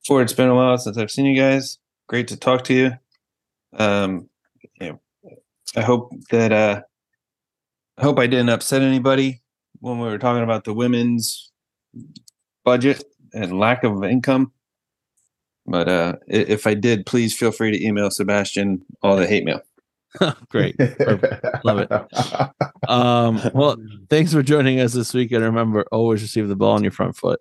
before, 0.03 0.21
it's 0.21 0.33
been 0.33 0.49
a 0.49 0.55
while 0.55 0.77
since 0.77 0.97
I've 0.97 1.11
seen 1.11 1.25
you 1.25 1.35
guys. 1.39 1.77
Great 2.07 2.27
to 2.29 2.37
talk 2.37 2.63
to 2.65 2.73
you. 2.73 2.91
Um, 3.77 4.29
know, 4.81 4.99
I 5.75 5.81
hope 5.81 6.11
that 6.31 6.51
uh, 6.51 6.81
I 7.97 8.01
hope 8.01 8.17
I 8.17 8.27
didn't 8.27 8.49
upset 8.49 8.81
anybody 8.81 9.41
when 9.79 9.99
we 9.99 10.07
were 10.07 10.17
talking 10.17 10.43
about 10.43 10.63
the 10.63 10.73
women's 10.73 11.51
budget 12.65 13.03
and 13.33 13.59
lack 13.59 13.83
of 13.83 14.03
income. 14.03 14.51
But 15.65 15.87
uh, 15.87 16.15
if 16.27 16.65
I 16.65 16.73
did, 16.73 17.05
please 17.05 17.37
feel 17.37 17.51
free 17.51 17.71
to 17.71 17.85
email 17.85 18.09
Sebastian 18.09 18.83
all 19.03 19.15
the 19.17 19.27
hate 19.27 19.45
mail. 19.45 19.61
Great. 20.49 20.75
Love 21.63 21.79
it. 21.79 21.91
Um, 22.87 23.39
well, 23.53 23.77
thanks 24.09 24.33
for 24.33 24.41
joining 24.41 24.79
us 24.79 24.93
this 24.93 25.13
week. 25.13 25.31
And 25.31 25.43
remember, 25.43 25.85
always 25.91 26.23
receive 26.23 26.47
the 26.47 26.55
ball 26.55 26.71
on 26.71 26.81
your 26.81 26.91
front 26.91 27.15
foot. 27.15 27.39